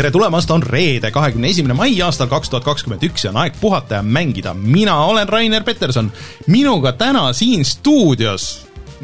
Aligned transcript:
tere 0.00 0.10
tulemast, 0.10 0.50
on 0.50 0.62
reede, 0.64 1.10
kahekümne 1.12 1.50
esimene 1.52 1.74
mai 1.76 1.92
aastal 2.00 2.28
kaks 2.30 2.48
tuhat 2.48 2.64
kakskümmend 2.64 3.02
üks 3.04 3.26
ja 3.26 3.34
on 3.34 3.40
aeg 3.42 3.58
puhata 3.60 3.98
ja 3.98 4.02
mängida. 4.02 4.54
mina 4.54 4.94
olen 5.04 5.28
Rainer 5.28 5.64
Peterson, 5.64 6.08
minuga 6.46 6.94
täna 6.96 7.26
siin 7.36 7.64
stuudios, 7.68 8.46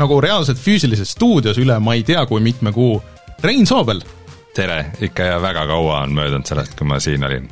nagu 0.01 0.21
reaalselt 0.25 0.57
füüsilises 0.57 1.13
stuudios 1.13 1.61
üle 1.61 1.77
ma 1.85 1.99
ei 1.99 2.03
tea 2.03 2.25
kui 2.27 2.41
mitme 2.41 2.73
kuu, 2.73 3.03
Rein 3.45 3.69
Soobel 3.69 4.01
tere, 4.57 4.79
ikka 5.05 5.27
ja 5.29 5.37
väga 5.43 5.67
kaua 5.69 6.01
on 6.07 6.17
möödunud 6.17 6.49
sellest, 6.49 6.73
kui 6.79 6.89
ma 6.89 6.97
siin 6.97 7.29
olin 7.29 7.45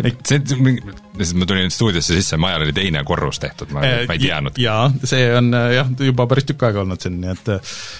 ma 1.42 1.46
tulin 1.52 1.68
stuudiosse 1.70 2.16
sisse, 2.16 2.40
majal 2.40 2.64
oli 2.64 2.72
teine 2.72 3.04
korrus 3.04 3.42
tehtud, 3.42 3.68
ma, 3.76 3.84
ma 3.84 4.16
ei 4.16 4.24
teadnud. 4.24 4.56
jaa, 4.56 4.88
see 5.04 5.28
on 5.36 5.52
jah, 5.76 5.92
juba 6.08 6.24
päris 6.30 6.48
tükk 6.48 6.70
aega 6.70 6.86
olnud 6.86 7.04
siin, 7.04 7.20
nii 7.20 7.36
et 7.36 7.54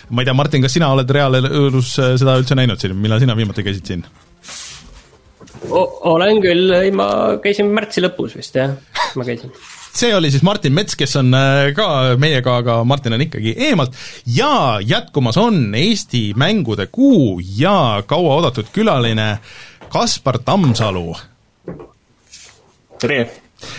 ma 0.09 0.25
ei 0.25 0.33
tea, 0.33 0.41
Martin, 0.41 0.65
kas 0.65 0.81
sina 0.81 0.89
oled 0.97 1.17
reaalelus 1.21 1.93
seda 2.01 2.41
üldse 2.41 2.57
näinud 2.57 2.81
siin, 2.81 2.97
millal 2.97 3.21
sina 3.21 3.37
viimati 3.37 3.69
käisid 3.69 3.93
siin? 3.93 4.09
Olen 5.71 6.43
küll, 6.43 6.73
ei 6.75 6.91
ma 6.95 7.07
käisin 7.43 7.71
märtsi 7.75 8.03
lõpus 8.05 8.35
vist 8.39 8.57
jah, 8.59 8.75
ma 9.19 9.27
käisin 9.27 9.53
see 9.93 10.15
oli 10.17 10.31
siis 10.33 10.43
Martin 10.43 10.73
Mets, 10.73 10.97
kes 10.97 11.17
on 11.21 11.35
äh, 11.37 11.71
ka 11.77 12.17
meiega, 12.21 12.57
aga 12.63 12.79
Martin 12.89 13.17
on 13.17 13.25
ikkagi 13.25 13.55
eemalt 13.69 13.97
ja 14.27 14.81
jätkumas 14.85 15.37
on 15.41 15.75
Eesti 15.77 16.33
mängude 16.39 16.89
kuu 16.93 17.41
ja 17.59 18.03
kauaoodatud 18.07 18.73
külaline 18.73 19.37
Kaspar 19.93 20.39
Tammsalu. 20.39 21.17
tere! 22.99 23.21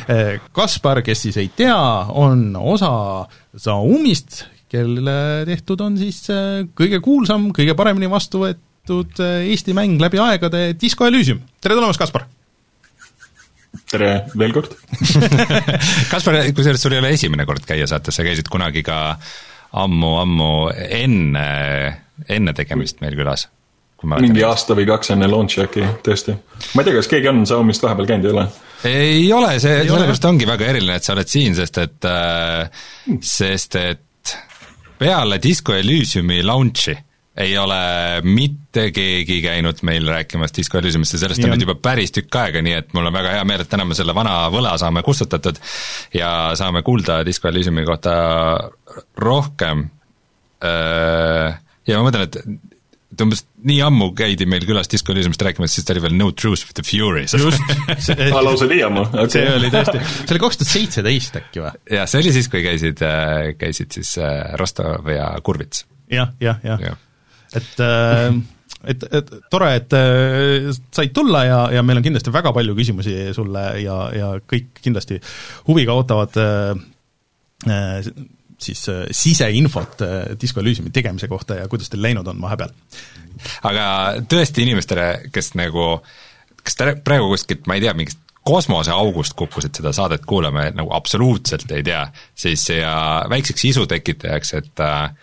Äh, 0.09 0.40
Kaspar, 0.52 1.02
kes 1.02 1.25
siis 1.25 1.38
ei 1.38 1.50
tea, 1.56 1.80
on 2.09 2.56
osa 2.56 3.25
Zaumist, 3.58 4.45
kelle 4.70 5.45
tehtud 5.50 5.81
on 5.81 5.97
siis 5.97 6.23
äh, 6.31 6.64
kõige 6.78 7.02
kuulsam, 7.03 7.50
kõige 7.58 7.75
paremini 7.75 8.09
vastu 8.09 8.45
võetud 8.45 8.72
Eesti 8.84 9.72
mäng 9.72 9.95
läbi 10.02 10.20
aegade 10.20 10.73
Disco 10.76 11.06
Elysium. 11.08 11.38
tere 11.62 11.76
tulemast, 11.78 12.00
Kaspar! 12.02 12.26
tere 13.88 14.09
veel 14.36 14.52
kord 14.52 14.73
Kaspar, 16.12 16.42
kusjuures 16.52 16.84
sul 16.84 16.98
ei 16.98 17.00
ole 17.00 17.14
esimene 17.16 17.45
kord 17.48 17.64
käia 17.67 17.88
saates, 17.88 18.17
sa 18.20 18.25
käisid 18.28 18.50
kunagi 18.52 18.84
ka 18.84 19.16
ammu-ammu 19.80 20.50
enne, 21.00 21.45
enne 22.28 22.53
tegemist 22.58 23.00
meil 23.00 23.16
külas. 23.16 23.48
mingi 24.03 24.44
aasta 24.44 24.75
või 24.75 24.90
kaks 24.92 25.14
enne 25.16 25.31
launch'i 25.31 25.64
äkki, 25.64 25.88
tõesti. 26.03 26.36
ma 26.75 26.84
ei 26.84 26.90
tea, 26.90 26.97
kas 27.00 27.09
keegi 27.16 27.31
on 27.31 27.42
Xiaomi'st 27.47 27.88
vahepeal 27.88 28.12
käinud, 28.12 28.28
ei 28.28 28.36
ole? 28.36 28.45
ei 28.92 29.31
ole, 29.31 29.53
see, 29.64 29.80
sellepärast 29.88 30.28
ongi 30.28 30.50
väga 30.50 30.68
eriline, 30.73 31.00
et 31.00 31.08
sa 31.08 31.16
oled 31.16 31.31
siin, 31.31 31.56
sest 31.56 31.80
et 31.86 32.12
äh,, 32.12 32.84
sest 33.23 33.80
et 33.80 34.38
peale 35.00 35.40
Disco 35.40 35.72
Elysiumi 35.72 36.44
launch'i 36.44 37.00
ei 37.38 37.56
ole 37.58 37.78
mitte 38.26 38.89
keegi 38.94 39.39
käinud 39.42 39.80
meil 39.88 40.06
rääkimas 40.09 40.53
Disco 40.53 40.78
Elysiumist 40.78 41.16
ja 41.16 41.23
sellest 41.23 41.42
on 41.42 41.53
nüüd 41.56 41.66
juba 41.66 41.75
päris 41.81 42.14
tükk 42.14 42.36
aega, 42.38 42.62
nii 42.62 42.75
et 42.78 42.92
mul 42.94 43.09
on 43.09 43.16
väga 43.16 43.31
hea 43.38 43.45
meel, 43.50 43.64
et 43.64 43.72
täna 43.72 43.88
me 43.90 43.98
selle 43.98 44.14
vana 44.14 44.36
võla 44.53 44.75
saame 44.81 45.02
kustutatud 45.06 45.58
ja 46.14 46.30
saame 46.59 46.84
kuulda 46.86 47.23
Disco 47.25 47.50
Elysiumi 47.50 47.86
kohta 47.90 48.14
rohkem. 49.17 49.88
Äh, 50.64 51.58
ja 51.90 51.98
ma 51.98 52.08
mõtlen, 52.08 52.30
et 52.30 52.38
et 53.14 53.22
umbes 53.22 53.44
nii 53.62 53.78
ammu 53.86 54.08
käidi 54.18 54.47
meil 54.50 54.64
külas 54.66 54.90
Disco 54.90 55.14
Elysiumist 55.14 55.42
rääkimas, 55.45 55.73
siis 55.73 55.86
ta 55.86 55.94
oli 55.94 56.02
veel 56.02 56.16
No 56.18 56.31
Truth 56.34 56.66
with 56.66 56.78
the 56.78 56.86
Fury. 56.86 57.25
just 57.30 58.38
lausa 58.47 58.66
nii 58.70 58.81
ammu 58.88 59.06
okay.. 59.09 59.30
see 59.36 59.47
oli 59.53 59.70
tõesti, 59.73 60.02
see 60.02 60.34
oli 60.34 60.42
kaks 60.42 60.62
tuhat 60.62 60.72
seitseteist 60.72 61.40
äkki 61.42 61.62
või? 61.62 61.73
jah, 61.94 62.09
see 62.09 62.23
oli 62.23 62.34
siis, 62.34 62.50
kui 62.50 62.66
käisid, 62.66 63.06
äh, 63.06 63.53
käisid 63.59 63.94
siis 63.94 64.16
äh, 64.22 64.53
Rostov 64.62 65.09
ja 65.13 65.30
Kurvits 65.46 65.86
ja,. 66.09 66.31
jah, 66.41 66.62
jah, 66.66 66.81
jah 66.81 66.94
ja 66.94 66.96
et 67.59 67.84
äh, 67.84 68.36
et, 68.84 69.03
et 69.16 69.30
tore, 69.52 69.69
et 69.80 69.96
äh, 69.96 70.69
said 70.91 71.14
tulla 71.16 71.46
ja, 71.47 71.59
ja 71.78 71.84
meil 71.86 72.02
on 72.02 72.06
kindlasti 72.06 72.34
väga 72.36 72.52
palju 72.56 72.75
küsimusi 72.75 73.16
sulle 73.36 73.66
ja, 73.80 73.97
ja 74.16 74.31
kõik 74.50 74.74
kindlasti 74.84 75.19
huviga 75.69 75.96
ootavad 75.96 76.40
äh, 76.42 78.09
siis 78.63 78.81
siseinfot 79.12 80.02
Disco 80.40 80.62
Elysiumi 80.62 80.92
tegemise 80.96 81.28
kohta 81.31 81.62
ja 81.62 81.69
kuidas 81.72 81.92
teil 81.92 82.03
läinud 82.03 82.28
on 82.28 82.42
vahepeal. 82.44 82.72
aga 83.68 83.86
tõesti 84.30 84.63
inimestele, 84.63 85.08
kes 85.36 85.53
nagu, 85.59 85.97
kes 86.63 86.78
te 86.80 86.94
praegu 87.03 87.31
kuskilt, 87.31 87.68
ma 87.68 87.75
ei 87.80 87.84
tea, 87.84 87.96
mingist 87.97 88.19
kosmoseaugust 88.44 89.36
kukkusid 89.40 89.75
seda 89.80 89.94
saadet 89.96 90.25
kuulama 90.28 90.68
nagu 90.75 90.92
absoluutselt 90.96 91.72
ei 91.72 91.84
tea, 91.84 92.03
siis 92.36 92.66
ja 92.69 92.96
väikseks 93.31 93.66
isu 93.72 93.86
tekitajaks, 93.88 94.53
et 94.59 94.84
äh, 94.84 95.13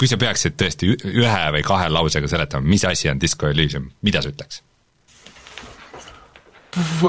kui 0.00 0.08
sa 0.08 0.16
peaksid 0.20 0.56
tõesti 0.56 0.94
ühe 0.96 1.44
või 1.56 1.62
kahe 1.66 1.90
lausega 1.92 2.28
seletama, 2.30 2.64
mis 2.72 2.86
asi 2.88 3.10
on 3.12 3.20
Disco 3.20 3.50
Elysium, 3.50 3.90
mida 4.06 4.24
sa 4.24 4.32
ütleks? 4.32 4.62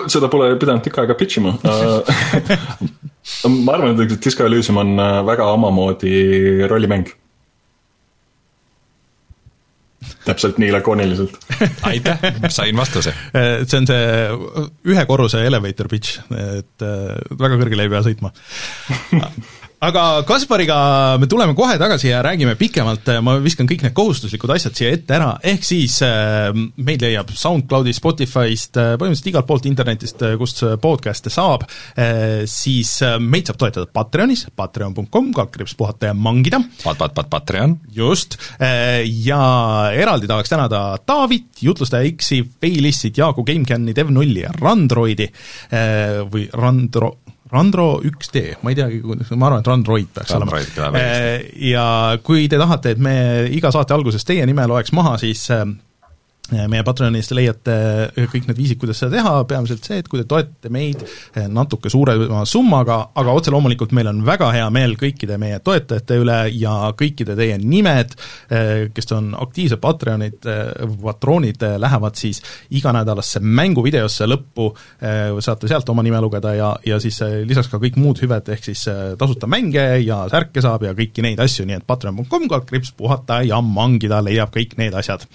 seda 0.09 0.25
pole 0.31 0.47
pidanud 0.57 0.81
tükk 0.81 1.03
aega 1.03 1.13
pitch 1.13 1.37
ima 1.37 1.51
ma 3.61 3.75
arvan, 3.75 3.93
et 3.93 4.15
Disco 4.17 4.45
Elysium 4.47 4.79
on 4.81 4.95
äh, 4.99 5.17
väga 5.27 5.51
omamoodi 5.53 6.13
rollimäng. 6.69 7.11
täpselt 10.25 10.57
nii 10.61 10.71
lakooniliselt 10.73 11.37
aitäh, 11.89 12.19
sain 12.49 12.77
vastuse. 12.77 13.13
Äh, 13.37 13.63
see 13.69 13.79
on 13.79 13.87
see 13.89 14.91
ühe 14.93 15.05
korruse 15.09 15.45
elevator 15.45 15.89
pitch, 15.89 16.19
et 16.33 16.85
äh, 16.85 17.15
väga 17.39 17.57
kõrgele 17.61 17.85
ei 17.85 17.93
pea 17.93 18.03
sõitma 18.05 18.33
aga 19.81 20.21
Kaspariga 20.29 20.75
me 21.17 21.25
tuleme 21.25 21.55
kohe 21.57 21.73
tagasi 21.81 22.11
ja 22.11 22.19
räägime 22.21 22.53
pikemalt, 22.57 23.07
ma 23.25 23.33
viskan 23.41 23.65
kõik 23.69 23.81
need 23.81 23.95
kohustuslikud 23.97 24.51
asjad 24.53 24.77
siia 24.77 24.91
ette 24.93 25.15
ära, 25.15 25.31
ehk 25.41 25.65
siis 25.65 25.95
äh, 26.05 26.51
meid 26.77 27.01
leiab 27.01 27.31
SoundCloudist, 27.33 27.97
Spotify'st, 27.97 28.77
äh, 28.77 28.91
põhimõtteliselt 29.01 29.31
igalt 29.31 29.49
poolt 29.49 29.65
internetist, 29.69 30.21
äh, 30.27 30.35
kust 30.37 30.61
podcast'e 30.81 31.33
saab, 31.33 31.65
siis 32.49 32.91
meid 33.21 33.49
saab 33.49 33.57
toetada 33.61 33.87
Patreonis, 33.89 34.45
patreon.com, 34.57 35.31
kaldkriips 35.35 35.73
puhata 35.79 36.11
ja 36.11 36.15
mangida. 36.17 36.61
Pat-, 36.83 36.99
pat-, 36.99 37.15
pat-, 37.17 37.31
Patreon. 37.31 37.77
just, 37.95 38.37
ja 38.59 39.41
eraldi 39.97 40.29
tahaks 40.29 40.51
tänada 40.51 40.81
Taavit, 41.05 41.61
jutlustaja 41.65 42.09
X-i, 42.11 42.41
Failissit, 42.61 43.17
Jaagu 43.17 43.45
GameCami, 43.47 43.95
Dev0 43.97 44.37
ja 44.43 44.53
Randroidi. 44.57 45.29
Või 46.31 46.47
Randro-, 46.53 47.15
Randro 47.51 47.99
1D, 48.07 48.43
ma 48.63 48.71
ei 48.71 48.77
teagi, 48.79 49.01
ma 49.03 49.49
arvan, 49.49 49.59
et 49.59 49.67
Randroid 49.67 50.11
peaks 50.15 50.31
Randroid 50.37 50.77
olema. 50.79 51.05
ja 51.67 51.85
kui 52.23 52.47
te 52.51 52.59
tahate, 52.61 52.95
et 52.95 53.01
me 53.03 53.15
iga 53.51 53.73
saate 53.75 53.95
alguses 53.95 54.23
teie 54.27 54.45
nime 54.47 54.67
loeks 54.71 54.93
maha, 54.95 55.17
siis 55.19 55.49
meie 56.51 56.83
Patreonist 56.85 57.33
leiate 57.35 57.75
kõik 58.31 58.47
need 58.49 58.57
viisid, 58.59 58.79
kuidas 58.81 59.01
seda 59.01 59.15
teha, 59.17 59.33
peamiselt 59.49 59.85
see, 59.87 60.01
et 60.01 60.09
kui 60.11 60.21
te 60.21 60.27
toetate 60.29 60.71
meid 60.73 61.03
natuke 61.51 61.89
suurema 61.91 62.43
summaga, 62.49 62.97
aga 63.17 63.35
otse 63.37 63.53
loomulikult 63.53 63.93
meil 63.95 64.09
on 64.11 64.21
väga 64.27 64.51
hea 64.55 64.67
meel 64.73 64.97
kõikide 64.99 65.37
meie 65.41 65.59
toetajate 65.63 66.17
üle 66.21 66.37
ja 66.55 66.73
kõikide 66.97 67.35
teie 67.39 67.57
nimed, 67.61 68.15
kes 68.95 69.11
on 69.15 69.31
aktiivsed 69.39 69.81
Patreonid, 69.81 70.47
patroonid, 71.01 71.63
lähevad 71.81 72.19
siis 72.19 72.41
iganädalasse 72.77 73.41
mänguvideosse 73.41 74.27
lõppu, 74.29 74.69
saate 75.41 75.69
sealt 75.71 75.89
oma 75.93 76.03
nime 76.05 76.21
lugeda 76.23 76.53
ja, 76.57 76.71
ja 76.85 76.99
siis 77.03 77.21
lisaks 77.47 77.71
ka 77.71 77.79
kõik 77.81 77.99
muud 78.01 78.21
hüved, 78.23 78.51
ehk 78.53 78.71
siis 78.71 78.85
tasuta 79.19 79.49
mänge 79.51 79.85
ja 80.05 80.23
särke 80.31 80.63
saab 80.63 80.85
ja 80.87 80.95
kõiki 80.97 81.23
neid 81.25 81.41
asju, 81.43 81.65
nii 81.69 81.79
et 81.79 81.87
patreon.com, 81.87 82.47
kaldkriips 82.51 82.93
puhata 82.97 83.41
ja 83.47 83.61
mangida 83.65 84.21
leiab 84.25 84.53
kõik 84.53 84.77
need 84.81 84.95
asjad. 84.97 85.25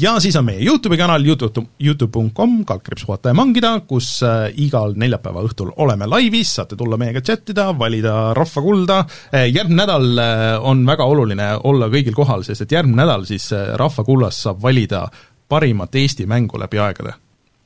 ja 0.00 0.16
siis 0.22 0.36
on 0.38 0.46
meie 0.52 0.66
YouTube'i 0.66 0.98
kanal, 1.00 1.24
Youtube, 1.26 1.64
Youtube.com, 1.80 2.62
kaldkriips 2.68 3.06
puhata 3.08 3.32
ja 3.32 3.36
mangida, 3.36 3.72
kus 3.88 4.08
äh, 4.26 4.50
igal 4.60 4.94
neljapäeva 5.00 5.44
õhtul 5.46 5.72
oleme 5.82 6.08
laivis, 6.10 6.52
saate 6.58 6.76
tulla 6.78 6.98
meiega 7.00 7.22
chattida, 7.24 7.70
valida 7.78 8.32
rahva 8.36 8.64
kulda, 8.64 9.00
äh, 9.32 9.48
järgmine 9.48 9.82
nädal 9.82 10.08
äh, 10.20 10.46
on 10.68 10.84
väga 10.88 11.08
oluline 11.08 11.48
olla 11.68 11.88
kõigil 11.92 12.16
kohal, 12.16 12.44
sest 12.46 12.66
et 12.66 12.76
järgmine 12.76 13.02
nädal 13.02 13.26
siis 13.28 13.48
rahva 13.80 14.04
kullas 14.06 14.42
saab 14.44 14.60
valida 14.62 15.06
parimat 15.52 15.94
Eesti 16.00 16.26
mängu 16.28 16.60
läbi 16.60 16.80
aegade 16.80 17.16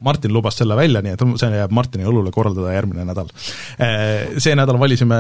Martin 0.07 0.33
lubas 0.35 0.59
selle 0.59 0.77
välja, 0.77 1.01
nii 1.03 1.15
et 1.15 1.23
see 1.41 1.57
jääb 1.57 1.73
Martini 1.73 2.05
õlule 2.05 2.29
korraldada 2.29 2.75
järgmine 2.75 3.07
nädal. 3.09 3.31
See 4.37 4.53
nädal 4.53 4.77
valisime 4.77 5.17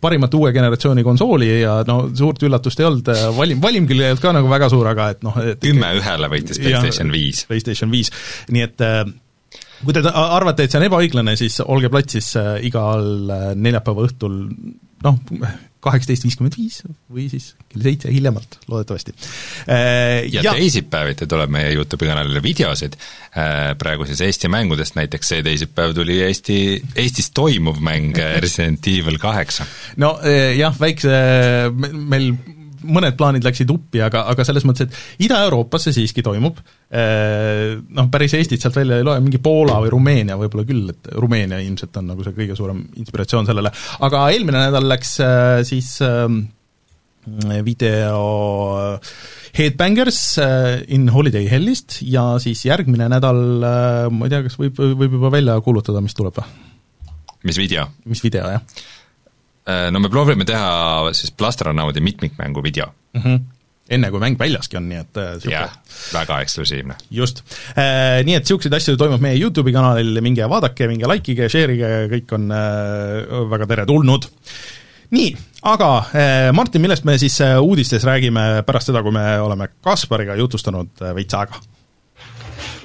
parimat 0.00 0.34
uue 0.36 0.52
generatsiooni 0.52 1.04
konsooli 1.06 1.48
ja 1.62 1.78
no 1.88 1.98
suurt 2.16 2.42
üllatust 2.44 2.80
ei 2.80 2.88
olnud, 2.88 3.10
äh, 3.12 3.26
valim, 3.36 3.60
valim 3.62 3.88
küll 3.90 4.02
ei 4.02 4.12
olnud 4.12 4.22
ka 4.22 4.32
nagu 4.36 4.50
väga 4.50 4.70
suur, 4.72 4.88
aga 4.90 5.10
et 5.14 5.26
noh 5.26 5.36
et 5.42 5.60
kümme 5.62 5.92
ühele 6.00 6.30
võitis 6.32 6.60
PlayStation 6.60 7.12
viis. 7.14 7.44
PlayStation 7.48 7.92
viis, 7.92 8.12
nii 8.52 8.64
et 8.66 8.84
äh, 8.84 9.04
kui 9.84 9.96
te 9.96 10.04
arvate, 10.08 10.66
et 10.66 10.72
see 10.72 10.80
on 10.80 10.88
ebaõiglane, 10.88 11.36
siis 11.40 11.60
olge 11.64 11.90
platsis 11.92 12.34
igal 12.64 13.54
neljapäeva 13.56 14.08
õhtul 14.08 14.38
noh, 15.04 15.18
kaheksateist 15.84 16.26
viiskümmend 16.26 16.56
viis 16.58 16.80
või 17.12 17.26
siis 17.32 17.52
kell 17.72 17.84
seitse 17.84 18.12
hiljemalt, 18.12 18.58
loodetavasti. 18.70 19.14
Äh, 19.68 20.24
ja, 20.32 20.44
ja 20.46 20.54
teisipäeviti 20.56 21.28
tuleb 21.30 21.52
meie 21.54 21.74
YouTube'i 21.76 22.08
kanalile 22.10 22.42
videosid, 22.44 22.96
äh, 23.36 23.74
praegu 23.80 24.08
siis 24.08 24.22
Eesti 24.24 24.50
mängudest, 24.52 24.96
näiteks 24.98 25.34
see 25.34 25.44
teisipäev 25.46 25.94
tuli 25.96 26.20
Eesti, 26.24 26.58
Eestis 27.04 27.30
toimuv 27.36 27.82
mäng 27.84 28.16
Resident 28.44 28.90
Evil 28.90 29.20
kaheksa. 29.22 29.68
no 30.00 30.16
äh, 30.24 30.54
jah, 30.58 30.76
väikse, 30.80 31.14
meil 31.94 32.32
mõned 32.84 33.16
plaanid 33.18 33.44
läksid 33.46 33.70
uppi, 33.72 34.02
aga, 34.04 34.24
aga 34.32 34.46
selles 34.46 34.66
mõttes, 34.68 34.88
et 34.88 35.26
Ida-Euroopas 35.26 35.88
see 35.88 35.96
siiski 35.98 36.24
toimub, 36.24 36.58
noh, 36.94 38.10
päris 38.12 38.36
Eestit 38.38 38.62
sealt 38.62 38.76
välja 38.78 39.00
ei 39.00 39.06
loe, 39.06 39.20
mingi 39.24 39.40
Poola 39.42 39.80
või 39.84 39.92
Rumeenia 39.94 40.38
võib-olla 40.40 40.66
küll, 40.68 40.90
et 40.92 41.12
Rumeenia 41.20 41.60
ilmselt 41.64 41.96
on 42.00 42.12
nagu 42.12 42.26
see 42.26 42.36
kõige 42.36 42.58
suurem 42.58 42.84
inspiratsioon 43.00 43.48
sellele, 43.48 43.72
aga 44.06 44.26
eelmine 44.34 44.66
nädal 44.66 44.88
läks 44.90 45.16
siis 45.68 45.96
video 47.64 48.98
Headbangers 49.56 50.20
in 50.92 51.08
Holiday 51.14 51.48
Hellist 51.48 52.02
ja 52.04 52.34
siis 52.42 52.64
järgmine 52.66 53.08
nädal, 53.12 53.40
ma 54.12 54.28
ei 54.28 54.32
tea, 54.32 54.44
kas 54.44 54.58
võib, 54.60 54.80
võib 54.80 55.16
juba 55.18 55.32
välja 55.32 55.56
kuulutada, 55.64 56.04
mis 56.04 56.16
tuleb 56.16 56.40
või? 56.40 56.60
mis 57.44 57.60
video? 57.60 57.86
mis 58.08 58.22
video, 58.24 58.48
jah. 58.56 58.84
Äh, 59.64 59.88
no 59.88 60.00
me 60.02 60.10
proovime 60.12 60.44
teha 60.44 61.12
siis 61.16 61.32
Plastronaudi 61.32 62.00
mitmikmängu 62.04 62.62
video 62.62 62.86
mm. 63.14 63.20
-hmm 63.20 63.44
enne, 63.90 64.08
kui 64.08 64.20
mäng 64.20 64.38
väljaski 64.40 64.78
on, 64.78 64.86
nii 64.88 64.96
et 64.96 65.18
äh, 65.20 65.32
siuke... 65.36 65.52
jah, 65.52 65.72
väga 66.12 66.38
eksklusiivne. 66.40 66.94
just 67.10 67.42
äh,. 67.76 68.24
Nii 68.24 68.34
et 68.38 68.44
niisuguseid 68.44 68.72
asju 68.72 68.96
toimub 68.96 69.20
meie 69.20 69.36
YouTube'i 69.36 69.72
kanalil, 69.72 70.20
minge 70.24 70.48
vaadake, 70.48 70.88
minge 70.88 71.08
likeige, 71.08 71.50
share'ige, 71.52 71.90
kõik 72.12 72.32
on 72.32 72.48
väga 73.50 73.66
teretulnud. 73.66 74.28
nii, 75.10 75.34
aga 75.68 75.90
Martin, 76.56 76.80
millest 76.80 77.04
me 77.04 77.18
siis 77.20 77.36
uudistes 77.60 78.04
räägime 78.08 78.62
pärast 78.64 78.88
seda, 78.88 79.02
kui 79.02 79.12
me 79.12 79.26
oleme 79.40 79.68
Kaspariga 79.84 80.36
jutustanud 80.40 81.04
veits 81.14 81.36
aega? 81.36 81.60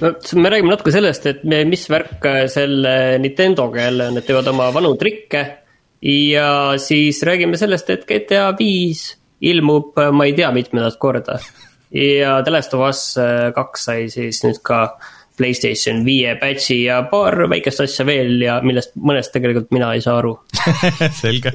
no 0.00 0.12
me 0.42 0.52
räägime 0.52 0.74
natuke 0.74 0.92
sellest, 0.92 1.26
et 1.32 1.44
me, 1.44 1.64
mis 1.64 1.88
värk 1.88 2.28
selle 2.52 3.18
Nintendoga 3.24 3.88
jälle 3.88 4.12
on, 4.12 4.20
et 4.20 4.28
teevad 4.28 4.52
oma 4.52 4.68
vanu 4.74 4.92
trikke. 5.00 5.46
Ja 6.02 6.50
siis 6.80 7.22
räägime 7.26 7.58
sellest, 7.60 7.90
et 7.90 8.06
GTA 8.08 8.50
viis 8.58 9.16
ilmub, 9.40 9.96
ma 10.12 10.26
ei 10.28 10.36
tea, 10.36 10.50
mitmendat 10.52 10.98
korda. 11.00 11.38
ja 11.90 12.42
The 12.42 12.52
Last 12.52 12.74
of 12.74 12.88
Us 12.88 13.02
kaks 13.54 13.88
sai 13.88 14.10
siis 14.12 14.44
nüüd 14.44 14.60
ka 14.62 14.84
Playstation 15.40 16.02
viie 16.04 16.34
patch'i 16.40 16.82
ja 16.84 16.98
paar 17.08 17.46
väikest 17.48 17.80
asja 17.86 18.04
veel 18.08 18.42
ja 18.44 18.58
millest 18.64 18.92
mõnest 19.00 19.32
tegelikult 19.32 19.70
mina 19.72 19.92
ei 19.96 20.02
saa 20.04 20.18
aru 20.20 20.34
selge. 21.22 21.52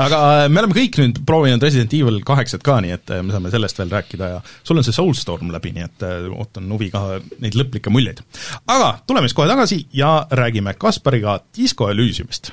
aga 0.00 0.20
äh, 0.44 0.44
me 0.48 0.62
oleme 0.62 0.76
kõik 0.76 0.96
nüüd 1.02 1.20
proovinud 1.28 1.64
Resident 1.66 1.92
Evil 1.98 2.22
kaheksat 2.26 2.64
ka, 2.64 2.78
nii 2.84 2.94
et 2.96 3.12
äh, 3.12 3.20
me 3.24 3.34
saame 3.34 3.52
sellest 3.52 3.82
veel 3.82 3.92
rääkida 3.92 4.30
ja 4.36 4.38
sul 4.62 4.80
on 4.80 4.86
see 4.86 4.96
Soulstorm 4.96 5.52
läbi, 5.52 5.74
nii 5.76 5.88
et 5.88 6.06
äh, 6.08 6.30
ootan 6.32 6.70
huviga 6.72 7.04
neid 7.42 7.58
lõplikke 7.58 7.92
muljeid. 7.92 8.24
aga 8.64 8.94
tuleme 9.04 9.28
siis 9.28 9.36
kohe 9.36 9.50
tagasi 9.50 9.82
ja 9.92 10.14
räägime 10.32 10.78
Kaspariga 10.80 11.40
Disco 11.58 11.90
Elysiumist 11.92 12.52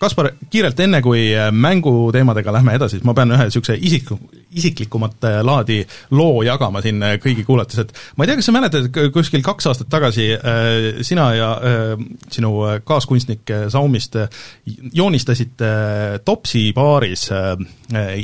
Kaspar, 0.00 0.30
kiirelt 0.48 0.78
enne, 0.80 1.02
kui 1.04 1.26
äh, 1.36 1.50
mänguteemadega 1.52 2.54
lähme 2.56 2.72
edasi, 2.78 2.96
siis 2.96 3.04
ma 3.04 3.12
pean 3.16 3.34
ühe 3.34 3.44
niisuguse 3.44 3.74
isik, 3.84 4.08
isiklikumat 4.56 5.26
äh, 5.28 5.34
laadi 5.44 5.76
loo 6.16 6.40
jagama 6.46 6.80
siin 6.80 7.04
äh, 7.04 7.18
kõigi 7.20 7.44
kuulates, 7.44 7.82
et 7.82 7.92
ma 8.16 8.24
ei 8.24 8.30
tea, 8.30 8.38
kas 8.40 8.48
sa 8.48 8.54
mäletad, 8.56 8.88
kuskil 9.12 9.44
kaks 9.44 9.68
aastat 9.68 9.90
tagasi 9.92 10.30
sina 11.04 11.26
ja 11.36 11.50
sinu 12.32 12.54
kaaskunstnik 12.88 13.52
Saumist 13.68 14.16
joonistasite 14.96 15.70
Topsi 16.24 16.70
baaris 16.76 17.28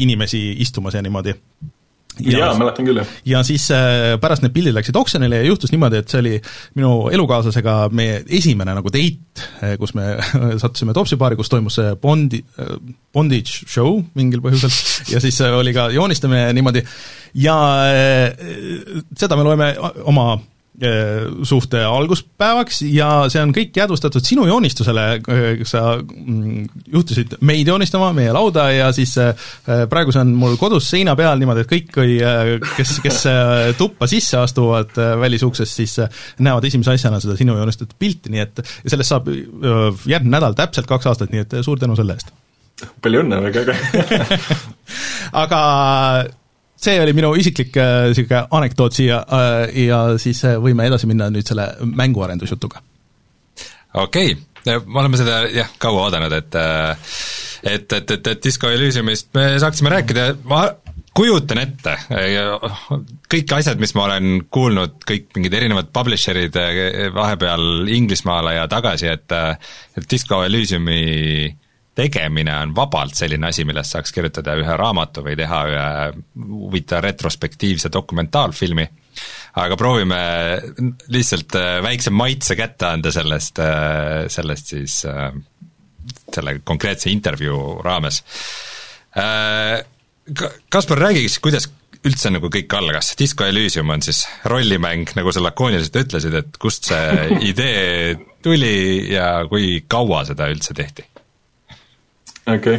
inimesi 0.01 0.47
istumas 0.65 0.97
ja 0.97 1.05
niimoodi 1.05 1.37
jaa, 2.25 2.53
mäletan 2.59 2.87
küll, 2.89 3.01
jah. 3.03 3.13
ja 3.29 3.43
siis 3.47 3.67
äh, 3.75 4.15
pärast 4.23 4.45
need 4.45 4.55
pildid 4.55 4.77
läksid 4.77 4.97
oksjonile 4.97 5.43
ja 5.43 5.49
juhtus 5.51 5.73
niimoodi, 5.75 6.01
et 6.01 6.13
see 6.13 6.23
oli 6.23 6.35
minu 6.79 6.93
elukaaslasega 7.13 7.77
meie 7.97 8.23
esimene 8.39 8.77
nagu 8.79 8.93
date, 8.93 9.47
äh, 9.61 9.77
kus 9.81 9.95
me 9.99 10.15
sattusime 10.63 10.97
Topsi 10.97 11.19
baari, 11.21 11.39
kus 11.39 11.53
toimus 11.53 11.79
see 11.81 11.95
Bondi, 12.01 12.43
äh, 12.63 12.75
bondage 13.15 13.69
show 13.69 14.01
mingil 14.19 14.45
põhjusel 14.45 14.73
ja 15.13 15.23
siis 15.23 15.41
oli 15.47 15.75
ka 15.77 15.89
joonistamine 15.95 16.51
niimoodi 16.57 16.85
ja 17.43 17.57
seda 19.17 19.37
me 19.37 19.45
loeme 19.45 19.73
oma 20.09 20.35
Äh, 20.37 20.56
suhte 21.47 21.81
alguspäevaks 21.89 22.83
ja 22.91 23.09
see 23.33 23.41
on 23.41 23.53
kõik 23.57 23.77
jäädvustatud 23.79 24.25
sinu 24.27 24.45
joonistusele, 24.49 25.05
äh, 25.17 25.45
sa 25.69 25.97
mm, 25.97 26.67
juhtusid 26.93 27.37
meid 27.49 27.69
joonistama, 27.69 28.11
meie 28.17 28.35
lauda 28.37 28.69
ja 28.75 28.91
siis 28.97 29.15
äh, 29.23 29.49
praegu 29.91 30.13
see 30.13 30.21
on 30.21 30.35
mul 30.37 30.59
kodus 30.61 30.91
seina 30.93 31.17
peal 31.17 31.41
niimoodi, 31.41 31.65
et 31.65 31.73
kõik, 31.73 31.93
kes, 32.77 32.97
kes 33.05 33.23
tuppa 33.79 34.09
sisse 34.11 34.37
astuvad 34.41 34.93
välisuksest, 35.21 35.81
siis 35.81 35.97
näevad 36.45 36.69
esimese 36.69 36.97
asjana 36.97 37.21
seda 37.25 37.39
sinu 37.41 37.57
joonistatud 37.57 37.97
pilti, 37.99 38.33
nii 38.35 38.45
et 38.45 38.65
sellest 38.85 39.15
saab 39.15 39.31
järgmine 39.33 40.37
nädal 40.37 40.57
täpselt 40.59 40.89
kaks 40.91 41.09
aastat, 41.09 41.33
nii 41.33 41.47
et 41.47 41.63
suur 41.65 41.81
tänu 41.81 41.97
selle 41.97 42.19
eest! 42.19 42.35
palju 43.01 43.23
õnne, 43.25 43.39
väga 43.47 43.63
äge 43.65 43.77
aga 45.43 45.61
see 46.77 46.99
oli 47.01 47.15
minu 47.17 47.33
isiklik 47.39 47.77
niisugune 47.77 48.43
äh, 48.43 48.49
anekdoot 48.59 48.97
siia 48.97 49.23
äh, 49.23 49.77
ja 49.87 50.01
siis 50.23 50.43
äh, 50.45 50.59
võime 50.63 50.87
edasi 50.89 51.09
minna 51.11 51.29
nüüd 51.33 51.49
selle 51.49 51.71
mänguarendusjutuga. 51.81 52.83
okei 53.95 54.37
okay., 54.37 54.81
me 54.85 55.01
oleme 55.01 55.19
seda 55.21 55.45
jah, 55.55 55.71
kaua 55.79 56.09
oodanud, 56.09 56.33
et 56.35 56.57
et, 57.67 57.93
et, 57.93 58.11
et, 58.11 58.27
et 58.33 58.43
Disco 58.45 58.71
Elysiumist 58.71 59.31
me 59.35 59.53
saaksime 59.63 59.93
rääkida, 59.95 60.27
ma 60.51 60.65
kujutan 61.17 61.63
ette, 61.63 61.95
kõik 63.33 63.53
asjad, 63.57 63.79
mis 63.81 63.95
ma 63.97 64.09
olen 64.09 64.43
kuulnud, 64.53 64.99
kõik 65.07 65.31
mingid 65.39 65.55
erinevad 65.57 65.89
publisher'id 65.95 66.59
vahepeal 67.15 67.89
Inglismaale 67.95 68.57
ja 68.59 68.67
tagasi, 68.69 69.09
et 69.15 69.33
et 69.39 70.11
Disco 70.11 70.43
Elysiumi 70.45 71.47
tegemine 71.97 72.53
on 72.61 72.75
vabalt 72.77 73.17
selline 73.17 73.49
asi, 73.49 73.65
millest 73.69 73.95
saaks 73.95 74.13
kirjutada 74.15 74.57
ühe 74.61 74.77
raamatu 74.79 75.25
või 75.25 75.37
teha 75.39 75.61
ühe 75.71 75.89
huvitava 76.37 77.07
retrospektiivse 77.09 77.91
dokumentaalfilmi, 77.93 78.87
aga 79.63 79.79
proovime 79.81 80.21
lihtsalt 81.13 81.57
äh, 81.57 81.79
väikse 81.85 82.13
maitse 82.13 82.57
kätte 82.59 82.91
anda 82.91 83.13
sellest, 83.15 83.63
äh, 83.65 84.27
sellest 84.33 84.75
siis 84.75 84.99
äh, 85.09 85.31
selle 86.35 86.59
konkreetse 86.65 87.11
intervjuu 87.11 87.81
raames. 87.83 88.21
Kaspar, 90.71 91.01
räägiks, 91.01 91.39
kuidas 91.43 91.71
üldse 92.07 92.31
nagu 92.31 92.51
kõik 92.53 92.71
algas, 92.77 93.15
Disco 93.19 93.47
Elysium 93.47 93.91
on 93.95 94.05
siis 94.05 94.23
rollimäng, 94.47 95.09
nagu 95.17 95.33
sa 95.33 95.43
lakooniliselt 95.43 96.01
ütlesid, 96.05 96.37
et 96.43 96.61
kust 96.63 96.91
see 96.93 97.29
idee 97.51 98.15
tuli 98.45 99.09
ja 99.15 99.47
kui 99.51 99.81
kaua 99.89 100.23
seda 100.29 100.51
üldse 100.53 100.77
tehti? 100.77 101.07
Okei. 102.47 102.75
Okay. 102.75 102.79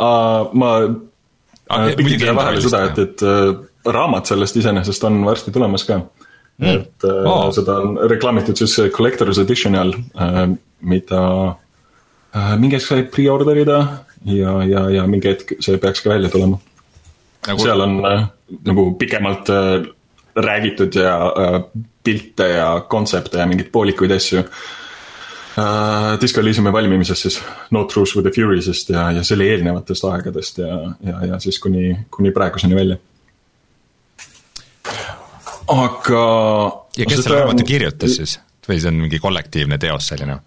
uh,, 0.00 0.50
ma 0.52 0.70
uh, 0.84 1.88
pidin 1.96 2.20
siia 2.20 2.34
vahele 2.36 2.62
seda, 2.64 2.84
et, 2.90 3.00
et 3.04 3.24
uh, 3.26 3.64
raamat 3.94 4.30
sellest 4.32 4.60
iseenesest 4.60 5.08
on 5.08 5.22
varsti 5.26 5.54
tulemas 5.54 5.86
ka. 5.88 6.02
Mm.. 6.54 6.70
et 6.70 7.04
uh, 7.08 7.24
oh. 7.26 7.48
seda 7.54 7.80
on 7.82 7.96
reklaamitud 8.10 8.60
siis 8.60 8.76
collector's 8.94 9.40
edition'i 9.42 9.80
all 9.80 9.94
uh,, 9.96 10.44
mida 10.86 11.22
uh, 11.50 12.52
mingi 12.60 12.78
hetk 12.78 12.86
sai 12.86 13.06
pre-order 13.10 13.58
ida 13.58 13.80
ja, 14.30 14.60
ja, 14.62 14.84
ja 15.00 15.08
mingi 15.10 15.32
hetk 15.32 15.56
see 15.58 15.80
peaks 15.82 16.04
ka 16.04 16.12
välja 16.14 16.30
tulema. 16.30 16.60
Nagu.... 17.48 17.58
seal 17.58 17.82
on 17.82 17.98
uh, 18.04 18.22
nagu 18.70 18.86
pikemalt 19.00 19.50
uh, 19.50 19.90
räägitud 20.34 20.94
ja 20.94 21.16
uh, 21.26 21.58
pilte 22.04 22.48
ja 22.52 22.68
kontsepte 22.90 23.42
ja 23.42 23.50
mingeid 23.50 23.72
poolikuid 23.74 24.14
asju. 24.14 24.46
uh, 24.46 24.62
äh, 25.58 26.20
Disco 26.20 26.40
Elysiumi 26.40 26.72
valmimisest 26.72 27.26
siis 27.26 27.40
No 27.70 27.84
Truce 27.84 28.18
with 28.18 28.28
the 28.28 28.34
Furies'ist 28.34 28.90
ja, 28.94 29.10
ja 29.12 29.24
selle 29.26 29.48
eelnevatest 29.52 30.06
aegadest 30.10 30.58
ja, 30.62 30.78
ja, 31.06 31.18
ja 31.32 31.40
siis 31.42 31.58
kuni, 31.62 31.94
kuni 32.10 32.32
praeguseni 32.34 32.76
välja. 32.76 32.96
aga. 35.66 36.24
ja 36.96 37.06
kes 37.06 37.24
selle 37.24 37.40
raamatu 37.40 37.64
kirjutas 37.68 38.18
siis 38.20 38.38
või 38.68 38.80
see 38.80 38.90
on 38.92 39.00
mingi 39.04 39.20
kollektiivne 39.20 39.78
teos 39.78 40.08
selline? 40.12 40.40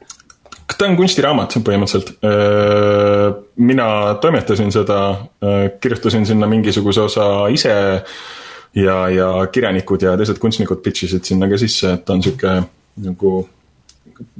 ta 0.77 0.85
on 0.85 0.97
kunstiraamat 0.99 1.55
põhimõtteliselt. 1.65 2.09
Äh, 2.27 3.37
mina 3.55 3.87
toimetasin 4.21 4.71
seda, 4.73 4.99
äh, 5.41 5.61
kirjutasin 5.81 6.25
sinna 6.27 6.49
mingisuguse 6.49 7.05
osa 7.07 7.27
ise 7.53 7.73
ja, 8.75 8.97
ja 9.09 9.29
kirjanikud 9.51 10.03
ja 10.03 10.17
teised 10.19 10.41
kunstnikud 10.43 10.83
pitch 10.83 11.07
isid 11.07 11.25
sinna 11.25 11.49
ka 11.49 11.59
sisse, 11.61 11.95
et 11.97 12.05
ta 12.05 12.17
on 12.17 12.23
sihuke 12.25 12.59
nagu 13.05 13.31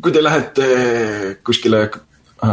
kui 0.02 0.12
te 0.12 0.24
lähete 0.24 0.68
kuskile 1.46 1.84
äh, 1.84 2.50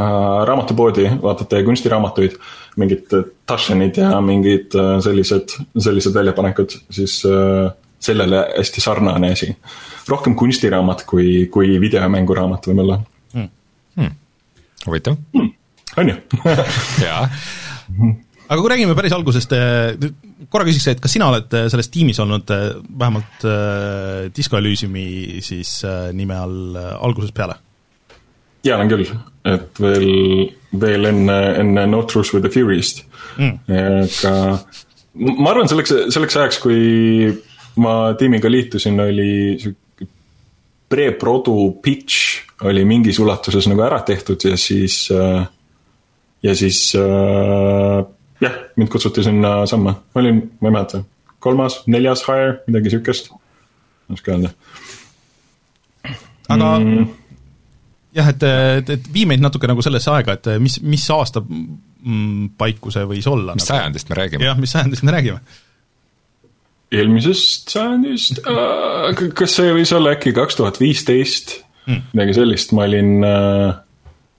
raamatupoodi, 0.48 1.08
vaatate 1.22 1.62
kunstiraamatuid, 1.66 2.36
mingid 2.80 3.16
Tašenid 3.46 4.00
ja 4.02 4.20
mingid 4.24 4.76
äh, 4.78 4.98
sellised, 5.04 5.56
sellised 5.78 6.14
väljapanekud, 6.14 6.76
siis 6.90 7.20
äh, 7.28 7.72
sellele 8.04 8.44
hästi 8.58 8.84
sarnane 8.84 9.32
asi. 9.32 9.56
rohkem 10.08 10.34
kunstiraamat 10.36 11.04
kui, 11.08 11.46
kui 11.52 11.80
videomänguraamat 11.80 12.66
võib-olla. 12.68 13.00
Hmm.. 13.32 13.50
Hmm. 13.96 14.16
huvitav. 14.86 15.16
Hmm.. 15.36 15.52
on 15.96 16.08
ju? 16.08 16.16
Jaa 17.06 17.28
aga 18.54 18.62
kui 18.62 18.72
räägime 18.72 18.96
päris 18.96 19.14
algusest, 19.16 19.52
korra 20.48 20.66
küsiks, 20.68 20.88
et 20.94 21.02
kas 21.02 21.14
sina 21.16 21.28
oled 21.32 21.50
selles 21.50 21.90
tiimis 21.92 22.20
olnud 22.22 22.50
vähemalt 22.98 23.46
Disco 24.34 24.58
Elysiumi 24.60 25.42
siis 25.44 25.80
nime 26.14 26.38
all 26.38 26.78
algusest 26.78 27.34
peale? 27.36 27.58
jaa, 28.64 28.78
olen 28.78 28.88
küll, 28.88 29.08
et 29.50 29.80
veel, 29.82 30.08
veel 30.80 31.10
enne, 31.10 31.38
enne 31.60 31.86
No 31.90 32.02
Truth 32.08 32.32
with 32.32 32.46
the 32.46 32.52
Fury'st. 32.52 33.04
Mm.. 33.36 33.58
aga 33.68 34.32
ma 35.14 35.50
arvan, 35.52 35.68
selleks, 35.70 35.92
selleks 36.14 36.38
ajaks, 36.38 36.60
kui 36.62 37.28
ma 37.82 38.14
tiimiga 38.18 38.50
liitusin, 38.50 39.00
oli 39.04 39.30
sihuke 39.60 40.08
pre-produ 40.94 41.56
pitch 41.82 42.44
oli 42.68 42.84
mingis 42.86 43.18
ulatuses 43.18 43.66
nagu 43.70 43.82
ära 43.82 44.00
tehtud 44.06 44.44
ja 44.46 44.56
siis, 44.60 45.08
ja 46.44 46.54
siis 46.54 46.92
jah, 48.42 48.54
mind 48.76 48.92
kutsuti 48.92 49.24
sinna 49.26 49.56
samma, 49.70 49.94
ma 50.14 50.22
olin, 50.22 50.40
ma 50.60 50.70
ei 50.70 50.76
mäleta, 50.78 51.02
kolmas, 51.44 51.82
neljas 51.86 52.24
hire, 52.26 52.60
midagi 52.66 52.94
sihukest, 52.94 53.30
ei 53.30 54.18
oska 54.18 54.34
öelda. 54.34 54.54
aga 56.48 56.72
mm 56.78 57.12
jah, 58.14 58.30
et, 58.30 58.46
et, 58.46 58.94
et 58.96 59.10
vii 59.14 59.26
meid 59.30 59.42
natuke 59.42 59.68
nagu 59.70 59.82
sellesse 59.84 60.12
aega, 60.14 60.38
et 60.38 60.50
mis, 60.62 60.78
mis 60.86 61.04
aasta 61.14 61.42
mm, 61.44 62.54
paiku 62.60 62.92
see 62.94 63.06
võis 63.10 63.28
olla? 63.30 63.56
mis 63.56 63.66
nagu. 63.66 63.70
sajandist 63.72 64.10
me 64.10 64.18
räägime? 64.20 64.48
jah, 64.48 64.58
mis 64.60 64.74
sajandist 64.74 65.06
me 65.06 65.14
räägime? 65.14 65.40
eelmisest 66.94 67.74
sajandist 67.74 68.42
äh,, 68.46 69.24
kas 69.34 69.56
see 69.58 69.72
võis 69.74 69.92
olla 69.96 70.14
äkki 70.14 70.34
kaks 70.36 70.60
tuhat 70.60 70.78
viisteist, 70.82 71.56
hmm. 71.88 72.10
midagi 72.14 72.38
sellist, 72.38 72.74
ma 72.76 72.86
olin 72.86 73.26
äh, 73.26 73.74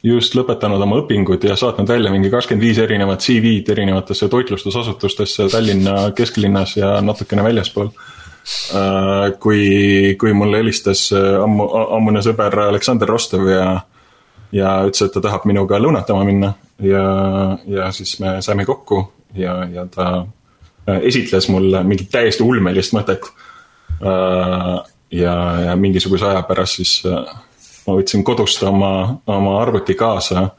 just 0.05 0.35
lõpetanud 0.37 0.81
oma 0.85 0.99
õpingud 1.01 1.43
ja 1.47 1.55
saatnud 1.57 1.89
välja 1.89 2.11
mingi 2.13 2.29
kakskümmend 2.33 2.63
viis 2.65 2.79
erinevat 2.81 3.23
CV-d 3.25 3.73
erinevatesse 3.73 4.29
toitlustusasutustesse 4.29 5.47
Tallinna 5.51 6.11
kesklinnas 6.17 6.75
ja 6.77 6.91
natukene 7.01 7.43
väljaspool 7.45 7.89
äh, 7.89 9.33
kui, 9.41 9.63
kui 10.21 10.33
mulle 10.37 10.61
helistas 10.61 11.07
äh, 11.15 11.31
ammu, 11.41 11.67
ammune 11.97 12.21
sõber 12.25 12.59
Aleksander 12.67 13.09
Rostov 13.09 13.49
ja, 13.49 13.65
ja 14.53 14.77
ütles, 14.85 15.07
et 15.07 15.17
ta 15.17 15.23
tahab 15.25 15.47
minuga 15.49 15.81
lõunatama 15.81 16.27
minna 16.27 16.53
ja, 16.85 17.05
ja 17.65 17.89
siis 17.95 18.17
me 18.21 18.37
saime 18.45 18.67
kokku 18.69 19.01
ja, 19.33 19.57
ja 19.73 19.87
ta 19.89 20.09
äh, 20.21 21.01
esitles 21.09 21.49
mulle 21.49 21.81
mingit 21.87 22.13
täiesti 22.13 22.45
ulmelist 22.45 22.93
mõtet. 22.93 23.25
ja, 25.15 25.33
ja 25.65 25.75
mingisuguse 25.79 26.25
aja 26.27 26.41
pärast 26.43 26.81
siis 26.81 26.97
ma 27.87 27.97
võtsin 27.99 28.23
kodust 28.25 28.63
oma, 28.65 28.91
oma 29.27 29.57
arvuti 29.61 29.95
kaasa 29.97 30.49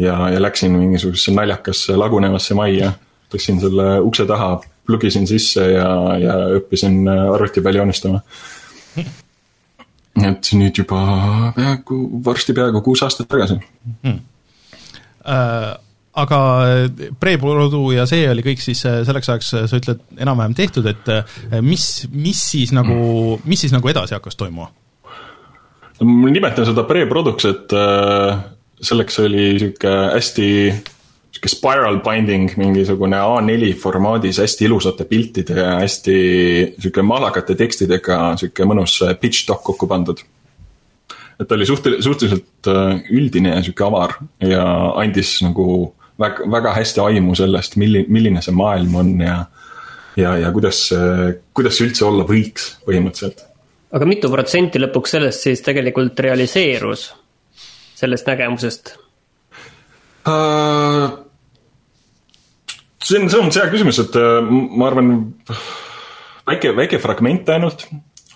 ja, 0.00 0.16
ja 0.30 0.42
läksin 0.42 0.74
mingisugusesse 0.76 1.34
naljakasse 1.34 1.96
lagunevasse 1.98 2.56
majja, 2.58 2.92
tõstsin 3.32 3.60
selle 3.62 3.98
ukse 4.04 4.26
taha 4.28 4.54
plugisin 4.86 5.26
sisse 5.30 5.66
ja, 5.74 5.90
ja 6.18 6.38
õppisin 6.60 7.02
äh, 7.08 7.26
arvuti 7.34 7.62
peal 7.64 7.80
joonistama. 7.82 8.22
et 10.20 10.50
nüüd 10.58 10.82
juba 10.82 11.04
peaaegu, 11.56 12.00
varsti 12.24 12.52
peaaegu 12.56 12.82
kuus 12.84 13.02
aastat 13.06 13.28
tagasi 13.30 13.60
hmm.. 14.02 14.18
Äh, 15.20 15.76
aga 16.18 16.38
pre-produ 17.20 17.82
ja 17.94 18.06
see 18.08 18.24
oli 18.30 18.42
kõik 18.44 18.62
siis 18.62 18.82
äh, 18.88 19.00
selleks 19.06 19.30
ajaks, 19.30 19.50
sa 19.70 19.78
ütled, 19.78 20.02
enam-vähem 20.18 20.56
tehtud, 20.58 20.86
et 20.90 21.10
äh, 21.12 21.60
mis, 21.62 22.06
mis 22.10 22.40
siis 22.50 22.74
nagu, 22.74 23.38
mis 23.44 23.62
siis 23.62 23.74
nagu 23.74 23.90
edasi 23.92 24.16
hakkas 24.16 24.38
toimuma? 24.40 24.70
Ma 26.00 26.30
nimetan 26.32 26.66
seda 26.68 26.86
pre-produks, 26.88 27.44
et 27.50 27.74
selleks 28.80 29.20
oli 29.20 29.50
sihuke 29.60 29.90
hästi 30.14 30.48
sihuke 31.30 31.50
spiral 31.50 32.00
binding, 32.04 32.50
mingisugune 32.58 33.16
A4 33.16 33.74
formaadis 33.78 34.40
hästi 34.42 34.66
ilusate 34.66 35.06
piltide 35.08 35.56
ja 35.56 35.78
hästi 35.80 36.16
sihuke 36.78 37.04
malakate 37.06 37.54
tekstidega 37.56 38.36
sihuke 38.40 38.66
mõnus 38.68 38.98
äh, 39.06 39.14
pitch 39.20 39.46
doc 39.48 39.62
kokku 39.62 39.86
pandud. 39.86 40.20
et 41.40 41.48
ta 41.48 41.54
oli 41.54 41.64
suht-, 41.64 42.02
suhteliselt 42.02 42.68
äh, 42.68 43.00
üldine 43.10 43.54
ja 43.54 43.62
sihuke 43.62 43.86
avar 43.86 44.18
ja 44.40 44.64
andis 45.00 45.38
nagu 45.42 45.94
väga, 46.18 46.50
väga 46.50 46.74
hästi 46.76 47.00
aimu 47.00 47.34
sellest, 47.34 47.76
milli-, 47.76 48.06
milline 48.08 48.42
see 48.42 48.52
maailm 48.52 48.94
on 48.94 49.20
ja 49.20 49.44
ja, 50.18 50.34
ja 50.36 50.50
kuidas, 50.52 50.90
kuidas 51.54 51.78
see 51.78 51.86
üldse 51.86 52.04
olla 52.04 52.26
võiks 52.26 52.74
põhimõtteliselt. 52.84 53.46
Aga 53.90 54.06
mitu 54.08 54.30
protsenti 54.32 54.80
lõpuks 54.80 55.16
sellest 55.16 55.46
siis 55.46 55.64
tegelikult 55.66 56.20
realiseerus, 56.26 57.08
sellest 57.98 58.30
nägemusest 58.30 58.94
uh,? 60.30 61.18
see 63.00 63.18
on, 63.18 63.26
see 63.32 63.40
on 63.40 63.50
hea 63.50 63.66
küsimus, 63.72 63.98
et 64.04 64.16
uh, 64.20 64.38
ma 64.46 64.90
arvan, 64.90 65.12
väike, 66.46 66.74
väike 66.76 67.02
fragment 67.02 67.50
ainult. 67.50 67.88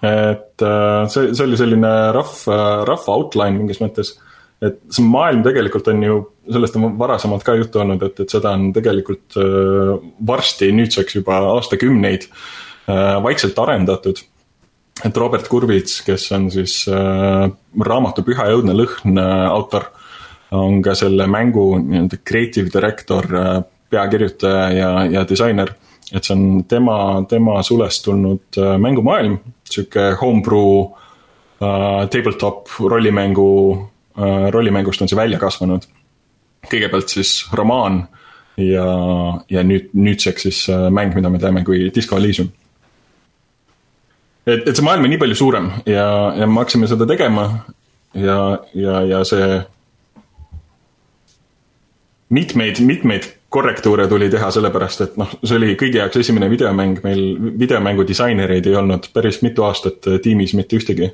et 0.04 0.64
uh, 0.66 1.06
see, 1.12 1.30
see 1.30 1.46
oli 1.46 1.60
selline 1.60 1.94
rough, 2.16 2.44
rough 2.88 3.08
outline 3.12 3.60
mingis 3.60 3.82
mõttes. 3.84 4.16
et 4.64 4.80
see 4.90 5.06
maailm 5.06 5.44
tegelikult 5.46 5.92
on 5.92 6.02
ju, 6.02 6.20
sellest 6.50 6.76
on 6.80 6.98
varasemalt 6.98 7.46
ka 7.46 7.54
juttu 7.60 7.84
olnud, 7.84 8.02
et, 8.08 8.24
et 8.24 8.36
seda 8.38 8.56
on 8.56 8.70
tegelikult 8.74 9.38
varsti 10.26 10.70
nüüdseks 10.74 11.20
juba 11.20 11.38
aastakümneid 11.54 12.26
vaikselt 13.24 13.58
arendatud 13.60 14.20
et 15.02 15.16
Robert 15.16 15.48
Kurvits, 15.50 16.02
kes 16.06 16.28
on 16.36 16.48
siis 16.54 16.84
äh, 16.90 17.48
raamatu 17.88 18.22
Püha 18.26 18.46
ja 18.48 18.58
õudne 18.58 18.76
lõhn 18.78 19.18
äh, 19.18 19.46
autor 19.50 19.88
äh,, 19.88 20.04
on 20.54 20.82
ka 20.84 20.94
selle 20.98 21.26
mängu 21.30 21.72
nii-öelda 21.82 22.20
creative 22.22 22.70
director, 22.72 23.26
äh, 23.40 23.56
peakirjutaja 23.90 24.68
ja, 24.74 24.92
ja 25.10 25.24
disainer. 25.28 25.74
et 26.14 26.22
see 26.22 26.34
on 26.36 26.64
tema, 26.68 27.24
tema 27.28 27.58
sulest 27.66 28.04
tulnud 28.06 28.60
äh, 28.60 28.76
mängumaailm, 28.78 29.38
sihuke 29.66 30.12
homebrew 30.20 30.84
uh, 30.84 32.04
tabletop 32.12 32.68
rollimängu 32.78 33.50
uh,, 33.72 34.50
rollimängust 34.54 35.02
on 35.02 35.10
see 35.10 35.18
välja 35.18 35.40
kasvanud. 35.42 35.88
kõigepealt 36.70 37.10
siis 37.10 37.32
romaan 37.52 38.04
ja, 38.56 38.84
ja 39.50 39.64
nüüd, 39.66 39.90
nüüdseks 39.92 40.46
siis 40.46 40.60
mäng, 40.70 41.16
mida 41.16 41.32
me 41.32 41.40
teame 41.42 41.64
kui 41.66 41.90
Disco 41.94 42.16
Elysium 42.20 42.52
et, 44.46 44.66
et 44.68 44.74
see 44.74 44.84
maailm 44.84 45.06
on 45.06 45.14
nii 45.14 45.22
palju 45.22 45.38
suurem 45.38 45.70
ja, 45.86 46.08
ja 46.38 46.46
me 46.46 46.60
hakkasime 46.62 46.88
seda 46.90 47.08
tegema 47.08 47.48
ja, 48.14 48.38
ja, 48.74 49.00
ja 49.08 49.22
see 49.28 49.48
mitmeid, 52.34 52.80
mitmeid 52.84 53.28
korrektuure 53.54 54.06
tuli 54.10 54.28
teha, 54.30 54.50
sellepärast 54.54 55.04
et 55.04 55.18
noh, 55.20 55.30
see 55.44 55.58
oli 55.58 55.74
kõigi 55.78 56.00
jaoks 56.00 56.22
esimene 56.24 56.48
videomäng, 56.50 56.98
meil 57.04 57.22
videomängu 57.60 58.06
disainereid 58.06 58.66
ei 58.66 58.78
olnud 58.80 59.12
päris 59.14 59.42
mitu 59.46 59.66
aastat 59.66 60.08
äh, 60.10 60.18
tiimis 60.22 60.56
mitte 60.58 60.80
ühtegi. 60.80 61.12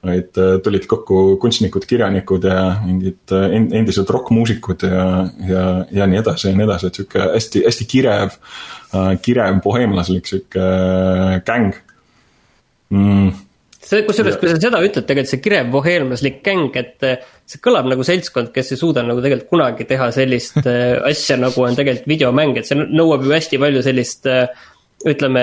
vaid 0.00 0.38
äh, 0.40 0.54
tulid 0.64 0.86
kokku 0.88 1.36
kunstnikud, 1.36 1.84
kirjanikud 1.84 2.44
ja 2.48 2.60
mingid 2.86 3.34
äh, 3.36 3.50
endised 3.52 4.08
rokkmuusikud 4.08 4.86
ja, 4.88 5.06
ja, 5.48 5.64
ja 5.92 6.06
nii 6.06 6.22
edasi 6.22 6.48
ja 6.48 6.54
nii 6.56 6.64
edasi, 6.64 6.86
et 6.86 7.00
sihuke 7.00 7.26
hästi, 7.34 7.64
hästi 7.66 7.86
kirev, 7.90 8.38
kirev 9.22 9.60
boheemlaslik 9.64 10.30
sihuke 10.30 10.70
gäng 11.46 11.76
mm. 12.94 13.30
See, 13.80 14.02
kusjuures, 14.04 14.36
kui 14.36 14.50
sa 14.50 14.58
seda 14.60 14.78
ütled, 14.84 15.06
tegelikult 15.08 15.30
see 15.32 15.40
kirev 15.40 15.70
boheemlaslik 15.72 16.42
gäng, 16.44 16.74
et 16.76 17.06
eh, 17.06 17.22
see 17.48 17.62
kõlab 17.64 17.88
nagu 17.88 18.04
seltskond, 18.04 18.50
kes 18.52 18.74
ei 18.74 18.78
suuda 18.78 19.02
nagu 19.06 19.22
tegelikult 19.24 19.48
kunagi 19.54 19.86
teha 19.88 20.10
sellist 20.12 20.60
eh, 20.68 20.98
asja, 21.10 21.38
nagu 21.40 21.64
on 21.64 21.78
tegelikult 21.78 22.10
videomäng, 22.12 22.58
et 22.60 22.68
see 22.68 22.76
nõuab 22.76 23.24
ju 23.24 23.32
hästi 23.32 23.60
palju 23.62 23.80
sellist 23.86 24.28
eh, 24.28 24.68
ütleme, 25.10 25.42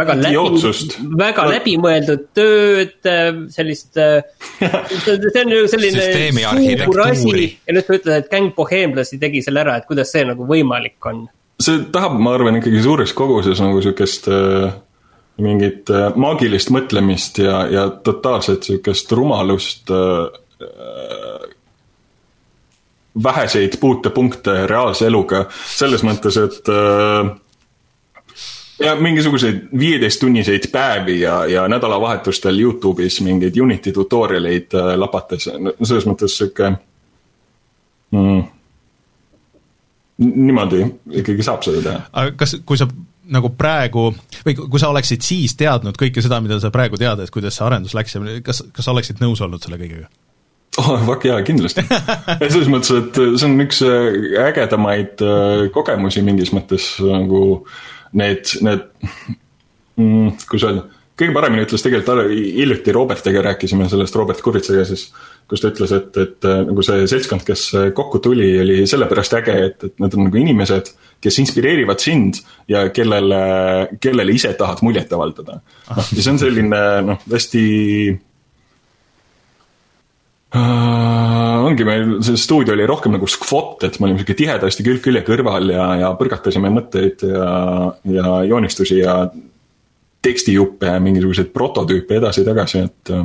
väga 0.00 0.16
läbi, 0.16 0.72
väga 1.20 1.44
läbimõeldud 1.50 2.24
tööd, 2.34 3.10
sellist 3.52 4.00
see 5.04 5.42
on 5.44 5.52
ju 5.52 5.66
selline 5.68 6.06
suur 6.80 7.02
asi. 7.04 7.50
Ja 7.68 7.76
nüüd 7.76 7.84
sa 7.84 7.98
ütled, 7.98 8.14
et 8.16 8.32
gäng 8.32 8.54
boheemlasi 8.56 9.20
tegi 9.20 9.44
selle 9.44 9.60
ära, 9.60 9.76
et 9.76 9.86
kuidas 9.90 10.08
see 10.14 10.24
nagu 10.24 10.48
võimalik 10.48 11.12
on? 11.12 11.26
see 11.60 11.84
tahab, 11.92 12.16
ma 12.18 12.32
arvan, 12.34 12.56
ikkagi 12.58 12.80
suures 12.82 13.12
koguses 13.14 13.60
nagu 13.62 13.84
sihukest 13.84 14.32
äh 14.32 14.72
mingit 15.42 15.90
äh, 15.90 16.10
maagilist 16.16 16.70
mõtlemist 16.74 17.40
ja, 17.42 17.64
ja 17.66 17.88
totaalset 17.90 18.62
sihukest 18.68 19.12
rumalust 19.12 19.90
äh, 19.90 20.28
väheseid 23.22 23.78
puutepunkte 23.80 24.66
reaalse 24.66 25.06
eluga, 25.06 25.44
selles 25.76 26.02
mõttes, 26.06 26.38
et 26.40 26.70
äh, 26.70 27.32
ja 28.78 28.94
mingisuguseid 28.96 29.68
viieteisttunniseid 29.78 30.70
päevi 30.72 31.20
ja, 31.20 31.46
ja 31.46 31.68
nädalavahetustel 31.68 32.58
Youtube'is 32.58 33.20
mingeid 33.22 33.56
Unity 33.60 33.92
tutorial'eid 33.92 34.74
äh, 34.74 34.94
lapates, 34.98 35.48
selles 35.82 36.06
mõttes 36.10 36.38
sihuke 36.38 36.72
mm, 38.10 38.42
niimoodi 40.18 40.84
ikkagi 41.22 41.46
saab 41.46 41.62
seda 41.66 41.82
teha. 41.86 42.02
aga 42.12 42.34
kas, 42.42 42.56
kui 42.66 42.78
sa 42.78 42.88
nagu 43.32 43.50
praegu, 43.56 44.08
või 44.44 44.56
kui 44.58 44.80
sa 44.80 44.90
oleksid 44.92 45.24
siis 45.24 45.56
teadnud 45.58 45.96
kõike 46.00 46.22
seda, 46.24 46.40
mida 46.44 46.58
sa 46.60 46.72
praegu 46.74 46.98
tead, 47.00 47.24
et 47.24 47.32
kuidas 47.34 47.56
see 47.58 47.66
arendus 47.66 47.94
läks 47.96 48.16
ja 48.16 48.22
kas, 48.44 48.62
kas 48.74 48.86
sa 48.86 48.92
oleksid 48.94 49.22
nõus 49.24 49.42
olnud 49.44 49.62
selle 49.64 49.80
kõigega? 49.80 50.10
oh 50.82 50.96
fuck 51.06 51.24
jaa, 51.28 51.38
kindlasti 51.46 51.84
selles 51.86 52.70
mõttes, 52.72 52.90
et 52.98 53.20
see 53.38 53.46
on 53.46 53.56
üks 53.62 53.80
ägedamaid 54.48 55.22
kogemusi 55.74 56.24
mingis 56.26 56.50
mõttes 56.56 56.88
nagu 57.04 57.44
need, 58.18 58.50
need 58.66 58.84
mm,, 60.00 60.34
kuidas 60.50 60.68
öelda 60.68 60.88
kõige 61.14 61.34
paremini 61.34 61.62
ütles 61.62 61.84
tegelikult 61.84 62.32
hiljuti 62.34 62.94
Robertiga 62.94 63.42
rääkisime 63.48 63.86
sellest, 63.90 64.16
Robert 64.18 64.40
Kuritsaga 64.42 64.82
siis, 64.88 65.06
kus 65.50 65.62
ta 65.62 65.70
ütles, 65.72 65.92
et, 65.92 66.16
et 66.20 66.46
nagu 66.68 66.84
see 66.84 67.06
seltskond, 67.10 67.44
kes 67.46 67.66
kokku 67.96 68.20
tuli, 68.24 68.48
oli 68.62 68.76
sellepärast 68.88 69.36
äge, 69.40 69.56
et, 69.68 69.88
et 69.90 70.02
nad 70.02 70.14
on 70.16 70.28
nagu 70.28 70.40
inimesed, 70.40 70.92
kes 71.24 71.40
inspireerivad 71.42 72.00
sind 72.02 72.40
ja 72.70 72.86
kellele, 72.94 73.40
kellele 74.02 74.36
ise 74.36 74.52
tahad 74.58 74.82
muljet 74.84 75.12
avaldada. 75.12 75.60
noh, 75.90 76.00
ja 76.16 76.20
see 76.20 76.32
on 76.32 76.40
selline 76.40 76.80
noh, 77.04 77.20
hästi 77.30 77.64
uh, 80.56 81.64
ongi 81.68 81.86
meil, 81.88 82.18
see 82.24 82.40
stuudio 82.40 82.74
oli 82.76 82.88
rohkem 82.88 83.16
nagu 83.16 83.28
skvot, 83.30 83.84
et 83.86 83.98
me 83.98 84.08
olime 84.08 84.20
sihuke 84.20 84.36
tihedasti 84.38 84.86
külg 84.86 85.04
külje 85.04 85.24
kõrval 85.26 85.72
ja, 85.74 85.88
ja 86.04 86.12
põrgatasime 86.18 86.72
mõtteid 86.72 87.24
ja, 87.28 87.48
ja 88.16 88.36
joonistusi 88.48 89.00
ja 89.00 89.22
tekstijuppe 90.24 90.88
ja 90.88 91.00
mingisuguseid 91.04 91.52
prototüüpe 91.54 92.20
edasi-tagasi, 92.20 92.84
et. 92.88 93.16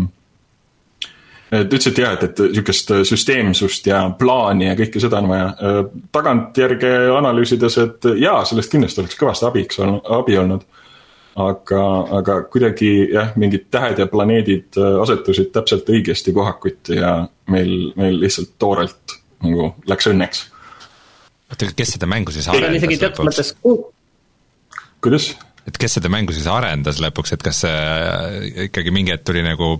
Ähm, 1.50 1.62
et 1.62 1.74
ütlesid 1.74 1.98
jah, 2.01 2.13
et, 2.13 2.25
et 2.27 2.41
sihukest 2.56 2.91
süsteemsust 3.10 3.88
ja 3.89 4.03
plaani 4.20 4.70
ja 4.70 4.75
kõike 4.77 5.01
seda 5.01 5.22
on 5.22 5.29
vaja. 5.32 5.48
Äh, 5.53 5.79
tagantjärgi 6.15 6.91
analüüsides, 7.18 7.79
et 7.84 8.10
jaa, 8.22 8.44
sellest 8.46 8.74
kindlasti 8.74 9.03
oleks 9.03 9.18
kõvasti 9.20 9.50
abiks 9.50 9.82
olnud, 9.82 10.06
abi 10.20 10.38
olnud. 10.41 10.68
aga, 11.39 11.82
aga 12.18 12.34
kuidagi 12.51 12.89
jah, 13.13 13.29
mingid 13.39 13.70
tähed 13.72 14.01
ja 14.01 14.08
planeedid 14.12 14.77
äh, 14.77 14.98
asetusid 15.01 15.53
täpselt 15.56 15.89
õigesti 15.89 16.34
kohakuti 16.36 16.98
ja 17.00 17.13
meil, 17.48 17.94
meil 17.96 18.18
lihtsalt 18.20 18.58
toorelt 18.60 19.15
nagu 19.46 19.70
läks 19.88 20.10
õnneks. 20.12 20.41
oota, 21.50 21.70
kes 21.75 21.96
seda 21.96 22.10
mängu 22.12 22.34
siis 22.36 22.50
arendas? 22.51 23.53
kuidas? 25.01 25.32
Et 25.69 25.79
kes 25.79 25.99
seda 25.99 26.11
mängu 26.11 26.35
siis 26.35 26.47
arendas 26.51 27.01
lõpuks, 27.03 27.35
et 27.35 27.45
kas 27.45 27.63
see 27.65 28.67
ikkagi 28.67 28.93
mingi 28.95 29.13
hetk 29.15 29.27
tuli 29.29 29.43
nagu 29.45 29.75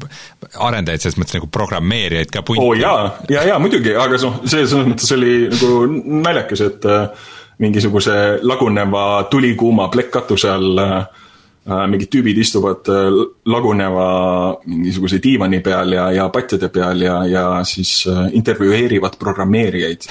arendajaid 0.70 1.06
selles 1.06 1.20
mõttes 1.22 1.40
nagu 1.40 1.50
programmeerijaid 1.52 2.34
ka 2.34 2.46
punti? 2.46 2.64
oo 2.64 2.74
oh, 2.74 2.78
jaa, 2.80 3.10
jaa, 3.32 3.48
jaa 3.52 3.60
muidugi, 3.62 3.96
aga 3.98 4.22
noh, 4.24 4.42
see 4.46 4.64
selles 4.64 4.92
mõttes 4.94 5.16
oli 5.18 5.34
nagu 5.52 5.72
naljakas, 6.24 6.66
et 6.68 6.90
äh, 6.90 7.32
mingisuguse 7.60 8.20
laguneva 8.48 9.26
tulikuuma 9.32 9.90
plekkkatuse 9.92 10.54
all 10.54 10.86
äh, 10.86 11.02
Äh, 11.04 11.28
mingid 11.68 12.10
tüübid 12.14 12.38
istuvad 12.42 12.88
äh, 12.90 13.18
laguneva 13.50 14.06
mingisuguse 14.66 15.20
diivani 15.22 15.60
peal 15.66 15.94
ja, 15.94 16.08
ja 16.16 16.28
patjade 16.34 16.70
peal 16.74 17.04
ja, 17.04 17.20
ja 17.30 17.44
siis 17.68 17.92
äh, 18.10 18.30
intervjueerivad 18.40 19.20
programmeerijaid. 19.20 20.08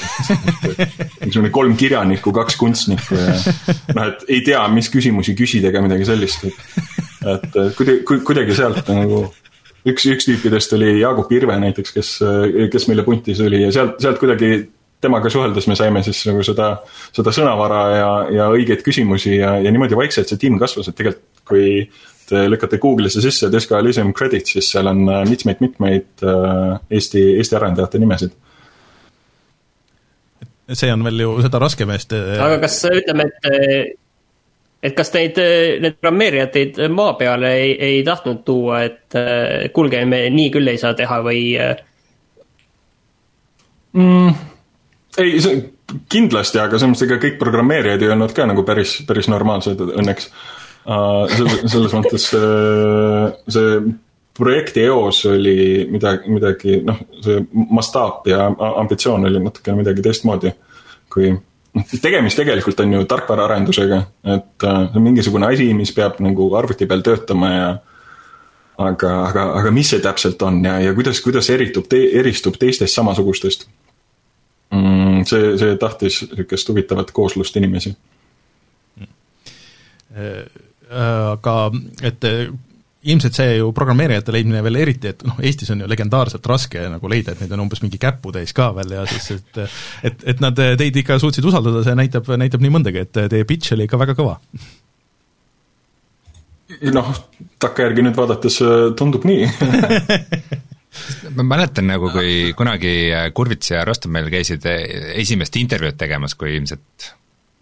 niisugune 1.24 1.50
kolm 1.54 1.74
kirjanikku, 1.80 2.32
kaks 2.36 2.58
kunstnikku 2.60 3.18
ja 3.18 3.34
noh, 3.96 4.04
et 4.06 4.24
ei 4.28 4.42
tea, 4.46 4.62
mis 4.72 4.90
küsimusi 4.92 5.34
küsida 5.38 5.72
ega 5.72 5.82
midagi 5.84 6.06
sellist, 6.08 6.46
et, 6.46 6.62
et 7.34 7.60
kuidagi, 7.78 8.22
kuidagi 8.28 8.56
sealt 8.56 8.88
nagu 8.92 9.24
üks, 9.88 10.06
üks 10.12 10.28
tüüpidest 10.28 10.74
oli 10.76 10.98
Jaagup 11.00 11.32
Irve 11.34 11.58
näiteks, 11.64 11.94
kes, 11.96 12.16
kes 12.72 12.90
meile 12.90 13.06
puntis 13.08 13.40
oli 13.44 13.64
ja 13.64 13.72
sealt, 13.74 13.98
sealt 14.04 14.20
kuidagi 14.22 14.68
temaga 15.00 15.30
suheldes 15.30 15.66
me 15.70 15.76
saime 15.78 16.02
siis 16.06 16.20
nagu 16.26 16.42
seda, 16.46 16.72
seda 17.14 17.32
sõnavara 17.34 17.82
ja, 17.94 18.12
ja 18.34 18.46
õigeid 18.54 18.82
küsimusi 18.86 19.36
ja, 19.38 19.54
ja 19.62 19.72
niimoodi 19.72 19.98
vaikselt 19.98 20.30
see 20.30 20.40
tiim 20.42 20.58
kasvas, 20.60 20.90
et 20.90 20.98
tegelikult 20.98 21.37
kui 21.48 21.88
te 22.28 22.44
lükkate 22.50 22.78
Google'isse 22.78 23.22
sisse 23.24 23.52
Disco 23.52 23.78
Elysium 23.78 24.12
Credits, 24.14 24.52
siis 24.52 24.68
seal 24.72 24.90
on 24.90 25.06
mitmeid-mitmeid 25.28 26.24
äh, 26.24 26.34
äh, 26.34 26.80
Eesti, 26.90 27.22
Eesti 27.36 27.56
arendajate 27.56 27.98
nimesid. 27.98 28.36
see 30.72 30.92
on 30.92 31.04
veel 31.04 31.22
ju 31.24 31.30
seda 31.42 31.62
raskem 31.62 31.90
eest. 31.94 32.12
Äh, 32.12 32.36
aga 32.44 32.58
kas 32.66 32.82
ütleme, 32.90 33.24
et, 33.24 33.96
et 34.82 34.96
kas 34.96 35.12
neid, 35.14 35.40
need 35.80 35.96
programmeerijad 35.96 36.52
teid 36.52 36.82
maa 36.92 37.14
peale 37.20 37.54
ei, 37.62 37.72
ei 37.88 38.04
tahtnud 38.04 38.44
tuua, 38.44 38.82
et 38.84 39.72
kuulge, 39.72 40.04
me 40.04 40.26
nii 40.34 40.52
küll 40.52 40.68
ei 40.68 40.80
saa 40.80 40.92
teha 40.98 41.22
või 41.24 41.42
mm.? 43.96 44.36
ei, 45.24 45.40
see 45.40 45.64
kindlasti, 46.12 46.60
aga 46.60 46.76
selles 46.76 46.92
mõttes 46.92 47.08
ega 47.08 47.16
kõik 47.22 47.40
programmeerijad 47.40 48.04
ei 48.04 48.12
olnud 48.12 48.36
ka 48.36 48.44
nagu 48.48 48.64
päris, 48.68 48.98
päris 49.08 49.32
normaalsed 49.32 49.80
õnneks 49.88 50.28
selles, 50.88 51.58
selles 51.68 51.94
mõttes 51.98 52.28
see 52.28 53.80
projekti 54.38 54.84
eos 54.86 55.24
oli 55.26 55.84
midagi, 55.90 56.30
midagi 56.30 56.78
noh, 56.86 57.00
see 57.24 57.42
mastaap 57.74 58.28
ja 58.30 58.46
ambitsioon 58.68 59.26
oli 59.28 59.42
natukene 59.42 59.82
midagi 59.82 60.04
teistmoodi. 60.04 60.52
kui 61.10 61.32
noh, 61.32 61.98
tegemist 62.02 62.38
tegelikult 62.38 62.80
on 62.84 62.94
ju 62.94 63.04
tarkvaraarendusega, 63.08 63.98
et 64.36 64.66
äh, 64.68 64.80
see 64.86 65.00
on 65.00 65.04
mingisugune 65.04 65.50
asi, 65.50 65.72
mis 65.74 65.92
peab 65.96 66.20
nagu 66.24 66.48
arvuti 66.56 66.86
peal 66.86 67.02
töötama 67.04 67.50
ja 67.52 67.68
aga, 68.78 69.12
aga, 69.26 69.48
aga 69.60 69.74
mis 69.74 69.90
see 69.90 70.04
täpselt 70.04 70.42
on 70.46 70.62
ja, 70.64 70.78
ja 70.84 70.94
kuidas, 70.94 71.20
kuidas 71.24 71.50
eritub 71.50 71.88
te,, 71.90 72.04
eristub 72.20 72.56
teistest 72.60 72.94
samasugustest 72.94 73.66
mm,? 74.70 75.26
see, 75.26 75.56
see 75.58 75.74
tahtis 75.80 76.22
sihukest 76.22 76.70
huvitavat 76.70 77.10
kooslust 77.16 77.58
inimesi 77.58 77.90
mm 77.90 78.08
Äh, 80.18 80.46
aga 80.88 81.54
et 82.06 82.24
äh, 82.24 82.48
ilmselt 83.08 83.36
see 83.38 83.58
ju 83.58 83.70
programmeerijate 83.76 84.32
leidmine 84.34 84.62
veel 84.66 84.80
eriti, 84.82 85.12
et 85.12 85.22
noh, 85.26 85.38
Eestis 85.44 85.70
on 85.70 85.84
ju 85.84 85.88
legendaarselt 85.90 86.46
raske 86.50 86.82
nagu 86.90 87.10
leida, 87.10 87.32
et 87.32 87.42
neid 87.44 87.54
on 87.54 87.62
umbes 87.66 87.82
mingi 87.84 88.00
käputäis 88.02 88.54
ka 88.56 88.70
veel 88.76 88.96
ja 88.96 89.04
siis, 89.10 89.30
et 89.38 89.60
et, 90.10 90.24
et 90.34 90.42
nad 90.42 90.56
teid 90.56 90.96
ikka 91.02 91.18
suutsid 91.22 91.46
usaldada, 91.46 91.84
see 91.86 91.96
näitab, 91.98 92.28
näitab 92.40 92.64
nii 92.64 92.74
mõndagi, 92.74 93.06
et 93.06 93.20
teie 93.30 93.46
pitch 93.48 93.76
oli 93.76 93.86
ikka 93.86 94.00
väga 94.00 94.16
kõva. 94.18 94.38
noh, 96.92 97.12
takkajärgi 97.62 98.04
nüüd 98.04 98.18
vaadates 98.18 98.58
äh, 98.64 98.74
tundub 98.98 99.24
nii 99.28 99.46
ma 101.36 101.46
mäletan 101.46 101.86
nagu, 101.88 102.10
kui 102.12 102.52
kunagi 102.58 103.12
Kurvits 103.34 103.72
ja 103.72 103.84
Rostomel 103.86 104.28
käisid 104.32 104.66
esimest 105.14 105.56
intervjuud 105.56 105.96
tegemas, 106.00 106.34
kui 106.34 106.56
ilmselt 106.56 107.12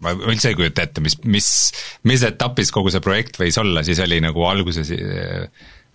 ma 0.03 0.13
üldse 0.13 0.51
ei 0.51 0.57
kujuta 0.57 0.85
ette, 0.85 1.01
mis, 1.03 1.17
mis, 1.25 1.49
mis 2.07 2.25
etapis 2.27 2.71
kogu 2.75 2.93
see 2.93 3.03
projekt 3.03 3.39
võis 3.41 3.57
olla, 3.61 3.83
siis 3.85 4.01
oli 4.03 4.19
nagu 4.23 4.45
alguses 4.49 4.91
äh, 4.93 5.47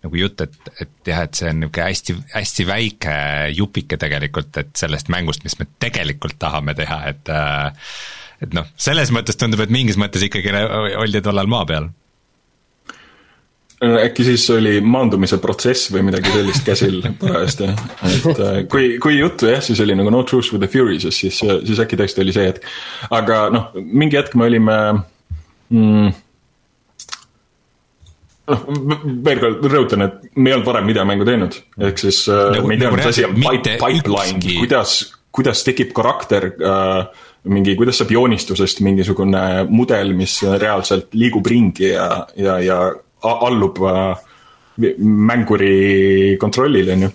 nagu 0.02 0.18
jutt, 0.18 0.42
et, 0.42 0.72
et 0.82 1.12
jah, 1.12 1.22
et 1.28 1.38
see 1.38 1.50
on 1.52 1.60
niisugune 1.62 1.86
hästi, 1.86 2.16
hästi 2.32 2.66
väike 2.66 3.14
jupike 3.54 3.98
tegelikult, 4.02 4.58
et 4.58 4.74
sellest 4.78 5.12
mängust, 5.14 5.46
mis 5.46 5.54
me 5.60 5.68
tegelikult 5.82 6.40
tahame 6.42 6.74
teha, 6.78 6.98
et 7.12 7.32
äh, 7.32 7.88
et 8.42 8.54
noh, 8.56 8.66
selles 8.74 9.12
mõttes 9.14 9.38
tundub, 9.38 9.62
et 9.62 9.70
mingis 9.70 9.98
mõttes 10.00 10.24
ikkagi 10.26 10.50
oldi 10.98 11.22
tollal 11.22 11.50
maa 11.50 11.66
peal 11.68 11.92
äkki 13.82 14.24
siis 14.24 14.44
oli 14.54 14.76
maandumise 14.80 15.38
protsess 15.42 15.90
või 15.92 16.04
midagi 16.06 16.30
sellist 16.32 16.66
käsil 16.66 17.00
parajasti, 17.22 17.70
et 18.08 18.42
äh, 18.42 18.58
kui, 18.70 18.96
kui 19.02 19.18
juttu 19.18 19.50
jah, 19.50 19.62
siis 19.64 19.80
oli 19.82 19.96
nagu 19.98 20.12
no 20.14 20.22
truth 20.28 20.52
with 20.54 20.62
the 20.62 20.70
furious, 20.70 21.08
siis, 21.10 21.40
siis 21.42 21.82
äkki 21.82 21.98
tõesti 22.00 22.22
oli 22.22 22.34
see 22.34 22.50
hetk. 22.50 22.68
aga 23.10 23.46
noh, 23.54 23.72
mingi 23.74 24.20
hetk 24.20 24.36
me 24.38 24.46
olime 24.50 24.76
mm, 25.72 26.14
noh, 28.52 28.64
veel 29.26 29.42
kord 29.42 29.66
rõhutan, 29.74 30.06
et 30.06 30.30
me 30.36 30.52
ei 30.52 30.56
olnud 30.58 30.70
varem 30.70 30.94
videomängu 30.94 31.26
teinud, 31.28 31.58
ehk 31.90 32.06
siis 32.06 32.24
äh, 32.30 32.46
nagu, 32.56 32.70
me 32.70 32.78
ei 32.78 32.84
teadnud, 32.84 33.02
mis 33.02 33.10
asi 33.10 33.28
on 33.28 33.36
pipe, 33.40 33.76
pipeline, 33.82 34.56
kuidas, 34.62 34.98
kuidas 35.34 35.66
tekib 35.66 35.94
karakter 35.96 36.52
äh, 36.54 37.28
mingi, 37.50 37.74
kuidas 37.78 37.98
saab 37.98 38.12
joonistusest 38.14 38.82
mingisugune 38.86 39.64
mudel, 39.70 40.14
mis 40.14 40.38
reaalselt 40.46 41.14
liigub 41.18 41.48
ringi 41.50 41.90
ja, 41.90 42.28
ja, 42.38 42.60
ja 42.62 42.84
allub 43.22 43.78
äh, 43.86 44.22
mänguri 44.98 46.36
kontrollile, 46.40 46.92
on 46.92 47.02
ju 47.02 47.10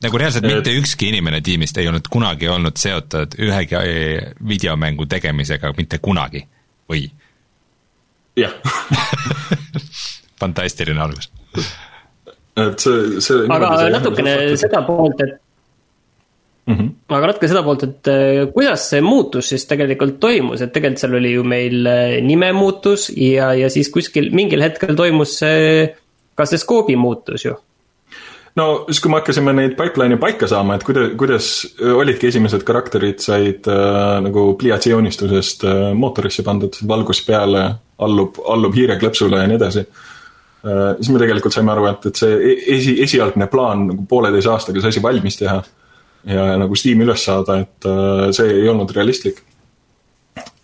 nagu 0.00 0.18
reaalselt 0.18 0.46
mitte 0.48 0.72
ükski 0.80 1.10
inimene 1.12 1.42
tiimist 1.44 1.76
ei 1.78 1.88
olnud 1.88 2.08
kunagi 2.10 2.48
olnud 2.48 2.78
seotud 2.80 3.36
ühegi 3.38 3.76
äh, 3.76 4.30
videomängu 4.48 5.06
tegemisega 5.06 5.74
mitte 5.76 6.00
kunagi, 6.02 6.46
või? 6.90 7.04
jah 8.40 8.54
fantastiline 10.40 11.02
algus. 11.02 11.28
et 12.56 12.80
see, 12.80 13.20
see 13.20 13.44
aga 13.52 13.74
natukene 13.92 14.36
seda 14.60 14.82
poolt, 14.86 15.20
et 15.26 15.36
mm. 16.70 16.78
-hmm. 16.78 17.16
aga 17.16 17.30
natuke 17.30 17.48
seda 17.50 17.62
poolt, 17.66 17.86
et 17.86 18.10
äh, 18.12 18.44
kuidas 18.54 18.88
see 18.92 19.00
muutus 19.04 19.48
siis 19.52 19.66
tegelikult 19.70 20.20
toimus, 20.20 20.62
et 20.62 20.72
tegelikult 20.72 21.04
seal 21.04 21.16
oli 21.20 21.32
ju 21.32 21.44
meil 21.44 21.86
äh, 21.86 22.20
nimemuutus 22.24 23.10
ja, 23.16 23.52
ja 23.54 23.70
siis 23.70 23.90
kuskil 23.90 24.30
mingil 24.34 24.62
hetkel 24.62 24.94
toimus 24.96 25.38
see, 25.42 25.88
ka 26.34 26.46
see 26.46 26.60
skoobi 26.60 26.96
muutus 26.96 27.44
ju 27.44 27.56
no 28.56 28.66
siis, 28.88 29.00
kui 29.00 29.12
me 29.12 29.20
hakkasime 29.20 29.54
neid 29.56 29.74
pipeline'e 29.78 30.18
paika 30.20 30.48
saama, 30.50 30.76
et 30.76 30.86
kuidas, 30.86 31.10
kuidas 31.20 31.50
olidki 32.02 32.30
esimesed 32.30 32.64
karakterid 32.66 33.22
said 33.22 33.68
äh, 33.70 34.20
nagu 34.26 34.54
pliiatsi 34.60 34.94
joonistusest 34.94 35.66
äh, 35.68 35.82
mootorisse 35.96 36.46
pandud, 36.46 36.78
valgus 36.88 37.22
peale, 37.26 37.66
allub, 37.98 38.40
allub 38.48 38.78
hiireklõpsule 38.78 39.42
ja 39.42 39.50
nii 39.50 39.60
edasi 39.60 39.84
äh,. 39.84 40.96
siis 41.00 41.10
me 41.10 41.20
tegelikult 41.22 41.54
saime 41.56 41.72
aru, 41.72 41.86
et, 41.90 42.10
et 42.10 42.24
see 42.24 42.40
e-, 42.52 42.56
esi, 42.76 42.96
esialgne 43.02 43.46
plaan 43.52 43.86
nagu 43.92 44.08
pooleteise 44.08 44.50
aastaga 44.52 44.82
see 44.82 44.94
asi 44.94 45.02
valmis 45.02 45.38
teha 45.40 45.60
ja 46.28 46.56
nagu 46.60 46.76
Steam'i 46.76 47.06
üles 47.06 47.24
saada, 47.24 47.60
et 47.64 47.88
äh, 47.88 48.28
see 48.36 48.50
ei 48.60 48.68
olnud 48.68 48.92
realistlik. 48.96 49.42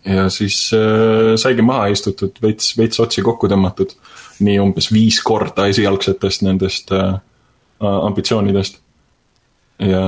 ja 0.06 0.28
siis 0.30 0.70
äh, 0.76 1.34
saigi 1.40 1.64
maha 1.66 1.88
istutud, 1.94 2.36
veits, 2.42 2.74
veits 2.78 3.00
otsi 3.02 3.24
kokku 3.26 3.48
tõmmatud, 3.50 3.96
nii 4.46 4.58
umbes 4.62 4.90
viis 4.92 5.20
korda 5.24 5.66
esialgsetest 5.72 6.44
nendest 6.46 6.92
äh, 6.94 7.16
ambitsioonidest. 7.80 8.80
ja, 9.78 10.04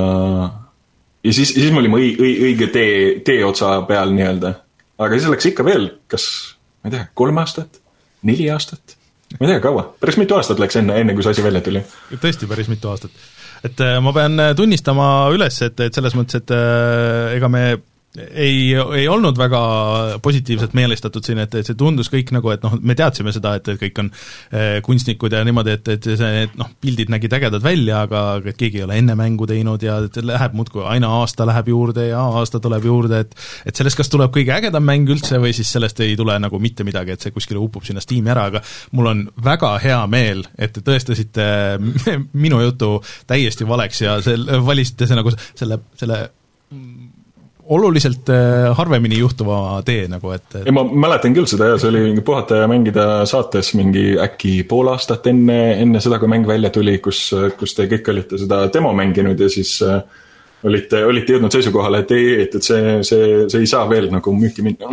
ja 1.25 1.33
siis, 1.33 1.55
siis 1.55 1.73
me 1.73 1.83
olime 1.83 2.01
õi-, 2.01 2.15
õi-, 2.19 2.39
õige 2.51 2.71
tee, 2.75 2.95
teeotsa 3.25 3.81
peal 3.89 4.15
nii-öelda. 4.15 4.55
aga 4.99 5.19
siis 5.19 5.33
läks 5.33 5.51
ikka 5.53 5.67
veel, 5.67 5.91
kas, 6.09 6.29
ma 6.83 6.93
ei 6.93 6.99
tea, 6.99 7.11
kolm 7.19 7.45
aastat, 7.45 7.83
neli 8.29 8.51
aastat 8.53 8.99
ma 9.37 9.47
ei 9.47 9.53
tea, 9.53 9.61
kaua, 9.61 9.85
päris 10.01 10.17
mitu 10.21 10.37
aastat 10.39 10.61
läks 10.63 10.79
enne, 10.81 10.97
enne 11.03 11.15
kui 11.17 11.25
see 11.25 11.35
asi 11.37 11.45
välja 11.45 11.61
tuli. 11.65 11.83
tõesti, 12.15 12.49
päris 12.49 12.71
mitu 12.73 12.89
aastat. 12.89 13.13
Et 13.67 13.81
äh, 13.81 13.99
ma 14.05 14.13
pean 14.17 14.39
äh, 14.39 14.55
tunnistama 14.59 15.29
üles, 15.35 15.61
et, 15.67 15.81
et 15.81 15.95
selles 15.95 16.15
mõttes, 16.19 16.43
et 16.43 16.55
äh, 16.55 17.37
ega 17.37 17.51
me 17.53 17.65
ei, 18.17 18.73
ei 18.97 19.09
olnud 19.09 19.37
väga 19.39 19.61
positiivselt 20.23 20.73
meelestatud 20.77 21.25
siin, 21.25 21.43
et, 21.43 21.55
et 21.61 21.69
see 21.69 21.77
tundus 21.79 22.09
kõik 22.13 22.33
nagu, 22.35 22.51
et 22.55 22.63
noh, 22.65 22.79
me 22.81 22.97
teadsime 22.99 23.33
seda, 23.35 23.55
et, 23.59 23.69
et 23.69 23.81
kõik 23.81 24.01
on 24.03 24.09
eh, 24.09 24.79
kunstnikud 24.85 25.35
ja 25.37 25.43
niimoodi, 25.47 25.75
et, 25.77 25.91
et 25.95 26.09
see, 26.09 26.47
noh, 26.59 26.71
pildid 26.81 27.13
nägid 27.13 27.37
ägedad 27.37 27.65
välja, 27.65 28.03
aga 28.07 28.23
et 28.41 28.59
keegi 28.59 28.81
ei 28.81 28.87
ole 28.87 28.99
enne 29.03 29.17
mängu 29.19 29.47
teinud 29.51 29.85
ja 29.85 29.99
et 30.07 30.17
läheb 30.25 30.57
muudkui, 30.57 30.83
aina 30.89 31.11
aasta 31.21 31.47
läheb 31.49 31.69
juurde 31.75 32.09
ja 32.09 32.23
aasta 32.41 32.63
tuleb 32.65 32.89
juurde, 32.89 33.23
et 33.27 33.37
et 33.69 33.77
sellest 33.77 34.01
kas 34.01 34.11
tuleb 34.13 34.33
kõige 34.35 34.55
ägedam 34.57 34.87
mäng 34.89 35.11
üldse 35.13 35.41
või 35.43 35.53
siis 35.57 35.71
sellest 35.75 36.01
ei 36.05 36.17
tule 36.19 36.39
nagu 36.41 36.61
mitte 36.63 36.87
midagi, 36.89 37.15
et 37.15 37.25
see 37.25 37.35
kuskile 37.35 37.61
upub 37.61 37.85
sinna 37.87 38.03
Steam'i 38.03 38.33
ära, 38.33 38.49
aga 38.49 38.65
mul 38.97 39.13
on 39.13 39.23
väga 39.45 39.75
hea 39.85 40.01
meel, 40.11 40.47
et 40.57 40.73
te 40.73 40.83
tõestasite 40.87 41.45
minu 42.45 42.63
jutu 42.65 42.97
täiesti 43.29 43.69
valeks 43.69 44.03
ja 44.07 44.19
sel-, 44.25 44.49
valisite 44.65 45.07
see 45.07 45.19
nagu 45.19 45.37
selle, 45.37 45.83
selle 45.99 46.25
oluliselt 47.69 48.29
äh, 48.33 48.77
harvemini 48.77 49.19
juhtuva 49.19 49.83
tee 49.85 50.07
nagu, 50.09 50.31
et, 50.33 50.47
et.... 50.55 50.63
ei, 50.65 50.75
ma 50.75 50.85
mäletan 50.89 51.35
küll 51.37 51.49
seda 51.51 51.73
ja 51.73 51.81
see 51.81 51.91
oli 51.93 52.07
mingi 52.07 52.25
puhata 52.25 52.63
ja 52.63 52.71
mängida 52.71 53.05
saates 53.29 53.75
mingi 53.77 54.15
äkki 54.21 54.63
pool 54.69 54.89
aastat 54.95 55.29
enne, 55.29 55.59
enne 55.83 56.01
seda, 56.05 56.21
kui 56.21 56.31
mäng 56.33 56.49
välja 56.49 56.73
tuli, 56.75 56.97
kus, 57.05 57.27
kus 57.61 57.77
te 57.77 57.89
kõik 57.91 58.09
olite 58.15 58.41
seda 58.41 58.65
demo 58.73 58.95
mänginud 58.97 59.45
ja 59.45 59.51
siis 59.53 59.75
äh, 59.85 60.01
olite, 60.65 61.05
olite 61.05 61.37
jõudnud 61.37 61.55
seisukohale, 61.55 62.03
et 62.07 62.17
ei, 62.17 62.27
et, 62.47 62.57
et 62.57 62.71
see, 62.71 62.99
see, 63.07 63.31
see 63.53 63.65
ei 63.67 63.71
saa 63.71 63.85
veel 63.91 64.09
nagu 64.17 64.33
müüki 64.35 64.65
minna. 64.65 64.89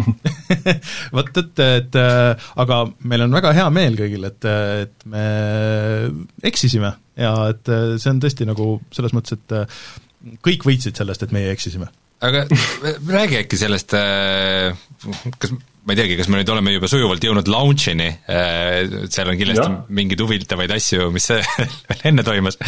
Vot, 1.16 1.32
et, 1.32 1.66
et 1.66 2.00
äh, 2.02 2.48
aga 2.60 2.84
meil 3.08 3.24
on 3.26 3.40
väga 3.40 3.56
hea 3.56 3.72
meel 3.74 4.00
kõigil, 4.00 4.28
et, 4.28 4.52
et 4.86 5.12
me 5.16 5.28
eksisime 6.44 6.92
ja 7.16 7.36
et 7.54 7.78
see 7.96 8.12
on 8.12 8.20
tõesti 8.20 8.48
nagu 8.52 8.74
selles 8.92 9.16
mõttes, 9.16 9.40
et 9.40 10.42
kõik 10.44 10.66
võitsid 10.68 10.98
sellest, 11.00 11.24
et 11.24 11.32
meie 11.32 11.54
eksisime 11.56 11.88
aga 12.26 12.44
räägi 13.08 13.40
äkki 13.42 13.60
sellest, 13.60 13.96
äh, 13.98 14.76
kas, 15.40 15.54
ma 15.86 15.94
ei 15.94 16.00
teagi, 16.00 16.18
kas 16.20 16.30
me 16.32 16.40
nüüd 16.40 16.52
oleme 16.54 16.74
juba 16.76 16.90
sujuvalt 16.92 17.26
jõudnud 17.26 17.50
launch'ini, 17.52 18.08
äh, 18.32 18.96
seal 19.14 19.32
on 19.32 19.40
kindlasti 19.40 19.66
ja. 19.66 19.82
mingeid 20.00 20.24
huvitavaid 20.24 20.74
asju, 20.76 21.10
mis 21.16 21.30
veel 21.34 22.08
enne 22.12 22.26
toimus, 22.28 22.60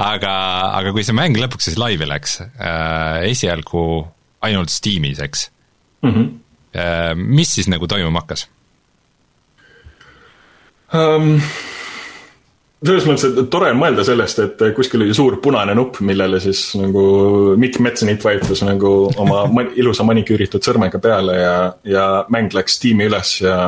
aga, 0.00 0.32
aga 0.80 0.94
kui 0.94 1.04
see 1.06 1.16
mäng 1.16 1.38
lõpuks 1.40 1.70
siis 1.70 1.80
laivi 1.80 2.08
läks, 2.08 2.40
äh, 2.42 3.28
esialgu 3.30 3.84
ainult 4.42 4.72
Steamis, 4.74 5.20
eks 5.22 5.46
mm, 6.02 6.14
-hmm. 6.14 7.28
mis 7.38 7.52
siis 7.54 7.68
nagu 7.70 7.86
toimuma 7.86 8.24
hakkas 8.24 8.48
um,? 10.92 11.36
Selles 12.82 13.06
mõttes, 13.06 13.24
et 13.30 13.50
tore 13.50 13.70
on 13.72 13.78
mõelda 13.78 14.04
sellest, 14.06 14.42
et 14.42 14.62
kuskil 14.76 15.04
oli 15.04 15.14
suur 15.14 15.38
punane 15.42 15.74
nupp, 15.78 16.00
millele 16.02 16.40
siis 16.42 16.72
nagu 16.80 17.02
Mikk 17.60 17.80
Metsenit 17.84 18.24
vajutas 18.24 18.64
nagu 18.66 18.92
oma 19.22 19.44
ilusa 19.80 20.06
maniküüritud 20.08 20.64
sõrmega 20.64 21.00
peale 21.02 21.38
ja, 21.38 21.56
ja 21.86 22.06
mäng 22.32 22.54
läks 22.56 22.80
tiimi 22.82 23.10
üles 23.10 23.40
ja 23.44 23.58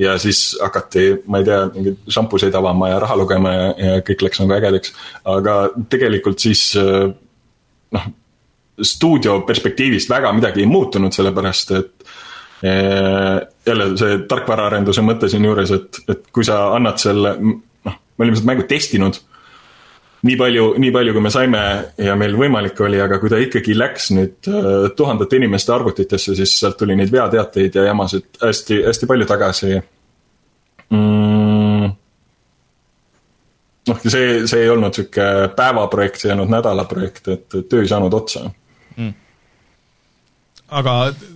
ja 0.00 0.14
siis 0.22 0.54
hakati, 0.62 1.24
ma 1.28 1.40
ei 1.40 1.44
tea, 1.44 1.64
mingeid 1.74 2.12
šampuseid 2.14 2.54
avama 2.56 2.92
ja 2.92 3.00
raha 3.02 3.16
lugema 3.18 3.52
ja, 3.52 3.64
ja 3.74 4.02
kõik 4.06 4.22
läks 4.24 4.40
nagu 4.40 4.54
ägedaks. 4.54 4.94
aga 5.28 5.56
tegelikult 5.92 6.40
siis 6.40 6.62
noh, 6.78 8.06
stuudio 8.82 9.40
perspektiivist 9.46 10.10
väga 10.10 10.32
midagi 10.32 10.62
ei 10.64 10.70
muutunud, 10.70 11.12
sellepärast 11.12 11.74
et 11.76 12.06
eh, 12.62 13.40
jälle 13.66 13.90
see 14.00 14.20
tarkvaraarenduse 14.30 15.04
mõte 15.04 15.28
siinjuures, 15.32 15.74
et, 15.76 16.00
et 16.08 16.30
kui 16.32 16.46
sa 16.46 16.62
annad 16.76 17.02
selle 17.02 17.34
me 18.20 18.26
olime 18.26 18.36
seda 18.36 18.52
mängu 18.52 18.66
testinud. 18.68 19.16
Nii 20.20 20.36
palju, 20.36 20.64
nii 20.76 20.90
palju, 20.92 21.14
kui 21.16 21.24
me 21.24 21.30
saime 21.32 21.60
ja 21.96 22.12
meil 22.20 22.34
võimalik 22.36 22.80
oli, 22.84 22.98
aga 23.00 23.16
kui 23.22 23.30
ta 23.32 23.38
ikkagi 23.40 23.72
läks 23.72 24.10
nüüd 24.12 24.50
äh, 24.52 24.90
tuhandete 24.96 25.38
inimeste 25.40 25.72
arvutitesse, 25.72 26.34
siis 26.36 26.58
sealt 26.60 26.76
tuli 26.76 26.96
neid 26.98 27.08
veateateid 27.14 27.78
ja 27.80 27.86
jamasid 27.88 28.42
hästi, 28.42 28.82
hästi 28.84 29.08
palju 29.08 29.28
tagasi. 29.30 29.78
Mm.. 30.90 31.88
noh, 33.88 34.04
see, 34.04 34.44
see 34.50 34.66
ei 34.66 34.68
olnud 34.68 34.98
sihuke 34.98 35.24
päevaprojekt, 35.56 36.20
see 36.20 36.28
ei 36.28 36.36
olnud 36.36 36.52
nädalaprojekt, 36.52 37.32
et 37.32 37.58
töö 37.72 37.80
ei 37.80 37.88
saanud 37.88 38.20
otsa. 38.20 38.44
Mm 38.98 39.16
aga 40.70 40.94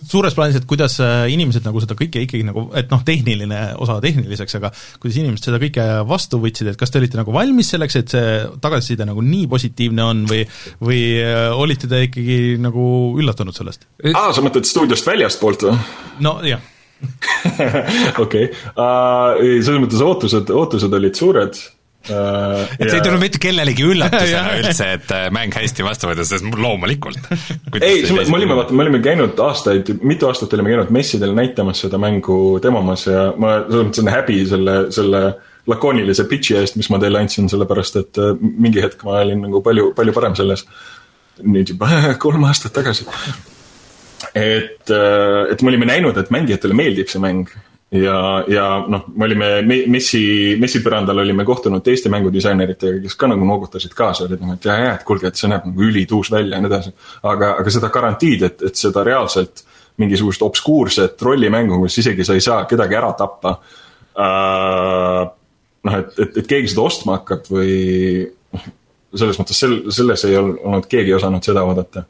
suures 0.08 0.34
plaanis, 0.36 0.58
et 0.60 0.66
kuidas 0.68 0.96
äh, 1.02 1.26
inimesed 1.32 1.64
nagu 1.66 1.80
seda 1.82 1.96
kõike 1.98 2.22
ikkagi 2.24 2.44
nagu, 2.46 2.66
et 2.78 2.90
noh, 2.92 3.02
tehniline 3.06 3.60
osa 3.82 3.98
tehniliseks, 4.04 4.58
aga 4.60 4.70
kuidas 5.02 5.18
inimesed 5.20 5.48
seda 5.48 5.60
kõike 5.62 5.86
vastu 6.08 6.40
võtsid, 6.42 6.70
et 6.72 6.80
kas 6.80 6.92
te 6.92 7.00
olite 7.02 7.18
nagu 7.20 7.34
valmis 7.34 7.72
selleks, 7.74 7.98
et 8.00 8.14
see 8.14 8.34
tagasiside 8.64 9.06
nagu 9.08 9.24
nii 9.24 9.48
positiivne 9.50 10.06
on 10.06 10.24
või 10.30 10.44
või 10.84 11.00
äh, 11.22 11.48
olite 11.54 11.90
te 11.90 12.04
ikkagi 12.08 12.38
nagu 12.62 12.86
üllatunud 13.20 13.56
sellest? 13.56 13.88
aa, 14.12 14.30
sa 14.34 14.44
mõtled 14.44 14.68
stuudiost 14.68 15.08
väljastpoolt 15.08 15.68
või? 15.68 15.78
nojah 16.24 16.70
okei, 18.24 18.46
äh, 18.48 19.40
selles 19.64 19.80
mõttes 19.82 20.04
ootused, 20.04 20.52
ootused 20.54 21.00
olid 21.00 21.18
suured 21.18 21.58
Uh, 22.04 22.66
et 22.76 22.90
see 22.90 22.98
ei 22.98 23.04
tulnud 23.04 23.22
mitte 23.22 23.38
kellelegi 23.40 23.84
üllatusena 23.88 24.50
üldse, 24.60 24.88
et 24.98 25.12
äh, 25.16 25.22
mäng 25.32 25.54
hästi 25.56 25.86
vastu 25.86 26.10
võetakse, 26.10 26.36
sest 26.36 26.58
loomulikult. 26.60 27.30
ei, 27.78 28.02
me 28.12 28.26
olime, 28.36 28.58
vaata, 28.58 28.76
me 28.76 28.84
olime 28.84 29.00
käinud 29.04 29.40
aastaid, 29.40 29.88
mitu 30.04 30.28
aastat 30.28 30.52
olime 30.52 30.74
käinud 30.74 30.92
messidel 30.92 31.32
näitamas 31.36 31.80
seda 31.86 32.00
mängu, 32.02 32.58
demomas 32.60 33.06
ja 33.08 33.30
ma 33.40 33.56
selles 33.62 33.88
mõttes 33.88 34.04
on 34.04 34.12
häbi 34.12 34.38
selle, 34.52 34.76
selle 34.92 35.24
lakoonilise 35.72 36.28
pitch'i 36.28 36.58
eest, 36.60 36.76
mis 36.76 36.92
ma 36.92 37.00
teile 37.00 37.24
andsin, 37.24 37.48
sellepärast 37.48 37.96
et 38.02 38.20
äh, 38.20 38.36
mingi 38.36 38.84
hetk 38.84 39.00
ma 39.08 39.22
olin 39.22 39.46
nagu 39.46 39.64
palju, 39.64 39.94
palju 39.96 40.16
parem 40.20 40.36
selles. 40.36 40.68
nüüd 41.40 41.72
juba 41.72 41.88
kolm 42.26 42.44
aastat 42.50 42.76
tagasi. 42.76 43.08
et, 44.36 44.92
et 44.92 45.62
me 45.62 45.72
olime 45.72 45.88
näinud, 45.88 46.20
et 46.20 46.28
mängijatele 46.36 46.76
meeldib 46.76 47.08
see 47.08 47.24
mäng 47.24 47.48
ja, 47.94 48.44
ja 48.48 48.64
noh, 48.88 49.04
me 49.14 49.28
olime 49.28 49.48
messi, 49.90 50.22
messi 50.60 50.80
põrandal 50.84 51.22
olime 51.22 51.46
kohtunud 51.46 51.84
teiste 51.84 52.10
mängudisaineritega, 52.12 53.00
kes 53.04 53.16
ka 53.20 53.28
nagu 53.30 53.46
noogutasid 53.48 53.94
kaasa, 53.96 54.26
olid 54.26 54.42
nagu, 54.42 54.56
et 54.56 54.68
jaa, 54.68 54.78
jaa, 54.82 54.96
et 54.98 55.06
kuulge, 55.06 55.30
et 55.30 55.38
see 55.38 55.50
näeb 55.52 55.68
nagu 55.68 55.86
ülituus 55.88 56.30
välja 56.34 56.56
ja 56.56 56.62
nii 56.64 56.72
edasi. 56.72 56.94
aga, 57.30 57.54
aga 57.62 57.74
seda 57.76 57.90
garantiid, 57.94 58.46
et, 58.48 58.66
et 58.70 58.80
seda 58.80 59.04
reaalselt 59.06 59.64
mingisugust 60.02 60.42
obskuurset 60.42 61.22
rollimängu, 61.22 61.78
kus 61.84 62.00
isegi 62.02 62.26
sa 62.26 62.34
ei 62.34 62.42
saa 62.44 62.64
kedagi 62.70 62.98
ära 62.98 63.12
tappa 63.18 63.58
äh,. 64.18 65.20
noh, 65.84 66.00
et, 66.00 66.18
et, 66.18 66.40
et 66.42 66.50
keegi 66.50 66.72
seda 66.72 66.88
ostma 66.88 67.20
hakkab 67.20 67.46
või 67.52 67.76
noh, 68.56 68.66
selles 69.14 69.38
mõttes 69.38 69.60
sel-, 69.62 69.84
selles 69.94 70.26
ei 70.26 70.38
olnud 70.40 70.90
keegi 70.90 71.14
osanud 71.14 71.46
seda 71.46 71.62
oodata 71.62 72.08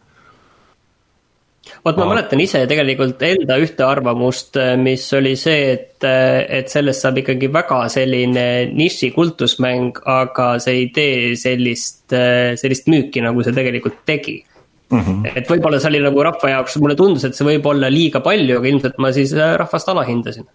vot 1.84 1.98
ma 2.00 2.06
mäletan 2.08 2.40
ise 2.40 2.62
tegelikult 2.68 3.20
enda 3.26 3.58
ühte 3.60 3.84
arvamust, 3.86 4.56
äh, 4.60 4.72
mis 4.80 5.04
oli 5.16 5.34
see, 5.36 5.74
et, 5.74 6.06
äh, 6.06 6.40
et 6.60 6.72
sellest 6.72 7.04
saab 7.04 7.20
ikkagi 7.20 7.50
väga 7.52 7.82
selline 7.92 8.46
niši 8.72 9.12
kultusmäng, 9.14 10.00
aga 10.08 10.54
see 10.64 10.80
ei 10.80 10.88
tee 10.96 11.14
sellist, 11.40 12.06
äh, 12.16 12.54
sellist 12.60 12.88
müüki, 12.92 13.22
nagu 13.24 13.44
see 13.44 13.56
tegelikult 13.56 14.00
tegi 14.08 14.38
mm. 14.40 15.00
-hmm. 15.00 15.32
et 15.34 15.50
võib-olla 15.50 15.80
see 15.80 15.92
oli 15.92 16.04
nagu 16.06 16.24
rahva 16.24 16.52
jaoks, 16.56 16.78
mulle 16.80 16.96
tundus, 16.96 17.26
et 17.28 17.36
see 17.36 17.48
võib 17.52 17.66
olla 17.68 17.90
liiga 17.92 18.24
palju, 18.24 18.60
aga 18.60 18.70
ilmselt 18.72 18.98
ma 18.98 19.12
siis 19.12 19.34
rahvast 19.36 19.90
alahindasin 19.92 20.46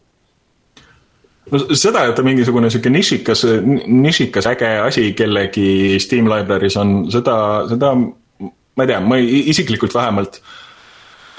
no 1.52 1.60
seda, 1.74 2.08
et 2.08 2.16
ta 2.18 2.26
mingisugune 2.26 2.72
sihuke 2.74 2.90
nišikas, 2.94 3.46
nišikas 3.86 4.50
äge 4.50 4.72
asi 4.82 5.14
kellegi 5.14 6.00
Steam 6.02 6.30
library's 6.30 6.78
on, 6.78 7.04
seda, 7.12 7.38
seda 7.70 7.94
ma 7.94 8.86
ei 8.86 8.90
tea, 8.90 9.00
ma 9.02 9.18
isiklikult 9.22 9.94
vähemalt 9.94 10.42
äh, 10.42 10.58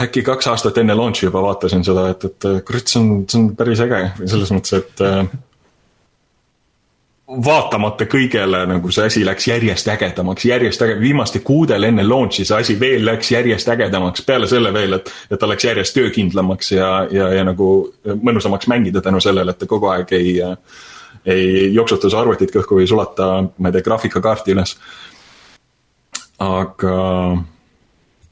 äkki 0.00 0.22
kaks 0.22 0.48
aastat 0.50 0.78
enne 0.80 0.94
launch'i 0.96 1.26
juba 1.26 1.42
vaatasin 1.44 1.84
seda, 1.84 2.08
et, 2.14 2.24
et 2.24 2.48
kurat, 2.66 2.88
see 2.88 3.00
on, 3.00 3.22
see 3.28 3.40
on 3.40 3.48
päris 3.56 3.82
äge, 3.84 4.02
selles 4.24 4.52
mõttes, 4.54 4.80
et 4.80 5.02
äh, 5.04 5.24
vaatamata 7.44 8.06
kõigele 8.10 8.64
nagu 8.66 8.90
see 8.90 9.06
asi 9.06 9.22
läks 9.26 9.46
järjest 9.50 9.88
ägedamaks, 9.92 10.44
järjest 10.48 10.82
äge-, 10.82 10.98
viimaste 11.00 11.42
kuudel 11.46 11.86
enne 11.86 12.04
launch'i 12.06 12.44
see 12.44 12.56
asi 12.58 12.76
veel 12.80 13.04
läks 13.06 13.30
järjest 13.30 13.68
ägedamaks, 13.70 14.24
peale 14.26 14.48
selle 14.50 14.72
veel, 14.74 14.98
et, 14.98 15.12
et 15.30 15.38
ta 15.38 15.48
läks 15.48 15.68
järjest 15.68 15.94
töökindlamaks 15.98 16.72
ja, 16.74 16.90
ja, 17.12 17.28
ja 17.38 17.44
nagu 17.46 17.68
mõnusamaks 18.10 18.70
mängida 18.72 19.02
tänu 19.04 19.22
sellele, 19.22 19.54
et 19.54 19.62
ta 19.62 19.70
kogu 19.70 19.92
aeg 19.92 20.10
ei, 20.18 20.34
ei 21.26 21.70
jooksuta 21.74 22.10
su 22.10 22.18
arvutit 22.18 22.52
kõhku 22.54 22.80
või 22.80 22.90
sulata, 22.90 23.30
ma 23.58 23.70
ei 23.70 23.78
tea, 23.78 23.86
graafikakaarti 23.86 24.56
üles. 24.56 24.76
aga 26.40 26.98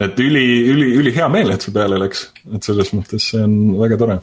et 0.00 0.20
üli, 0.22 0.44
üli, 0.72 0.90
ülihea 1.00 1.30
meel, 1.32 1.54
et 1.54 1.64
see 1.64 1.74
peale 1.74 1.98
läks, 2.00 2.28
et 2.54 2.66
selles 2.66 2.92
mõttes 2.94 3.32
see 3.32 3.42
on 3.42 3.56
väga 3.80 3.98
tore. 4.00 4.20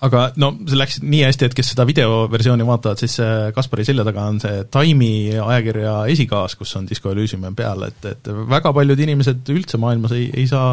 Aga 0.00 0.30
no 0.40 0.48
see 0.64 0.78
läks 0.80 0.94
nii 1.04 1.26
hästi, 1.26 1.50
et 1.50 1.54
kes 1.56 1.74
seda 1.74 1.84
videoversiooni 1.84 2.64
vaatavad, 2.64 3.00
siis 3.02 3.18
Kaspari 3.52 3.84
selja 3.84 4.04
taga 4.08 4.22
on 4.32 4.38
see 4.40 4.62
Time'i 4.72 5.34
ajakirja 5.36 5.92
esikaas, 6.12 6.54
kus 6.56 6.72
on 6.78 6.86
Disco 6.88 7.12
Elysium 7.12 7.44
peal, 7.56 7.84
et, 7.84 8.08
et 8.08 8.30
väga 8.48 8.72
paljud 8.76 9.02
inimesed 9.04 9.52
üldse 9.52 9.80
maailmas 9.80 10.16
ei, 10.16 10.30
ei 10.40 10.46
saa, 10.48 10.72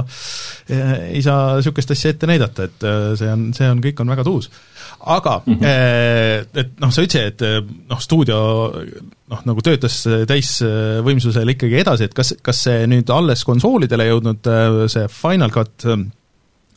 ei 0.71 1.19
saa 1.25 1.57
niisugust 1.57 1.91
asja 1.91 2.15
ette 2.15 2.29
näidata, 2.31 2.69
et 2.69 2.87
see 3.19 3.33
on, 3.33 3.49
see 3.57 3.67
on, 3.67 3.83
kõik 3.83 3.99
on 4.03 4.15
väga 4.15 4.23
tuus. 4.27 4.47
Aga 4.99 5.41
mm, 5.45 5.53
-hmm. 5.53 6.59
et 6.59 6.79
noh, 6.81 6.91
sa 6.91 7.05
ütlesid, 7.05 7.41
et 7.41 7.71
noh, 7.89 7.99
stuudio 8.01 8.37
noh, 9.29 9.41
nagu 9.45 9.63
töötas 9.63 10.03
täisvõimsusel 10.27 11.53
ikkagi 11.53 11.81
edasi, 11.83 12.07
et 12.07 12.13
kas, 12.13 12.33
kas 12.41 12.63
see 12.67 12.87
nüüd 12.87 13.09
alles 13.13 13.43
konsoolidele 13.47 14.07
jõudnud, 14.09 14.49
see 14.91 15.07
Final 15.11 15.53
Cut 15.53 15.85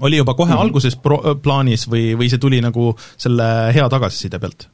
oli 0.01 0.17
juba 0.17 0.35
kohe 0.35 0.51
mm 0.51 0.57
-hmm. 0.57 0.61
alguses 0.61 0.97
pro-, 0.97 1.35
plaanis 1.43 1.89
või, 1.89 2.15
või 2.19 2.31
see 2.31 2.39
tuli 2.39 2.61
nagu 2.61 2.95
selle 3.17 3.73
hea 3.75 3.89
tagasiside 3.89 4.39
pealt? 4.39 4.69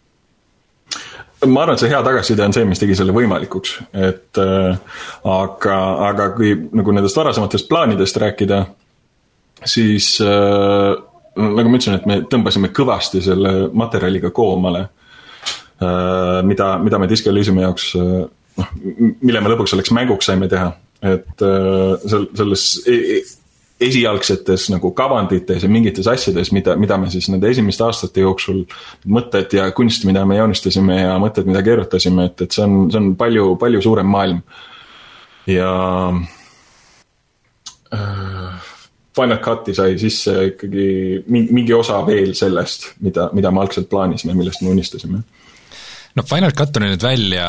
ma 1.47 1.63
arvan, 1.63 1.77
et 1.77 1.83
see 1.83 1.91
hea 1.93 2.03
tagasiside 2.03 2.45
on 2.45 2.55
see, 2.57 2.65
mis 2.65 2.81
tegi 2.81 2.95
selle 2.97 3.13
võimalikuks, 3.13 3.75
et 3.93 4.41
äh, 4.41 4.79
aga, 5.25 5.77
aga 6.09 6.31
kui 6.37 6.55
nagu 6.73 6.95
nendest 6.97 7.17
varasematest 7.17 7.69
plaanidest 7.69 8.17
rääkida, 8.17 8.63
siis 9.65 10.17
äh, 10.25 10.97
nagu 11.37 11.68
ma 11.68 11.79
ütlesin, 11.79 11.99
et 11.99 12.07
me 12.09 12.20
tõmbasime 12.33 12.72
kõvasti 12.77 13.22
selle 13.25 13.55
materjaliga 13.77 14.33
koomale 14.35 14.87
äh,, 14.87 16.42
mida, 16.46 16.75
mida 16.83 17.01
me 17.01 17.09
Disco 17.11 17.33
Elysiumi 17.33 17.64
jaoks 17.64 17.90
äh, 18.01 18.27
noh, 18.61 18.77
mille 19.20 19.42
me 19.42 19.53
lõpuks 19.53 19.75
selleks 19.75 19.92
mänguks 19.96 20.31
saime 20.31 20.49
teha, 20.53 20.70
et 21.05 21.44
äh, 21.44 22.07
sel-, 22.09 22.31
selles 22.38 22.70
e 22.87 23.01
e 23.16 23.18
esialgsetes 23.87 24.70
nagu 24.72 24.88
kavandites 24.96 25.64
ja 25.64 25.68
mingites 25.68 26.07
asjades, 26.09 26.49
mida, 26.57 26.79
mida 26.81 26.96
me 26.96 27.11
siis 27.12 27.29
nende 27.29 27.51
esimeste 27.53 27.85
aastate 27.85 28.22
jooksul, 28.25 28.62
mõtted 29.12 29.53
ja 29.59 29.66
kunst, 29.77 30.07
mida 30.09 30.22
me 30.25 30.38
joonistasime 30.38 30.96
ja 31.03 31.18
mõtted, 31.20 31.44
mida 31.49 31.61
keerutasime, 31.66 32.31
et, 32.31 32.46
et 32.46 32.57
see 32.57 32.64
on, 32.64 32.87
see 32.88 33.03
on 33.03 33.11
palju, 33.20 33.51
palju 33.61 33.83
suurem 33.85 34.09
maailm. 34.09 34.40
ja 35.46 35.68
äh, 37.92 38.36
Final 39.16 39.40
Cut'i 39.40 39.74
sai 39.74 39.96
sisse 39.98 40.35
ikkagi 40.52 40.88
mingi, 41.33 41.52
mingi 41.57 41.72
osa 41.72 42.02
veel 42.07 42.35
sellest, 42.37 42.92
mida, 43.00 43.31
mida 43.33 43.50
me 43.50 43.62
algselt 43.64 43.88
plaanisime, 43.88 44.37
millest 44.37 44.62
me 44.62 44.74
unistasime 44.74 45.22
no 46.16 46.24
Final 46.24 46.55
Cut 46.57 46.72
tuli 46.72 46.88
nüüd 46.90 47.05
välja 47.05 47.48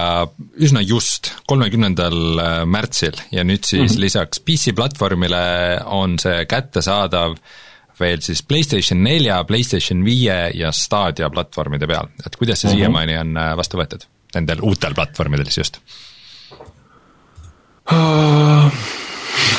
üsna 0.63 0.83
just, 0.83 1.31
kolmekümnendal 1.47 2.17
äh, 2.43 2.57
märtsil 2.67 3.15
ja 3.31 3.45
nüüd 3.47 3.63
siis 3.63 3.93
mm 3.93 3.95
-hmm. 3.95 4.01
lisaks 4.03 4.43
PC 4.43 4.75
platvormile 4.75 5.45
on 5.85 6.19
see 6.19 6.45
kättesaadav 6.45 7.37
veel 7.99 8.21
siis 8.21 8.43
PlayStation 8.43 9.03
nelja, 9.03 9.43
PlayStation 9.43 10.05
viie 10.05 10.51
ja 10.53 10.71
Stadia 10.71 11.29
platvormide 11.29 11.87
peal, 11.87 12.11
et 12.25 12.35
kuidas 12.35 12.61
see 12.61 12.69
mm 12.69 12.73
-hmm. 12.73 12.77
siiamaani 12.77 13.17
on 13.17 13.37
äh, 13.37 13.57
vastu 13.57 13.77
võetud, 13.77 14.05
nendel 14.35 14.61
uutel 14.61 14.93
platvormidel 14.93 15.45
siis 15.45 15.57
just 15.57 15.81
uh,? 17.91 19.06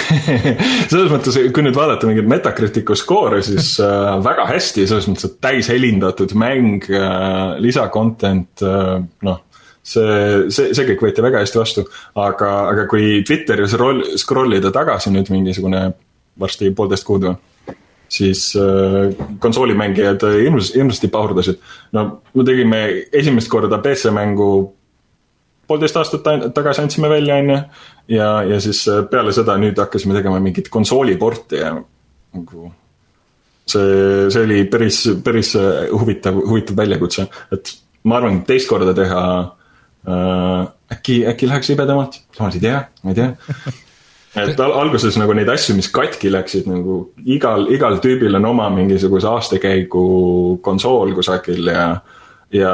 selles 0.91 1.11
mõttes, 1.13 1.37
kui 1.55 1.65
nüüd 1.65 1.77
vaadata 1.77 2.09
mingit 2.09 2.29
Metacriticu 2.31 2.97
skoore, 2.99 3.43
siis 3.47 3.75
äh, 3.83 4.15
väga 4.25 4.47
hästi, 4.49 4.87
selles 4.89 5.09
mõttes, 5.11 5.29
et 5.29 5.37
täishelindatud 5.45 6.35
mäng 6.39 6.89
äh,, 6.93 7.59
lisacontent 7.63 8.65
äh,, 8.65 8.97
noh 9.27 9.45
see, 9.89 10.49
see, 10.53 10.73
see 10.77 10.87
kõik 10.91 11.05
võeti 11.07 11.25
väga 11.25 11.43
hästi 11.45 11.61
vastu, 11.61 11.85
aga, 12.19 12.53
aga 12.73 12.87
kui 12.91 13.21
Twitteris 13.27 13.77
roll, 13.81 14.05
scroll 14.21 14.59
ida 14.59 14.73
tagasi 14.75 15.13
nüüd 15.15 15.31
mingisugune 15.33 15.87
varsti 16.39 16.71
poolteist 16.77 17.07
kuud 17.09 17.29
või, 17.29 17.37
siis 18.13 18.51
äh, 18.59 19.13
konsoolimängijad 19.43 20.25
hirmus, 20.39 20.73
hirmsasti 20.77 21.11
pahurdasid. 21.13 21.61
no 21.97 22.09
me 22.35 22.47
tegime 22.49 22.83
esimest 23.13 23.51
korda 23.53 23.81
PC-mängu 23.85 24.51
poolteist 25.69 25.97
aastat 26.01 26.27
tagasi 26.57 26.83
andsime 26.83 27.11
välja, 27.13 27.39
on 27.43 27.51
ju. 27.53 27.61
ja, 28.17 28.29
ja 28.49 28.61
siis 28.61 28.83
äh, 28.89 29.05
peale 29.11 29.33
seda 29.37 29.59
nüüd 29.61 29.79
hakkasime 29.79 30.17
tegema 30.17 30.41
mingit 30.43 30.71
konsooliporti 30.73 31.63
ja 31.63 31.75
nagu 31.77 32.71
see, 33.69 34.31
see 34.33 34.45
oli 34.47 34.63
päris, 34.71 35.03
päris 35.25 35.55
äh, 35.59 35.89
huvitav, 35.93 36.41
huvitav 36.49 36.79
väljakutse, 36.79 37.29
et 37.55 37.75
ma 38.09 38.21
arvan, 38.21 38.43
teist 38.49 38.71
korda 38.71 38.95
teha 38.97 39.25
äh, 40.09 40.63
äkki, 40.97 41.21
äkki 41.29 41.51
läheks 41.51 41.73
libedamalt, 41.73 42.23
samas 42.37 42.57
ei 42.57 42.65
tea, 42.65 42.81
ma 43.03 43.13
ei 43.13 43.19
tea. 43.19 43.33
et 44.45 44.61
al 44.63 44.75
alguses 44.81 45.19
nagu 45.21 45.35
neid 45.37 45.51
asju, 45.53 45.77
mis 45.79 45.91
katki 45.93 46.33
läksid 46.33 46.69
nagu 46.71 47.01
igal, 47.27 47.69
igal 47.75 48.01
tüübil 48.05 48.39
on 48.41 48.49
oma 48.53 48.69
mingisuguse 48.73 49.29
aastakäigu 49.31 50.07
konsool 50.65 51.15
kusagil 51.17 51.73
ja, 51.73 51.89
ja 52.55 52.73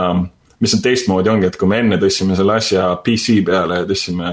mis 0.64 0.74
on 0.77 0.83
teistmoodi, 0.85 1.31
ongi, 1.33 1.50
et 1.50 1.59
kui 1.61 1.70
me 1.70 1.81
enne 1.83 2.00
tõstsime 2.00 2.37
selle 2.38 2.59
asja 2.59 2.88
PC 3.05 3.40
peale 3.46 3.83
ja 3.83 3.88
tõstsime 3.88 4.31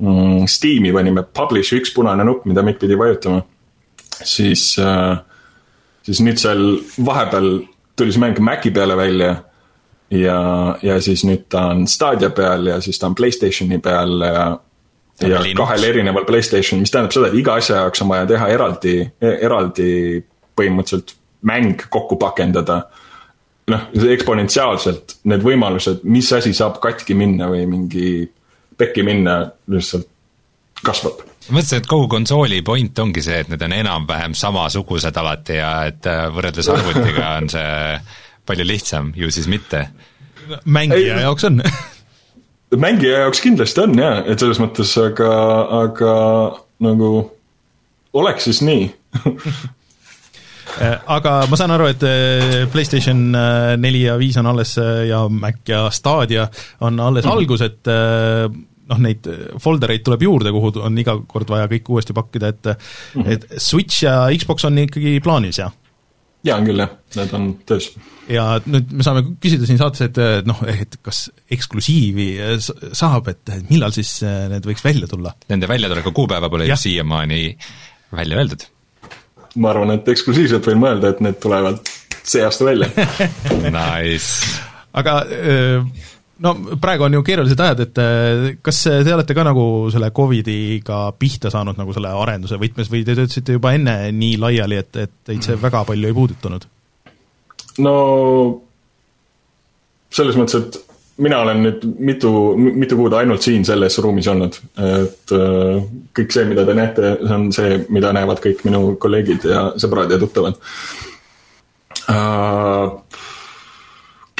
mm, 0.00 0.46
Steam'i, 0.50 0.92
panime 0.96 1.24
publish 1.36 1.76
üks 1.76 1.92
punane 1.96 2.26
nupp, 2.26 2.46
mida 2.48 2.64
Mikk 2.66 2.82
pidi 2.84 2.98
vajutama. 2.98 3.42
siis 4.20 4.72
äh,, 4.78 5.20
siis 6.06 6.20
nüüd 6.24 6.40
seal 6.40 6.64
vahepeal 7.04 7.52
tuli 7.96 8.12
see 8.12 8.22
mäng 8.22 8.40
Maci 8.40 8.72
peale 8.74 8.96
välja. 8.96 9.36
ja, 10.10 10.40
ja 10.82 10.96
siis 11.00 11.22
nüüd 11.24 11.46
ta 11.48 11.68
on 11.70 11.86
Stadia 11.86 12.32
peal 12.34 12.66
ja 12.66 12.80
siis 12.80 12.98
ta 12.98 13.06
on 13.06 13.14
Playstationi 13.14 13.78
peal 13.78 14.20
ja 14.26 14.48
ja 15.20 15.42
kahel 15.56 15.84
erineval 15.84 16.24
Playstation, 16.24 16.80
mis 16.80 16.90
tähendab 16.90 17.12
seda, 17.12 17.28
et 17.28 17.36
iga 17.36 17.58
asja 17.60 17.82
jaoks 17.82 18.02
on 18.02 18.08
vaja 18.08 18.26
teha 18.26 18.48
eraldi, 18.54 18.94
eraldi 19.20 19.90
põhimõtteliselt 20.56 21.14
mäng 21.46 21.84
kokku 21.92 22.16
pakendada 22.20 22.82
noh, 23.70 23.88
eksponentsiaalselt 24.14 25.18
need 25.30 25.44
võimalused, 25.44 26.04
mis 26.10 26.30
asi 26.36 26.52
saab 26.56 26.80
katki 26.82 27.16
minna 27.18 27.48
või 27.50 27.66
mingi 27.70 28.06
pekki 28.80 29.04
minna, 29.06 29.42
lihtsalt 29.70 30.08
kasvab. 30.86 31.24
Ma 31.48 31.58
mõtlesin, 31.58 31.80
et 31.80 31.88
kogu 31.88 32.08
konsooli 32.12 32.60
point 32.64 32.98
ongi 33.02 33.22
see, 33.24 33.40
et 33.42 33.48
need 33.52 33.62
on 33.64 33.74
enam-vähem 33.74 34.34
samasugused 34.38 35.16
alati 35.20 35.58
ja 35.58 35.72
et 35.90 36.06
äh, 36.08 36.26
võrreldes 36.32 36.68
arvutiga 36.72 37.34
on 37.40 37.48
see 37.52 37.72
palju 38.48 38.66
lihtsam, 38.66 39.12
ju 39.16 39.30
siis 39.32 39.48
mitte. 39.50 39.86
mängija 40.64 41.16
Ei, 41.16 41.24
jaoks 41.24 41.44
on. 41.48 41.62
Mängija 42.76 43.24
jaoks 43.24 43.42
kindlasti 43.42 43.82
on 43.82 43.98
jaa, 43.98 44.22
et 44.30 44.38
selles 44.38 44.60
mõttes, 44.62 44.92
aga, 45.02 45.30
aga 45.80 46.14
nagu 46.86 47.10
oleks 48.16 48.46
siis 48.48 48.62
nii 48.66 48.86
aga 51.16 51.34
ma 51.50 51.58
saan 51.58 51.74
aru, 51.74 51.90
et 51.92 52.04
äh, 52.06 52.64
PlayStation 52.72 53.30
äh, 53.36 53.74
neli 53.80 54.04
ja 54.06 54.16
viis 54.20 54.38
on 54.40 54.50
alles 54.50 54.76
ja 54.78 55.24
Mac 55.32 55.62
ja 55.68 55.86
Stadia 55.94 56.48
on 56.80 57.00
alles 57.00 57.24
mm 57.24 57.30
-hmm. 57.30 57.36
algus, 57.36 57.60
et 57.60 57.90
noh, 58.90 58.98
neid 58.98 59.26
folder 59.62 59.90
eid 59.90 60.04
tuleb 60.06 60.22
juurde, 60.22 60.52
kuhu 60.52 60.72
on 60.82 60.98
iga 60.98 61.18
kord 61.26 61.50
vaja 61.50 61.68
kõik 61.70 61.90
uuesti 61.90 62.12
pakkida, 62.12 62.48
et 62.48 62.64
mm 62.64 63.22
-hmm. 63.22 63.32
et 63.32 63.46
Switch 63.58 64.02
ja 64.02 64.26
Xbox 64.36 64.64
on 64.64 64.78
ikkagi 64.78 65.20
plaanis, 65.20 65.58
jah? 65.58 65.72
jaa, 66.44 66.56
on 66.56 66.64
küll 66.64 66.80
jah, 66.80 66.90
need 67.16 67.34
on 67.34 67.54
töös. 67.66 67.92
ja 68.28 68.60
nüüd 68.66 68.92
me 68.92 69.02
saame 69.02 69.22
küsida 69.40 69.66
siin 69.66 69.78
saates, 69.78 70.00
et 70.00 70.46
noh, 70.46 70.62
et 70.66 70.96
kas 71.02 71.30
eksklusiivi 71.50 72.38
saab, 72.92 73.28
et 73.28 73.70
millal 73.70 73.92
siis 73.92 74.22
need 74.22 74.66
võiks 74.66 74.84
välja 74.84 75.06
tulla? 75.06 75.34
Nende 75.48 75.68
väljatuleku 75.68 76.12
kuupäeva 76.12 76.48
pole 76.48 76.76
siiamaani 76.76 77.56
välja 78.12 78.38
öeldud 78.38 78.70
ma 79.56 79.72
arvan, 79.72 79.94
et 79.96 80.08
eksklusiivselt 80.12 80.66
võin 80.70 80.80
mõelda, 80.82 81.10
et 81.10 81.20
need 81.24 81.40
tulevad 81.42 81.80
see 82.22 82.44
aasta 82.44 82.68
välja 82.68 82.90
Nice. 83.76 84.46
aga 84.92 85.16
no 86.44 86.54
praegu 86.80 87.06
on 87.06 87.18
ju 87.18 87.22
keerulised 87.26 87.60
ajad, 87.60 87.84
et 87.84 88.00
kas 88.64 88.82
te 88.86 89.14
olete 89.14 89.36
ka 89.36 89.44
nagu 89.46 89.64
selle 89.92 90.10
Covidiga 90.16 91.02
pihta 91.18 91.52
saanud 91.52 91.78
nagu 91.80 91.94
selle 91.96 92.12
arenduse 92.22 92.58
võtmes 92.60 92.90
või 92.92 93.04
te 93.04 93.16
töötasite 93.18 93.58
juba 93.58 93.74
enne 93.76 93.96
nii 94.16 94.38
laiali, 94.40 94.80
et, 94.80 95.02
et 95.04 95.16
teid 95.30 95.44
see 95.46 95.58
väga 95.60 95.84
palju 95.88 96.10
ei 96.10 96.16
puudutanud? 96.16 96.68
no 97.80 97.96
selles 100.10 100.36
mõttes, 100.38 100.58
et 100.60 100.89
mina 101.20 101.40
olen 101.44 101.62
nüüd 101.64 101.84
mitu, 101.98 102.30
mitu 102.56 102.96
kuud 102.98 103.14
ainult 103.18 103.44
siin 103.44 103.64
selles 103.68 103.98
ruumis 104.02 104.28
olnud, 104.30 104.56
et 104.80 105.34
äh, 105.36 105.82
kõik 106.16 106.34
see, 106.34 106.46
mida 106.48 106.64
te 106.68 106.76
näete, 106.76 107.12
see 107.20 107.36
on 107.36 107.50
see, 107.54 107.76
mida 107.92 108.12
näevad 108.16 108.40
kõik 108.44 108.64
minu 108.68 108.94
kolleegid 109.00 109.46
ja 109.50 109.66
sõbrad 109.80 110.12
ja 110.12 110.20
tuttavad 110.20 110.56
uh,. 112.08 112.96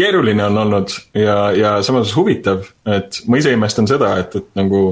keeruline 0.01 0.47
on 0.47 0.59
olnud 0.65 0.97
ja, 1.15 1.37
ja 1.57 1.77
samas 1.85 2.15
huvitav, 2.17 2.65
et 2.89 3.21
ma 3.29 3.41
ise 3.41 3.53
imestan 3.53 3.89
seda, 3.91 4.15
et, 4.23 4.37
et 4.41 4.51
nagu 4.57 4.83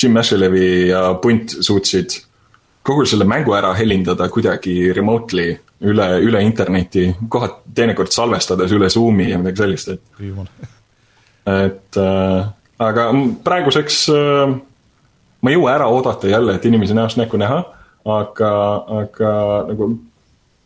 Jim 0.00 0.16
Ashlevi 0.20 0.90
ja 0.90 1.06
Punt 1.22 1.56
suutsid 1.64 2.18
kogu 2.84 3.06
selle 3.08 3.24
mängu 3.24 3.54
ära 3.56 3.72
helindada 3.78 4.28
kuidagi 4.28 4.92
remotely 4.92 5.54
üle, 5.88 6.08
üle 6.20 6.42
interneti, 6.44 7.08
kohad 7.32 7.62
teinekord 7.74 8.12
salvestades 8.12 8.72
üle 8.76 8.90
Zoom'i 8.92 9.30
ja 9.30 9.40
midagi 9.40 9.62
sellist, 9.64 9.94
et 9.94 10.82
et 11.46 11.98
äh, 12.00 12.46
aga 12.78 13.08
praeguseks 13.44 14.00
äh, 14.14 14.54
ma 15.44 15.52
ei 15.52 15.58
jõua 15.58 15.74
ära 15.76 15.90
oodata 15.92 16.30
jälle, 16.30 16.56
et 16.56 16.64
inimese 16.68 16.96
näost 16.96 17.20
näkku 17.20 17.38
näha, 17.40 17.60
aga, 18.04 18.50
aga 19.02 19.34
nagu 19.70 19.90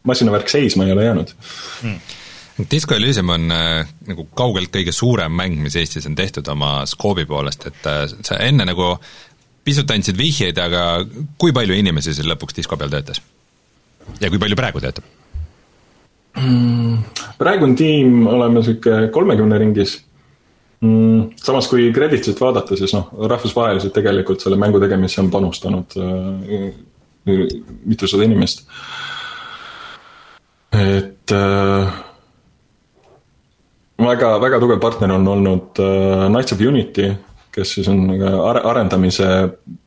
masinavärk 0.09 0.51
seisma 0.51 0.87
ei 0.87 0.95
ole 0.95 1.05
jäänud 1.09 1.35
hmm. 1.83 2.01
Disco 2.71 2.95
Elysium 2.95 3.29
on 3.31 3.53
äh, 3.55 3.87
nagu 4.09 4.27
kaugelt 4.35 4.73
kõige 4.75 4.93
suurem 4.95 5.35
mäng, 5.39 5.61
mis 5.63 5.77
Eestis 5.79 6.09
on 6.11 6.17
tehtud 6.19 6.49
oma 6.51 6.81
skoobi 6.91 7.27
poolest, 7.27 7.69
et 7.71 7.87
äh, 7.87 8.05
sa 8.27 8.39
enne 8.43 8.67
nagu 8.67 8.97
pisut 9.67 9.91
andsid 9.95 10.19
vihjeid, 10.19 10.59
aga 10.59 11.05
kui 11.39 11.53
palju 11.55 11.77
inimesi 11.77 12.17
seal 12.17 12.31
lõpuks 12.33 12.57
disko 12.59 12.79
peal 12.81 12.91
töötas? 12.95 13.23
ja 14.23 14.31
kui 14.33 14.41
palju 14.41 14.57
praegu 14.59 14.81
töötab 14.83 15.05
mm,? 16.41 17.25
praegu 17.39 17.69
on 17.69 17.75
tiim, 17.79 18.27
oleme 18.27 18.63
sihuke 18.67 19.09
kolmekümne 19.15 19.59
ringis 19.61 19.99
mm,. 20.81 21.31
samas, 21.37 21.69
kui 21.71 21.91
credit'it 21.95 22.41
vaadata, 22.41 22.77
siis 22.79 22.95
noh, 22.97 23.11
rahvusvaheliselt 23.31 23.95
tegelikult 23.97 24.45
selle 24.45 24.59
mängu 24.61 24.81
tegemisse 24.83 25.23
on 25.23 25.31
panustanud 25.33 25.99
äh, 25.99 26.69
mitusada 27.85 28.25
inimest. 28.25 28.67
et 30.73 31.33
äh, 31.33 31.95
väga, 33.99 34.35
väga 34.39 34.61
tugev 34.61 34.81
partner 34.81 35.15
on 35.17 35.29
olnud 35.29 35.81
äh, 35.81 36.29
Knights 36.29 36.53
of 36.53 36.61
Unity, 36.61 37.09
kes 37.53 37.73
siis 37.79 37.89
on 37.89 38.11
are-, 38.21 38.63
arendamise 38.69 39.27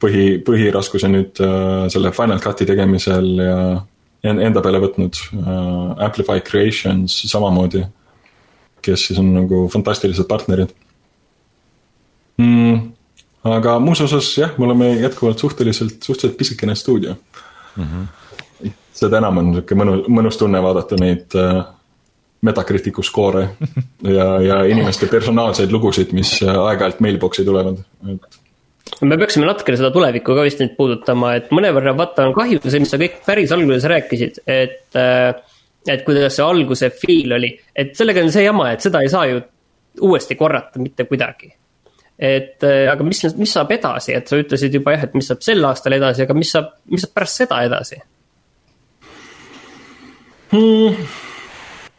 põhi, 0.02 0.42
põhiraskuse 0.46 1.12
nüüd 1.12 1.42
äh, 1.46 1.88
selle 1.94 2.12
Final 2.18 2.42
Cut'i 2.42 2.66
tegemisel 2.68 3.30
ja 3.42 3.62
enda 4.22 4.62
peale 4.62 4.82
võtnud 4.82 5.22
äh,. 5.38 6.06
Amplify 6.08 6.42
Creations 6.46 7.22
samamoodi, 7.30 7.86
kes 8.82 9.08
siis 9.10 9.20
on 9.22 9.34
nagu 9.36 9.66
fantastilised 9.74 10.28
partnerid 10.30 10.74
mm,. 12.42 12.80
aga 13.58 13.78
muus 13.84 14.02
osas 14.06 14.32
jah, 14.38 14.56
me 14.58 14.70
oleme 14.70 14.94
jätkuvalt 15.02 15.40
suhteliselt, 15.40 16.00
suhteliselt 16.04 16.38
pisikene 16.38 16.76
stuudio 16.76 17.16
mm. 17.76 17.84
-hmm. 17.84 18.74
seda 18.94 19.22
enam 19.22 19.38
on 19.44 19.54
sihuke 19.60 19.78
mõnu, 19.78 20.02
mõnus 20.10 20.40
tunne 20.42 20.64
vaadata 20.64 21.00
neid 21.02 21.38
äh, 21.40 21.64
Metacriticu 22.42 23.04
skoore 23.06 23.50
ja, 24.18 24.28
ja 24.42 24.64
inimeste 24.66 25.06
personaalseid 25.08 25.72
lugusid, 25.72 26.14
mis 26.18 26.40
aeg-ajalt 26.42 27.04
mailbox'i 27.06 27.46
tulevad, 27.46 27.84
et 28.10 28.40
me 29.06 29.18
peaksime 29.18 29.46
natukene 29.46 29.78
seda 29.80 29.92
tulevikku 29.94 30.36
ka 30.36 30.46
vist 30.46 30.62
nüüd 30.62 30.74
puudutama, 30.78 31.36
et 31.38 31.52
mõnevõrra 31.54 31.94
vaata 31.98 32.26
on 32.28 32.36
kahju 32.36 32.62
see, 32.66 32.82
mis 32.84 32.92
sa 32.94 33.00
kõik 33.02 33.22
päris 33.26 33.54
alguses 33.56 33.88
rääkisid, 33.94 34.44
et. 34.50 34.84
Äh, 34.98 35.42
et 35.88 36.04
kuidas 36.06 36.36
see 36.38 36.46
alguse 36.46 36.92
feel 36.94 37.38
oli, 37.38 37.50
et 37.76 37.96
sellega 37.98 38.24
on 38.24 38.32
see 38.34 38.46
jama, 38.46 38.70
et 38.76 38.86
seda 38.86 39.02
ei 39.02 39.10
saa 39.12 39.26
ju 39.30 39.42
uuesti 40.02 40.38
korrata 40.40 40.80
mitte 40.80 41.06
kuidagi. 41.10 41.52
et 42.22 42.64
äh, 42.64 42.86
aga 42.92 43.04
mis, 43.04 43.24
mis 43.38 43.54
saab 43.54 43.72
edasi, 43.74 44.14
et 44.14 44.28
sa 44.30 44.38
ütlesid 44.38 44.76
juba 44.78 44.94
jah, 44.94 45.08
et 45.08 45.16
mis 45.18 45.28
saab 45.32 45.42
sel 45.42 45.66
aastal 45.66 45.98
edasi, 45.98 46.26
aga 46.28 46.38
mis 46.38 46.52
saab, 46.54 46.76
mis 46.92 47.02
saab 47.02 47.16
pärast 47.18 47.42
seda 47.42 47.64
edasi 47.66 47.98
hmm.? 50.52 51.08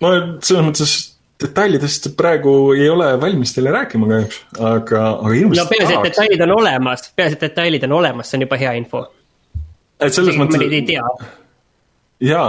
ma 0.02 0.12
selles 0.38 0.68
mõttes 0.68 0.94
detailidest 1.42 2.12
praegu 2.18 2.54
ei 2.76 2.88
ole 2.90 3.08
valmis 3.20 3.54
teile 3.56 3.72
rääkima 3.74 4.08
kahjuks, 4.10 4.40
aga, 4.58 5.02
aga 5.10 5.34
ilmselt 5.40 5.62
no 5.64 5.68
peaasi, 5.72 5.94
et 5.96 6.08
detailid 6.10 6.46
on 6.46 6.54
olemas, 6.60 7.06
peaasi, 7.16 7.38
et 7.38 7.46
detailid 7.48 7.86
on 7.88 7.98
olemas, 7.98 8.30
see 8.30 8.38
on 8.38 8.46
juba 8.46 8.58
hea 8.60 8.74
info. 8.78 9.04
et 9.98 10.14
selles 10.14 10.38
mõttes. 10.38 10.62
mõni 10.62 10.78
ei 10.78 10.84
tea. 10.86 11.02
Jaa, 12.22 12.48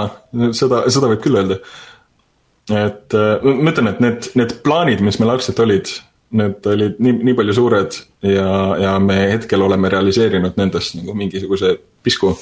seda, 0.56 0.84
seda 0.94 1.10
võib 1.12 1.24
küll 1.24 1.40
öelda. 1.40 1.60
et 2.72 3.16
äh, 3.18 3.44
ma 3.44 3.74
ütlen, 3.74 3.92
et 3.92 4.02
need, 4.04 4.30
need 4.40 4.58
plaanid, 4.66 5.04
mis 5.04 5.20
meil 5.20 5.34
algselt 5.34 5.60
olid, 5.64 5.90
need 6.34 6.70
olid 6.70 7.02
nii, 7.04 7.18
nii 7.30 7.36
palju 7.38 7.56
suured 7.58 7.98
ja, 8.26 8.52
ja 8.80 8.94
me 9.04 9.18
hetkel 9.34 9.66
oleme 9.66 9.92
realiseerinud 9.92 10.56
nendest 10.58 10.96
nagu 11.00 11.16
mingisuguse 11.18 11.76
pisku. 12.06 12.36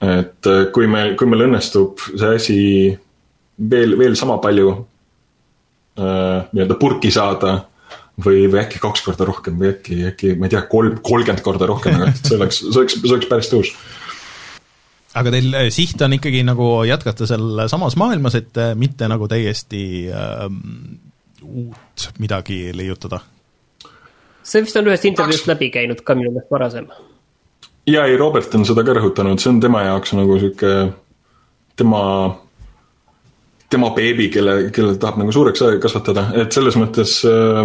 et 0.00 0.48
äh, 0.48 0.62
kui 0.74 0.88
meil, 0.90 1.14
kui 1.20 1.28
meil 1.28 1.48
õnnestub 1.48 2.00
see 2.10 2.36
asi 2.36 2.60
veel, 3.60 3.98
veel 4.00 4.16
sama 4.16 4.38
palju 4.40 4.72
äh, 4.72 6.48
nii-öelda 6.54 6.78
purki 6.80 7.12
saada 7.12 7.58
või, 8.24 8.46
või 8.50 8.62
äkki 8.62 8.80
kaks 8.82 9.04
korda 9.04 9.26
rohkem 9.28 9.58
või 9.60 9.74
äkki, 9.74 10.00
äkki 10.10 10.34
ma 10.38 10.48
ei 10.48 10.54
tea, 10.54 10.62
kolm, 10.70 10.98
kolmkümmend 11.04 11.44
korda 11.44 11.68
rohkem, 11.68 12.00
aga 12.00 12.12
see 12.16 12.36
oleks, 12.38 12.62
see 12.64 12.80
oleks, 12.82 12.96
see 13.02 13.14
oleks 13.14 13.30
päris 13.30 13.50
tõus. 13.52 13.72
Aga 15.18 15.32
teil 15.34 15.54
äh, 15.54 15.68
siht 15.74 16.00
on 16.04 16.14
ikkagi 16.16 16.42
nagu 16.46 16.70
jätkata 16.88 17.28
seal 17.28 17.64
samas 17.72 17.96
maailmas, 18.00 18.36
et 18.38 18.56
äh, 18.60 18.74
mitte 18.78 19.08
nagu 19.10 19.28
täiesti 19.30 19.82
ähm, 20.14 20.60
uut 21.42 22.10
midagi 22.22 22.70
leiutada? 22.76 23.22
see 24.42 24.64
vist 24.64 24.76
on 24.80 24.88
ühest 24.88 25.06
intervjuust 25.06 25.48
läbi 25.50 25.70
käinud 25.70 26.00
ka 26.04 26.16
minu 26.18 26.32
meelest 26.32 26.52
varasem. 26.52 26.86
ja 27.86 28.06
ei, 28.06 28.16
Robert 28.20 28.54
on 28.54 28.66
seda 28.68 28.84
ka 28.86 28.94
rõhutanud, 28.98 29.42
see 29.42 29.52
on 29.52 29.60
tema 29.62 29.84
jaoks 29.88 30.14
nagu 30.18 30.38
sihuke, 30.40 30.76
tema 31.78 32.04
tema 33.70 33.92
beebi, 33.94 34.26
kelle, 34.34 34.56
kelle 34.74 34.96
tahab 34.98 35.20
nagu 35.22 35.32
suureks 35.34 35.62
kasvatada, 35.82 36.30
et 36.42 36.54
selles 36.54 36.78
mõttes 36.78 37.20
äh, 37.28 37.60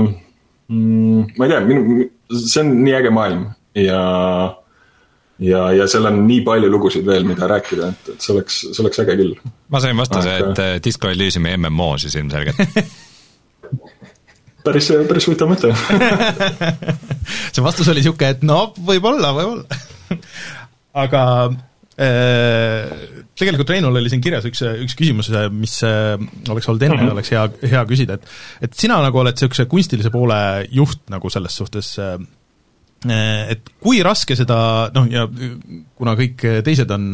mm, 0.69 1.37
ma 1.37 1.47
ei 1.47 1.53
tea, 1.53 1.63
minu, 1.65 2.09
see 2.35 2.61
on 2.61 2.75
nii 2.83 2.93
äge 2.99 3.13
maailm 3.13 3.47
ja 3.79 4.01
ja, 5.39 5.65
ja 5.75 5.87
seal 5.91 6.07
on 6.09 6.21
nii 6.27 6.41
palju 6.47 6.69
lugusid 6.71 7.07
veel, 7.07 7.27
mida 7.27 7.49
rääkida, 7.51 7.91
et, 7.91 8.13
et 8.15 8.25
see 8.25 8.33
oleks, 8.35 8.61
see 8.69 8.83
oleks 8.83 9.01
äge 9.03 9.17
küll. 9.21 9.35
ma 9.73 9.81
sain 9.83 9.99
vastuse 9.99 10.31
Aga..., 10.31 10.51
et 10.51 10.63
äh, 10.63 10.73
Disco 10.83 11.11
Elysiumi 11.11 11.55
MMO 11.57 11.91
siis 12.01 12.15
ilmselgelt 12.19 12.61
päris, 14.65 14.89
päris 15.09 15.29
huvitav 15.29 15.51
mõte 15.51 15.73
see 17.53 17.65
vastus 17.65 17.91
oli 17.91 18.03
niisugune, 18.03 18.35
et 18.37 18.45
no 18.47 18.67
võib-olla, 18.79 19.35
võib-olla 19.35 20.25
aga 21.05 21.23
Äh, 21.95 22.89
tegelikult 23.39 23.69
Reinul 23.71 23.95
oli 23.95 24.09
siin 24.11 24.19
kirjas 24.19 24.43
üks, 24.49 24.59
üks 24.83 24.97
küsimus, 24.99 25.29
mis 25.55 25.77
äh, 25.87 26.17
oleks 26.51 26.67
olnud 26.67 26.83
enne 26.83 26.97
mm, 26.97 27.05
-hmm. 27.05 27.13
oleks 27.15 27.31
hea, 27.31 27.43
hea 27.71 27.83
küsida, 27.87 28.17
et 28.19 28.67
et 28.67 28.75
sina 28.75 28.97
nagu 28.99 29.21
oled 29.21 29.37
niisuguse 29.37 29.63
kunstilise 29.71 30.11
poole 30.11 30.35
juht 30.75 31.05
nagu 31.13 31.31
selles 31.31 31.55
suhtes, 31.55 31.93
äh, 32.03 32.17
et 33.13 33.69
kui 33.83 34.01
raske 34.05 34.37
seda, 34.37 34.57
noh 34.95 35.07
ja 35.11 35.25
kuna 35.95 36.15
kõik 36.17 36.41
teised 36.65 36.91
on 36.91 37.13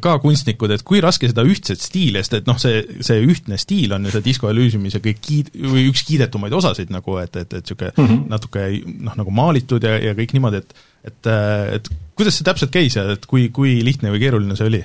ka 0.00 0.14
kunstnikud, 0.22 0.72
et 0.74 0.84
kui 0.86 1.02
raske 1.04 1.28
seda 1.30 1.44
ühtset 1.46 1.82
stiili, 1.82 2.22
sest 2.22 2.38
et 2.40 2.48
noh, 2.48 2.58
see, 2.60 2.82
see 3.04 3.20
ühtne 3.26 3.58
stiil 3.60 3.92
on 3.96 4.06
ju 4.06 4.14
see 4.14 4.24
Disco 4.24 4.50
Elysiumi 4.52 4.92
see 4.92 5.04
kõik 5.04 5.20
kiid-, 5.24 5.52
või 5.74 5.86
üks 5.90 6.04
kiidetumaid 6.08 6.54
osasid 6.56 6.92
nagu, 6.94 7.18
et, 7.22 7.36
et, 7.36 7.52
et 7.52 7.62
niisugune 7.64 7.92
mm 7.96 8.08
-hmm. 8.08 8.26
natuke 8.30 8.66
noh, 9.08 9.16
nagu 9.20 9.34
maalitud 9.34 9.84
ja, 9.84 9.98
ja 9.98 10.14
kõik 10.18 10.36
niimoodi, 10.36 10.62
et 10.62 10.76
et, 11.04 11.30
et 11.76 11.88
kuidas 12.16 12.36
see 12.38 12.46
täpselt 12.46 12.72
käis 12.74 12.96
ja 12.96 13.06
et 13.14 13.26
kui, 13.28 13.48
kui 13.54 13.78
lihtne 13.84 14.12
või 14.14 14.22
keeruline 14.22 14.56
see 14.58 14.68
oli? 14.70 14.82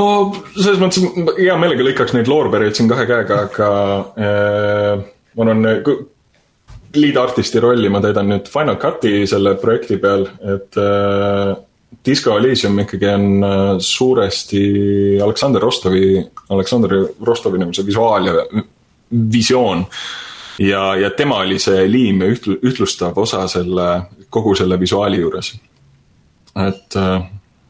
oh,? 0.00 0.36
selles 0.56 0.80
mõttes 0.82 1.04
hea 1.38 1.56
meelega 1.60 1.86
lõikaks 1.88 2.16
neid 2.16 2.30
loorbereid 2.30 2.76
siin 2.76 2.90
kahe 2.92 3.06
käega, 3.08 3.44
aga 3.48 3.70
äh, 4.16 5.04
ma 5.36 5.46
olen 5.46 5.70
lead 6.96 7.16
artisti 7.20 7.60
rolli 7.60 7.90
ma 7.92 8.00
täidan 8.04 8.28
nüüd 8.32 8.48
Final 8.52 8.78
Cut'i 8.80 9.22
selle 9.28 9.54
projekti 9.60 9.98
peal, 10.02 10.26
et 10.54 10.80
äh, 10.80 11.52
Disco 12.06 12.36
Elysium 12.38 12.78
ikkagi 12.82 13.08
on 13.12 13.46
äh, 13.46 13.62
suuresti 13.78 14.64
Aleksander 15.22 15.62
Rostovi, 15.62 16.20
Aleksander 16.50 16.98
Rostovi 17.24 17.62
nagu 17.62 17.74
see 17.76 17.86
visuaal 17.86 18.28
ja 18.28 18.46
visioon 19.32 19.86
ja, 20.58 20.94
ja 20.96 21.10
tema 21.10 21.42
oli 21.44 21.58
see 21.62 21.84
liim 21.90 22.22
ja 22.24 22.32
ühtlu-, 22.32 22.58
ühtlustav 22.64 23.18
osa 23.20 23.44
selle, 23.50 23.88
kogu 24.30 24.54
selle 24.58 24.80
visuaali 24.80 25.20
juures. 25.20 25.54
et 26.68 26.96
äh, 26.96 27.22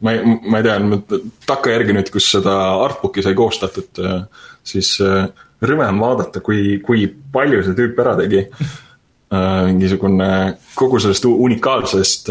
ma 0.02 0.12
ei, 0.12 0.36
ma 0.50 0.58
ei 0.58 0.66
tea, 0.66 1.18
takkajärgi 1.46 1.96
nüüd, 1.96 2.10
kus 2.14 2.30
seda 2.34 2.56
artbook'i 2.82 3.22
sai 3.24 3.34
koostatud, 3.38 4.02
äh, 4.02 4.46
siis 4.66 4.96
äh, 5.04 5.28
rõve 5.62 5.86
on 5.86 6.00
vaadata, 6.02 6.42
kui, 6.44 6.80
kui 6.84 7.06
palju 7.06 7.62
see 7.66 7.78
tüüp 7.78 8.00
ära 8.02 8.16
tegi. 8.18 8.46
Mingisugune 9.32 10.28
kogu 10.76 10.98
sellest 11.00 11.24
unikaalsest 11.24 12.28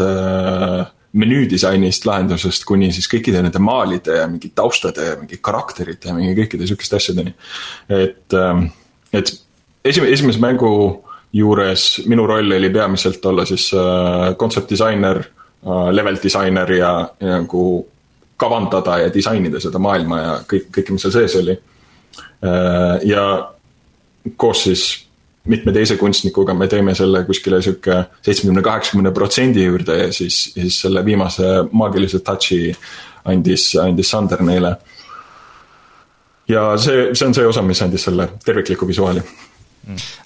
menüüdisainist 1.12 2.06
lahendusest 2.08 2.64
kuni 2.68 2.92
siis 2.94 3.08
kõikide 3.10 3.42
nende 3.44 3.60
maalide 3.60 4.20
ja 4.20 4.28
mingi 4.30 4.52
taustade 4.54 5.10
ja 5.10 5.16
mingi 5.20 5.40
karakterite 5.44 6.08
ja 6.08 6.14
mingi 6.16 6.36
kõikide 6.38 6.68
sihukeste 6.68 6.96
asjadeni. 7.00 7.34
et, 7.90 8.36
et 9.12 9.32
esimese, 9.84 10.12
esimese 10.12 10.40
mängu 10.40 10.72
juures 11.36 11.86
minu 12.06 12.26
roll 12.28 12.56
oli 12.56 12.70
peamiselt 12.70 13.24
olla 13.26 13.44
siis 13.48 13.70
kontsept-disainer 14.38 15.20
äh, 15.20 15.88
level 15.92 16.16
disainer 16.22 16.72
ja, 16.72 16.92
ja 17.20 17.42
nagu 17.42 17.66
kavandada 18.36 18.98
ja 19.04 19.12
disainida 19.14 19.60
seda 19.60 19.78
maailma 19.78 20.20
ja 20.20 20.32
kõik, 20.48 20.70
kõike, 20.74 20.94
mis 20.94 21.04
seal 21.06 21.14
sees 21.14 21.36
oli 21.38 21.54
ja 23.06 23.22
koos 24.36 24.64
siis 24.66 24.82
mitme 25.44 25.72
teise 25.74 25.96
kunstnikuga 25.98 26.54
me 26.54 26.68
teeme 26.70 26.94
selle 26.94 27.24
kuskile 27.26 27.62
sihuke 27.62 28.04
seitsmekümne, 28.22 28.62
kaheksakümne 28.62 29.10
protsendi 29.14 29.64
juurde 29.64 29.98
ja 29.98 30.12
siis, 30.12 30.44
siis 30.54 30.80
selle 30.84 31.04
viimase 31.04 31.48
maagilise 31.72 32.22
touch'i 32.22 32.74
andis, 33.24 33.72
andis 33.82 34.10
Sander 34.10 34.42
neile. 34.46 34.76
ja 36.48 36.76
see, 36.78 37.08
see 37.14 37.26
on 37.26 37.34
see 37.34 37.46
osa, 37.46 37.62
mis 37.62 37.82
andis 37.82 38.06
selle 38.08 38.28
tervikliku 38.44 38.86
visuaali 38.88 39.22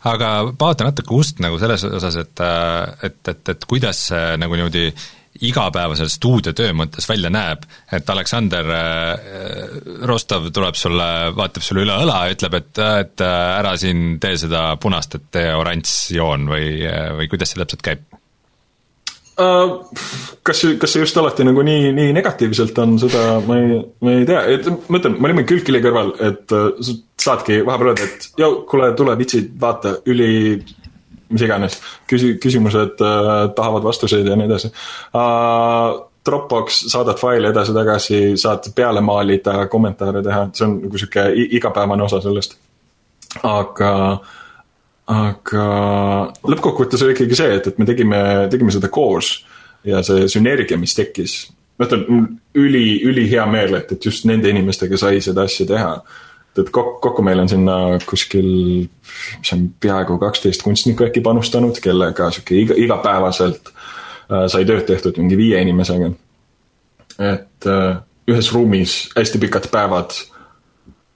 aga 0.04 0.30
paota 0.58 0.84
natuke 0.84 1.14
ust 1.16 1.40
nagu 1.40 1.58
selles 1.58 1.84
osas, 1.88 2.16
et, 2.20 2.42
et, 3.08 3.20
et, 3.32 3.48
et 3.54 3.64
kuidas 3.68 4.10
nagu 4.36 4.58
niimoodi 4.58 4.90
igapäevaselt 5.44 6.12
stuudiotöö 6.12 6.72
mõttes 6.76 7.08
välja 7.08 7.30
näeb, 7.32 7.64
et 7.92 8.10
Aleksander 8.10 8.70
Rostov 10.08 10.50
tuleb 10.54 10.78
sulle, 10.78 11.08
vaatab 11.36 11.64
sulle 11.66 11.84
üle 11.86 11.96
õla 12.04 12.20
ja 12.26 12.36
ütleb, 12.36 12.58
et, 12.60 12.82
et 13.04 13.24
ära 13.26 13.76
siin 13.80 14.20
tee 14.22 14.38
seda 14.40 14.68
punast, 14.80 15.18
et 15.18 15.26
tee 15.38 15.50
oranž 15.54 15.96
joon 16.16 16.48
või, 16.50 16.70
või 17.18 17.30
kuidas 17.32 17.52
see 17.52 17.62
täpselt 17.62 17.84
käib? 17.86 18.06
Kas 19.36 20.62
see, 20.62 20.76
kas 20.80 20.94
see 20.94 21.02
just 21.02 21.18
alati 21.20 21.44
nagu 21.44 21.60
nii, 21.66 21.90
nii 21.92 22.12
negatiivselt 22.16 22.78
on, 22.80 22.94
seda 23.02 23.24
ma 23.44 23.58
ei, 23.60 23.80
ma 24.00 24.14
ei 24.16 24.24
tea, 24.28 24.38
et 24.54 24.68
ma 24.88 24.96
ütlen, 24.96 25.18
me 25.20 25.28
olime 25.28 25.44
külgkili 25.48 25.82
kõrval, 25.84 26.14
et 26.24 26.54
uh, 26.56 26.94
saadki 27.20 27.58
vahepeal 27.66 27.92
öelda, 27.92 28.06
et 28.08 28.40
joo, 28.40 28.62
kuule, 28.70 28.88
tule 28.96 29.16
vitsid, 29.20 29.50
vaata, 29.60 29.98
üli, 30.08 30.30
mis 31.32 31.46
iganes, 31.46 31.78
küsi-, 32.10 32.36
küsimused 32.42 33.02
uh, 33.02 33.32
tahavad 33.56 33.86
vastuseid 33.86 34.26
ja 34.26 34.36
nii 34.38 34.50
edasi 34.50 34.72
uh,. 35.14 36.04
Dropbox, 36.26 36.80
saadad 36.90 37.20
faili 37.20 37.46
edasi-tagasi, 37.52 38.16
saad 38.34 38.64
peale 38.74 38.98
maalida, 38.98 39.68
kommentaare 39.70 40.24
teha, 40.26 40.40
see 40.58 40.64
on 40.66 40.72
nagu 40.80 40.98
sihuke 40.98 41.22
igapäevane 41.54 42.02
osa 42.02 42.18
sellest. 42.24 42.56
aga 43.46 43.92
aga 45.06 45.66
lõppkokkuvõttes 46.50 47.04
oli 47.06 47.14
ikkagi 47.14 47.38
see, 47.38 47.58
et, 47.60 47.68
et 47.70 47.78
me 47.78 47.86
tegime, 47.86 48.20
tegime 48.50 48.74
seda 48.74 48.90
koos 48.90 49.36
ja 49.86 50.02
see 50.06 50.26
sünergia, 50.30 50.78
mis 50.80 50.96
tekkis. 50.98 51.36
ma 51.78 51.86
ütlen, 51.86 52.30
üli, 52.56 52.86
ülihea 53.06 53.46
meel, 53.50 53.76
et, 53.78 53.92
et 53.92 54.06
just 54.10 54.26
nende 54.26 54.50
inimestega 54.50 54.98
sai 54.98 55.20
seda 55.22 55.44
asja 55.46 55.66
teha. 55.68 55.90
Et 56.62 56.70
kokku, 56.70 56.98
kokku 57.04 57.24
meil 57.26 57.40
on 57.42 57.48
sinna 57.50 57.76
kuskil, 58.06 58.48
mis 59.40 59.52
on 59.54 59.66
peaaegu 59.80 60.18
kaksteist 60.22 60.64
kunstnikku 60.66 61.06
äkki 61.08 61.22
panustanud, 61.24 61.80
kellega 61.82 62.30
sihuke 62.34 62.58
iga, 62.62 62.78
igapäevaselt 62.86 63.72
äh, 63.72 64.46
sai 64.52 64.64
tööd 64.68 64.86
tehtud 64.88 65.20
mingi 65.22 65.38
viie 65.38 65.60
inimesega. 65.64 66.12
et 67.16 67.70
äh, 67.70 67.98
ühes 68.28 68.52
ruumis 68.52 68.96
hästi 69.16 69.40
pikad 69.40 69.70
päevad 69.72 70.16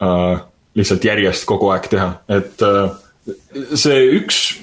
äh, 0.03 0.43
lihtsalt 0.74 1.05
järjest 1.05 1.45
kogu 1.51 1.72
aeg 1.74 1.88
teha, 1.91 2.12
et 2.30 2.62
see 3.74 4.05
üks 4.20 4.61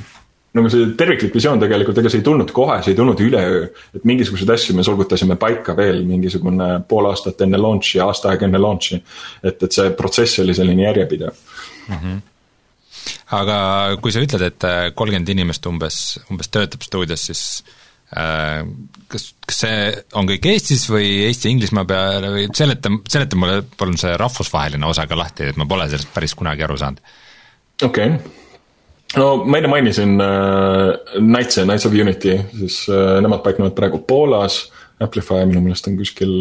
nagu 0.58 0.70
see 0.72 0.92
terviklik 0.98 1.34
visioon 1.36 1.62
tegelikult, 1.62 2.00
ega 2.02 2.12
see 2.12 2.22
ei 2.22 2.26
tulnud 2.26 2.52
kohe, 2.56 2.78
see 2.84 2.94
ei 2.94 3.00
tulnud 3.00 3.22
üleöö. 3.24 3.66
et 3.98 4.06
mingisuguseid 4.08 4.54
asju 4.56 4.76
me 4.78 4.86
solgutasime 4.86 5.38
paika 5.40 5.76
veel 5.78 6.04
mingisugune 6.08 6.70
pool 6.90 7.10
aastat 7.10 7.42
enne 7.46 7.60
launch'i, 7.62 8.02
aasta 8.04 8.34
aega 8.34 8.48
enne 8.48 8.62
launch'i. 8.62 9.02
et, 9.44 9.64
et 9.64 9.80
see 9.80 9.94
protsess 9.98 10.44
oli 10.44 10.56
selline 10.58 10.88
järjepidev 10.88 11.34
mm. 11.34 11.98
-hmm. 11.98 12.22
aga 13.40 13.58
kui 14.02 14.12
sa 14.14 14.24
ütled, 14.24 14.46
et 14.46 14.68
äh, 14.68 14.80
kolmkümmend 14.94 15.30
inimest 15.36 15.66
umbes, 15.66 16.20
umbes 16.32 16.50
töötab 16.54 16.82
stuudios, 16.86 17.28
siis 17.30 17.44
äh, 18.18 18.66
kas, 19.08 19.30
kas 19.46 19.62
see 19.66 19.78
on 20.14 20.30
kõik 20.30 20.50
Eestis 20.54 20.88
või 20.90 21.12
Eesti-Inglismaa 21.28 21.86
peale 21.86 22.34
või 22.34 22.50
seleta, 22.54 22.92
seleta 23.10 23.40
mulle 23.40 23.62
palun 23.78 23.98
see 23.98 24.18
rahvusvaheline 24.18 24.86
osa 24.90 25.08
ka 25.08 25.18
lahti, 25.18 25.52
et 25.52 25.58
ma 25.58 25.70
pole 25.70 25.90
sellest 25.90 26.14
päris 26.14 26.36
kunagi 26.36 26.68
aru 26.68 26.78
saanud. 26.78 27.16
okei 27.84 28.12
okay 28.16 28.46
no 29.16 29.28
ma 29.46 29.60
enne 29.60 29.72
mainisin 29.72 30.18
äh, 30.20 30.98
Knights'e, 31.16 31.64
Knights 31.64 31.86
of 31.88 31.96
Unity, 31.96 32.36
siis 32.58 32.84
äh, 32.92 33.22
nemad 33.24 33.44
paiknevad 33.46 33.78
praegu 33.78 34.02
Poolas. 34.08 34.66
Amplify 35.00 35.46
minu 35.46 35.62
meelest 35.62 35.88
on 35.88 35.96
kuskil, 36.00 36.34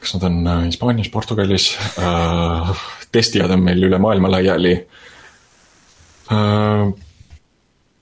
kas 0.00 0.14
nad 0.16 0.26
on 0.30 0.40
äh, 0.46 0.64
Hispaanias, 0.70 1.10
Portugalis 1.12 1.74
äh,. 1.98 2.72
testijad 3.10 3.50
on 3.50 3.64
meil 3.66 3.82
üle 3.82 3.98
maailma 3.98 4.30
laiali 4.30 4.72
äh,. 6.30 6.92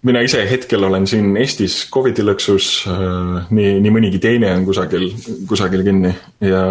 mina 0.02 0.20
ise 0.22 0.44
hetkel 0.50 0.84
olen 0.84 1.06
siin 1.08 1.32
Eestis 1.40 1.80
Covidi 1.90 2.22
lõksus 2.22 2.70
äh,, 2.92 3.48
nii, 3.50 3.78
nii 3.82 3.94
mõnigi 3.94 4.20
teine 4.22 4.52
on 4.58 4.66
kusagil, 4.68 5.08
kusagil 5.48 5.86
kinni 5.88 6.12
ja 6.44 6.62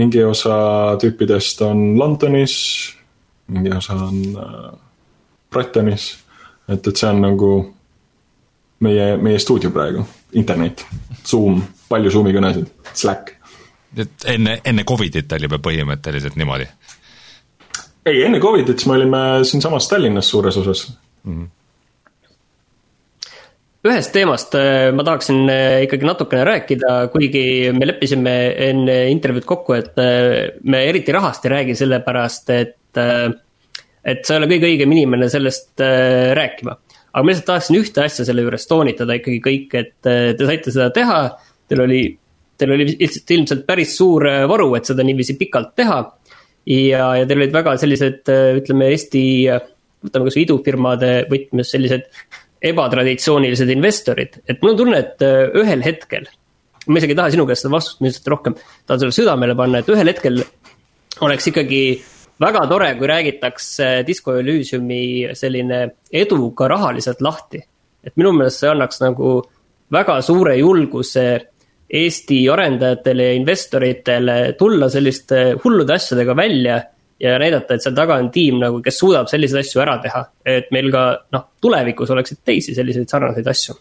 mingi 0.00 0.24
osa 0.24 0.56
tüüpidest 1.02 1.60
on 1.68 1.92
Londonis, 2.00 2.56
mingi 3.52 3.76
osa 3.76 4.00
on 4.08 4.22
äh, 4.34 4.70
Brightonis. 5.50 6.12
et, 6.68 6.86
et 6.86 6.96
see 6.96 7.10
on 7.10 7.20
nagu 7.24 7.50
meie, 8.86 9.16
meie 9.16 9.38
stuudio 9.42 9.72
praegu, 9.74 10.04
internet, 10.38 10.86
Zoom, 11.26 11.60
palju 11.88 12.10
Zoomi 12.10 12.34
kõnesid, 12.36 12.70
Slack. 12.94 13.36
et 13.96 14.26
enne, 14.34 14.60
enne 14.64 14.84
Covidit 14.88 15.32
oli 15.32 15.48
juba 15.48 15.60
põhimõtteliselt 15.62 16.36
niimoodi? 16.40 16.68
ei, 18.06 18.22
enne 18.24 18.40
Covidit 18.40 18.78
siis 18.78 18.90
me 18.90 18.98
olime 18.98 19.22
siinsamas 19.44 19.88
Tallinnas 19.88 20.28
suures 20.30 20.56
osas 20.56 20.86
mm. 21.24 21.32
-hmm 21.32 21.48
ühest 23.88 24.12
teemast 24.12 24.54
äh, 24.60 24.90
ma 24.92 25.04
tahaksin 25.06 25.48
äh, 25.48 25.82
ikkagi 25.86 26.04
natukene 26.04 26.44
rääkida, 26.44 26.96
kuigi 27.12 27.72
me 27.72 27.86
leppisime 27.88 28.34
enne 28.68 28.96
intervjuud 29.08 29.46
kokku, 29.48 29.72
et 29.78 29.96
äh, 30.00 30.50
me 30.68 30.82
eriti 30.88 31.14
rahast 31.16 31.46
ei 31.46 31.54
räägi, 31.54 31.78
sellepärast 31.80 32.52
et 32.56 32.76
et 34.04 34.22
sa 34.24 34.34
ei 34.34 34.40
ole 34.40 34.48
kõige 34.52 34.70
õigem 34.70 34.94
inimene 34.96 35.28
sellest 35.32 35.82
äh, 35.84 36.30
rääkima. 36.36 36.76
aga 37.10 37.22
ma 37.24 37.32
lihtsalt 37.32 37.48
tahaksin 37.50 37.78
ühte 37.80 38.04
asja 38.04 38.26
selle 38.28 38.44
juures 38.46 38.66
toonitada 38.70 39.16
ikkagi 39.18 39.40
kõik, 39.44 39.76
et 39.76 40.10
äh, 40.10 40.32
te 40.38 40.48
saite 40.48 40.74
seda 40.74 40.90
teha, 40.94 41.20
teil 41.68 41.84
oli, 41.86 42.02
teil 42.58 42.74
oli 42.76 42.88
ilmselt, 42.92 43.34
ilmselt 43.36 43.66
päris 43.68 43.96
suur 43.98 44.28
äh, 44.30 44.44
varu, 44.50 44.72
et 44.78 44.88
seda 44.88 45.06
niiviisi 45.06 45.36
pikalt 45.40 45.74
teha. 45.78 46.00
ja, 46.70 47.06
ja 47.20 47.26
teil 47.26 47.42
olid 47.42 47.56
väga 47.56 47.76
sellised, 47.82 48.22
äh, 48.32 48.52
ütleme 48.60 48.92
Eesti, 48.94 49.24
võtame 50.04 50.28
kasvõi 50.28 50.46
idufirmade 50.46 51.14
võtmes 51.30 51.72
sellised 51.74 52.08
ebatraditsioonilised 52.70 53.72
investorid, 53.72 54.42
et 54.48 54.60
mul 54.60 54.74
on 54.74 54.80
tunne, 54.82 55.00
et 55.00 55.24
äh, 55.24 55.48
ühel 55.60 55.84
hetkel 55.84 56.28
ma 56.88 57.00
isegi 57.00 57.14
ei 57.14 57.18
taha 57.18 57.32
sinu 57.34 57.46
käest 57.48 57.64
seda 57.64 57.74
vastust, 57.74 58.00
lihtsalt 58.04 58.30
rohkem 58.32 58.56
tahan 58.56 59.02
sulle 59.02 59.16
südamele 59.16 59.56
panna, 59.58 59.80
et 59.80 59.90
ühel 59.92 60.08
hetkel 60.10 60.40
oleks 61.26 61.50
ikkagi 61.50 61.82
väga 62.40 62.66
tore, 62.68 62.94
kui 62.98 63.08
räägitakse 63.10 63.90
Disco 64.06 64.34
Elysiumi 64.38 65.34
selline 65.36 65.80
edu 66.12 66.50
ka 66.56 66.68
rahaliselt 66.68 67.20
lahti. 67.20 67.60
et 68.04 68.16
minu 68.16 68.32
meelest 68.32 68.62
see 68.62 68.68
annaks 68.70 69.02
nagu 69.02 69.42
väga 69.92 70.20
suure 70.24 70.56
julguse 70.56 71.24
Eesti 71.90 72.38
arendajatele 72.48 73.24
ja 73.26 73.32
investoritele 73.34 74.36
tulla 74.58 74.88
selliste 74.88 75.40
hullude 75.64 75.92
asjadega 75.92 76.36
välja 76.36 76.76
ja 77.20 77.38
näidata, 77.38 77.74
et 77.74 77.82
seal 77.82 77.96
taga 77.96 78.16
on 78.22 78.30
tiim 78.30 78.60
nagu, 78.62 78.78
kes 78.80 78.98
suudab 79.02 79.28
selliseid 79.28 79.64
asju 79.64 79.82
ära 79.82 79.98
teha. 80.00 80.24
et 80.46 80.70
meil 80.70 80.90
ka 80.94 81.04
noh, 81.32 81.46
tulevikus 81.60 82.10
oleksid 82.14 82.40
teisi 82.44 82.74
selliseid 82.74 83.10
sarnaseid 83.10 83.52
asju 83.52 83.74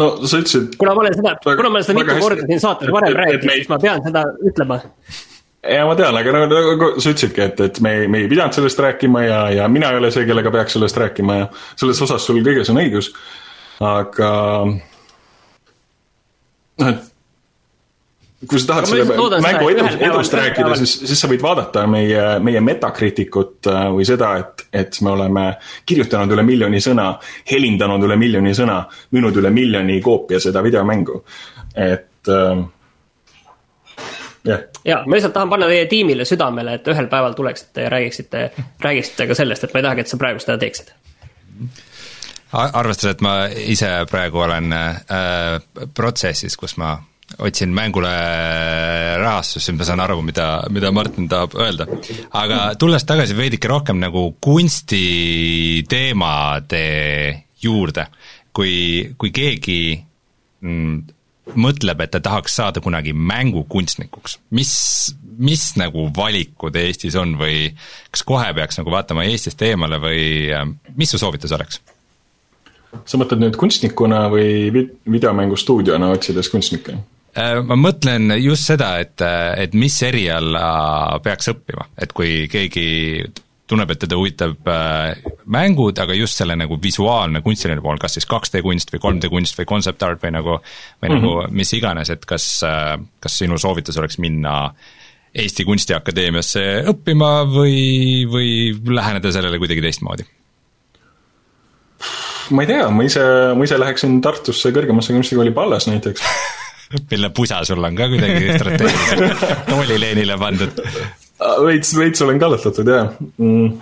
no 0.00 0.10
sa 0.26 0.42
ütlesid. 0.42 0.76
kuna 0.76 0.94
ma 0.94 1.06
olen 1.06 1.16
seda, 1.16 1.36
kuna 1.44 1.70
ma 1.70 1.78
olen 1.78 1.86
seda 1.88 1.98
mitu 2.02 2.20
korda 2.20 2.46
siin 2.50 2.60
saates 2.66 2.92
varem 2.92 3.16
rääkinud, 3.22 3.54
siis 3.54 3.72
ma 3.72 3.78
pean 3.78 4.04
seda 4.04 4.26
ütlema 4.50 4.80
ja 5.62 5.84
ma 5.86 5.96
tean, 5.98 6.16
aga 6.16 6.32
nagu, 6.34 6.48
nagu 6.54 6.90
sa 7.00 7.12
ütlesidki, 7.12 7.44
et, 7.44 7.60
et 7.60 7.80
me 7.84 7.92
me 8.08 8.22
ei 8.24 8.30
pidanud 8.30 8.56
sellest 8.56 8.80
rääkima 8.80 9.24
ja, 9.26 9.40
ja 9.60 9.68
mina 9.68 9.90
ei 9.92 10.00
ole 10.00 10.10
see, 10.14 10.26
kellega 10.28 10.52
peaks 10.54 10.76
sellest 10.78 10.96
rääkima 10.96 11.36
ja 11.42 11.50
selles 11.76 12.00
osas 12.06 12.26
sul 12.26 12.40
kõiges 12.44 12.72
on 12.72 12.80
õigus. 12.80 13.12
aga 13.80 14.30
noh, 16.80 16.88
et 16.88 17.10
kui 18.48 18.60
sa 18.60 18.70
tahad 18.72 18.88
selle 18.88 19.04
mängu 19.44 19.68
edust, 19.68 20.00
edust 20.00 20.34
rääkida, 20.38 20.76
siis, 20.80 20.94
siis 21.10 21.20
sa 21.20 21.28
võid 21.28 21.42
vaadata 21.44 21.84
meie, 21.90 22.22
meie 22.44 22.62
Metacriticut 22.64 23.68
äh, 23.68 23.82
või 23.92 24.06
seda, 24.08 24.32
et, 24.40 24.64
et 24.72 25.00
me 25.04 25.12
oleme 25.12 25.46
kirjutanud 25.88 26.32
üle 26.36 26.44
miljoni 26.48 26.80
sõna, 26.80 27.12
helindanud 27.50 28.08
üle 28.08 28.16
miljoni 28.20 28.54
sõna, 28.56 28.80
müünud 29.12 29.36
üle 29.42 29.52
miljoni 29.52 30.00
koopia 30.04 30.40
seda 30.40 30.64
videomängu. 30.64 31.20
et 31.76 32.32
äh, 32.32 32.64
yeah.. 34.46 34.64
ja 34.84 35.02
ma 35.06 35.16
lihtsalt 35.16 35.36
tahan 35.36 35.52
panna 35.52 35.68
teie 35.70 35.86
tiimile 35.90 36.26
südamele, 36.28 36.80
et 36.80 36.88
ühel 36.88 37.10
päeval 37.12 37.36
tuleksite 37.38 37.86
ja 37.86 37.92
räägiksite, 37.92 38.48
räägiksite 38.80 39.28
ka 39.30 39.38
sellest, 39.38 39.64
et 39.64 39.74
ma 39.74 39.82
ei 39.82 39.88
tahagi, 39.88 40.06
et 40.06 40.12
sa 40.12 40.20
praegu 40.20 40.42
seda 40.42 40.58
teeksid 40.60 40.92
arvestades, 42.52 43.14
et 43.14 43.20
ma 43.22 43.46
ise 43.46 43.88
praegu 44.10 44.38
olen 44.42 44.72
äh, 44.74 45.60
protsessis, 45.94 46.56
kus 46.58 46.74
ma 46.80 46.96
otsin 47.38 47.70
mängule 47.74 48.10
rahastust, 49.22 49.66
siis 49.66 49.76
ma 49.78 49.84
saan 49.86 50.00
aru, 50.02 50.22
mida, 50.26 50.62
mida 50.74 50.90
Martin 50.92 51.28
tahab 51.30 51.54
öelda. 51.54 51.86
aga 52.34 52.74
tulles 52.78 53.04
tagasi 53.06 53.36
veidike 53.38 53.68
rohkem 53.70 53.98
nagu 54.02 54.36
kunstiteemade 54.42 56.82
juurde, 57.62 58.06
kui, 58.52 59.14
kui 59.18 59.30
keegi 59.30 60.04
mm, 60.60 61.02
mõtleb, 61.58 62.02
et 62.04 62.12
ta 62.14 62.20
tahaks 62.24 62.56
saada 62.60 62.82
kunagi 62.84 63.12
mängukunstnikuks, 63.16 64.38
mis, 64.56 64.72
mis 65.38 65.64
nagu 65.80 66.08
valikud 66.16 66.76
Eestis 66.76 67.16
on 67.20 67.36
või 67.40 67.70
kas 68.10 68.24
kohe 68.26 68.50
peaks 68.56 68.80
nagu 68.80 68.92
vaatama 68.92 69.26
Eestist 69.28 69.62
eemale 69.66 70.00
või 70.02 70.22
äh, 70.54 70.66
mis 70.96 71.12
su 71.14 71.20
soovitus 71.20 71.56
oleks? 71.56 71.80
sa 73.06 73.18
mõtled 73.20 73.38
nüüd 73.38 73.54
kunstnikuna 73.54 74.24
või 74.32 74.70
videomängustuudiona 75.06 76.08
otsides 76.10 76.48
kunstnikke? 76.50 76.96
Äh, 77.38 77.60
ma 77.62 77.76
mõtlen 77.78 78.34
just 78.42 78.66
seda, 78.66 78.96
et, 79.02 79.22
et 79.22 79.76
mis 79.78 79.94
eriala 80.02 81.20
peaks 81.22 81.52
õppima, 81.52 81.86
et 82.02 82.10
kui 82.16 82.48
keegi 82.50 82.88
tunneb, 83.70 83.90
et 83.94 84.00
teda 84.02 84.18
huvitab 84.18 84.70
äh, 84.70 85.20
mängud, 85.50 85.98
aga 86.02 86.16
just 86.18 86.40
selle 86.40 86.56
nagu 86.58 86.78
visuaalne 86.82 87.42
kunstiline 87.44 87.82
pool, 87.84 88.00
kas 88.02 88.18
siis 88.18 88.26
2D 88.30 88.62
kunst 88.66 88.92
või 88.94 89.02
3D 89.04 89.30
kunst 89.32 89.58
või 89.60 89.68
concept 89.70 90.02
art 90.06 90.22
või 90.24 90.34
nagu, 90.36 90.56
või 91.00 91.10
mm 91.10 91.14
-hmm. 91.14 91.28
nagu 91.28 91.60
mis 91.62 91.72
iganes, 91.78 92.10
et 92.10 92.26
kas 92.28 92.48
äh,, 92.66 92.96
kas 93.20 93.38
sinu 93.42 93.58
soovitus 93.58 93.98
oleks 94.00 94.18
minna 94.22 94.74
Eesti 95.30 95.62
Kunstiakadeemiasse 95.62 96.62
õppima 96.90 97.44
või, 97.46 98.26
või 98.26 98.94
läheneda 98.96 99.30
sellele 99.30 99.60
kuidagi 99.62 99.84
teistmoodi? 99.84 100.26
ma 102.50 102.64
ei 102.64 102.66
tea, 102.66 102.88
ma 102.90 103.04
ise, 103.06 103.22
ma 103.54 103.66
ise 103.66 103.78
läheksin 103.78 104.18
Tartusse 104.24 104.72
kõrgemasse 104.74 105.14
kunstikooli 105.14 105.54
Pallas 105.54 105.86
näiteks 105.86 106.24
mille 107.10 107.30
pusa 107.30 107.62
sul 107.64 107.84
on 107.84 107.94
ka 107.94 108.08
kuidagi 108.10 108.50
strateegiliselt 108.58 109.66
toolileenile 109.68 110.38
pandud 110.38 110.82
veits, 111.40 111.94
veits 111.98 112.22
olen 112.24 112.40
kallutatud 112.40 112.90
jah. 112.90 113.14
Mm.. 113.38 113.78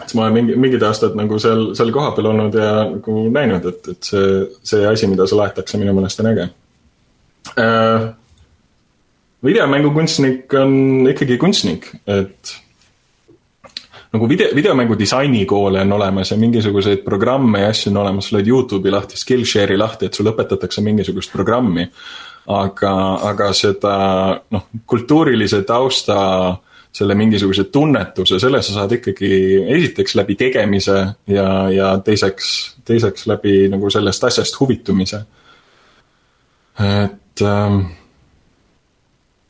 siis 0.00 0.16
ma 0.18 0.26
olen 0.26 0.38
mingi, 0.40 0.56
mingid 0.58 0.82
aastad 0.82 1.14
nagu 1.18 1.38
seal, 1.42 1.68
seal 1.78 1.92
kohapeal 1.94 2.32
olnud 2.32 2.58
ja 2.58 2.72
nagu 2.90 3.28
näinud, 3.34 3.70
et, 3.70 3.88
et 3.94 4.10
see, 4.10 4.42
see 4.66 4.82
asi, 4.90 5.08
mida 5.10 5.28
seal 5.30 5.44
aetakse, 5.44 5.78
minu 5.80 5.94
meelest 5.96 6.24
on 6.24 6.32
äge. 6.32 6.50
Äh,. 7.60 8.10
videomängukunstnik 9.44 10.54
on 10.58 10.76
ikkagi 11.12 11.38
kunstnik, 11.38 11.90
et 12.08 12.54
nagu 14.14 14.28
video, 14.28 14.48
videomängu 14.54 14.96
disainikoole 14.98 15.82
on 15.84 15.92
olemas 15.92 16.30
ja 16.30 16.38
mingisuguseid 16.40 17.02
programme 17.04 17.60
ja 17.60 17.72
asju 17.74 17.92
on 17.92 18.02
olemas, 18.04 18.30
sa 18.30 18.38
lööd 18.38 18.50
Youtube'i 18.50 18.92
lahti, 18.94 19.18
Skillshare'i 19.20 19.78
lahti, 19.78 20.08
et 20.08 20.16
sulle 20.16 20.32
õpetatakse 20.34 20.82
mingisugust 20.82 21.34
programmi 21.34 21.86
aga, 22.46 22.92
aga 23.30 23.48
seda 23.56 23.94
noh, 24.52 24.68
kultuurilise 24.86 25.62
tausta, 25.66 26.18
selle 26.94 27.16
mingisuguse 27.18 27.64
tunnetuse, 27.74 28.38
selle 28.38 28.60
sa 28.62 28.76
saad 28.76 28.92
ikkagi 28.98 29.30
esiteks 29.76 30.14
läbi 30.14 30.36
tegemise 30.38 30.98
ja, 31.26 31.48
ja 31.74 31.88
teiseks, 32.04 32.50
teiseks 32.86 33.26
läbi 33.26 33.64
nagu 33.72 33.90
sellest 33.90 34.28
asjast 34.30 34.60
huvitumise. 34.60 35.24
et 36.78 37.42
ähm, 37.42 37.80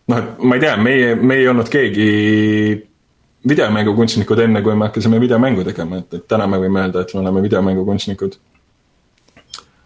noh, 0.08 0.18
et 0.18 0.38
ma 0.40 0.56
ei 0.56 0.64
tea, 0.64 0.76
meie, 0.80 1.14
me 1.20 1.36
ei 1.40 1.48
olnud 1.48 1.68
keegi 1.72 2.08
videomängukunstnikud 3.48 4.40
enne, 4.46 4.62
kui 4.64 4.76
me 4.76 4.88
hakkasime 4.88 5.20
videomängu 5.20 5.66
tegema, 5.68 6.00
et, 6.00 6.16
et 6.16 6.24
täna 6.28 6.46
me 6.48 6.62
võime 6.62 6.86
öelda, 6.86 7.04
et 7.04 7.12
me 7.12 7.20
oleme 7.20 7.42
videomängukunstnikud. 7.44 8.40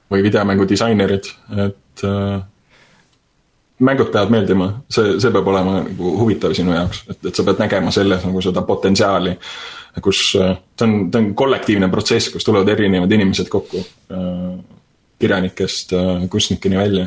või 0.09 0.23
videomängudisainerid, 0.25 1.27
et 1.67 2.05
äh, 2.07 2.39
mängud 3.85 4.11
peavad 4.13 4.33
meeldima, 4.33 4.69
see, 4.91 5.17
see 5.23 5.33
peab 5.35 5.49
olema 5.53 5.79
nagu 5.83 6.15
huvitav 6.21 6.55
sinu 6.57 6.75
jaoks, 6.75 7.05
et, 7.13 7.21
et 7.31 7.37
sa 7.39 7.45
pead 7.47 7.61
nägema 7.63 7.93
selles 7.95 8.25
nagu 8.27 8.43
seda 8.45 8.65
potentsiaali. 8.67 9.37
kus, 10.03 10.21
see 10.33 10.87
on, 10.87 10.97
see 11.11 11.21
on 11.21 11.33
kollektiivne 11.39 11.89
protsess, 11.91 12.31
kus 12.35 12.47
tulevad 12.47 12.69
erinevad 12.75 13.13
inimesed 13.13 13.49
kokku. 13.51 13.85
kirjanikest 15.19 15.93
kunstnikeni 16.31 16.77
välja. 16.79 17.07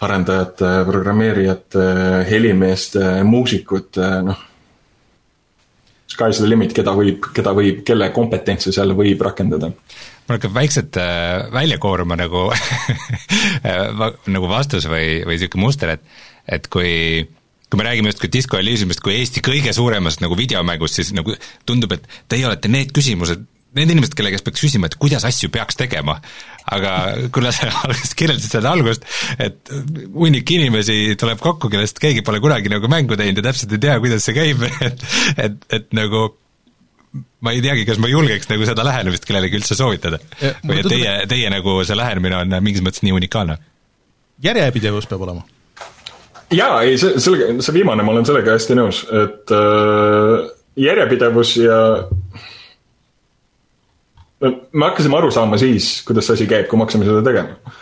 arendajate, 0.00 0.84
programmeerijate, 0.86 1.84
helimeeste, 2.30 3.22
muusikute, 3.24 4.08
noh. 4.22 4.42
Sky's 6.10 6.38
the 6.38 6.48
limit, 6.48 6.74
keda 6.76 6.92
võib, 6.94 7.24
keda 7.34 7.54
võib, 7.56 7.80
kelle 7.86 8.10
kompetentsi 8.14 8.72
seal 8.74 8.92
võib 8.96 9.22
rakendada. 9.24 9.70
Mul 10.24 10.36
hakkab 10.36 10.52
vaikselt 10.56 10.98
äh, 11.00 11.46
välja 11.52 11.78
kooruma 11.80 12.16
nagu 12.20 12.46
nagu 14.36 14.50
vastus 14.50 14.86
või, 14.90 15.22
või 15.24 15.38
niisugune 15.38 15.64
muster, 15.64 15.96
et, 15.96 16.04
et 16.58 16.68
kui 16.72 16.92
kui 17.74 17.80
me 17.80 17.88
räägime 17.88 18.12
justkui 18.12 18.30
Disco 18.30 18.58
Elysiumist 18.60 19.00
kui 19.02 19.16
Eesti 19.18 19.40
kõige 19.42 19.72
suuremast 19.74 20.20
nagu 20.22 20.36
videomängust, 20.38 21.00
siis 21.00 21.10
nagu 21.16 21.34
tundub, 21.66 21.96
et 21.96 22.04
teie 22.30 22.46
olete 22.46 22.70
need 22.70 22.92
küsimused, 22.94 23.42
need 23.74 23.90
inimesed, 23.90 24.14
kelle 24.16 24.32
käest 24.34 24.46
peaks 24.46 24.62
küsima, 24.64 24.88
et 24.90 24.98
kuidas 25.00 25.26
asju 25.28 25.50
peaks 25.54 25.78
tegema. 25.78 26.18
aga 26.74 26.92
kuna 27.34 27.52
sa 27.52 27.68
alguses 27.84 28.14
kirjeldasid 28.16 28.56
seda 28.56 28.70
algust, 28.72 29.04
et 29.38 29.74
hunnik 30.14 30.48
inimesi 30.56 31.16
tuleb 31.20 31.42
kokku, 31.42 31.68
kellest 31.72 32.00
keegi 32.00 32.22
pole 32.24 32.40
kunagi 32.40 32.72
nagu 32.72 32.88
mängu 32.88 33.18
teinud 33.20 33.42
ja 33.42 33.50
täpselt 33.50 33.74
ei 33.76 33.82
tea, 33.82 33.98
kuidas 34.00 34.24
see 34.24 34.36
käib, 34.36 34.64
et 34.88 35.04
et, 35.36 35.60
et 35.76 35.92
nagu 35.96 36.30
ma 37.44 37.52
ei 37.54 37.60
teagi, 37.62 37.84
kas 37.86 38.00
ma 38.02 38.08
julgeks 38.10 38.48
nagu 38.50 38.66
seda 38.66 38.86
lähenemist 38.86 39.26
kellelegi 39.28 39.60
üldse 39.60 39.76
soovitada. 39.78 40.18
või 40.64 40.80
et 40.80 40.88
teie, 40.90 41.12
teie 41.30 41.50
nagu 41.52 41.76
see 41.84 41.98
lähenemine 41.98 42.40
on 42.40 42.56
mingis 42.64 42.82
mõttes 42.84 43.04
nii 43.06 43.14
unikaalne? 43.14 43.60
järjepidevus 44.42 45.06
peab 45.06 45.22
olema. 45.26 45.44
jaa, 46.50 46.82
ei, 46.82 46.98
see, 46.98 47.20
sellega, 47.22 47.52
see 47.62 47.76
viimane, 47.76 48.02
ma 48.02 48.14
olen 48.14 48.26
sellega 48.26 48.56
hästi 48.56 48.78
nõus, 48.78 49.04
et 49.22 49.52
äh, 49.54 50.48
järjepidevus 50.88 51.56
ja 51.62 51.78
me 54.50 54.86
hakkasime 54.88 55.18
aru 55.18 55.32
saama 55.34 55.58
siis, 55.60 55.98
kuidas 56.06 56.28
see 56.28 56.38
asi 56.38 56.46
käib, 56.50 56.68
kui 56.70 56.78
me 56.78 56.86
hakkasime 56.86 57.08
seda 57.08 57.24
tegema. 57.26 57.74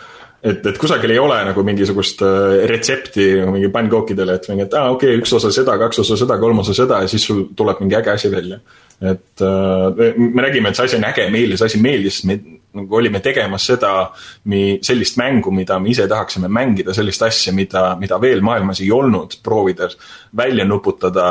Et, 0.43 0.65
et 0.67 0.75
kusagil 0.75 1.13
ei 1.13 1.19
ole 1.23 1.37
nagu 1.47 1.63
mingisugust 1.63 2.19
äh, 2.27 2.65
retsepti 2.67 3.29
mingi 3.47 3.69
pannkookidele, 3.71 4.35
et 4.35 4.49
mingi, 4.51 4.65
et 4.65 4.73
aa 4.75 4.89
ah, 4.89 4.95
okei 4.97 5.13
okay,, 5.13 5.21
üks 5.21 5.31
osa 5.37 5.53
seda, 5.55 5.77
kaks 5.79 6.01
osa 6.03 6.17
seda, 6.19 6.35
kolm 6.41 6.59
osa 6.59 6.75
seda 6.75 6.99
ja 7.05 7.11
siis 7.11 7.23
sul 7.29 7.45
tuleb 7.55 7.79
mingi 7.79 7.95
äge 7.95 8.11
asi 8.11 8.31
välja. 8.31 8.59
Et 8.99 9.43
äh, 9.43 10.11
me 10.19 10.43
nägime, 10.43 10.69
et 10.69 10.79
see 10.79 10.89
asi 10.89 10.99
on 10.99 11.07
äge, 11.07 11.29
meile 11.31 11.55
see 11.59 11.71
asi 11.71 11.79
meeldis, 11.83 12.19
me 12.27 12.37
nagu 12.73 12.99
olime 12.99 13.21
tegemas 13.23 13.69
seda, 13.69 13.93
sellist 14.83 15.17
mängu, 15.21 15.53
mida 15.55 15.79
me 15.79 15.91
ise 15.93 16.09
tahaksime 16.09 16.49
mängida, 16.51 16.93
sellist 16.97 17.23
asja, 17.23 17.53
mida, 17.55 17.93
mida 18.01 18.19
veel 18.21 18.43
maailmas 18.43 18.81
ei 18.83 18.91
olnud, 18.91 19.37
proovida 19.45 19.87
välja 20.35 20.65
nuputada 20.67 21.29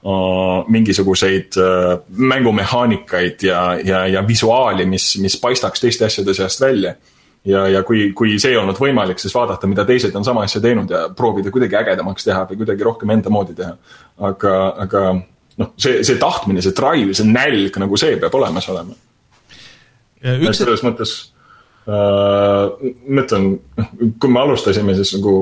mingisuguseid 0.00 1.56
uh, 1.60 1.90
mängumehaanikaid 2.16 3.42
ja, 3.44 3.62
ja, 3.84 4.06
ja 4.08 4.22
visuaali, 4.24 4.86
mis, 4.88 5.12
mis 5.20 5.36
paistaks 5.40 5.82
teiste 5.82 6.06
asjade 6.06 6.34
seast 6.34 6.60
välja 6.64 6.94
ja, 7.44 7.66
ja 7.68 7.82
kui, 7.86 8.10
kui 8.16 8.36
see 8.40 8.54
ei 8.54 8.60
olnud 8.60 8.78
võimalik, 8.80 9.20
siis 9.20 9.34
vaadata, 9.34 9.68
mida 9.70 9.84
teised 9.88 10.14
on 10.16 10.24
sama 10.26 10.44
asja 10.46 10.62
teinud 10.64 10.90
ja 10.92 11.06
proovida 11.16 11.52
kuidagi 11.52 11.78
ägedamaks 11.80 12.26
teha 12.26 12.46
või 12.50 12.62
kuidagi 12.62 12.86
rohkem 12.86 13.12
enda 13.16 13.32
moodi 13.32 13.56
teha. 13.58 13.76
aga, 14.30 14.56
aga 14.86 15.04
noh, 15.60 15.72
see, 15.80 16.02
see 16.06 16.18
tahtmine, 16.20 16.62
see 16.64 16.76
drive, 16.76 17.14
see 17.16 17.28
nälg 17.28 17.78
nagu 17.80 18.00
see 18.00 18.18
peab 18.20 18.36
olemas 18.40 18.68
olema. 18.72 18.96
et 20.20 20.56
selles 20.56 20.84
mõttes 20.84 21.14
äh,, 21.88 22.92
ma 23.08 23.24
ütlen, 23.24 23.54
kui 24.20 24.32
me 24.32 24.44
alustasime, 24.44 24.96
siis 24.98 25.14
nagu 25.16 25.38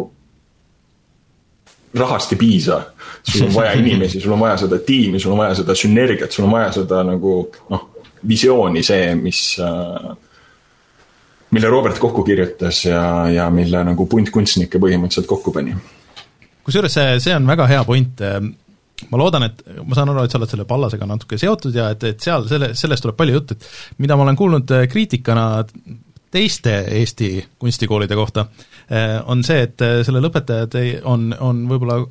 rahast 1.95 2.32
ei 2.32 2.39
piisa. 2.39 2.82
sul 3.22 3.47
on 3.47 3.55
vaja 3.55 3.72
inimesi, 3.80 4.20
sul 4.20 4.32
on 4.32 4.41
vaja 4.41 4.57
seda 4.57 4.78
tiimi, 4.78 5.20
sul 5.20 5.32
on 5.32 5.39
vaja 5.39 5.55
seda 5.55 5.74
sünergiat, 5.74 6.32
sul 6.32 6.45
on 6.45 6.53
vaja 6.57 6.72
seda 6.72 7.03
nagu 7.07 7.34
noh, 7.70 7.89
visiooni, 8.28 8.82
see, 8.82 9.14
mis 9.14 9.43
äh, 9.62 10.16
mille 11.51 11.68
Robert 11.68 11.99
kokku 11.99 12.24
kirjutas 12.24 12.84
ja, 12.84 13.03
ja 13.32 13.51
mille 13.51 13.84
nagu 13.84 14.07
punt 14.07 14.30
kunstnikke 14.30 14.80
põhimõtteliselt 14.82 15.28
kokku 15.28 15.53
pani. 15.53 15.76
kusjuures 16.64 16.95
see, 16.95 17.20
see 17.24 17.36
on 17.36 17.47
väga 17.49 17.68
hea 17.70 17.84
point 17.89 18.24
ma 19.11 19.20
loodan, 19.20 19.47
et 19.47 19.62
ma 19.86 19.97
saan 19.97 20.11
aru, 20.12 20.24
et 20.26 20.32
sa 20.32 20.41
oled 20.41 20.51
selle 20.51 20.66
Pallasega 20.68 21.07
natuke 21.07 21.39
seotud 21.39 21.74
ja 21.74 21.93
et, 21.95 22.05
et 22.05 22.20
seal 22.20 22.49
selle, 22.51 22.72
sellest 22.78 23.07
tuleb 23.07 23.16
palju 23.18 23.39
juttu, 23.39 23.57
et 23.57 24.03
mida 24.03 24.16
ma 24.18 24.26
olen 24.26 24.39
kuulnud 24.39 24.74
äh, 24.74 24.86
kriitikana 24.91 25.64
teiste 26.28 26.74
Eesti 26.99 27.30
kunstikoolide 27.59 28.16
kohta, 28.18 28.45
äh, 28.45 28.78
on 29.26 29.45
see, 29.45 29.64
et 29.68 29.84
äh, 29.84 30.01
selle 30.07 30.22
lõpetajad 30.24 30.78
ei, 30.80 30.99
on, 31.05 31.32
on 31.45 31.66
võib-olla 31.70 32.03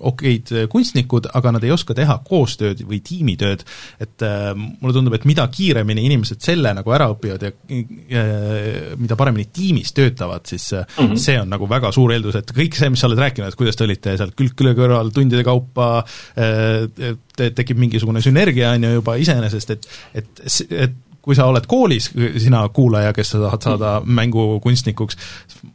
okeid 0.00 0.52
kunstnikud, 0.70 1.28
aga 1.36 1.52
nad 1.54 1.64
ei 1.66 1.72
oska 1.74 1.94
teha 1.96 2.16
koostööd 2.26 2.82
või 2.88 3.00
tiimitööd, 3.04 3.64
et 4.00 4.24
äh, 4.24 4.52
mulle 4.54 4.94
tundub, 4.96 5.16
et 5.16 5.26
mida 5.28 5.46
kiiremini 5.52 6.04
inimesed 6.08 6.40
selle 6.44 6.72
nagu 6.76 6.94
ära 6.94 7.10
õpivad 7.12 7.44
ja 7.44 7.52
äh, 7.52 8.94
mida 9.00 9.18
paremini 9.20 9.50
tiimis 9.52 9.92
töötavad, 9.96 10.46
siis 10.48 10.70
mm 10.72 10.96
-hmm. 10.96 11.20
see 11.20 11.36
on 11.40 11.52
nagu 11.52 11.68
väga 11.68 11.92
suur 11.92 12.14
eeldus, 12.14 12.40
et 12.40 12.54
kõik 12.56 12.78
see, 12.78 12.90
mis 12.90 13.02
sa 13.02 13.10
oled 13.10 13.20
rääkinud, 13.20 13.48
et 13.50 13.60
kuidas 13.60 13.76
te 13.76 13.84
olite 13.84 14.16
seal 14.16 14.32
külg 14.36 14.56
külje 14.56 14.74
kõrval 14.78 15.12
tundide 15.14 15.44
kaupa 15.44 15.90
äh,, 16.38 17.14
tekib 17.40 17.78
mingisugune 17.80 18.20
sünergia, 18.22 18.74
on 18.76 18.84
ju, 18.84 18.96
juba 19.00 19.16
iseenesest, 19.16 19.70
et 19.70 19.88
et, 20.14 20.42
et 20.70 20.98
kui 21.20 21.36
sa 21.36 21.46
oled 21.50 21.66
koolis, 21.68 22.10
sina 22.40 22.62
kuulaja, 22.74 23.12
kes 23.16 23.34
sa 23.34 23.40
tahad 23.42 23.66
saada 23.66 23.90
mängukunstnikuks, 24.04 25.18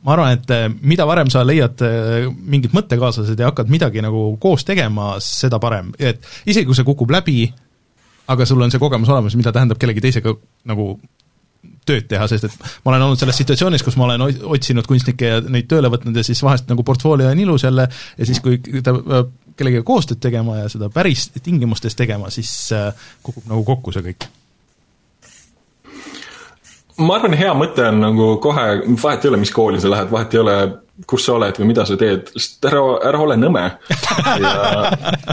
ma 0.06 0.16
arvan, 0.16 0.40
et 0.40 0.54
eh, 0.56 0.68
mida 0.82 1.06
varem 1.08 1.30
sa 1.34 1.44
leiad 1.46 1.82
eh, 1.86 2.30
mingid 2.30 2.74
mõttekaaslased 2.76 3.40
ja 3.40 3.52
hakkad 3.52 3.70
midagi 3.72 4.04
nagu 4.06 4.32
koos 4.42 4.66
tegema, 4.66 5.16
seda 5.24 5.60
parem, 5.62 5.94
et 6.00 6.26
isegi 6.46 6.66
kui 6.70 6.78
see 6.78 6.88
kukub 6.88 7.14
läbi, 7.14 7.46
aga 8.34 8.48
sul 8.50 8.64
on 8.66 8.74
see 8.74 8.82
kogemus 8.82 9.12
olemas, 9.14 9.38
mida 9.38 9.54
tähendab 9.54 9.80
kellegi 9.82 10.02
teisega 10.08 10.34
nagu 10.72 10.96
tööd 11.86 12.08
teha, 12.10 12.26
sest 12.30 12.48
et 12.48 12.56
ma 12.82 12.92
olen 12.92 13.04
olnud 13.06 13.22
selles 13.22 13.38
situatsioonis, 13.44 13.84
kus 13.86 13.98
ma 14.00 14.08
olen 14.08 14.24
otsinud 14.26 14.88
kunstnikke 14.90 15.30
ja 15.30 15.44
neid 15.46 15.68
tööle 15.70 15.92
võtnud 15.94 16.18
ja 16.18 16.24
siis 16.26 16.42
vahest 16.46 16.70
nagu 16.72 16.86
portfoolio 16.86 17.30
on 17.30 17.42
ilus 17.44 17.68
jälle 17.68 17.86
ja 17.86 18.26
siis, 18.26 18.42
kui 18.42 18.58
ta 18.86 18.96
kellegagi 19.56 19.86
koostööd 19.86 20.22
tegema 20.24 20.64
ja 20.64 20.72
seda 20.74 20.90
päris 20.94 21.28
tingimustes 21.38 21.94
tegema, 21.98 22.34
siis 22.34 22.50
eh, 22.74 22.90
kukub 23.22 23.46
nagu 23.52 23.62
kokku 23.68 23.94
see 23.94 24.10
kõik 24.10 24.26
ma 27.02 27.18
arvan, 27.18 27.36
hea 27.38 27.54
mõte 27.58 27.86
on 27.90 28.02
nagu 28.04 28.32
kohe, 28.44 28.66
vahet 29.02 29.26
ei 29.26 29.32
ole, 29.32 29.40
mis 29.42 29.54
kooli 29.56 29.82
sa 29.84 29.92
lähed, 29.92 30.12
vahet 30.12 30.36
ei 30.36 30.42
ole, 30.42 30.58
kus 31.10 31.26
sa 31.28 31.36
oled 31.36 31.58
või 31.60 31.70
mida 31.72 31.86
sa 31.88 31.98
teed, 32.00 32.30
lihtsalt 32.36 32.68
ära, 32.72 32.84
ära 33.12 33.24
ole 33.26 33.38
nõme. 33.40 33.64
ja 34.44 34.54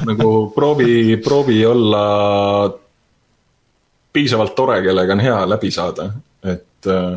nagu 0.09 0.31
proovi, 0.55 1.19
proovi 1.23 1.61
olla 1.67 2.07
piisavalt 4.13 4.57
tore, 4.57 4.81
kellega 4.85 5.15
on 5.15 5.23
hea 5.25 5.37
läbi 5.49 5.71
saada, 5.73 6.11
et 6.45 6.91
äh, 6.91 7.13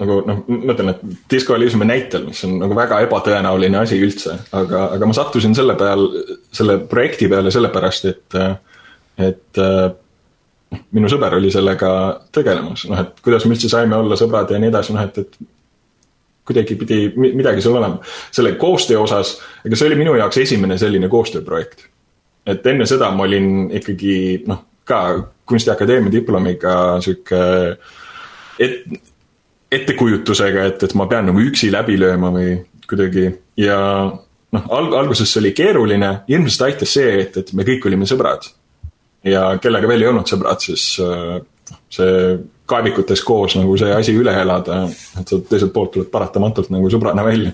nagu 0.00 0.20
noh, 0.24 0.44
ma 0.48 0.74
ütlen, 0.74 0.92
et 0.94 1.02
Disco 1.30 1.56
Elysiumi 1.56 1.88
näitel, 1.88 2.24
mis 2.30 2.40
on 2.46 2.56
nagu 2.62 2.76
väga 2.78 3.02
ebatõenäoline 3.04 3.82
asi 3.82 3.98
üldse, 4.00 4.38
aga, 4.56 4.86
aga 4.96 5.08
ma 5.10 5.16
sattusin 5.16 5.56
selle 5.56 5.76
peal, 5.80 6.06
selle 6.56 6.78
projekti 6.88 7.28
peale 7.32 7.52
sellepärast, 7.52 8.08
et, 8.14 8.38
et 9.26 9.60
noh, 9.60 9.90
minu 10.94 11.10
sõber 11.10 11.34
oli 11.38 11.50
sellega 11.52 11.92
tegelemas, 12.34 12.84
noh, 12.90 13.00
et 13.02 13.22
kuidas 13.24 13.46
me 13.46 13.56
üldse 13.56 13.70
saime 13.72 13.96
olla 13.96 14.18
sõbrad 14.18 14.52
ja 14.52 14.60
nii 14.62 14.70
edasi, 14.70 14.94
noh, 14.94 15.06
et, 15.06 15.18
et 15.18 15.38
kuidagi 16.46 16.76
pidi 16.78 17.00
midagi 17.16 17.62
seal 17.62 17.78
olema. 17.78 18.00
selle 18.30 18.54
koostöö 18.58 19.02
osas, 19.04 19.36
ega 19.64 19.78
see 19.78 19.90
oli 19.90 19.98
minu 20.00 20.14
jaoks 20.18 20.40
esimene 20.44 20.78
selline 20.78 21.08
koostööprojekt. 21.08 21.86
et 22.46 22.66
enne 22.66 22.86
seda 22.86 23.10
ma 23.14 23.26
olin 23.26 23.70
ikkagi 23.78 24.42
noh, 24.46 24.64
ka 24.84 25.00
kunstiakadeemia 25.46 26.12
diplomiga 26.12 26.74
sihuke 27.04 27.42
et, 28.58 28.82
ettekujutusega, 29.70 30.64
et, 30.72 30.82
et 30.82 30.94
ma 30.98 31.06
pean 31.10 31.30
nagu 31.30 31.42
üksi 31.42 31.70
läbi 31.72 31.98
lööma 32.00 32.32
või 32.34 32.56
kuidagi 32.90 33.28
ja 33.60 33.78
noh, 34.54 34.70
alg-, 34.78 34.96
alguses 34.98 35.30
see 35.30 35.42
oli 35.42 35.52
keeruline, 35.56 36.10
ilmselt 36.30 36.66
aitas 36.70 36.96
see, 36.96 37.20
et, 37.22 37.36
et 37.42 37.52
me 37.54 37.66
kõik 37.66 37.86
olime 37.86 38.08
sõbrad. 38.08 38.48
Ja 39.24 39.44
kellega 39.62 39.88
veel 39.90 40.04
ei 40.04 40.10
olnud 40.10 40.30
sõbrad, 40.30 40.62
siis 40.64 40.94
noh, 41.00 41.82
see 41.92 42.38
kaevikutes 42.70 43.22
koos 43.26 43.56
nagu 43.58 43.76
see 43.80 43.92
asi 43.94 44.14
üle 44.16 44.32
elada, 44.42 44.84
et 45.20 45.28
sa 45.28 45.38
teiselt 45.50 45.74
poolt 45.74 45.94
tuled 45.96 46.10
paratamatult 46.12 46.70
nagu 46.72 46.90
sõbrana 46.92 47.24
välja 47.26 47.52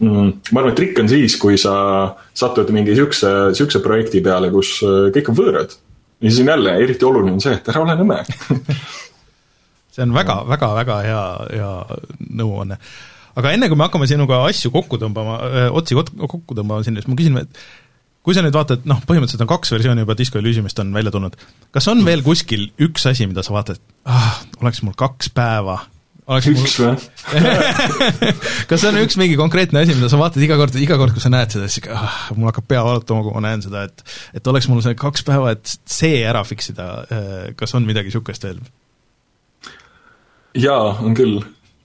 mm,. 0.00 0.32
ma 0.52 0.62
arvan, 0.62 0.72
et 0.72 0.80
trikk 0.80 1.02
on 1.02 1.10
siis, 1.12 1.36
kui 1.40 1.60
sa 1.60 1.74
satud 2.34 2.72
mingi 2.74 2.96
siukse, 2.98 3.30
siukse 3.58 3.82
projekti 3.84 4.22
peale, 4.24 4.50
kus 4.54 4.78
äh, 4.86 5.08
kõik 5.14 5.32
on 5.32 5.38
võõrad. 5.38 5.76
ja 6.20 6.28
siis 6.28 6.42
on 6.44 6.52
jälle 6.54 6.76
eriti 6.84 7.08
oluline 7.08 7.36
on 7.36 7.44
see, 7.44 7.56
et 7.58 7.72
ära 7.72 7.84
ole 7.84 7.96
nõme 8.00 8.20
see 9.92 10.04
on 10.06 10.14
väga, 10.16 10.42
väga, 10.48 10.74
väga 10.80 11.00
hea, 11.06 11.24
hea 11.52 11.72
nõuanne. 12.40 12.80
aga 13.36 13.54
enne, 13.54 13.68
kui 13.68 13.78
me 13.78 13.88
hakkame 13.88 14.08
sinuga 14.10 14.42
asju 14.48 14.72
kokku 14.74 15.00
tõmbama, 15.02 15.38
otsi 15.76 15.96
kokku 15.96 16.56
tõmbama 16.56 16.82
sinna, 16.86 17.02
siis 17.02 17.12
ma 17.12 17.18
küsin, 17.18 17.40
et 17.44 17.64
kui 18.22 18.36
sa 18.36 18.42
nüüd 18.44 18.54
vaatad, 18.54 18.84
noh, 18.88 19.00
põhimõtteliselt 19.06 19.44
on 19.44 19.50
kaks 19.50 19.72
versiooni 19.74 20.04
juba 20.04 20.16
Disco 20.18 20.38
Elysiumist 20.40 20.78
on 20.82 20.92
välja 20.94 21.12
tulnud, 21.14 21.38
kas 21.74 21.88
on 21.90 22.04
veel 22.06 22.22
kuskil 22.26 22.68
üks 22.82 23.06
asi, 23.10 23.26
mida 23.30 23.44
sa 23.46 23.54
vaatad, 23.56 23.80
ah, 24.06 24.36
oleks 24.62 24.82
mul 24.86 24.94
kaks 24.98 25.32
päeva, 25.34 25.80
oleks 26.30 26.50
üks 26.52 26.76
või 26.82 26.92
kas 28.70 28.84
on 28.88 29.00
üks 29.02 29.18
mingi 29.20 29.38
konkreetne 29.40 29.82
asi, 29.82 29.96
mida 29.98 30.10
sa 30.12 30.20
vaatad 30.20 30.44
iga 30.46 30.58
kord, 30.60 30.78
iga 30.78 30.98
kord, 31.00 31.16
kui 31.16 31.24
sa 31.24 31.32
näed 31.34 31.56
seda, 31.56 31.70
siis 31.72 31.88
ah, 31.90 32.28
mul 32.36 32.50
hakkab 32.52 32.68
pea 32.70 32.84
valutama, 32.86 33.26
kui 33.26 33.34
ma 33.34 33.46
näen 33.48 33.64
seda, 33.66 33.88
et 33.90 34.06
et 34.38 34.52
oleks 34.54 34.70
mul 34.70 34.84
see 34.86 34.94
kaks 34.98 35.26
päeva, 35.26 35.56
et 35.56 35.74
see 35.90 36.22
ära 36.28 36.44
fix 36.46 36.70
ida, 36.74 36.92
kas 37.58 37.74
on 37.78 37.88
midagi 37.88 38.12
niisugust 38.12 38.46
veel? 38.46 38.62
jaa, 40.58 40.94
on 41.02 41.16
küll. 41.18 41.42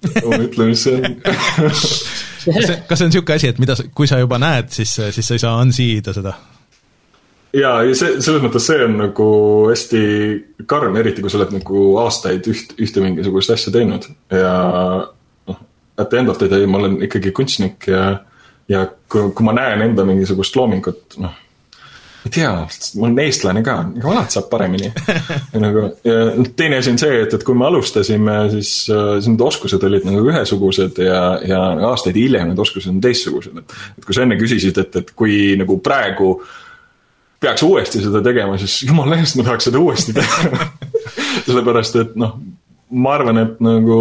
ma 0.28 0.38
ütlen, 0.38 0.70
mis 0.70 0.84
see 0.86 1.00
on 1.02 1.18
kas 2.46 2.68
see, 2.68 2.78
kas 2.90 3.00
see 3.00 3.08
on 3.08 3.12
niisugune 3.12 3.40
asi, 3.40 3.50
et 3.54 3.60
mida, 3.64 3.76
kui 3.96 4.10
sa 4.10 4.20
juba 4.22 4.40
näed, 4.42 4.70
siis, 4.74 4.94
siis 5.16 5.28
sa 5.28 5.38
ei 5.38 5.44
saa 5.44 5.58
unsee 5.64 5.98
ida 6.02 6.14
seda? 6.16 6.36
jaa, 7.58 7.82
ja 7.88 7.96
see, 7.98 8.18
selles 8.22 8.44
mõttes 8.44 8.68
see 8.70 8.84
on 8.86 8.98
nagu 9.00 9.28
hästi 9.72 10.02
karm, 10.70 10.98
eriti 11.00 11.24
kui 11.24 11.32
sa 11.34 11.40
oled 11.42 11.56
nagu 11.58 11.84
aastaid 12.04 12.50
üht, 12.52 12.76
ühte 12.82 13.04
mingisugust 13.04 13.56
asja 13.56 13.74
teinud 13.74 14.10
ja 14.34 14.54
noh, 15.50 15.60
at 15.98 16.10
the 16.12 16.22
end 16.22 16.34
of 16.34 16.40
the 16.42 16.50
day 16.52 16.68
ma 16.70 16.82
olen 16.82 17.00
ikkagi 17.08 17.34
kunstnik 17.36 17.90
ja 17.90 18.20
ja 18.68 18.84
kui, 19.08 19.32
kui 19.32 19.48
ma 19.48 19.56
näen 19.56 19.86
enda 19.86 20.06
mingisugust 20.08 20.56
loomingut, 20.60 21.20
noh 21.24 21.36
ei 22.28 22.34
tea, 22.34 22.52
ma 23.00 23.08
olen 23.08 23.20
eestlane 23.24 23.64
ka, 23.64 23.78
aga 24.00 24.12
alati 24.12 24.36
saab 24.36 24.50
paremini. 24.52 24.90
ja 25.54 25.62
nagu, 25.64 25.86
ja 26.08 26.18
noh, 26.36 26.50
teine 26.60 26.82
asi 26.82 26.92
on 26.92 27.00
see, 27.02 27.22
et, 27.24 27.34
et 27.38 27.46
kui 27.48 27.56
me 27.58 27.68
alustasime, 27.70 28.38
siis, 28.54 28.72
äh, 28.92 29.16
siis 29.22 29.32
need 29.32 29.44
oskused 29.48 29.84
olid 29.88 30.08
nagu 30.08 30.24
ühesugused 30.28 31.02
ja, 31.04 31.22
ja 31.48 31.64
aastaid 31.92 32.20
hiljem 32.20 32.52
need 32.52 32.62
oskused 32.64 32.92
on 32.92 33.00
teistsugused, 33.04 33.64
et. 33.64 33.76
kui 34.06 34.18
sa 34.18 34.26
enne 34.28 34.40
küsisid, 34.40 34.80
et, 34.84 35.00
et 35.02 35.12
kui 35.18 35.56
nagu 35.60 35.80
praegu 35.84 36.36
peaks 37.40 37.64
uuesti 37.64 38.04
seda 38.04 38.22
tegema, 38.26 38.58
siis 38.60 38.82
jumala 38.88 39.20
eest 39.22 39.38
ma 39.40 39.48
tahaks 39.48 39.70
seda 39.70 39.82
uuesti 39.82 40.16
teha 40.18 40.62
sellepärast, 41.48 42.00
et 42.04 42.16
noh, 42.20 42.38
ma 42.98 43.18
arvan, 43.18 43.44
et 43.46 43.60
nagu 43.64 44.00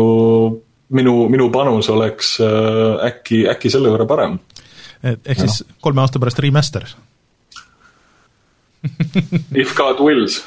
minu, 0.97 1.19
minu 1.33 1.51
panus 1.55 1.91
oleks 1.95 2.37
äh, 2.43 3.11
äkki, 3.11 3.45
äkki 3.55 3.71
selle 3.73 3.93
võrra 3.93 4.09
parem. 4.09 4.41
et 5.05 5.29
ehk 5.29 5.45
siis 5.45 5.61
kolme 5.85 6.03
aasta 6.03 6.23
pärast 6.23 6.43
remaster 6.43 6.89
If 9.63 9.75
God 9.77 10.01
wills. 10.05 10.43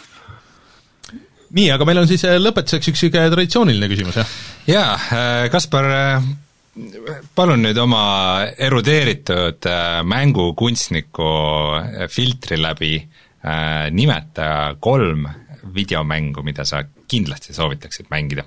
nii, 1.49 1.71
aga 1.73 1.85
meil 1.87 2.03
on 2.03 2.09
siis 2.09 2.23
äh, 2.29 2.37
lõpetuseks 2.41 2.91
üks 2.91 3.01
niisugune 3.03 3.31
traditsiooniline 3.33 3.89
küsimus, 3.89 4.19
jah? 4.19 4.35
jaa, 4.69 4.91
äh, 5.17 5.47
Kaspar, 5.49 5.89
äh, 5.89 6.27
palun 7.35 7.63
nüüd 7.65 7.79
oma 7.81 8.03
erudeeritud 8.45 9.65
mängukunstniku 10.07 11.31
filtri 12.13 12.59
läbi 12.61 12.93
nimeta 13.95 14.77
kolm 14.79 15.25
videomängu, 15.75 16.43
mida 16.45 16.63
sa 16.67 16.83
kindlasti 17.09 17.55
soovitaksid 17.57 18.07
mängida. 18.13 18.45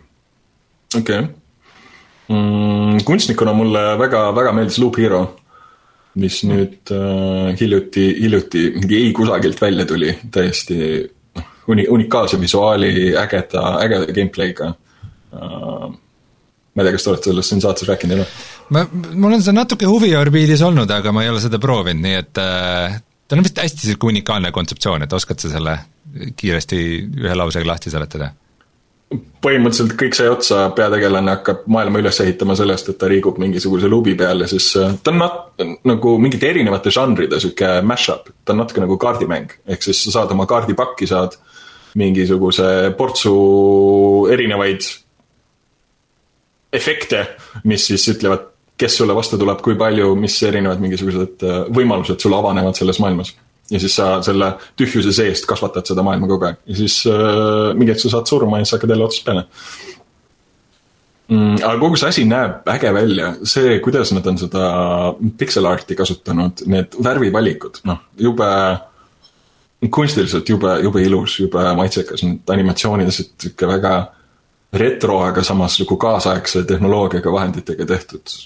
okei 0.97 1.19
okay. 1.19 1.29
mm,. 2.29 3.03
kunstnikuna 3.05 3.53
mulle 3.57 3.85
väga, 4.01 4.31
väga 4.39 4.55
meeldis 4.57 4.79
Loop 4.81 4.97
Hero 5.03 5.23
mis 6.21 6.43
nüüd 6.45 6.93
äh, 6.93 7.53
hiljuti, 7.61 8.05
hiljuti 8.21 8.65
mingi 8.77 8.99
ei 9.01 9.13
kusagilt 9.17 9.61
välja 9.63 9.87
tuli, 9.89 10.13
täiesti 10.35 10.79
noh, 11.39 11.47
uni-, 11.73 11.89
unikaalse 11.89 12.41
visuaali, 12.41 13.13
ägeda, 13.19 13.63
ägeda 13.85 14.13
gameplay'ga 14.13 14.73
uh,. 14.73 15.87
ma 16.73 16.83
ei 16.83 16.89
tea, 16.89 16.97
kas 16.97 17.07
te 17.07 17.13
olete 17.13 17.31
sellest 17.31 17.53
siin 17.53 17.65
saates 17.65 17.89
rääkinud, 17.89 18.21
ole? 18.21 18.29
ma, 18.77 18.85
mul 18.93 19.39
on 19.39 19.45
see 19.45 19.57
natuke 19.57 19.89
huviorbiidis 19.89 20.65
olnud, 20.69 20.93
aga 20.93 21.15
ma 21.17 21.25
ei 21.25 21.33
ole 21.33 21.41
seda 21.45 21.61
proovinud, 21.63 22.05
nii 22.05 22.21
et 22.21 22.43
äh, 22.45 23.01
ta 23.01 23.39
on 23.39 23.45
vist 23.47 23.65
hästi 23.65 23.89
sihuke 23.89 24.13
unikaalne 24.13 24.53
kontseptsioon, 24.53 25.07
et 25.07 25.17
oskad 25.17 25.41
sa 25.41 25.53
selle 25.55 25.79
kiiresti 26.37 26.79
ühe 27.25 27.37
lausega 27.39 27.73
lahti 27.73 27.93
seletada? 27.93 28.35
Põhimõtteliselt 29.43 29.95
kõik 29.99 30.17
sai 30.17 30.29
otsa, 30.31 30.65
peategelane 30.77 31.35
hakkab 31.37 31.65
maailma 31.73 32.03
üles 32.03 32.21
ehitama 32.25 32.57
sellest, 32.59 32.93
et 32.93 32.99
ta 33.01 33.09
liigub 33.11 33.39
mingisuguse 33.43 33.91
luubi 33.91 34.15
peal 34.19 34.45
ja 34.45 34.49
siis 34.51 34.69
äh, 34.81 34.95
ta 35.03 35.13
on 35.13 35.21
nat-, 35.23 35.65
nagu 35.89 36.15
mingite 36.23 36.51
erinevate 36.51 36.93
žanride 36.95 37.41
sihuke 37.43 37.75
mash-up, 37.87 38.31
ta 38.45 38.55
on 38.55 38.63
natuke 38.63 38.85
nagu 38.85 38.99
kaardimäng. 39.01 39.57
ehk 39.67 39.83
siis 39.83 40.05
sa 40.05 40.19
saad 40.19 40.35
oma 40.37 40.47
kaardipakki, 40.51 41.09
saad 41.11 41.39
mingisuguse 41.99 42.67
portsu 42.99 43.35
erinevaid 44.33 44.87
efekte, 46.73 47.27
mis 47.69 47.87
siis 47.91 48.07
ütlevad, 48.15 48.49
kes 48.81 48.97
sulle 48.97 49.15
vastu 49.15 49.37
tuleb, 49.39 49.61
kui 49.63 49.77
palju, 49.79 50.15
mis 50.19 50.39
erinevad 50.49 50.81
mingisugused 50.83 51.47
äh, 51.47 51.65
võimalused 51.75 52.23
sulle 52.23 52.39
avanevad 52.39 52.79
selles 52.79 53.03
maailmas 53.03 53.35
ja 53.71 53.81
siis 53.81 53.95
sa 53.97 54.09
selle 54.25 54.53
tühjuse 54.77 55.15
seest 55.15 55.47
kasvatad 55.49 55.87
seda 55.89 56.05
maailma 56.05 56.29
kogu 56.31 56.51
aeg 56.51 56.61
ja 56.67 56.77
siis 56.83 57.03
äh, 57.11 57.73
mingi 57.79 57.95
hetk 57.95 58.05
sa 58.05 58.17
saad 58.17 58.31
surma 58.31 58.61
ja 58.61 58.67
siis 58.67 58.77
hakkad 58.77 58.95
jälle 58.95 59.09
otsast 59.09 59.27
peale 59.29 59.47
mm,. 61.33 61.59
aga 61.63 61.75
kogu 61.81 62.01
see 62.01 62.13
asi 62.13 62.25
näeb 62.29 62.69
äge 62.75 62.95
välja, 62.95 63.35
see, 63.49 63.77
kuidas 63.85 64.13
nad 64.17 64.27
on 64.27 64.41
seda 64.41 64.65
pixel 65.39 65.69
art'i 65.71 65.97
kasutanud, 65.99 66.65
need 66.71 66.97
värvivalikud, 67.05 67.83
noh, 67.89 68.03
jube 68.21 68.49
kunstiliselt 69.91 70.49
jube, 70.49 70.77
jube 70.83 71.03
ilus, 71.03 71.41
jube 71.41 71.63
maitsekas, 71.79 72.23
need 72.27 72.53
animatsioonid, 72.55 73.11
sihuke 73.11 73.67
väga 73.67 73.97
retro, 74.79 75.19
aga 75.27 75.45
samas 75.45 75.81
nagu 75.83 75.99
kaasaegse 76.01 76.65
tehnoloogiaga 76.69 77.33
vahenditega 77.33 77.87
tehtud. 77.87 78.37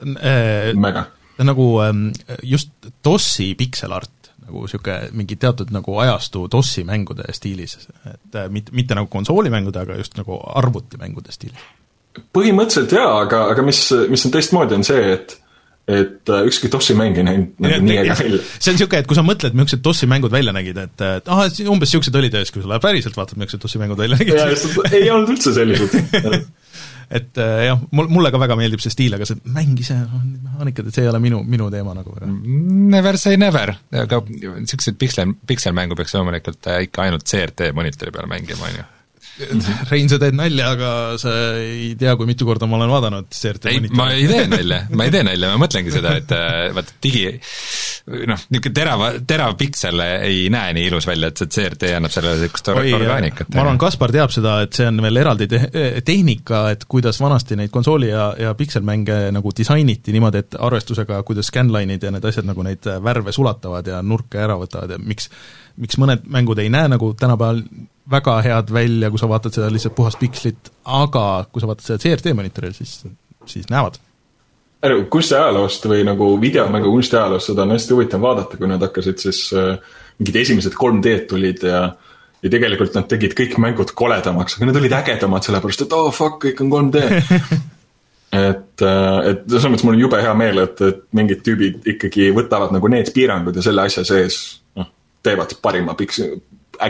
Äh, 0.00 0.72
mega. 0.76 1.06
ta 1.36 1.44
on 1.44 1.50
nagu 1.50 1.66
ähm, 1.84 2.04
just 2.42 2.70
DOS-i 3.04 3.54
pixel 3.54 3.92
art 3.92 4.12
nagu 4.46 4.66
niisugune 4.66 5.10
mingi 5.16 5.38
teatud 5.40 5.72
nagu 5.74 5.96
ajastu 6.02 6.46
DOS-i 6.52 6.84
mängude 6.88 7.26
stiilis, 7.36 7.78
et 8.06 8.38
äh, 8.38 8.50
mitte, 8.52 8.74
mitte 8.76 8.98
nagu 8.98 9.10
konsoolimängude, 9.12 9.82
aga 9.82 9.98
just 10.00 10.16
nagu 10.18 10.38
arvutimängude 10.60 11.34
stiilis. 11.34 11.66
põhimõtteliselt 12.36 12.94
jaa, 12.96 13.10
aga, 13.24 13.46
aga 13.52 13.64
mis, 13.66 13.82
mis 14.08 14.24
on 14.26 14.32
teistmoodi, 14.36 14.78
on 14.78 14.86
see, 14.86 15.10
et 15.16 15.40
et 15.86 16.30
äh, 16.34 16.42
ükski 16.48 16.66
DOS-i 16.66 16.96
mäng 16.98 17.14
ei 17.14 17.22
näinud 17.22 17.60
nagu 17.62 17.76
nii 17.86 17.98
äge 18.02 18.14
välja. 18.18 18.38
see 18.58 18.72
on 18.72 18.74
niisugune, 18.74 19.02
et 19.04 19.06
kui 19.06 19.18
sa 19.18 19.22
mõtled, 19.22 19.54
millised 19.54 19.82
DOS-i 19.84 20.08
mängud 20.10 20.34
välja 20.34 20.54
nägid, 20.54 20.80
et, 20.82 20.96
et 20.98 21.30
ah, 21.30 21.44
umbes 21.70 21.92
niisugused 21.92 22.18
olid 22.18 22.34
ja 22.34 22.42
siis, 22.42 22.54
kui 22.54 22.64
sa 22.64 22.80
päriselt 22.82 23.18
vaatad, 23.18 23.38
millised 23.38 23.62
DOS-i 23.62 23.82
mängud 23.82 24.00
välja 24.02 24.18
nägid. 24.18 24.90
ei 24.90 25.10
olnud 25.14 25.30
üldse 25.36 25.54
sellised 25.54 25.94
et 27.10 27.38
äh, 27.38 27.66
jah, 27.68 27.84
mul, 27.94 28.10
mulle 28.12 28.32
ka 28.34 28.40
väga 28.42 28.56
meeldib 28.58 28.82
see 28.82 28.94
stiil, 28.94 29.14
aga 29.16 29.28
see 29.28 29.38
mäng 29.54 29.78
ise, 29.82 29.94
mehaanikad, 29.94 30.88
et 30.88 30.96
see 30.98 31.06
ei 31.06 31.12
ole 31.12 31.20
minu, 31.22 31.42
minu 31.46 31.70
teema 31.72 31.94
nagu. 31.96 32.16
Never 32.96 33.18
say 33.20 33.38
never, 33.40 33.76
aga 34.04 34.20
niisuguseid 34.26 34.98
piksel, 35.00 35.36
pikselmängu 35.46 35.98
peaks 35.98 36.16
loomulikult 36.16 36.70
äh, 36.72 36.84
ikka 36.88 37.06
ainult 37.06 37.26
CRT 37.28 37.72
monitori 37.76 38.14
peal 38.14 38.30
mängima, 38.30 38.70
on 38.70 38.78
ju 38.80 38.92
Rein, 39.90 40.08
sa 40.08 40.16
teed 40.16 40.36
nalja, 40.36 40.70
aga 40.72 40.90
sa 41.20 41.30
ei 41.60 41.90
tea, 42.00 42.14
kui 42.16 42.28
mitu 42.28 42.46
korda 42.48 42.64
ma 42.68 42.78
olen 42.78 42.88
vaadanud 42.88 43.26
CRT 43.36 43.68
ei, 43.68 43.82
ma 43.92 44.08
ei 44.14 44.24
tee 44.30 44.46
nalja, 44.48 44.78
ma 44.96 45.04
ei 45.04 45.12
tee 45.12 45.26
nalja, 45.28 45.50
ma 45.52 45.60
mõtlengi 45.60 45.92
seda, 45.92 46.14
et 46.22 46.32
äh, 46.32 46.70
vaata 46.76 46.96
digi 47.04 47.26
noh, 48.06 48.42
niisugune 48.50 48.74
terava, 48.74 49.10
terav 49.26 49.56
piksel 49.58 50.02
ei 50.04 50.46
näe 50.52 50.74
nii 50.76 50.86
ilus 50.90 51.08
välja, 51.08 51.30
et 51.32 51.42
see 51.42 51.50
CRT 51.56 51.90
annab 51.96 52.14
sellele 52.14 52.44
niisugust 52.44 52.70
orgaanikat. 52.72 53.50
ma 53.54 53.64
arvan, 53.64 53.80
Kaspar 53.82 54.14
teab 54.14 54.34
seda, 54.34 54.60
et 54.66 54.78
see 54.78 54.86
on 54.90 55.02
veel 55.02 55.22
eraldi 55.22 55.48
te-, 55.50 55.68
tehnika, 56.06 56.62
et 56.76 56.86
kuidas 56.90 57.20
vanasti 57.22 57.58
neid 57.58 57.74
konsooli 57.74 58.12
ja, 58.12 58.28
ja 58.40 58.54
pikselmänge 58.58 59.18
nagu 59.34 59.52
disainiti 59.58 60.14
niimoodi, 60.14 60.44
et 60.44 60.58
arvestusega, 60.68 61.20
kuidas 61.26 61.50
scanline'id 61.50 62.06
ja 62.06 62.14
need 62.14 62.30
asjad 62.30 62.48
nagu 62.48 62.66
neid 62.66 62.86
värve 63.02 63.34
sulatavad 63.34 63.90
ja 63.90 64.02
nurke 64.02 64.42
ära 64.42 64.58
võtavad 64.60 64.96
ja 64.96 65.02
miks 65.02 65.30
miks 65.76 65.98
mõned 66.00 66.24
mängud 66.32 66.60
ei 66.62 66.70
näe 66.72 66.88
nagu 66.88 67.12
tänapäeval 67.18 67.62
väga 68.10 68.38
head 68.46 68.72
välja, 68.72 69.10
kui 69.10 69.20
sa 69.20 69.28
vaatad 69.28 69.56
seda 69.56 69.68
lihtsalt 69.72 69.96
puhast 69.96 70.20
pikslit, 70.20 70.70
aga 70.84 71.46
kui 71.52 71.62
sa 71.62 71.70
vaatad 71.70 71.88
seda 71.88 72.02
CRT 72.04 72.34
monitoril, 72.38 72.74
siis, 72.76 73.00
siis 73.50 73.68
näevad. 73.72 73.98
Kunstiajaloost 75.12 75.86
või 75.90 76.02
nagu 76.06 76.32
videomängu 76.40 76.90
kunstiajaloost, 76.94 77.50
seda 77.50 77.64
on 77.64 77.76
hästi 77.76 77.94
huvitav 77.94 78.24
vaadata, 78.24 78.58
kui 78.58 78.68
nad 78.70 78.82
hakkasid 78.82 79.22
siis 79.22 79.46
äh, 79.56 79.78
mingid 80.18 80.42
esimesed 80.42 80.76
3D-d 80.76 81.28
tulid 81.30 81.64
ja 81.66 81.86
ja 82.44 82.50
tegelikult 82.52 82.94
nad 82.94 83.06
tegid 83.10 83.32
kõik 83.34 83.56
mängud 83.62 83.90
koledamaks, 83.96 84.58
aga 84.58 84.68
need 84.68 84.78
olid 84.78 84.94
ägedamad, 84.98 85.46
sellepärast 85.46 85.86
et 85.86 85.94
oh 85.96 86.10
fuck, 86.14 86.36
kõik 86.44 86.60
on 86.62 86.72
3D 86.74 87.00
et, 88.50 88.84
äh, 88.84 89.18
et 89.30 89.42
selles 89.48 89.68
mõttes 89.72 89.86
mul 89.86 89.96
on 89.96 90.04
jube 90.04 90.20
hea 90.22 90.34
meel, 90.38 90.60
et, 90.66 90.82
et 90.84 91.02
mingid 91.16 91.42
tüübid 91.46 91.88
ikkagi 91.94 92.30
võtavad 92.36 92.74
nagu 92.76 92.90
need 92.92 93.10
piirangud 93.16 93.56
ja 93.56 93.64
selle 93.64 93.86
asja 93.88 94.04
sees 94.06 94.40
noh, 94.78 94.90
teevad 95.26 95.56
parima 95.64 95.96
piks-, 95.98 96.22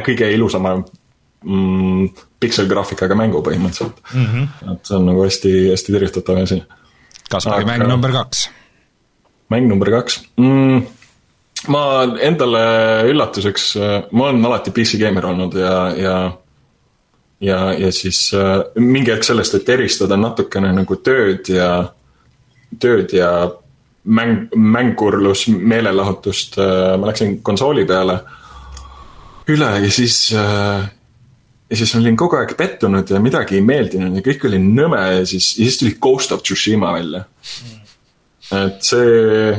kõige 0.05 0.29
ilusama 0.35 0.77
mm, 0.81 2.09
pikselgraafikaga 2.43 3.19
mängu 3.19 3.43
põhimõtteliselt 3.47 4.03
mm. 4.13 4.27
-hmm. 4.27 4.73
et 4.75 4.91
see 4.91 4.99
on 4.99 5.09
nagu 5.13 5.25
hästi, 5.25 5.55
hästi 5.73 5.97
tervitatav 5.97 6.43
asi. 6.43 6.61
Kaspari 7.31 7.67
mäng 7.69 7.87
number 7.89 8.13
kaks. 8.15 8.49
mäng 9.51 9.69
number 9.69 9.91
kaks 9.91 10.21
mm,. 10.37 10.83
ma 11.73 11.83
endale 12.23 12.65
üllatuseks, 13.11 13.71
ma 14.13 14.29
olen 14.29 14.45
alati 14.45 14.75
PC 14.75 15.01
geimer 15.01 15.27
olnud 15.33 15.55
ja, 15.59 15.77
ja 15.99 16.17
ja, 17.41 17.73
ja 17.73 17.93
siis 17.93 18.31
äh, 18.35 18.63
mingi 18.81 19.13
hetk 19.13 19.27
sellest, 19.27 19.59
et 19.59 19.69
eristada 19.69 20.17
natukene 20.21 20.73
nagu 20.77 20.99
tööd 21.05 21.49
ja, 21.53 21.71
tööd 22.81 23.13
ja 23.17 23.31
mäng, 24.05 24.49
mängurlus, 24.57 25.47
meelelahutust 25.49 26.59
äh,, 26.63 26.95
ma 27.01 27.11
läksin 27.11 27.41
konsooli 27.47 27.87
peale 27.89 28.21
üle 29.53 29.71
ja 29.85 29.91
siis 29.93 30.19
äh, 30.35 30.87
ja 31.71 31.77
siis 31.77 31.95
olin 31.99 32.17
kogu 32.17 32.39
aeg 32.39 32.55
pettunud 32.59 33.11
ja 33.11 33.21
midagi 33.23 33.59
ei 33.59 33.65
meeldinud 33.67 34.19
ja 34.19 34.23
kõik 34.25 34.45
oli 34.49 34.61
nõme 34.63 35.01
ja 35.01 35.25
siis, 35.27 35.55
ja 35.59 35.67
siis 35.67 35.81
tuli 35.81 35.97
Ghost 36.01 36.33
of 36.33 36.45
Tsushima 36.47 36.93
välja 36.95 37.25
et 38.55 38.85
see, 38.87 39.55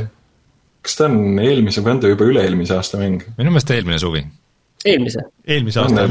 kas 0.85 0.97
ta 0.99 1.07
on 1.09 1.39
eelmise 1.43 1.83
või 1.83 1.95
on 1.95 2.03
ta 2.03 2.11
juba 2.11 2.27
üle-eelmise 2.27 2.77
aasta 2.77 2.99
mäng? 3.01 3.25
minu 3.39 3.51
meelest 3.51 3.73
eelmine 3.75 3.99
suvi. 4.01 4.23
eelmise. 4.85 5.25
eelmise 5.47 5.81
aasta. 5.83 6.05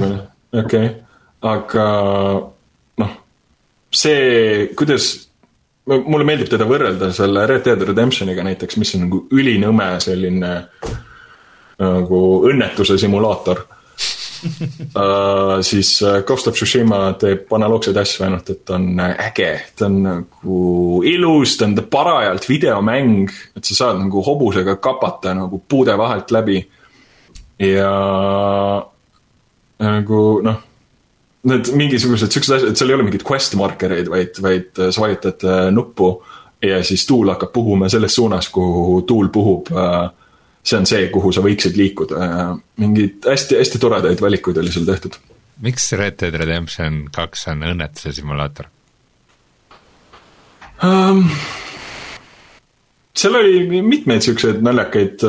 okei 0.53 0.61
okay., 0.61 0.90
aga 1.47 1.86
noh, 3.03 3.14
see, 3.92 4.66
kuidas, 4.76 5.09
mulle 5.86 6.26
meeldib 6.28 6.51
teda 6.53 6.68
võrrelda 6.68 7.12
selle 7.16 7.47
Red 7.49 7.64
Dead 7.68 7.86
Redemptioniga 7.88 8.44
näiteks, 8.44 8.78
mis 8.82 8.94
on 8.99 9.07
nagu 9.07 9.22
ülinõme 9.36 9.88
selline 10.05 10.53
nagu 11.76 12.20
õnnetuse 12.49 12.97
simulaator 13.01 13.66
uh, 14.97 15.61
siis 15.68 15.90
äh, 16.03 16.20
Ghost 16.26 16.49
of 16.51 16.57
Tsushima 16.57 17.01
teeb 17.20 17.53
analoogseid 17.57 17.97
asju, 18.01 18.24
ainult 18.26 18.51
et 18.53 18.64
ta 18.66 18.76
on 18.78 19.01
äh, 19.03 19.14
äge, 19.28 19.51
ta 19.78 19.88
on 19.88 19.99
nagu 20.05 20.61
ilus, 21.07 21.57
ta 21.59 21.68
on 21.68 21.76
parajalt 21.90 22.49
videomäng, 22.49 23.32
et 23.57 23.68
sa 23.68 23.80
saad 23.80 24.01
nagu 24.05 24.22
hobusega 24.26 24.78
kapata 24.82 25.34
nagu 25.36 25.62
puude 25.68 25.97
vahelt 25.99 26.34
läbi. 26.34 26.62
ja 27.59 27.90
nagu 29.80 30.22
noh, 30.44 30.59
need 31.49 31.70
mingisugused 31.72 32.32
siuksed 32.32 32.57
asjad, 32.57 32.72
et 32.72 32.80
seal 32.80 32.90
ei 32.92 32.99
ole 32.99 33.07
mingeid 33.07 33.24
quest 33.24 33.57
markereid, 33.57 34.11
vaid, 34.12 34.40
vaid 34.44 34.82
sa 34.90 35.05
vajutad 35.05 35.47
nuppu 35.72 36.11
ja 36.62 36.82
siis 36.84 37.07
tuul 37.07 37.28
hakkab 37.32 37.53
puhuma 37.53 37.88
selles 37.88 38.14
suunas, 38.14 38.49
kuhu 38.53 39.03
tuul 39.09 39.28
puhub 39.32 39.70
uh, 39.72 40.09
see 40.67 40.79
on 40.79 40.87
see, 40.89 41.09
kuhu 41.14 41.33
sa 41.35 41.45
võiksid 41.45 41.79
liikuda 41.79 42.31
mingeid 42.83 43.27
hästi-hästi 43.31 43.81
toredaid 43.83 44.23
valikuid 44.23 44.59
oli 44.62 44.73
seal 44.75 44.89
tehtud. 44.89 45.19
miks 45.62 45.93
Red 45.99 46.19
Dead 46.23 46.35
Redemption 46.35 47.05
kaks 47.14 47.47
on 47.53 47.62
õnnetuse 47.71 48.14
simulaator 48.17 48.73
um,? 50.85 51.23
seal 53.17 53.39
oli 53.39 53.83
mitmeid 53.83 54.25
siukseid 54.25 54.59
naljakaid, 54.64 55.23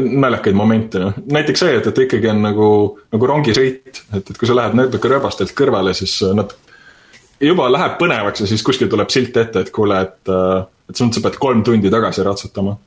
naljakaid 0.00 0.56
momente, 0.56 1.00
noh, 1.02 1.18
näiteks 1.28 1.60
see, 1.60 1.74
et, 1.76 1.88
et 1.90 1.98
ikkagi 2.06 2.30
on 2.32 2.40
nagu, 2.40 2.68
nagu 3.12 3.28
rongisõit, 3.28 4.00
et, 4.16 4.22
et 4.22 4.38
kui 4.40 4.48
sa 4.48 4.56
lähed 4.56 4.78
natuke 4.78 5.10
rööbastelt 5.12 5.52
kõrvale, 5.58 5.92
siis 5.98 6.16
nad 6.36 6.54
juba 7.44 7.68
läheb 7.68 7.98
põnevaks 8.00 8.44
ja 8.44 8.48
siis 8.48 8.64
kuskil 8.64 8.88
tuleb 8.88 9.12
silt 9.12 9.36
ette, 9.36 9.66
et 9.66 9.74
kuule, 9.74 10.00
et, 10.06 10.32
et 10.88 11.02
sa 11.02 11.24
pead 11.26 11.36
kolm 11.42 11.60
tundi 11.66 11.92
tagasi 11.92 12.24
ratsutama 12.24 12.78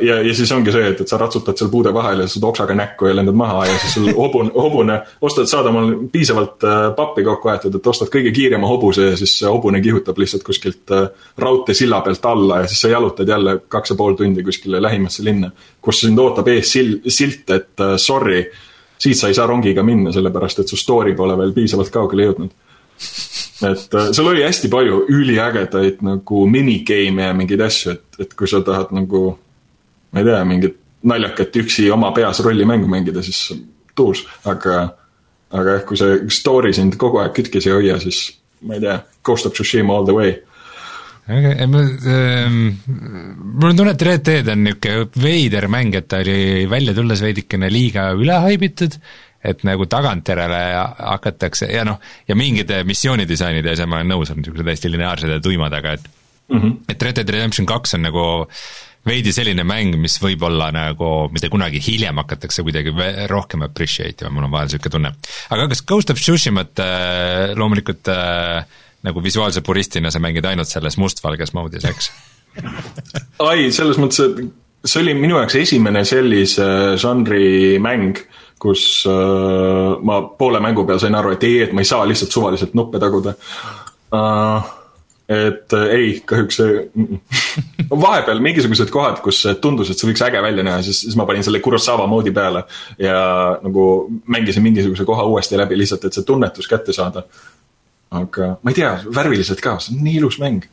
ja, 0.00 0.16
ja 0.22 0.34
siis 0.34 0.52
ongi 0.52 0.72
see, 0.74 0.88
et, 0.90 1.00
et 1.00 1.10
sa 1.10 1.18
ratsutad 1.20 1.58
seal 1.58 1.70
puude 1.70 1.92
vahel 1.94 2.24
ja 2.24 2.26
saad 2.30 2.46
oksaga 2.48 2.74
näkku 2.78 3.08
ja 3.08 3.14
lendad 3.16 3.36
maha 3.38 3.66
ja 3.68 3.76
siis 3.82 3.94
sul 3.96 4.08
hobune, 4.16 4.50
hobune, 4.54 4.98
ostad, 5.24 5.48
saad 5.50 5.68
omal 5.70 5.92
piisavalt 6.12 6.66
uh, 6.66 6.88
pappi 6.96 7.24
kokku 7.26 7.52
aetud, 7.52 7.78
et 7.78 7.86
ostad 7.92 8.10
kõige 8.12 8.32
kiirema 8.34 8.68
hobuse 8.70 9.10
ja 9.12 9.20
siis 9.20 9.36
see 9.40 9.50
hobune 9.50 9.80
kihutab 9.84 10.18
lihtsalt 10.18 10.46
kuskilt 10.46 10.94
uh, 10.94 11.06
raudteesilla 11.38 12.02
pealt 12.06 12.28
alla 12.30 12.62
ja 12.62 12.70
siis 12.70 12.84
sa 12.86 12.92
jalutad 12.92 13.28
jälle 13.28 13.58
kaks 13.68 13.94
ja 13.94 13.98
pool 14.00 14.18
tundi 14.18 14.44
kuskile 14.44 14.82
lähimasse 14.82 15.24
linna. 15.24 15.50
kus 15.80 16.00
sind 16.00 16.18
ootab 16.18 16.48
ees 16.48 16.72
sil-, 16.74 17.00
silt, 17.08 17.50
et 17.50 17.86
sorry, 17.96 18.44
siit 18.98 19.18
sa 19.18 19.28
ei 19.28 19.36
saa 19.36 19.46
rongiga 19.46 19.82
minna, 19.82 20.12
sellepärast 20.12 20.64
et 20.64 20.70
su 20.70 20.76
story 20.80 21.14
pole 21.14 21.38
veel 21.38 21.52
piisavalt 21.56 21.92
kaugele 21.94 22.30
jõudnud 22.30 22.54
et 23.62 23.94
äh, 23.94 24.10
seal 24.12 24.28
oli 24.28 24.42
hästi 24.44 24.68
palju 24.70 25.04
üliägedaid 25.12 26.02
nagu 26.04 26.44
minigame'e 26.50 27.28
ja 27.28 27.36
mingeid 27.36 27.62
asju, 27.64 27.94
et, 27.94 28.20
et 28.24 28.34
kui 28.38 28.48
sa 28.50 28.60
tahad 28.64 28.92
nagu 28.96 29.26
ma 30.14 30.22
ei 30.22 30.30
tea, 30.30 30.40
mingit 30.48 30.80
naljakat 31.04 31.60
üksi 31.60 31.90
oma 31.92 32.12
peas 32.16 32.40
rollimängu 32.44 32.88
mängida, 32.88 33.22
siis 33.22 33.50
tuus, 33.98 34.24
aga, 34.48 34.86
aga 35.52 35.78
jah, 35.78 35.84
kui 35.88 36.00
see 36.00 36.22
story 36.32 36.72
sind 36.76 36.96
kogu 37.00 37.20
aeg 37.22 37.34
kütkes 37.36 37.68
ei 37.68 37.76
hoia, 37.76 37.98
siis 38.02 38.26
ma 38.64 38.78
ei 38.78 38.84
tea, 38.86 38.98
Ghost 39.26 39.50
of 39.50 39.56
Tsushima 39.56 39.96
all 39.96 40.08
the 40.08 40.16
way 40.16 40.34
ma 41.24 41.80
ähm,, 42.06 42.56
mul 42.84 43.70
on 43.70 43.76
tunne, 43.76 43.94
et 43.94 44.02
Red 44.02 44.24
Dead 44.26 44.48
on 44.52 44.64
niisugune 44.66 45.06
veider 45.22 45.68
mäng, 45.72 45.94
et 45.96 46.08
ta 46.08 46.20
oli 46.20 46.66
välja 46.68 46.92
tulles 46.96 47.22
veidikene 47.24 47.70
liiga 47.72 48.10
üle 48.12 48.36
haibitud, 48.44 48.98
et 49.44 49.64
nagu 49.64 49.86
tagantjärele 49.88 50.60
hakatakse 50.98 51.70
ja 51.72 51.84
noh, 51.88 52.00
ja 52.28 52.36
mingid 52.36 52.70
missioonidisainid 52.88 53.64
ja 53.64 53.72
asjad, 53.72 53.88
ma 53.88 54.02
olen 54.02 54.12
nõus, 54.12 54.32
on 54.32 54.40
niisugused 54.42 54.68
hästi 54.68 54.92
lineaarsed 54.92 55.32
ja 55.32 55.40
tuimad, 55.44 55.72
aga 55.80 55.96
et 55.96 56.04
mm 56.48 56.60
-hmm. 56.60 56.76
et 56.88 57.02
Red 57.02 57.16
Dead 57.16 57.34
Redemption 57.36 57.66
kaks 57.66 57.94
on 57.94 58.04
nagu 58.04 58.26
veidi 59.06 59.32
selline 59.36 59.64
mäng, 59.68 59.96
mis 60.00 60.16
võib-olla 60.22 60.70
nagu, 60.74 61.10
mida 61.34 61.50
kunagi 61.52 61.80
hiljem 61.84 62.20
hakatakse 62.22 62.64
kuidagi 62.64 62.94
rohkem 63.30 63.64
appreciate 63.66 64.24
ima, 64.24 64.32
mul 64.34 64.48
on 64.48 64.54
vahel 64.54 64.70
niisugune 64.70 64.94
tunne. 64.96 65.12
aga 65.54 65.68
kas 65.72 65.84
Ghost 65.86 66.12
of 66.14 66.20
Tsushimat 66.20 66.82
äh, 66.82 67.52
loomulikult 67.58 68.10
äh, 68.12 68.64
nagu 69.04 69.24
visuaalse 69.24 69.64
puristina 69.64 70.12
sa 70.12 70.22
mängid 70.22 70.46
ainult 70.48 70.70
selles 70.70 70.96
mustvalges 71.00 71.52
mode'is, 71.56 71.88
eks 71.88 72.12
ai, 73.48 73.70
selles 73.74 73.98
mõttes, 74.00 74.22
et 74.24 74.88
see 74.88 75.02
oli 75.02 75.16
minu 75.18 75.38
jaoks 75.40 75.58
esimene 75.58 76.04
sellise 76.08 76.66
žanri 77.00 77.80
mäng, 77.82 78.20
kus 78.60 79.04
äh, 79.10 79.98
ma 80.00 80.22
poole 80.38 80.62
mängu 80.64 80.86
peal 80.88 81.02
sain 81.02 81.16
aru, 81.18 81.34
et 81.36 81.44
ei, 81.48 81.60
et 81.66 81.76
ma 81.76 81.84
ei 81.84 81.90
saa 81.90 82.06
lihtsalt 82.08 82.32
suvaliselt 82.32 82.76
nuppe 82.78 83.02
taguda 83.02 83.34
uh, 83.34 84.72
et 85.28 85.72
äh, 85.72 85.90
ei, 85.96 86.08
kahjuks 86.26 86.58
see 86.60 86.84
vahepeal 88.04 88.42
mingisugused 88.44 88.90
kohad, 88.92 89.22
kus 89.24 89.40
tundus, 89.62 89.90
et 89.90 90.00
see 90.00 90.10
võiks 90.10 90.24
äge 90.26 90.42
välja 90.44 90.64
näha, 90.66 90.82
siis, 90.84 91.00
siis 91.06 91.16
ma 91.16 91.26
panin 91.28 91.46
selle 91.46 91.62
Kurosawa 91.64 92.06
moodi 92.10 92.32
peale. 92.34 92.64
ja 92.98 93.18
nagu 93.64 93.84
mängisin 94.26 94.64
mingisuguse 94.66 95.06
koha 95.08 95.24
uuesti 95.30 95.60
läbi 95.60 95.78
lihtsalt, 95.80 96.04
et 96.04 96.16
see 96.16 96.28
tunnetus 96.28 96.68
kätte 96.68 96.92
saada. 96.92 97.24
aga 98.14 98.54
ma 98.62 98.70
ei 98.70 98.80
tea, 98.82 98.96
värviliselt 99.14 99.64
ka, 99.64 99.78
see 99.80 99.96
on 99.96 100.04
nii 100.04 100.18
ilus 100.20 100.38
mäng 100.42 100.68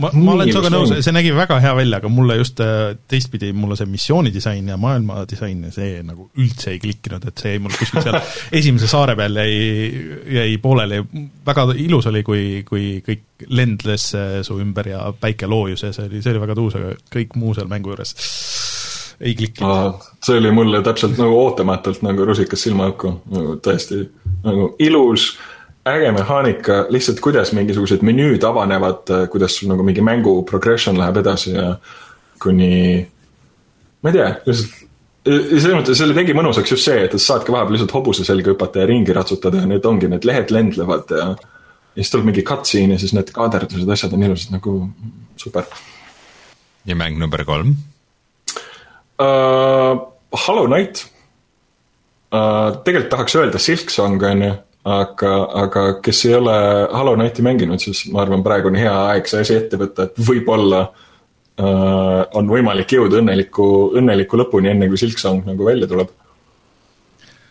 ma, 0.00 0.10
ma 0.14 0.34
olen 0.34 0.50
sinuga 0.50 0.70
nõus, 0.72 0.92
see 1.04 1.14
nägi 1.14 1.32
väga 1.36 1.58
hea 1.62 1.74
välja, 1.76 2.00
aga 2.02 2.10
mulle 2.12 2.36
just 2.38 2.60
äh, 2.64 2.94
teistpidi, 3.10 3.52
mulle 3.56 3.76
see 3.78 3.88
missioonidisain 3.90 4.68
ja 4.72 4.78
maailmadisain 4.80 5.62
ja 5.68 5.72
see 5.74 6.00
nagu 6.06 6.28
üldse 6.40 6.74
ei 6.74 6.80
klikkinud, 6.82 7.26
et 7.28 7.42
see 7.42 7.54
jäi 7.54 7.62
mul 7.64 7.76
kuskil 7.76 8.04
seal 8.04 8.18
esimese 8.60 8.90
saare 8.90 9.16
peal 9.18 9.38
jäi, 9.42 9.54
jäi 10.38 10.58
pooleli, 10.62 11.00
väga 11.46 11.68
ilus 11.86 12.10
oli, 12.10 12.24
kui, 12.26 12.44
kui 12.68 12.98
kõik 13.06 13.48
lendles 13.48 14.10
äh, 14.18 14.36
su 14.46 14.58
ümber 14.62 14.90
ja 14.94 15.06
päike 15.20 15.50
loojus 15.50 15.86
ja 15.86 15.94
see 15.94 16.08
oli, 16.08 16.22
see 16.24 16.34
oli 16.34 16.44
väga 16.46 16.58
tuus, 16.58 16.78
aga 16.80 16.94
kõik 17.14 17.38
muu 17.40 17.54
seal 17.56 17.70
mängu 17.70 17.94
juures 17.94 18.16
ei 19.20 19.34
klikkinud. 19.34 20.02
see 20.24 20.38
oli 20.38 20.50
mulle 20.50 20.82
täpselt 20.82 21.18
nagu 21.18 21.38
ootamatult 21.38 22.02
nagu 22.02 22.24
rusikas 22.26 22.66
silmaauku, 22.66 23.12
nagu 23.30 23.58
tõesti 23.62 24.02
nagu 24.44 24.74
ilus, 24.82 25.34
äge 25.88 26.12
mehaanika, 26.16 26.84
lihtsalt 26.92 27.20
kuidas 27.20 27.52
mingisugused 27.52 28.04
menüüd 28.06 28.44
avanevad, 28.44 29.10
kuidas 29.32 29.58
sul 29.58 29.68
nagu 29.72 29.84
mingi 29.84 30.04
mängu 30.04 30.38
progression 30.48 30.96
läheb 30.98 31.20
edasi 31.20 31.52
ja 31.52 31.74
kuni, 32.40 33.04
ma 34.02 34.12
ei 34.12 34.16
tea, 34.16 34.30
lihtsalt 34.46 34.84
selles 35.24 35.72
mõttes 35.72 35.96
selle 35.96 36.12
tegi 36.16 36.34
mõnusaks 36.36 36.74
just 36.74 36.84
see, 36.84 37.06
et 37.06 37.14
sa 37.16 37.20
saadki 37.22 37.52
vahepeal 37.54 37.78
lihtsalt 37.78 37.94
hobuse 37.96 38.26
selga 38.26 38.52
hüpata 38.52 38.82
ja 38.82 38.88
ringi 38.90 39.14
ratsutada 39.16 39.62
ja 39.62 39.68
need 39.68 39.86
ongi, 39.88 40.10
need 40.12 40.26
lehed 40.28 40.52
lendlevad 40.52 41.14
ja. 41.16 41.30
ja 41.32 41.96
siis 42.02 42.12
tuleb 42.12 42.28
mingi 42.28 42.44
cutscene 42.44 42.98
ja 42.98 43.00
siis 43.00 43.14
need 43.16 43.32
kaaderdused, 43.32 43.88
asjad 43.88 44.12
on 44.16 44.26
ilusad 44.28 44.52
nagu 44.52 44.76
super. 45.40 45.64
ja 46.84 46.96
mäng 46.96 47.16
number 47.18 47.44
kolm 47.48 47.76
uh,? 49.16 49.96
Hollow 50.44 50.68
Knight 50.68 51.06
uh,. 52.28 52.76
tegelikult 52.84 53.10
tahaks 53.16 53.40
öelda 53.40 53.58
Silksong, 53.62 54.20
on 54.28 54.44
ju, 54.44 54.54
aga, 54.84 55.32
aga 55.64 55.84
kes 56.04 56.24
ei 56.28 56.34
ole 56.36 56.54
Hollow 56.92 57.16
Knighti 57.16 57.44
mänginud, 57.44 57.80
siis 57.82 58.04
ma 58.12 58.22
arvan, 58.24 58.44
praegu 58.44 58.70
on 58.70 58.78
hea 58.78 58.94
aeg 59.14 59.28
see 59.30 59.44
asi 59.44 59.56
ette 59.56 59.80
võtta, 59.80 60.08
et 60.08 60.20
võib-olla 60.28 60.82
uh, 60.84 62.20
on 62.36 62.50
võimalik 62.50 62.96
jõuda 62.96 63.20
õnneliku, 63.22 63.68
õnneliku 64.00 64.40
lõpuni, 64.42 64.72
enne 64.74 64.90
kui 64.92 65.00
Silksong 65.00 65.46
nagu 65.48 65.68
välja 65.68 65.88
tuleb 65.90 66.10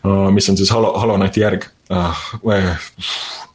uh,. 0.03 0.29
mis 0.35 0.49
on 0.49 0.59
siis 0.59 0.73
Hollow, 0.73 0.93
Hollow 0.99 1.17
Knighti 1.21 1.45
järg 1.45 1.69
uh,. 1.93 2.27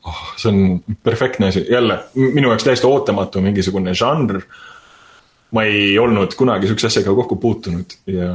Oh, 0.09 0.21
see 0.41 0.49
on 0.49 0.95
perfektne 1.05 1.51
asi, 1.51 1.67
jälle 1.69 1.99
minu 2.17 2.49
jaoks 2.49 2.65
täiesti 2.65 2.87
ootamatu 2.89 3.43
mingisugune 3.45 3.93
žanr 3.99 4.39
ma 5.53 5.65
ei 5.69 5.99
olnud 6.01 6.33
kunagi 6.37 6.69
sihukese 6.69 6.89
asjaga 6.91 7.15
kokku 7.19 7.37
puutunud 7.41 7.97
ja, 8.09 8.31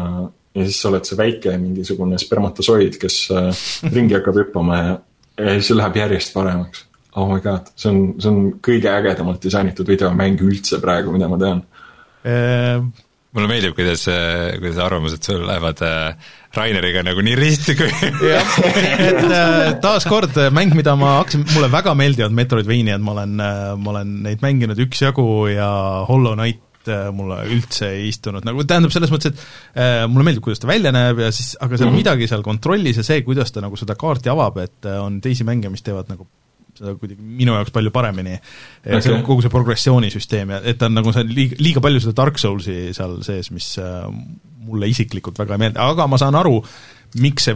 ja 0.53 0.65
siis 0.67 0.79
sa 0.81 0.91
oled 0.91 1.07
see 1.07 1.17
väike 1.17 1.55
mingisugune 1.61 2.19
spermatosoid, 2.21 2.99
kes 3.01 3.17
äh, 3.33 3.63
ringi 3.93 4.17
hakkab 4.17 4.37
hüppama 4.41 4.79
ja, 4.79 4.93
ja 5.39 5.55
siis 5.55 5.71
see 5.71 5.77
läheb 5.79 6.01
järjest 6.01 6.35
paremaks. 6.35 6.85
Oh 7.13 7.29
my 7.29 7.39
god, 7.43 7.69
see 7.77 7.91
on, 7.91 8.03
see 8.21 8.29
on 8.31 8.43
kõige 8.65 8.89
ägedamalt 8.89 9.41
disainitud 9.43 9.89
videomäng 9.89 10.39
üldse 10.41 10.79
praegu, 10.81 11.13
mida 11.13 11.29
ma 11.29 11.37
tean. 11.41 11.65
Ehm. 12.25 12.93
Mulle 13.33 13.49
meeldib, 13.49 13.73
kuidas, 13.73 14.03
kuidas 14.61 14.77
arvamused 14.77 15.25
sul 15.25 15.39
lähevad 15.41 15.79
äh, 15.81 16.33
Raineriga 16.53 17.01
nagu 17.01 17.23
nii 17.25 17.33
risti 17.39 17.73
kui 17.79 17.87
jah, 18.29 18.51
et 19.01 19.23
äh, 19.25 19.61
taaskord 19.81 20.37
mäng, 20.53 20.75
mida 20.77 20.93
ma 20.97 21.15
hakkasin, 21.23 21.47
mulle 21.55 21.71
väga 21.73 21.95
meeldivad 21.97 22.35
Metroidvaniad, 22.37 23.01
ma 23.01 23.15
olen, 23.15 23.33
ma 23.81 23.95
olen 23.95 24.13
neid 24.27 24.45
mänginud 24.45 24.77
üksjagu 24.85 25.25
ja 25.49 25.71
Hollow 26.09 26.37
Knight 26.37 26.61
Äh, 26.91 27.09
mulle 27.15 27.37
üldse 27.47 27.87
ei 27.95 28.09
istunud, 28.11 28.43
nagu 28.43 28.63
tähendab, 28.67 28.91
selles 28.91 29.11
mõttes, 29.13 29.31
et 29.31 29.79
äh, 29.79 30.01
mulle 30.11 30.25
meeldib, 30.27 30.43
kuidas 30.43 30.59
ta 30.59 30.67
välja 30.67 30.91
näeb 30.91 31.21
ja 31.23 31.29
siis, 31.31 31.53
aga 31.55 31.77
seal 31.77 31.87
-hmm. 31.87 32.01
midagi 32.01 32.27
seal 32.27 32.41
kontrollis 32.43 32.97
ja 32.99 33.05
see, 33.07 33.21
kuidas 33.23 33.53
ta 33.55 33.61
nagu 33.63 33.77
seda 33.79 33.95
kaarti 33.99 34.31
avab, 34.31 34.57
et 34.59 34.87
äh, 34.89 34.97
on 34.99 35.21
teisi 35.23 35.45
mänge, 35.47 35.69
mis 35.71 35.85
teevad 35.85 36.09
nagu 36.11 36.27
seda 36.75 36.95
kuidagi 36.99 37.21
minu 37.21 37.53
jaoks 37.55 37.71
palju 37.71 37.91
paremini. 37.93 38.33
Okay.. 38.81 39.01
see 39.01 39.13
on 39.13 39.23
kogu 39.23 39.45
see 39.45 39.53
progressioonisüsteem 39.53 40.51
ja 40.51 40.59
et 40.63 40.81
ta 40.81 40.89
on 40.89 40.97
nagu 40.97 41.13
see 41.15 41.23
liiga, 41.29 41.55
liiga 41.59 41.83
palju 41.85 42.01
seda 42.03 42.15
Dark 42.17 42.41
Soulsi 42.41 42.75
seal 42.97 43.21
sees, 43.23 43.51
mis 43.55 43.69
mulle 44.67 44.89
isiklikult 44.91 45.39
väga 45.39 45.55
ei 45.55 45.63
meeldi, 45.63 45.79
aga 45.79 46.07
ma 46.07 46.19
saan 46.19 46.35
aru, 46.35 46.57
miks 47.23 47.47
see 47.47 47.55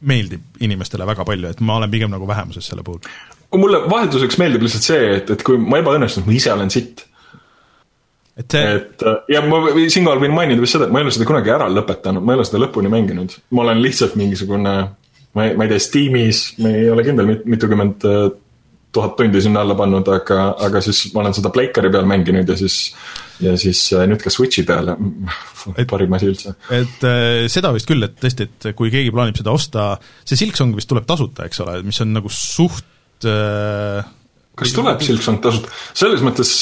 meeldib 0.00 0.62
inimestele 0.64 1.04
väga 1.08 1.26
palju, 1.28 1.50
et 1.50 1.60
ma 1.60 1.76
olen 1.76 1.92
pigem 1.92 2.14
nagu 2.14 2.28
vähemuses 2.28 2.64
selle 2.72 2.86
puhul. 2.86 3.04
mulle 3.52 3.82
vahelduseks 3.90 4.38
meeldib 4.38 4.64
lihtsalt 4.64 4.88
see, 4.88 5.12
et, 5.18 5.30
et 5.36 5.44
kui 5.44 5.60
ma 5.60 5.82
ebaõnnestunud, 5.82 6.30
ma 6.30 6.38
ise 6.38 6.52
olen 6.54 6.72
sitt 6.72 7.04
et 8.36 8.52
see 8.52 8.62
et 8.76 9.04
äh, 9.06 9.20
ja 9.32 9.42
ma 9.46 9.62
siinkohal 9.74 10.20
võin 10.20 10.34
mainida 10.36 10.62
vist 10.62 10.76
seda, 10.76 10.88
et 10.88 10.94
ma 10.94 11.00
ei 11.00 11.06
ole 11.06 11.14
seda 11.14 11.28
kunagi 11.28 11.52
ära 11.54 11.68
lõpetanud, 11.72 12.24
ma 12.24 12.34
ei 12.34 12.40
ole 12.40 12.48
seda 12.48 12.62
lõpuni 12.66 12.92
mänginud. 12.92 13.36
ma 13.56 13.64
olen 13.64 13.82
lihtsalt 13.84 14.16
mingisugune, 14.20 14.72
ma 15.36 15.46
ei, 15.46 15.54
ma 15.56 15.66
ei 15.66 15.72
tea, 15.72 15.84
Steamis, 15.86 16.42
ma 16.60 16.72
ei 16.74 16.90
ole 16.92 17.04
kindel 17.06 17.30
mit,, 17.30 17.46
mitukümmend 17.48 18.08
äh, 18.08 18.26
tuhat 18.96 19.16
tundi 19.18 19.40
sinna 19.44 19.62
alla 19.64 19.76
pannud, 19.76 20.08
aga, 20.12 20.50
aga 20.66 20.82
siis 20.84 21.06
ma 21.14 21.22
olen 21.22 21.36
seda 21.36 21.52
Pleikari 21.52 21.90
peal 21.92 22.08
mänginud 22.08 22.52
ja 22.52 22.56
siis 22.60 22.76
ja 23.44 23.52
siis 23.60 23.80
äh, 23.92 24.04
nüüd 24.08 24.20
ka 24.24 24.32
Switchi 24.32 24.64
peal, 24.68 24.92
parim 25.92 26.16
asi 26.16 26.28
üldse. 26.32 26.52
et 26.76 27.06
seda 27.52 27.72
vist 27.76 27.88
küll, 27.88 28.04
et 28.04 28.18
tõesti, 28.20 28.48
et 28.48 28.68
kui 28.76 28.92
keegi 28.92 29.12
plaanib 29.14 29.40
seda 29.40 29.54
osta, 29.56 29.86
see 30.28 30.40
Silksong 30.40 30.76
vist 30.76 30.92
tuleb 30.92 31.08
tasuta, 31.08 31.48
eks 31.48 31.64
ole, 31.64 31.78
mis 31.88 32.00
on 32.04 32.12
nagu 32.16 32.32
suht 32.32 33.24
kas 34.56 34.76
tuleb 34.76 35.00
Silksong 35.04 35.40
tasuta, 35.44 35.72
selles 35.96 36.20
mõttes 36.24 36.52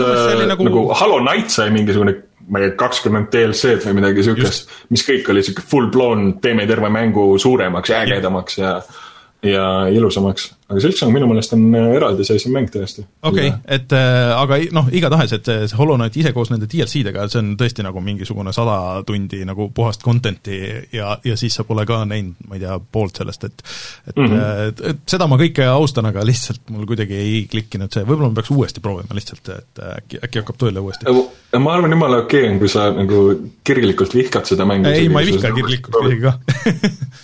Äh, 0.00 0.46
nagu... 0.50 0.68
nagu 0.68 0.84
Hollow 1.00 1.22
Knight 1.22 1.54
sai 1.54 1.70
mingisugune, 1.74 2.16
ma 2.48 2.60
ei 2.60 2.68
tea, 2.68 2.76
kakskümmend 2.80 3.30
DLC-d 3.32 3.88
või 3.88 3.98
midagi 4.00 4.26
siukest, 4.26 4.70
mis 4.94 5.04
kõik 5.06 5.30
oli 5.32 5.44
siuke 5.46 5.64
full 5.64 5.90
blown, 5.94 6.36
teeme 6.44 6.66
terve 6.70 6.90
mängu 6.92 7.32
suuremaks 7.40 7.92
ja 7.92 8.04
ägedamaks 8.04 8.60
ja, 8.60 8.76
ja 8.78 9.13
ilusamaks 9.44 10.52
aga 10.64 10.80
Silksong 10.80 11.12
minu 11.12 11.26
meelest 11.28 11.52
on 11.52 11.64
äh, 11.76 11.90
eraldiseisev 11.98 12.52
mäng 12.54 12.70
tõesti. 12.72 13.04
okei 13.22 13.50
okay,, 13.50 13.60
et 13.76 13.92
äh, 13.92 14.30
aga 14.32 14.58
noh, 14.72 14.88
igatahes, 14.96 15.34
et 15.36 15.50
see 15.50 15.76
Hollow 15.76 15.98
Knight 15.98 16.16
ise 16.20 16.32
koos 16.36 16.48
nende 16.52 16.68
DLC-dega, 16.70 17.26
see 17.28 17.42
on 17.42 17.52
tõesti 17.60 17.84
nagu 17.84 18.00
mingisugune 18.04 18.52
sada 18.56 19.02
tundi 19.06 19.42
nagu 19.44 19.68
puhast 19.76 20.04
content'i 20.04 20.60
ja, 20.94 21.14
ja 21.24 21.36
siis 21.40 21.58
sa 21.58 21.66
pole 21.68 21.84
ka 21.88 22.00
näinud, 22.08 22.38
ma 22.48 22.56
ei 22.56 22.64
tea, 22.64 22.78
poolt 22.96 23.20
sellest, 23.20 23.44
et 23.44 23.64
et 24.08 24.16
mm, 24.16 24.30
-hmm. 24.30 24.70
et, 24.70 24.80
et 24.94 25.04
seda 25.14 25.28
ma 25.28 25.38
kõike 25.40 25.68
austan, 25.68 26.08
aga 26.08 26.24
lihtsalt 26.24 26.72
mul 26.72 26.88
kuidagi 26.88 27.18
ei 27.20 27.44
klikkinud 27.50 27.92
see, 27.92 28.06
võib-olla 28.08 28.32
ma 28.32 28.40
peaks 28.40 28.54
uuesti 28.54 28.84
proovima 28.84 29.18
lihtsalt, 29.18 29.52
et 29.52 29.84
äkki, 29.90 30.22
äkki 30.24 30.42
hakkab 30.42 30.60
tööle 30.64 30.80
uuesti. 30.80 31.12
ma 31.58 31.76
arvan, 31.76 31.92
jumala 31.92 32.24
okei 32.24 32.46
okay 32.46 32.54
on, 32.54 32.58
kui 32.62 32.72
sa 32.72 32.88
nagu 32.94 33.20
kirglikult 33.64 34.16
vihkad 34.16 34.48
seda 34.48 34.64
mängu. 34.64 34.88
ei, 34.88 35.12
ma 35.12 35.20
ei 35.20 35.34
vihka 35.34 35.52
kirglikult 35.52 36.00
isegi 36.08 36.24
ka 36.24 36.38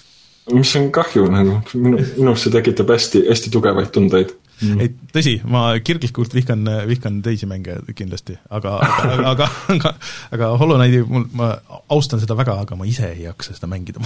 mis 0.55 0.73
on 0.79 0.89
kahju 0.95 1.27
nagu, 1.31 1.59
minu, 1.75 2.01
minus 2.17 2.47
see 2.47 2.55
tekitab 2.55 2.91
hästi, 2.95 3.25
hästi 3.29 3.53
tugevaid 3.55 3.93
tundeid 3.95 4.33
mm.. 4.63 4.81
ei, 4.83 4.93
tõsi, 5.15 5.37
ma 5.51 5.69
kirglikult 5.85 6.35
vihkan, 6.35 6.65
vihkan 6.89 7.21
teisi 7.25 7.49
mänge 7.51 7.79
kindlasti, 7.97 8.39
aga, 8.51 8.79
aga, 8.81 9.21
aga, 9.35 9.51
aga, 9.77 9.95
aga 10.37 10.51
Hollow 10.61 10.81
Knighti 10.81 11.05
mul, 11.07 11.29
ma 11.37 11.53
austan 11.93 12.23
seda 12.23 12.39
väga, 12.39 12.61
aga 12.65 12.79
ma 12.79 12.89
ise 12.89 13.13
ei 13.13 13.29
jaksa 13.29 13.57
seda 13.57 13.71
mängida 13.71 14.03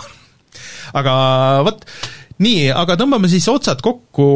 aga 0.98 1.14
vot, 1.66 1.86
nii, 2.44 2.68
aga 2.74 2.98
tõmbame 3.00 3.30
siis 3.30 3.46
otsad 3.50 3.82
kokku 3.84 4.28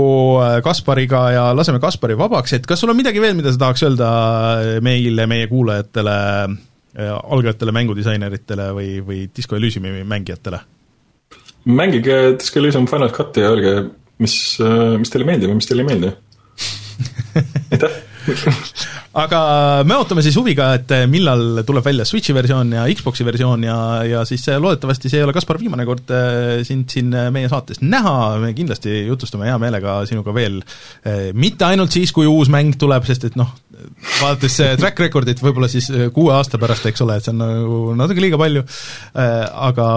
äh, 0.42 0.57
Kaspariga 0.64 1.22
ja 1.34 1.44
laseme 1.57 1.82
Kaspari 1.82 2.16
vabaks, 2.18 2.57
et 2.57 2.66
kas 2.68 2.82
sul 2.82 2.94
on 2.94 2.99
midagi 2.99 3.22
veel, 3.22 3.36
mida 3.38 3.53
sa 3.55 3.66
tahaks 3.66 3.84
öelda 3.88 4.09
meile, 4.84 5.28
meie 5.30 5.51
kuulajatele, 5.51 6.18
äh, 6.96 7.12
algajatele 7.18 7.74
mängudisaineritele 7.80 8.72
või, 8.76 8.90
või 9.05 9.22
Disco 9.34 9.59
Elysiumi 9.59 10.03
mängijatele? 10.09 10.64
Mängige 11.65 12.37
Disco 12.39 12.61
Elysium 12.61 12.87
Final 12.91 13.11
Cut'i 13.15 13.45
ja 13.45 13.53
öelge, 13.55 13.75
mis, 14.23 14.37
äh, 14.63 14.97
mis 15.01 15.11
teile 15.13 15.29
meeldib 15.29 15.53
ja 15.53 15.59
mis 15.59 15.71
teile 15.71 15.85
ei 15.85 15.91
meeldi. 15.93 16.15
Aitäh! 17.73 18.05
Aga 19.19 19.39
me 19.89 19.97
ootame 19.97 20.23
siis 20.23 20.37
huviga, 20.37 20.69
et 20.77 20.93
millal 21.11 21.63
tuleb 21.67 21.87
välja 21.87 22.05
Switchi 22.07 22.35
versioon 22.37 22.75
ja 22.77 22.85
Xbox'i 22.93 23.25
versioon 23.27 23.65
ja, 23.65 23.77
ja 24.07 24.21
siis 24.29 24.45
loodetavasti 24.61 25.11
see 25.11 25.23
ei 25.23 25.27
ole, 25.27 25.33
Kaspar, 25.35 25.59
viimane 25.59 25.87
kord 25.89 26.13
äh, 26.15 26.61
sind 26.69 26.93
siin 26.93 27.09
meie 27.35 27.49
saates 27.51 27.81
näha, 27.83 28.37
me 28.43 28.53
kindlasti 28.57 29.07
jutustame 29.09 29.49
hea 29.49 29.57
meelega 29.63 30.03
sinuga 30.11 30.35
veel, 30.37 30.61
äh, 31.09 31.31
mitte 31.33 31.67
ainult 31.71 31.97
siis, 31.97 32.13
kui 32.15 32.29
uus 32.29 32.53
mäng 32.53 32.77
tuleb, 32.79 33.09
sest 33.09 33.27
et 33.31 33.41
noh, 33.41 33.51
vaadates 34.21 34.61
track 34.79 35.03
record'it 35.07 35.43
võib-olla 35.43 35.73
siis 35.73 35.89
kuue 36.15 36.35
aasta 36.37 36.61
pärast, 36.61 36.87
eks 36.91 37.05
ole, 37.07 37.19
et 37.19 37.27
see 37.27 37.35
on 37.35 37.43
nagu 37.43 37.83
natuke 37.99 38.23
liiga 38.23 38.41
palju, 38.41 38.65
aga 39.17 39.91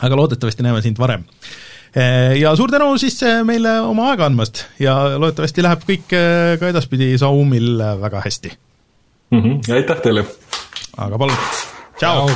aga 0.00 0.16
loodetavasti 0.16 0.64
näeme 0.66 0.82
sind 0.82 0.98
varem. 0.98 1.24
Ja 2.40 2.52
suur 2.56 2.70
tänu 2.70 2.92
siis 3.02 3.16
eh, 3.26 3.40
meile 3.42 3.80
oma 3.82 4.12
aega 4.12 4.28
andmast 4.30 4.62
ja 4.78 4.94
loodetavasti 5.18 5.64
läheb 5.66 5.82
kõik 5.88 6.14
eh, 6.14 6.54
ka 6.60 6.70
edaspidi 6.70 7.16
Saumil 7.18 7.82
väga 7.98 8.22
hästi 8.22 8.52
mm. 9.30 9.40
-hmm. 9.42 9.58
ja 9.66 9.74
aitäh 9.74 9.98
teile! 10.04 10.24
aga 10.96 11.18
palun, 11.18 11.36
tšau! 11.98 12.30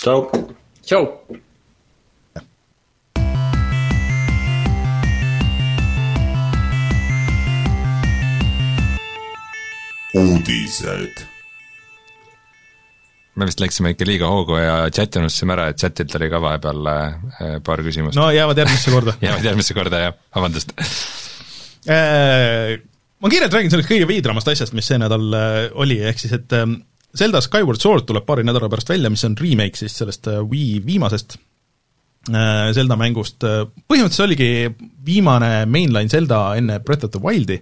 tšau! 0.00 0.30
tšau! 0.82 1.04
uudised 10.14 11.29
me 13.40 13.48
vist 13.48 13.62
läksime 13.62 13.94
ikka 13.94 14.06
liiga 14.08 14.28
hoogu 14.30 14.58
ja 14.60 14.74
chati 14.92 15.20
unustasime 15.20 15.56
ära, 15.56 15.70
et 15.72 15.80
chatilt 15.80 16.14
oli 16.18 16.28
ka 16.32 16.40
vahepeal 16.44 16.90
äh, 16.92 17.56
paar 17.66 17.82
küsimust. 17.86 18.18
no 18.18 18.28
jäävad 18.34 18.60
järgmisse 18.62 18.92
korda. 18.94 19.16
Jäävad 19.26 19.48
järgmisse 19.48 19.76
korda, 19.76 20.02
jah, 20.04 20.16
vabandust. 20.36 20.74
Äh, 21.90 22.76
ma 23.20 23.32
kiirelt 23.32 23.56
räägin 23.56 23.72
sellest 23.72 23.90
kõige 23.90 24.08
veidramast 24.10 24.50
asjast, 24.52 24.76
mis 24.76 24.90
see 24.90 25.00
nädal 25.00 25.26
äh, 25.36 25.60
oli, 25.80 26.00
ehk 26.10 26.20
siis 26.22 26.36
et 26.36 26.56
ähm, 26.56 26.80
Zelda 27.16 27.40
Skyward 27.44 27.82
Sword 27.82 28.06
tuleb 28.08 28.26
paari 28.28 28.44
nädala 28.46 28.68
pärast 28.70 28.92
välja, 28.92 29.10
mis 29.12 29.24
on 29.26 29.38
remake 29.40 29.80
siis 29.80 29.96
sellest 29.98 30.28
Wii 30.28 30.82
viimasest 30.86 31.40
Zelda 32.76 32.98
mängust, 33.00 33.40
põhimõtteliselt 33.40 34.12
see 34.12 34.24
oligi 34.26 34.48
viimane 35.06 35.64
mainline 35.66 36.12
Zelda 36.12 36.50
enne 36.60 36.76
Breath 36.84 37.08
of 37.08 37.14
the 37.14 37.22
Wildi, 37.24 37.56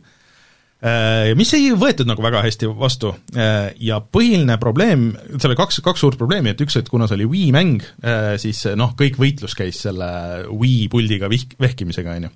mis 1.34 1.50
ei 1.56 1.72
võetud 1.74 2.06
nagu 2.06 2.22
väga 2.22 2.42
hästi 2.44 2.68
vastu 2.78 3.10
äh, 3.34 3.72
ja 3.82 3.98
põhiline 3.98 4.58
probleem, 4.62 5.08
seal 5.34 5.50
oli 5.50 5.58
kaks, 5.58 5.80
kaks 5.82 6.04
suurt 6.04 6.20
probleemi, 6.20 6.52
et 6.52 6.62
üks, 6.62 6.78
et 6.78 6.90
kuna 6.90 7.08
see 7.10 7.18
oli 7.18 7.26
Wii 7.32 7.48
mäng, 7.56 7.82
äh, 8.04 8.36
siis 8.38 8.62
noh, 8.78 8.94
kõik 8.98 9.18
võitlus 9.18 9.58
käis 9.58 9.82
selle 9.88 10.06
Wii 10.52 10.86
puldiga 10.92 11.30
vihk-, 11.32 11.58
vehkimisega, 11.58 12.14
on 12.14 12.28
ju. 12.28 12.32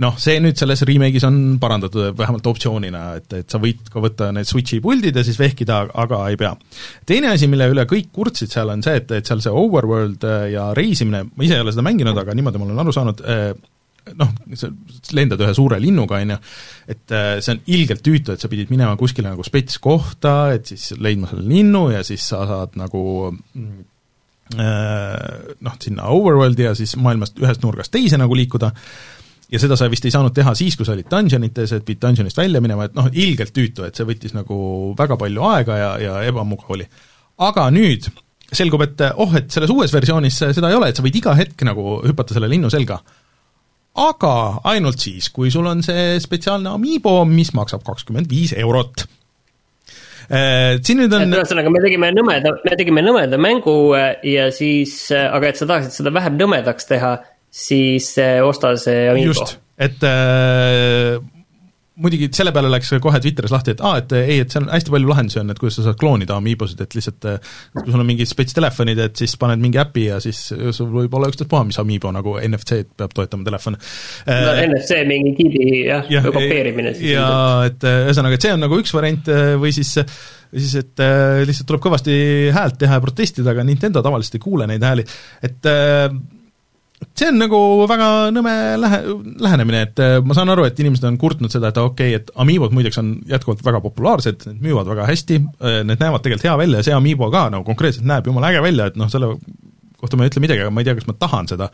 noh, 0.00 0.16
see 0.16 0.40
nüüd 0.40 0.56
selles 0.56 0.80
remake'is 0.88 1.28
on 1.28 1.38
parandatud 1.60 2.16
vähemalt 2.16 2.48
optsioonina, 2.48 3.04
et, 3.20 3.36
et 3.42 3.52
sa 3.52 3.60
võid 3.60 3.92
ka 3.92 4.00
võtta 4.00 4.32
need 4.32 4.48
Switchi 4.48 4.80
puldid 4.80 5.20
ja 5.20 5.26
siis 5.26 5.36
vehkida, 5.36 5.82
aga 5.92 6.24
ei 6.32 6.40
pea. 6.40 6.54
teine 7.04 7.34
asi, 7.34 7.52
mille 7.52 7.68
üle 7.68 7.84
kõik 7.90 8.08
kurtsid 8.16 8.48
seal, 8.54 8.72
on 8.72 8.84
see, 8.86 9.02
et, 9.02 9.12
et 9.12 9.28
seal 9.28 9.44
see 9.44 9.52
overworld 9.52 10.24
ja 10.54 10.70
reisimine, 10.78 11.26
ma 11.34 11.44
ise 11.44 11.60
ei 11.60 11.66
ole 11.66 11.76
seda 11.76 11.84
mänginud, 11.84 12.16
aga 12.16 12.32
niimoodi 12.32 12.62
ma 12.62 12.70
olen 12.70 12.86
aru 12.86 12.96
saanud, 12.96 13.26
noh, 14.18 14.30
sa 14.58 14.70
lendad 15.16 15.42
ühe 15.44 15.54
suure 15.56 15.78
linnuga, 15.82 16.20
on 16.22 16.34
ju, 16.34 16.38
et 16.94 17.14
äh, 17.14 17.28
see 17.44 17.54
on 17.56 17.62
ilgelt 17.74 18.02
tüütu, 18.04 18.34
et 18.34 18.42
sa 18.42 18.50
pidid 18.50 18.72
minema 18.72 18.96
kuskile 19.00 19.30
nagu 19.30 19.44
spets 19.46 19.80
kohta, 19.82 20.54
et 20.56 20.70
siis 20.70 20.92
leidma 21.00 21.30
selle 21.30 21.46
linnu 21.48 21.88
ja 21.92 22.02
siis 22.06 22.24
sa 22.30 22.44
saad 22.48 22.78
nagu 22.80 23.02
mm, 23.32 23.84
äh, 24.56 25.54
noh, 25.64 25.78
sinna 25.82 26.08
overworld'i 26.14 26.68
ja 26.68 26.74
siis 26.78 26.96
maailmast 27.00 27.40
ühest 27.42 27.64
nurgast 27.64 27.94
teise 27.94 28.20
nagu 28.20 28.38
liikuda, 28.38 28.72
ja 29.48 29.60
seda 29.60 29.78
sa 29.80 29.88
vist 29.90 30.06
ei 30.08 30.14
saanud 30.14 30.34
teha 30.36 30.54
siis, 30.58 30.76
kui 30.76 30.88
sa 30.88 30.94
olid 30.94 31.08
dungeonites, 31.10 31.74
et 31.76 31.84
pidid 31.86 32.02
dungeonist 32.04 32.40
välja 32.40 32.62
minema, 32.64 32.88
et 32.88 32.96
noh, 32.96 33.10
ilgelt 33.12 33.54
tüütu, 33.56 33.86
et 33.86 33.98
see 33.98 34.08
võttis 34.08 34.36
nagu 34.36 34.94
väga 34.98 35.20
palju 35.20 35.46
aega 35.52 35.78
ja, 35.82 35.92
ja 36.02 36.16
ebamugav 36.28 36.76
oli. 36.76 36.88
aga 37.44 37.68
nüüd 37.72 38.08
selgub, 38.48 38.82
et 38.86 39.02
oh, 39.20 39.32
et 39.36 39.50
selles 39.52 39.70
uues 39.72 39.92
versioonis 39.92 40.38
seda 40.40 40.70
ei 40.70 40.76
ole, 40.76 40.88
et 40.88 40.96
sa 40.96 41.04
võid 41.04 41.16
iga 41.20 41.34
hetk 41.36 41.64
nagu 41.68 41.98
hüpata 42.04 42.36
selle 42.36 42.48
linnu 42.48 42.70
selga 42.72 42.96
aga 43.98 44.34
ainult 44.70 45.02
siis, 45.02 45.30
kui 45.34 45.52
sul 45.54 45.66
on 45.70 45.82
see 45.84 46.16
spetsiaalne 46.22 46.70
Amiibo, 46.74 47.20
mis 47.28 47.52
maksab 47.56 47.84
kakskümmend 47.86 48.30
viis 48.30 48.54
eurot 48.56 49.06
äh, 50.28 50.76
siin 50.84 51.02
nüüd 51.02 51.16
on 51.16 51.38
ühesõnaga, 51.38 51.72
me 51.74 51.82
tegime 51.84 52.12
nõmeda, 52.14 52.54
me 52.64 52.76
tegime 52.78 53.04
nõmeda 53.04 53.40
mängu 53.40 53.78
äh, 53.98 54.12
ja 54.28 54.48
siis, 54.54 55.00
äh, 55.14 55.26
aga 55.32 55.50
et 55.50 55.60
sa 55.60 55.68
tahaksid 55.70 56.00
seda 56.00 56.14
vähem 56.14 56.38
nõmedaks 56.40 56.90
teha, 56.90 57.16
siis 57.50 58.12
osta 58.44 58.74
see 58.80 59.08
Amiibo. 59.12 59.32
just, 59.32 59.58
et 59.78 60.04
äh, 60.06 61.18
muidugi 62.02 62.28
selle 62.34 62.52
peale 62.54 62.70
läks 62.70 62.92
kohe 63.02 63.20
Twitteris 63.22 63.52
lahti, 63.52 63.74
et 63.74 63.82
aa, 63.84 63.98
et 64.02 64.14
ei, 64.18 64.38
et 64.44 64.54
seal 64.54 64.66
on 64.66 64.72
hästi 64.72 64.94
palju 64.94 65.10
lahendusi 65.10 65.40
on, 65.42 65.52
et 65.52 65.60
kuidas 65.60 65.78
sa 65.80 65.86
saad 65.88 65.98
kloonida 66.00 66.36
Amiibosid, 66.38 66.80
et 66.84 66.94
lihtsalt 66.98 67.28
kui 67.74 67.90
sul 67.90 68.02
on 68.02 68.08
mingid 68.08 68.30
spets 68.30 68.56
telefonid, 68.56 69.00
et 69.02 69.18
siis 69.18 69.34
paned 69.40 69.62
mingi 69.62 69.80
äpi 69.82 70.06
ja 70.08 70.20
siis 70.22 70.40
sul 70.76 70.90
võib 70.94 71.18
olla 71.18 71.30
ükstaspuha, 71.32 71.64
mis 71.68 71.80
Amiibo 71.82 72.12
nagu 72.14 72.36
NFC-d 72.40 72.94
peab 72.98 73.14
toetama 73.16 73.46
telefon 73.48 73.78
no,. 73.78 74.54
NFC 74.68 75.02
mingi 75.08 75.34
kiibi 75.38 75.68
jah 75.88 76.06
ja, 76.06 76.22
ja, 76.22 76.34
kopeerimine 76.34 76.94
siis. 76.96 77.12
ja 77.16 77.28
et 77.68 77.86
ühesõnaga, 77.90 78.38
et 78.38 78.46
see 78.46 78.54
on 78.54 78.66
nagu 78.66 78.80
üks 78.80 78.94
variant 78.94 79.30
või 79.62 79.74
siis 79.74 79.94
siis, 79.98 80.74
et 80.80 81.04
lihtsalt 81.48 81.68
tuleb 81.68 81.82
kõvasti 81.84 82.16
häält 82.54 82.78
teha 82.80 82.98
ja 82.98 83.04
protestida, 83.04 83.52
aga 83.52 83.66
Nintendo 83.66 84.02
tavaliselt 84.04 84.38
ei 84.38 84.44
kuule 84.46 84.68
neid 84.70 84.86
hääli, 84.86 85.04
et 85.44 85.72
see 87.18 87.28
on 87.32 87.38
nagu 87.40 87.60
väga 87.90 88.08
nõme 88.34 88.54
lähe-, 88.80 89.14
lähenemine, 89.44 89.84
et 89.88 90.02
äh, 90.02 90.16
ma 90.24 90.36
saan 90.36 90.52
aru, 90.52 90.66
et 90.68 90.78
inimesed 90.80 91.06
on 91.08 91.18
kurtnud 91.20 91.52
seda, 91.52 91.72
et 91.72 91.80
okei 91.82 92.14
okay,, 92.14 92.22
et 92.22 92.32
Amiibod 92.38 92.74
muideks 92.76 93.00
on 93.02 93.14
jätkuvalt 93.28 93.64
väga 93.66 93.82
populaarsed, 93.84 94.46
need 94.48 94.68
müüvad 94.68 94.90
väga 94.90 95.08
hästi, 95.08 95.40
äh, 95.58 95.80
need 95.88 96.02
näevad 96.02 96.24
tegelikult 96.24 96.48
hea 96.48 96.58
välja 96.60 96.82
ja 96.82 96.88
see 96.88 96.96
Amiibo 96.96 97.30
ka 97.34 97.48
nagu 97.54 97.66
konkreetselt 97.66 98.06
näeb 98.08 98.28
jumala 98.30 98.52
äge 98.52 98.62
välja, 98.64 98.88
et 98.90 98.98
noh, 99.00 99.10
selle 99.12 99.34
kohta 99.98 100.18
ma 100.18 100.26
ei 100.26 100.30
ütle 100.30 100.42
midagi, 100.44 100.62
aga 100.62 100.74
ma 100.74 100.82
ei 100.82 100.86
tea, 100.86 100.94
kas 100.98 101.08
ma 101.08 101.16
tahan 101.18 101.48
seda. 101.50 101.70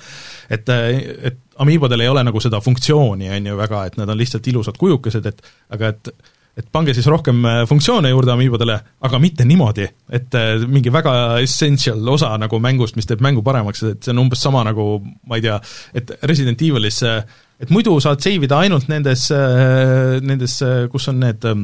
et, 0.48 0.70
äh, 0.72 1.02
et 1.30 1.42
Amiibodel 1.60 2.02
ei 2.02 2.10
ole 2.10 2.24
nagu 2.26 2.40
seda 2.42 2.60
funktsiooni, 2.64 3.28
on 3.30 3.50
ju, 3.50 3.58
väga, 3.58 3.84
et 3.90 3.98
nad 4.00 4.10
on 4.10 4.18
lihtsalt 4.18 4.46
ilusad 4.50 4.80
kujukesed, 4.80 5.28
et 5.30 5.44
aga 5.76 5.92
et 5.94 6.14
et 6.54 6.66
pange 6.72 6.94
siis 6.94 7.06
rohkem 7.10 7.42
äh, 7.48 7.62
funktsioone 7.68 8.10
juurde 8.12 8.32
Amiibodele, 8.34 8.76
aga 9.06 9.18
mitte 9.22 9.46
niimoodi, 9.48 9.88
et 10.14 10.36
äh, 10.38 10.62
mingi 10.70 10.92
väga 10.94 11.14
essential 11.42 12.08
osa 12.14 12.30
nagu 12.40 12.60
mängust, 12.62 12.98
mis 12.98 13.08
teeb 13.10 13.24
mängu 13.24 13.42
paremaks, 13.46 13.82
et 13.90 14.06
see 14.06 14.14
on 14.14 14.22
umbes 14.26 14.42
sama 14.44 14.62
nagu 14.66 14.86
ma 15.02 15.40
ei 15.40 15.44
tea, 15.48 15.58
et 15.98 16.14
Resident 16.22 16.62
Evilis 16.62 17.02
et 17.04 17.70
muidu 17.74 17.96
saad 18.02 18.22
save 18.22 18.46
ida 18.46 18.60
ainult 18.62 18.88
nendes, 18.90 19.26
äh, 19.34 20.20
nendes, 20.22 20.58
kus 20.92 21.10
on 21.10 21.20
need 21.22 21.46
äh, 21.50 21.60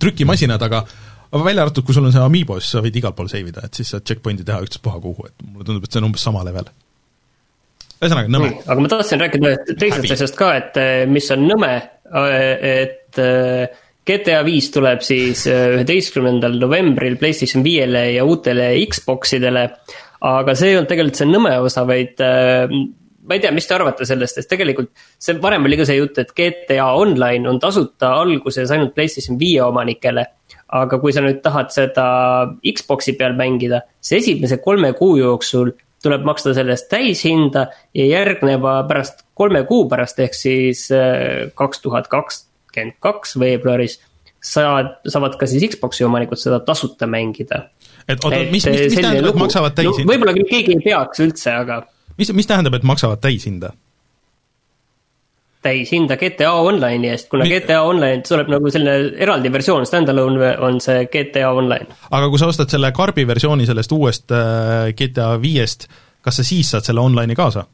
trükimasinad, 0.00 0.62
aga 0.68 0.84
aga 1.30 1.46
välja 1.46 1.62
arvatud, 1.62 1.84
kui 1.86 1.94
sul 1.94 2.08
on 2.08 2.14
see 2.14 2.22
Amiibo, 2.24 2.56
siis 2.60 2.72
sa 2.74 2.82
võid 2.84 2.96
igal 2.98 3.12
pool 3.16 3.28
save 3.30 3.52
ida, 3.52 3.68
et 3.68 3.76
siis 3.76 3.92
saad 3.92 4.06
checkpoint'i 4.08 4.46
teha 4.46 4.64
ükstaspuha 4.64 5.02
kuhu, 5.02 5.28
et 5.28 5.44
mulle 5.46 5.68
tundub, 5.68 5.84
et 5.84 5.92
see 5.92 6.00
on 6.00 6.08
umbes 6.08 6.24
sama 6.26 6.42
level 6.48 6.66
ühesõnaga 8.00 8.32
nõme. 8.32 8.50
aga 8.64 8.80
ma 8.80 8.90
tahtsin 8.90 9.20
rääkida 9.20 9.54
teisest 9.78 10.14
asjast 10.16 10.38
ka, 10.38 10.50
et 10.56 10.78
eh, 10.80 11.06
mis 11.10 11.28
on 11.34 11.44
nõme, 11.48 11.72
eh, 12.22 12.68
et 12.70 13.20
eh, 13.20 13.80
GTA 14.10 14.40
viis 14.46 14.70
tuleb 14.72 15.02
siis 15.04 15.44
üheteistkümnendal 15.46 16.56
novembril 16.58 17.18
PlayStation 17.20 17.62
viiele 17.62 18.06
ja 18.14 18.24
uutele 18.26 18.72
Xboxidele. 18.90 19.66
aga 20.26 20.54
see 20.56 20.72
ei 20.72 20.78
olnud 20.78 20.88
tegelikult 20.90 21.20
see 21.20 21.28
nõme 21.28 21.52
osa, 21.62 21.84
vaid 21.86 22.18
ma 22.20 23.36
ei 23.36 23.42
tea, 23.44 23.52
mis 23.54 23.68
te 23.68 23.76
arvate 23.76 24.08
sellest, 24.08 24.40
sest 24.40 24.50
tegelikult 24.50 24.90
see 25.20 25.36
varem 25.40 25.68
oli 25.68 25.78
ka 25.78 25.86
see 25.86 26.00
jutt, 26.00 26.18
et 26.18 26.32
GTA 26.34 26.88
Online 26.98 27.48
on 27.48 27.60
tasuta 27.62 28.14
alguses 28.18 28.72
ainult 28.72 28.96
PlayStation 28.96 29.38
viie 29.38 29.62
omanikele. 29.62 30.24
aga 30.70 30.98
kui 31.02 31.12
sa 31.12 31.22
nüüd 31.22 31.40
tahad 31.42 31.70
seda 31.74 32.08
Xbox'i 32.62 33.16
peal 33.18 33.36
mängida, 33.38 33.82
siis 34.00 34.22
esimese 34.22 34.60
kolme 34.64 34.92
kuu 34.98 35.16
jooksul 35.18 35.72
tuleb 36.02 36.24
maksta 36.24 36.54
selle 36.56 36.76
eest 36.76 36.88
täishinda 36.92 37.66
ja 37.94 38.06
järgneva 38.06 38.80
pärast, 38.88 39.24
kolme 39.34 39.64
kuu 39.68 39.86
pärast, 39.90 40.20
ehk 40.22 40.36
siis 40.36 40.86
äh, 40.94 41.50
kaks 41.58 41.82
tuhat 41.84 42.08
kakskümmend 42.12 42.96
kaks 43.04 43.36
veebruaris 43.40 43.98
saad, 44.40 44.96
saavad 45.08 45.36
ka 45.40 45.48
siis 45.50 45.66
Xbox'i 45.74 46.06
omanikud 46.06 46.40
seda 46.40 46.60
tasuta 46.64 47.08
mängida. 47.10 47.66
et 48.08 48.24
oota, 48.24 48.38
mis, 48.50 48.66
mis, 48.66 48.80
mis 48.88 48.96
tähendab, 48.96 49.34
et 49.34 49.42
maksavad 49.44 49.76
täishinda 49.76 50.06
no,? 50.06 50.12
võib-olla 50.14 50.34
keegi 50.38 50.76
ei 50.78 50.82
peaks 50.84 51.22
üldse, 51.26 51.52
aga. 51.52 51.82
mis, 52.16 52.32
mis 52.36 52.48
tähendab, 52.48 52.78
et 52.80 52.86
maksavad 52.88 53.20
täishinda? 53.20 53.74
Täishinda 55.62 56.16
GTA 56.16 56.52
Online'i 56.52 57.10
eest, 57.12 57.28
kuna 57.28 57.44
Mi... 57.44 57.52
GTA 57.52 57.82
Online 57.82 58.22
tuleb 58.26 58.48
nagu 58.52 58.70
selline 58.72 59.10
eraldi 59.20 59.52
versioon, 59.52 59.84
stand-alone 59.88 60.54
on 60.64 60.80
see 60.80 61.04
GTA 61.12 61.50
Online. 61.52 61.98
aga 62.10 62.30
kui 62.30 62.40
sa 62.40 62.48
ostad 62.52 62.72
selle 62.72 62.92
karbi 62.96 63.26
versiooni 63.28 63.68
sellest 63.68 63.92
uuest 63.92 64.32
äh, 64.32 64.94
GTA 64.96 65.34
viiest, 65.42 65.86
kas 66.24 66.40
sa 66.40 66.46
siis 66.46 66.72
saad 66.72 66.88
selle 66.88 67.04
online'i 67.04 67.36
kaasa? 67.36 67.66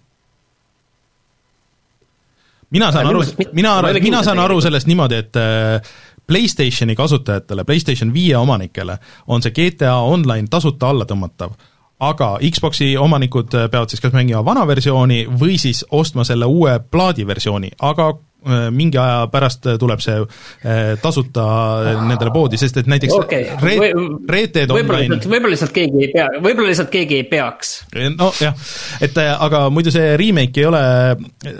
mina 2.70 2.90
saan 2.92 3.06
aru, 3.06 3.22
mina, 3.52 3.78
mina 4.02 4.22
saan 4.26 4.42
aru 4.42 4.60
sellest 4.60 4.90
niimoodi, 4.90 5.22
et 5.22 5.38
äh, 5.38 5.94
PlayStationi 6.26 6.96
kasutajatele, 6.98 7.64
PlayStation 7.64 8.10
viie 8.14 8.36
omanikele 8.36 8.98
on 9.26 9.42
see 9.42 9.54
GTA 9.54 9.94
Online 10.02 10.50
tasuta 10.50 10.90
alla 10.90 11.06
tõmmatav 11.06 11.54
aga 12.02 12.36
Xboxi 12.44 12.92
omanikud 13.00 13.56
äh, 13.56 13.66
peavad 13.72 13.92
siis 13.92 14.04
kas 14.04 14.14
mängima 14.16 14.44
vana 14.44 14.66
versiooni 14.68 15.24
või 15.40 15.56
siis 15.60 15.84
ostma 15.96 16.26
selle 16.28 16.48
uue 16.48 16.76
plaadiversiooni, 16.92 17.70
aga 17.88 18.10
äh, 18.12 18.66
mingi 18.74 19.00
aja 19.00 19.22
pärast 19.32 19.64
tuleb 19.80 20.02
see 20.04 20.18
äh, 20.20 20.90
tasuta 21.00 21.46
nendele 22.02 22.34
poodi, 22.34 22.60
sest 22.60 22.82
et 22.82 22.90
näiteks 22.92 23.16
okay. 23.16 23.48
Red, 23.62 23.96
Red 24.28 24.52
Dead 24.58 24.74
Online 24.76 25.16
võib-olla 25.22 25.54
lihtsalt 25.54 25.72
keegi 25.78 26.04
ei 26.04 26.12
pea, 26.12 26.28
võib-olla 26.36 26.68
lihtsalt 26.68 26.92
keegi 26.92 27.22
ei 27.22 27.26
peaks. 27.32 27.72
nojah, 28.18 28.68
et 29.08 29.22
aga 29.24 29.64
muidu 29.72 29.94
see 29.94 30.12
remake 30.20 30.60
ei 30.60 30.68
ole, 30.68 30.84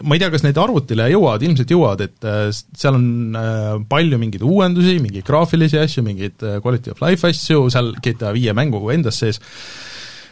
ma 0.03 0.18
ei 0.18 0.20
tea, 0.20 0.30
kas 0.37 0.45
need 0.45 0.61
arvutile 0.61 1.09
jõuavad, 1.14 1.49
ilmselt 1.49 1.72
jõuavad, 1.72 2.05
et 2.11 2.30
seal 2.76 3.01
on 3.01 3.89
palju 3.89 4.20
mingeid 4.20 4.45
uuendusi, 4.45 5.01
mingeid 5.01 5.24
graafilisi 5.24 5.80
asju, 5.80 6.05
mingeid 6.05 6.45
quality 6.61 6.93
of 6.93 7.01
life 7.09 7.24
asju 7.24 7.70
seal 7.72 7.95
GTA 8.05 8.37
viie 8.37 8.53
mängu 8.57 8.84
endas 8.93 9.24
sees 9.24 9.41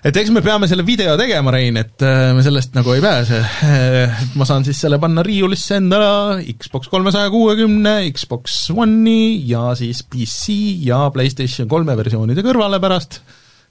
et 0.05 0.19
eks 0.21 0.33
me 0.35 0.43
peame 0.45 0.69
selle 0.69 0.85
video 0.87 1.15
tegema, 1.17 1.53
Rein, 1.55 1.79
et 1.81 2.05
äh, 2.05 2.33
me 2.37 2.45
sellest 2.45 2.75
nagu 2.77 2.93
ei 2.93 3.03
pääse. 3.05 3.41
Äh, 3.41 4.25
ma 4.39 4.47
saan 4.49 4.67
siis 4.67 4.83
selle 4.85 4.99
panna 5.03 5.25
riiulisse 5.25 5.79
endale 5.81 6.43
Xbox 6.53 6.91
kolmesaja 6.93 7.33
kuuekümne, 7.33 7.97
Xbox 8.13 8.69
One'i 8.75 9.41
ja 9.49 9.71
siis 9.79 10.05
PC 10.05 10.59
ja 10.85 11.07
PlayStation 11.15 11.71
kolme 11.71 11.97
versioonide 11.99 12.45
kõrvale 12.45 12.81
pärast, 12.85 13.23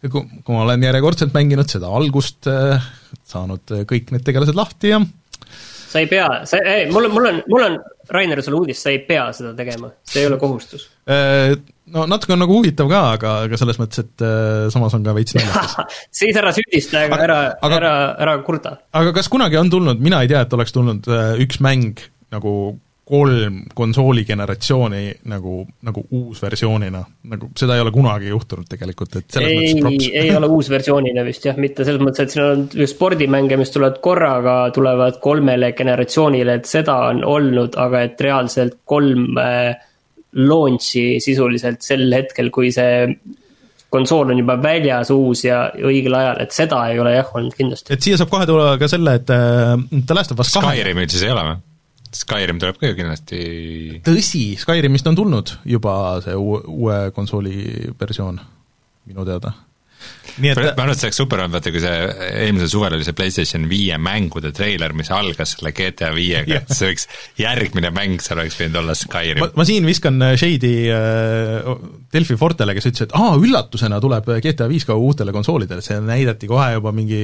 kui, 0.01 0.23
kui 0.25 0.55
ma 0.55 0.65
olen 0.65 0.87
järjekordselt 0.89 1.35
mänginud 1.37 1.69
seda 1.69 1.91
algust, 1.93 2.49
äh, 2.49 2.81
saanud 3.29 3.77
kõik 3.89 4.15
need 4.15 4.25
tegelased 4.25 4.57
lahti 4.57 4.95
ja 4.95 5.03
sa 5.93 6.01
ei 6.01 6.09
pea, 6.09 6.27
sa, 6.49 6.57
ei, 6.65 6.87
mul 6.89 7.07
on, 7.07 7.13
mul 7.13 7.27
on, 7.29 7.39
mul 7.51 7.65
on, 7.67 7.77
Rainer, 8.11 8.41
sulle 8.43 8.59
uudis, 8.59 8.81
sa 8.83 8.91
ei 8.91 8.99
pea 9.07 9.29
seda 9.35 9.53
tegema, 9.55 9.93
see 10.07 10.23
ei 10.23 10.27
ole 10.27 10.39
kohustus. 10.41 10.89
No 11.93 12.05
natuke 12.07 12.33
on 12.35 12.39
nagu 12.39 12.55
huvitav 12.55 12.87
ka, 12.91 13.01
aga, 13.17 13.33
aga 13.47 13.59
selles 13.59 13.79
mõttes, 13.79 14.05
et 14.05 14.23
äh, 14.23 14.69
samas 14.73 14.95
on 14.95 15.03
ka 15.03 15.13
veits 15.15 15.35
naljakas 15.35 15.75
siis 16.19 16.39
ära 16.39 16.53
süüdista, 16.55 17.03
aga 17.09 17.19
ära, 17.25 17.37
ära, 17.67 17.93
ära 18.23 18.37
kurda. 18.47 18.77
aga 18.95 19.11
kas 19.15 19.27
kunagi 19.31 19.59
on 19.59 19.71
tulnud, 19.73 19.99
mina 20.03 20.21
ei 20.23 20.31
tea, 20.31 20.45
et 20.47 20.55
oleks 20.55 20.75
tulnud 20.75 21.09
äh, 21.11 21.33
üks 21.43 21.59
mäng 21.63 21.99
nagu 22.33 22.53
kolm 23.03 23.57
konsooli 23.75 24.23
generatsiooni 24.23 25.01
nagu, 25.27 25.57
nagu 25.83 26.03
uusversioonina, 26.15 27.01
nagu 27.33 27.49
seda 27.59 27.75
ei 27.75 27.83
ole 27.83 27.91
kunagi 27.91 28.29
juhtunud 28.31 28.69
tegelikult, 28.71 29.17
et 29.19 29.35
selles 29.35 29.51
ei, 29.51 29.73
mõttes 29.75 29.83
props. 29.83 30.09
ei 30.21 30.31
ole 30.37 30.49
uusversioonina 30.55 31.25
vist 31.27 31.47
jah, 31.49 31.59
mitte 31.59 31.83
selles 31.83 32.03
mõttes, 32.03 32.23
et 32.23 32.35
siin 32.35 32.45
on 32.45 32.87
spordimänge, 32.87 33.57
mis 33.59 33.73
tulevad 33.75 33.99
korraga, 34.03 34.55
tulevad 34.75 35.19
kolmele 35.23 35.73
generatsioonile, 35.75 36.55
et 36.61 36.69
seda 36.69 36.95
on 37.09 37.19
olnud, 37.27 37.75
aga 37.83 38.05
et 38.07 38.23
reaalselt 38.23 38.79
kolm 38.87 39.35
äh, 39.41 39.73
launch'i 40.39 41.19
sisuliselt 41.23 41.83
sel 41.83 42.07
hetkel, 42.15 42.53
kui 42.55 42.71
see 42.71 43.03
konsool 43.93 44.31
on 44.31 44.39
juba 44.39 44.55
väljas 44.63 45.11
uus 45.13 45.43
ja 45.45 45.67
õigel 45.75 46.15
ajal, 46.17 46.39
et 46.47 46.55
seda 46.55 46.79
ei 46.89 47.03
ole 47.03 47.17
jah 47.17 47.35
olnud 47.35 47.59
kindlasti. 47.59 47.93
et 47.93 48.07
siia 48.07 48.17
saab 48.17 48.31
kohe 48.31 48.47
tulla 48.49 48.73
ka 48.79 48.89
selle, 48.89 49.19
et 49.19 49.35
äh, 49.35 49.75
The 49.99 50.17
Last 50.17 50.31
of 50.31 50.39
Us 50.39 50.55
kahe 50.55 50.71
Skyrimil 50.79 51.11
siis 51.11 51.27
ei 51.27 51.35
ole 51.35 51.45
või? 51.51 51.61
Skyrim 52.13 52.59
tuleb 52.61 52.77
ka 52.77 52.91
ju 52.91 52.97
kindlasti 52.97 53.43
tõsi, 54.05 54.43
Skyrimist 54.61 55.07
on 55.09 55.17
tulnud 55.17 55.55
juba 55.65 55.95
see 56.21 56.35
uue, 56.37 56.61
uue 56.69 56.97
konsooli 57.15 57.93
versioon, 57.99 58.37
minu 59.09 59.25
teada 59.25 59.55
nii 60.41 60.51
et 60.53 60.59
ma 60.59 60.71
arvan, 60.71 60.93
et 60.93 61.01
see 61.01 61.09
oleks 61.09 61.19
super 61.19 61.41
olnud, 61.43 61.53
vaata 61.53 61.71
kui 61.73 61.81
see 61.83 61.97
eelmisel 62.43 62.71
suvel 62.71 62.95
oli 62.97 63.05
see 63.05 63.17
PlayStation 63.17 63.67
viie 63.69 63.97
mängude 64.01 64.53
treiler, 64.55 64.95
mis 64.97 65.11
algas 65.13 65.53
selle 65.55 65.73
GTA 65.75 66.09
viiega, 66.15 66.61
et 66.61 66.73
see 66.73 66.89
võiks, 66.89 67.05
järgmine 67.39 67.91
mäng 67.93 68.23
seal 68.23 68.41
oleks 68.41 68.57
võinud 68.59 68.79
olla 68.81 68.95
Skyrim. 68.97 69.43
ma 69.53 69.65
siin 69.67 69.85
viskan 69.87 70.17
äh, 70.25 70.35
shade'i 70.39 70.73
äh, 70.93 71.69
Delfi 72.13 72.37
Fortele, 72.39 72.75
kes 72.77 72.89
ütles, 72.89 73.07
et 73.07 73.15
aa, 73.17 73.35
üllatusena 73.41 73.99
tuleb 74.03 74.31
GTA 74.43 74.69
viis 74.71 74.87
ka 74.89 74.97
uutele 74.97 75.33
konsoolidele, 75.35 75.83
see 75.85 75.99
näidati 76.03 76.49
kohe 76.49 76.71
juba 76.77 76.93
mingi 76.95 77.21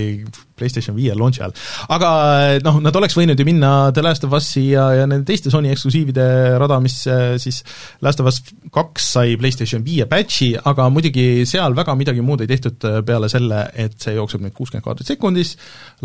PlayStation 0.60 0.98
viie 0.98 1.16
launch'i 1.18 1.44
ajal. 1.44 1.56
aga 1.98 2.14
äh, 2.28 2.56
noh, 2.66 2.80
nad 2.84 3.02
oleks 3.02 3.18
võinud 3.18 3.40
ju 3.40 3.48
minna 3.48 3.74
The 3.96 4.06
Last 4.06 4.28
of 4.28 4.38
Us'i 4.38 4.68
ja, 4.76 4.90
ja 5.02 5.10
nende 5.10 5.26
teiste 5.30 5.54
Sony 5.54 5.74
eksklusiivide 5.74 6.30
rada, 6.62 6.78
mis 6.84 7.02
siis 7.42 7.64
Last 8.06 8.22
of 8.22 8.30
Us 8.30 8.42
kaks 8.74 9.12
sai 9.16 9.36
PlayStation 9.40 9.84
viie 9.86 10.06
patch'i, 10.10 10.54
aga 10.58 10.90
muidugi 10.94 11.48
seal 11.50 11.74
väga 11.78 11.96
midagi 11.98 12.24
muud 12.26 12.44
ei 12.46 12.50
tehtud 12.52 12.90
peale 13.08 13.30
selle, 13.32 13.66
et 13.74 13.96
see 14.02 14.16
jookseb 14.18 14.44
nüüd 14.44 14.56
kuuskümmend 14.58 14.86
kaadrit 14.86 15.10
sekundis, 15.10 15.56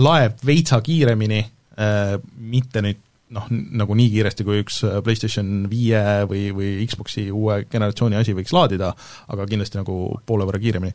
laeb 0.03 0.39
veitsa 0.47 0.81
kiiremini, 0.85 1.43
äh, 1.79 2.15
mitte 2.39 2.85
nüüd 2.85 3.03
noh, 3.35 3.47
nagu 3.51 3.97
nii 3.97 4.11
kiiresti, 4.13 4.45
kui 4.47 4.61
üks 4.63 4.81
PlayStation 5.05 5.65
viie 5.71 6.03
või, 6.31 6.45
või 6.55 6.69
Xboxi 6.91 7.27
uue 7.35 7.63
generatsiooni 7.71 8.19
asi 8.19 8.35
võiks 8.37 8.53
laadida, 8.55 8.93
aga 9.33 9.47
kindlasti 9.51 9.81
nagu 9.81 9.97
poole 10.27 10.47
võrra 10.49 10.61
kiiremini, 10.63 10.95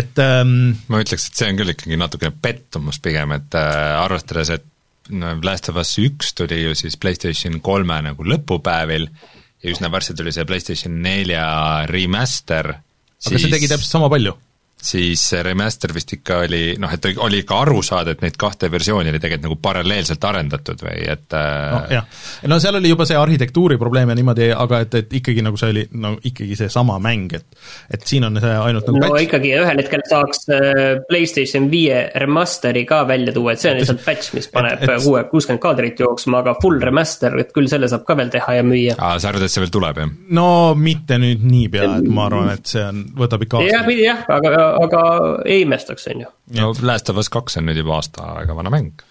et 0.00 0.18
ähm, 0.24 0.72
ma 0.90 1.02
ütleks, 1.04 1.28
et 1.28 1.40
see 1.40 1.52
on 1.52 1.60
küll 1.60 1.74
ikkagi 1.74 2.00
natukene 2.00 2.34
pettumus 2.42 3.00
pigem, 3.04 3.36
et 3.36 3.58
äh, 3.58 3.94
arvestades, 4.00 4.52
et 4.56 4.66
no 5.14 5.36
Last 5.44 5.70
of 5.70 5.78
Us 5.80 5.94
üks 6.02 6.34
tuli 6.36 6.62
ju 6.62 6.74
siis 6.76 6.98
PlayStation 7.00 7.60
kolme 7.64 8.00
nagu 8.04 8.26
lõpupäevil 8.26 9.08
ja 9.08 9.72
üsna 9.72 9.90
varsti 9.92 10.16
tuli 10.18 10.34
see 10.34 10.46
PlayStation 10.48 11.00
nelja 11.04 11.46
remaster, 11.90 12.74
aga 12.76 13.30
siis... 13.30 13.46
see 13.46 13.54
tegi 13.54 13.70
täpselt 13.70 13.90
sama 13.96 14.10
palju 14.12 14.36
siis 14.82 15.22
remaster 15.42 15.92
vist 15.94 16.12
ikka 16.14 16.42
oli 16.44 16.62
noh, 16.78 16.92
et 16.94 17.06
oli 17.18 17.42
ikka 17.42 17.62
aru 17.64 17.82
saada, 17.82 18.14
et 18.14 18.22
neid 18.22 18.36
kahte 18.38 18.70
versiooni 18.70 19.10
oli 19.10 19.20
tegelikult 19.20 19.46
nagu 19.48 19.56
paralleelselt 19.62 20.24
arendatud 20.28 20.84
või 20.86 21.02
et 21.10 21.34
äh, 21.34 21.72
no 21.74 21.80
jah, 21.92 22.06
no 22.52 22.58
seal 22.62 22.78
oli 22.78 22.92
juba 22.92 23.06
see 23.08 23.18
arhitektuuri 23.18 23.78
probleem 23.80 24.12
ja 24.12 24.18
niimoodi, 24.18 24.50
aga 24.54 24.82
et, 24.86 24.94
et 25.02 25.16
ikkagi 25.20 25.42
nagu 25.44 25.58
see 25.58 25.72
oli 25.74 25.84
no 25.98 26.14
ikkagi 26.22 26.58
seesama 26.58 26.98
mäng, 27.02 27.34
et 27.34 27.58
et 27.94 28.06
siin 28.06 28.28
on 28.28 28.38
see 28.38 28.54
ainult 28.54 28.86
nagu 28.86 29.02
no 29.02 29.10
patch. 29.10 29.26
ikkagi 29.26 29.52
ühel 29.58 29.82
hetkel 29.82 30.04
saaks 30.10 30.46
äh, 30.54 30.82
PlayStation 31.10 31.66
viie 31.72 32.04
remasteri 32.22 32.84
ka 32.88 33.02
välja 33.08 33.34
tuua, 33.34 33.56
et 33.56 33.64
see 33.64 33.72
on 33.72 33.82
lihtsalt 33.82 34.04
patch, 34.06 34.30
mis 34.38 34.50
paneb 34.52 34.84
kuue, 35.02 35.24
kuuskümmend 35.32 35.62
kaadrit 35.62 36.04
jooksma, 36.04 36.44
aga 36.44 36.54
full 36.62 36.78
remaster, 36.82 37.34
et 37.42 37.50
küll 37.56 37.70
selle 37.70 37.90
saab 37.90 38.06
ka 38.06 38.16
veel 38.18 38.30
teha 38.32 38.60
ja 38.60 38.66
müüa. 38.66 38.94
aa, 38.94 39.18
sa 39.18 39.32
arvad, 39.32 39.48
et 39.48 39.54
see 39.54 39.64
veel 39.64 39.74
tuleb, 39.74 40.02
jah? 40.04 40.14
no 40.38 40.48
mitte 40.78 41.18
nüüd 41.18 41.42
niipea, 41.48 41.90
et 41.98 42.08
ma 42.14 42.28
arvan, 42.30 42.52
et 42.54 42.70
see 42.70 42.86
on, 42.86 43.02
võtab 43.18 43.42
ikka 43.48 43.62
aastaid. 43.64 43.92
jah, 43.98 44.04
jah, 44.06 44.24
aga 44.38 44.67
aga 44.82 45.02
ei 45.44 45.60
imestaks, 45.66 46.08
on 46.14 46.20
ju. 46.20 46.32
No 46.56 46.72
Last 46.82 47.10
of 47.12 47.20
Us 47.20 47.28
kaks 47.32 47.58
on 47.60 47.68
nüüd 47.68 47.80
juba 47.82 47.98
aasta 47.98 48.32
aega 48.38 48.56
vana 48.56 48.72
mäng. 48.72 49.04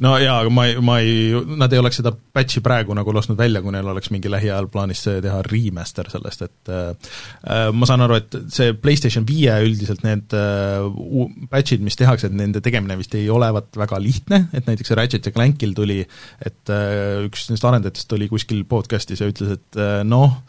No 0.00 0.14
jaa, 0.16 0.38
aga 0.40 0.50
ma 0.52 0.64
ei, 0.68 0.76
ma 0.84 0.96
ei, 1.04 1.36
nad 1.60 1.72
ei 1.72 1.80
oleks 1.82 1.98
seda 2.00 2.12
patch'i 2.14 2.62
praegu 2.64 2.94
nagu 2.96 3.12
lasknud 3.12 3.38
välja, 3.38 3.60
kui 3.62 3.74
neil 3.74 3.88
oleks 3.92 4.08
mingi 4.14 4.30
lähiajal 4.32 4.70
plaanis 4.72 5.02
teha 5.04 5.42
remaster 5.46 6.08
sellest, 6.12 6.46
et 6.46 6.72
äh, 6.72 7.12
äh, 7.44 7.66
ma 7.76 7.88
saan 7.88 8.04
aru, 8.06 8.16
et 8.22 8.38
see 8.52 8.72
PlayStation 8.80 9.26
viie 9.28 9.58
üldiselt 9.66 10.04
need 10.06 10.32
äh, 10.36 10.80
patch'id, 11.52 11.84
mis 11.84 11.98
tehakse, 12.00 12.30
et 12.30 12.38
nende 12.38 12.64
tegemine 12.64 12.96
vist 13.00 13.14
ei 13.18 13.28
olevat 13.32 13.76
väga 13.80 14.00
lihtne, 14.00 14.46
et 14.56 14.68
näiteks 14.70 14.96
Ratchet 14.96 15.28
ja 15.28 15.34
Clankil 15.36 15.76
tuli, 15.76 16.00
et 16.40 16.72
äh, 16.72 17.20
üks 17.28 17.50
nendest 17.50 17.68
arendajatest 17.68 18.16
oli 18.16 18.30
kuskil 18.32 18.64
podcast'is 18.70 19.20
ja 19.20 19.28
ütles, 19.28 19.58
et 19.60 19.80
äh, 19.80 20.00
noh, 20.08 20.40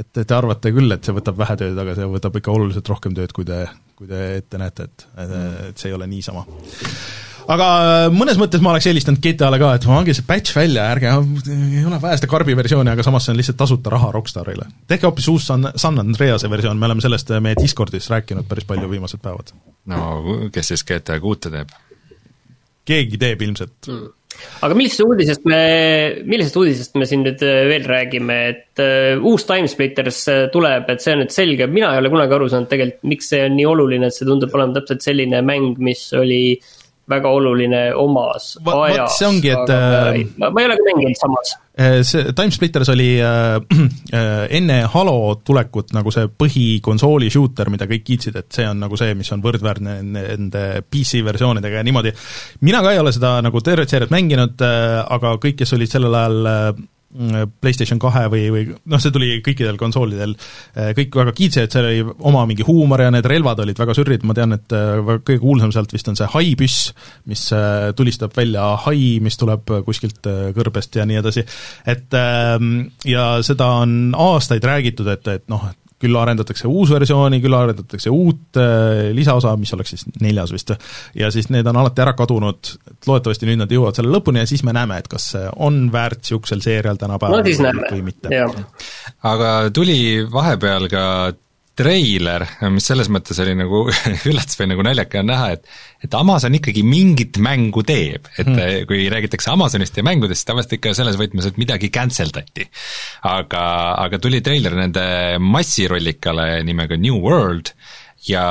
et 0.00 0.08
te 0.16 0.24
arvate 0.36 0.72
küll, 0.72 0.88
et 0.96 1.04
see 1.04 1.16
võtab 1.16 1.36
vähe 1.44 1.60
tööd, 1.60 1.76
aga 1.84 1.98
see 2.00 2.08
võtab 2.16 2.40
ikka 2.40 2.54
oluliselt 2.54 2.88
rohkem 2.88 3.12
tööd, 3.16 3.36
kui 3.36 3.44
te, 3.48 3.66
kui 3.98 4.08
te 4.08 4.24
ette 4.40 4.60
näete, 4.60 4.88
et, 4.88 5.08
et 5.28 5.83
see 5.84 5.92
ei 5.92 5.98
ole 5.98 6.08
niisama 6.10 6.46
aga 7.50 7.68
äh, 7.82 8.06
mõnes 8.14 8.38
mõttes 8.40 8.62
ma 8.64 8.72
oleks 8.72 8.88
eelistanud 8.88 9.20
GTA-le 9.24 9.60
ka, 9.60 9.74
et 9.76 9.86
andke 9.88 10.16
see 10.16 10.26
patch 10.26 10.56
välja, 10.56 10.86
ärge, 10.94 11.12
ei 11.52 11.84
ole 11.84 12.00
vaja 12.02 12.18
seda 12.20 12.30
karbi 12.32 12.56
versiooni, 12.56 12.92
aga 12.92 13.04
samas 13.06 13.26
see 13.26 13.34
on 13.34 13.40
lihtsalt 13.40 13.60
tasuta 13.60 13.92
raha 13.92 14.10
Rockstarile. 14.14 14.66
tehke 14.90 15.08
hoopis 15.08 15.28
uus 15.32 15.48
San, 15.50 15.70
San 15.76 16.00
Andrease 16.00 16.50
versioon, 16.50 16.80
me 16.80 16.88
oleme 16.88 17.04
sellest 17.04 17.32
äh, 17.34 17.42
meie 17.44 17.58
Discordis 17.60 18.08
rääkinud 18.12 18.48
päris 18.48 18.68
palju 18.68 18.90
viimased 18.90 19.22
päevad. 19.24 19.54
no 19.92 20.48
kes 20.52 20.72
siis 20.72 20.84
GTA 20.88 21.20
kuute 21.20 21.52
teeb? 21.52 21.72
keegi 22.84 23.20
teeb 23.20 23.42
ilmselt 23.48 23.88
mm 23.88 24.12
aga 24.64 24.76
millisest 24.78 25.04
uudisest 25.04 25.48
me, 25.48 25.60
millisest 26.24 26.60
uudisest 26.60 26.96
me 27.00 27.08
siin 27.08 27.24
nüüd 27.26 27.42
äh, 27.44 27.64
veel 27.70 27.88
räägime, 27.88 28.38
et 28.52 28.84
uh, 28.84 29.26
uus 29.30 29.48
Timesplitters 29.48 30.22
tuleb, 30.54 30.88
et 30.92 31.04
see 31.04 31.16
on 31.16 31.22
nüüd 31.24 31.34
selge, 31.34 31.68
mina 31.70 31.92
ei 31.94 32.02
ole 32.02 32.12
kunagi 32.14 32.38
aru 32.38 32.48
saanud 32.52 32.70
tegelikult, 32.72 33.04
miks 33.14 33.28
see 33.34 33.44
on 33.48 33.58
nii 33.58 33.68
oluline, 33.72 34.08
et 34.08 34.16
see 34.16 34.28
tundub 34.28 34.54
olema 34.56 34.78
täpselt 34.78 35.04
selline 35.04 35.44
mäng, 35.46 35.78
mis 35.84 36.06
oli 36.18 36.42
väga 37.10 37.28
oluline 37.36 37.82
omas 38.00 38.54
va, 38.64 38.78
ajas. 38.88 39.18
see 39.18 39.28
ongi, 39.28 39.52
et 39.52 39.72
äh, 39.74 40.24
ma, 40.40 40.50
ma 40.50 40.62
ei 40.62 40.70
ole 40.70 40.78
ka 40.78 40.88
mänginud 40.88 41.20
samas. 41.20 41.54
Äh, 41.74 42.04
see 42.06 42.32
Timesplitters 42.32 42.88
oli 42.88 43.18
äh, 43.18 43.56
äh, 44.12 44.46
enne 44.56 44.76
Halo 44.92 45.40
tulekut 45.44 45.90
nagu 45.96 46.12
see 46.14 46.28
põhikonsooli 46.30 47.32
shooter, 47.34 47.66
mida 47.74 47.88
kõik 47.90 48.04
kiitsid, 48.06 48.38
et 48.38 48.54
see 48.54 48.66
on 48.70 48.78
nagu 48.84 48.98
see, 49.00 49.16
mis 49.18 49.32
on 49.34 49.42
võrdväärne 49.42 49.96
nende 50.06 50.62
PC 50.86 51.24
versioonidega 51.26 51.80
ja 51.80 51.86
niimoodi. 51.86 52.14
mina 52.62 52.82
ka 52.84 52.92
ei 52.94 53.02
ole 53.02 53.10
seda 53.16 53.40
nagu 53.42 53.58
tervet 53.60 53.90
seeriat 53.90 54.14
mänginud 54.14 54.62
äh,, 54.62 55.00
aga 55.16 55.34
kõik, 55.42 55.58
kes 55.64 55.74
olid 55.74 55.90
sellel 55.90 56.14
ajal 56.14 56.50
äh, 56.52 56.70
PlayStation 57.14 58.00
kahe 58.02 58.24
või, 58.32 58.46
või 58.50 58.64
noh, 58.70 59.02
see 59.02 59.12
tuli 59.14 59.38
kõikidel 59.44 59.78
konsoolidel, 59.80 60.34
eh, 60.74 60.90
kõik 60.98 61.18
väga 61.20 61.34
kiitsid, 61.36 61.70
seal 61.70 61.88
oli 61.88 62.16
oma 62.30 62.44
mingi 62.50 62.66
huumor 62.66 63.04
ja 63.04 63.12
need 63.14 63.28
relvad 63.30 63.62
olid 63.62 63.78
väga 63.78 63.94
sürrid, 63.96 64.26
ma 64.26 64.34
tean, 64.36 64.56
et 64.56 64.74
eh, 64.74 65.12
kõige 65.14 65.38
kuulsam 65.42 65.72
sealt 65.74 65.94
vist 65.94 66.10
on 66.10 66.18
see 66.18 66.30
haipüss, 66.34 66.90
mis 67.30 67.46
tulistab 67.96 68.34
välja 68.36 68.66
hai, 68.86 69.20
mis 69.22 69.38
tuleb 69.38 69.70
kuskilt 69.86 70.26
kõrbest 70.56 70.98
ja 70.98 71.06
nii 71.06 71.20
edasi. 71.22 71.44
et 71.86 72.18
ehm, 72.18 72.74
ja 73.08 73.28
seda 73.46 73.70
on 73.84 74.14
aastaid 74.18 74.64
räägitud, 74.64 75.08
et, 75.14 75.28
et 75.28 75.48
noh, 75.52 75.68
et 75.70 75.83
küll 76.04 76.20
arendatakse 76.20 76.68
uus 76.70 76.92
versiooni, 76.94 77.40
küll 77.44 77.56
arendatakse 77.56 78.12
uut 78.12 78.60
äh, 78.60 79.10
lisaosa, 79.16 79.54
mis 79.60 79.72
oleks 79.76 79.94
siis 79.96 80.06
neljas 80.22 80.52
vist, 80.54 80.74
ja 81.18 81.30
siis 81.34 81.50
need 81.54 81.66
on 81.70 81.80
alati 81.82 82.04
ära 82.04 82.14
kadunud, 82.18 82.74
et 82.92 83.08
loodetavasti 83.10 83.48
nüüd 83.50 83.62
nad 83.64 83.72
jõuavad 83.74 84.00
selle 84.00 84.12
lõpuni 84.14 84.44
ja 84.44 84.50
siis 84.50 84.64
me 84.66 84.74
näeme, 84.76 85.00
et 85.00 85.08
kas 85.10 85.30
see 85.34 85.46
on 85.64 85.86
väärt 85.94 86.24
niisugusel 86.24 86.62
seerial 86.64 87.00
tänapäeval 87.00 87.42
no, 87.42 87.44
või, 87.44 87.88
või 87.90 88.04
mitte. 88.06 88.44
aga 89.28 89.54
tuli 89.74 89.98
vahepeal 90.30 90.88
ka 90.92 91.04
treiler, 91.78 92.44
mis 92.70 92.86
selles 92.86 93.08
mõttes 93.12 93.38
oli 93.42 93.54
nagu 93.58 93.84
üllatus 94.30 94.58
või 94.60 94.70
nagu 94.70 94.84
naljaka 94.86 95.20
on 95.22 95.30
näha, 95.30 95.50
et 95.56 95.68
et 96.04 96.14
Amazon 96.18 96.54
ikkagi 96.58 96.82
mingit 96.84 97.38
mängu 97.42 97.80
teeb, 97.86 98.26
et 98.36 98.46
hmm. 98.46 98.84
kui 98.90 99.06
räägitakse 99.10 99.50
Amazonist 99.54 99.96
ja 99.96 100.04
mängudest, 100.06 100.44
tavaliselt 100.46 100.76
ikka 100.76 100.92
selles 100.96 101.16
võtmes, 101.16 101.48
et 101.48 101.60
midagi 101.60 101.88
cancel 101.94 102.32
dati. 102.34 102.66
aga, 103.30 103.64
aga 104.04 104.20
tuli 104.22 104.42
treiler 104.44 104.76
nende 104.76 105.06
massirollikale 105.40 106.62
nimega 106.66 106.98
New 107.00 107.22
World 107.24 107.72
ja 108.28 108.44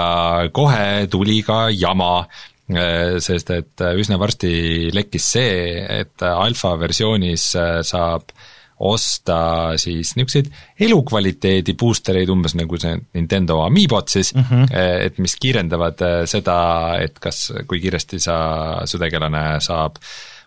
kohe 0.54 1.06
tuli 1.14 1.40
ka 1.46 1.68
jama, 1.72 2.26
äh, 2.74 3.20
sest 3.24 3.54
et 3.54 3.86
üsna 3.94 4.18
varsti 4.22 4.90
lekkis 4.94 5.30
see, 5.38 5.78
et 6.02 6.26
alfa 6.28 6.76
versioonis 6.82 7.54
saab 7.88 8.34
äh, 8.34 8.50
osta 8.84 9.38
siis 9.80 10.14
niisuguseid 10.18 10.50
elukvaliteedi 10.88 11.76
boostereid, 11.80 12.30
umbes 12.34 12.56
nagu 12.60 12.80
see 12.82 12.94
Nintendo 13.16 13.62
Amiibot 13.64 14.12
siis 14.12 14.34
mm, 14.36 14.46
-hmm. 14.50 14.78
et 15.08 15.20
mis 15.24 15.36
kiirendavad 15.40 16.04
eh, 16.04 16.16
seda, 16.30 16.58
et 17.02 17.20
kas, 17.24 17.46
kui 17.68 17.80
kiiresti 17.84 18.20
sa, 18.20 18.38
su 18.86 19.00
tegelane 19.00 19.44
saab 19.64 20.00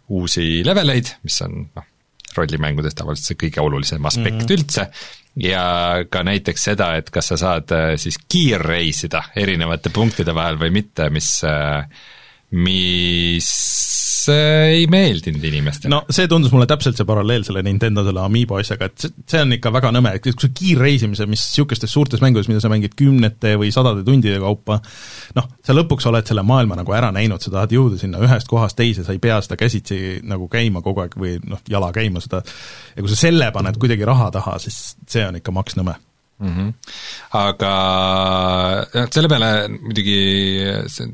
uusi 0.09 0.65
leveleid, 0.67 1.17
mis 1.25 1.39
on 1.47 1.63
noh, 1.65 1.87
rollimängudes 2.37 2.95
tavaliselt 2.95 3.33
see 3.33 3.41
kõige 3.47 3.65
olulisem 3.65 4.05
aspekt 4.05 4.43
mm 4.43 4.47
-hmm. 4.47 4.59
üldse, 4.59 4.89
ja 5.37 5.65
ka 6.11 6.23
näiteks 6.23 6.69
seda, 6.71 6.95
et 6.97 7.11
kas 7.11 7.33
sa 7.33 7.41
saad 7.41 7.73
eh, 7.73 7.95
siis 7.97 8.19
kiirreisida 8.29 9.23
erinevate 9.37 9.91
punktide 9.91 10.35
vahel 10.35 10.61
või 10.61 10.71
mitte, 10.77 11.09
mis, 11.11 11.41
mis 12.51 13.51
ei 14.33 14.87
meeldinud 14.91 15.45
inimestele. 15.45 15.91
no 15.93 16.03
see 16.13 16.29
tundus 16.31 16.53
mulle 16.55 16.69
täpselt 16.71 16.99
see 16.99 17.07
paralleel 17.09 17.45
selle 17.47 17.63
Nintendo 17.67 18.05
selle 18.07 18.23
Amiibo 18.25 18.59
asjaga, 18.61 18.89
et 18.91 19.07
see, 19.07 19.43
on 19.43 19.55
ikka 19.57 19.73
väga 19.75 19.93
nõme, 19.95 20.15
et 20.17 20.25
kui 20.25 20.35
sa 20.35 20.51
kiirreisimise, 20.51 21.29
mis 21.31 21.45
niisugustes 21.47 21.93
suurtes 21.93 22.23
mängudes, 22.25 22.51
mida 22.51 22.63
sa 22.65 22.71
mängid 22.73 22.97
kümnete 22.99 23.55
või 23.61 23.73
sadade 23.75 24.05
tundide 24.07 24.41
kaupa, 24.43 24.81
noh, 25.39 25.49
sa 25.67 25.77
lõpuks 25.77 26.09
oled 26.11 26.29
selle 26.29 26.45
maailma 26.47 26.79
nagu 26.81 26.97
ära 26.97 27.13
näinud, 27.15 27.43
sa 27.43 27.53
tahad 27.55 27.77
jõuda 27.77 28.01
sinna 28.01 28.23
ühest 28.25 28.51
kohast 28.51 28.79
teise, 28.79 29.07
sa 29.07 29.15
ei 29.17 29.23
pea 29.23 29.39
seda 29.45 29.59
käsitsi 29.61 30.21
nagu 30.27 30.51
käima 30.53 30.83
kogu 30.85 31.05
aeg 31.05 31.17
või 31.21 31.37
noh, 31.45 31.63
jala 31.71 31.93
käima 31.97 32.23
seda, 32.25 32.43
ja 32.97 33.05
kui 33.05 33.13
sa 33.13 33.23
selle 33.27 33.51
paned 33.55 33.81
kuidagi 33.81 34.09
raha 34.09 34.31
taha, 34.35 34.59
siis 34.63 34.97
see 35.09 35.25
on 35.27 35.41
ikka 35.41 35.55
maks 35.55 35.79
nõme 35.79 35.97
mm. 36.39 36.53
-hmm. 36.53 36.73
aga 37.39 37.73
noh, 38.95 39.11
selle 39.13 39.31
peale 39.33 39.51
muidugi 39.73 40.21
see 40.93 41.11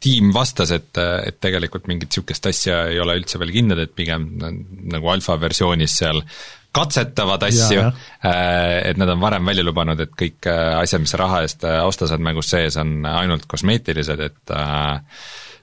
tiim 0.00 0.30
vastas, 0.32 0.70
et, 0.72 0.96
et 0.96 1.36
tegelikult 1.42 1.88
mingit 1.90 2.08
niisugust 2.08 2.46
asja 2.48 2.86
ei 2.88 3.00
ole 3.02 3.18
üldse 3.20 3.40
veel 3.40 3.52
kindlad, 3.52 3.84
et 3.84 3.92
pigem 3.96 4.30
nagu 4.40 5.12
alfa 5.12 5.36
versioonis 5.40 5.98
seal 6.00 6.22
katsetavad 6.72 7.42
asju, 7.48 7.82
äh, 7.82 8.90
et 8.90 8.98
nad 9.00 9.10
on 9.10 9.20
varem 9.20 9.46
välja 9.46 9.66
lubanud, 9.66 10.00
et 10.00 10.14
kõik 10.16 10.46
äh, 10.48 10.78
asjad, 10.78 11.02
mis 11.02 11.14
raha 11.18 11.42
eest 11.44 11.66
äh, 11.66 11.80
osta 11.86 12.08
saad 12.10 12.22
mängus 12.22 12.52
sees, 12.52 12.78
on 12.80 13.00
ainult 13.10 13.48
kosmeetilised, 13.50 14.26
et 14.30 14.58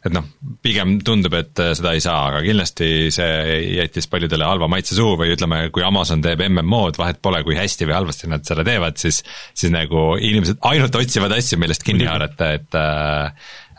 et 0.08 0.14
noh, 0.14 0.24
pigem 0.64 1.00
tundub, 1.04 1.34
et 1.36 1.58
seda 1.76 1.92
ei 1.98 2.04
saa, 2.04 2.28
aga 2.30 2.44
kindlasti 2.46 3.10
see 3.12 3.56
jättis 3.80 4.06
paljudele 4.08 4.46
halva 4.46 4.70
maitse 4.72 4.96
suhu 4.96 5.18
või 5.20 5.34
ütleme, 5.34 5.66
kui 5.74 5.84
Amazon 5.84 6.22
teeb 6.24 6.44
MMO-d, 6.46 7.00
vahet 7.02 7.20
pole, 7.24 7.42
kui 7.44 7.58
hästi 7.58 7.88
või 7.90 7.96
halvasti 7.98 8.30
nad 8.32 8.46
selle 8.48 8.64
teevad, 8.68 9.00
siis 9.02 9.24
siis 9.58 9.74
nagu 9.74 10.14
inimesed 10.22 10.62
ainult 10.70 10.96
otsivad 11.02 11.34
asju, 11.36 11.60
millest 11.60 11.84
kinni 11.88 12.08
haarata, 12.08 12.52
et 12.60 12.80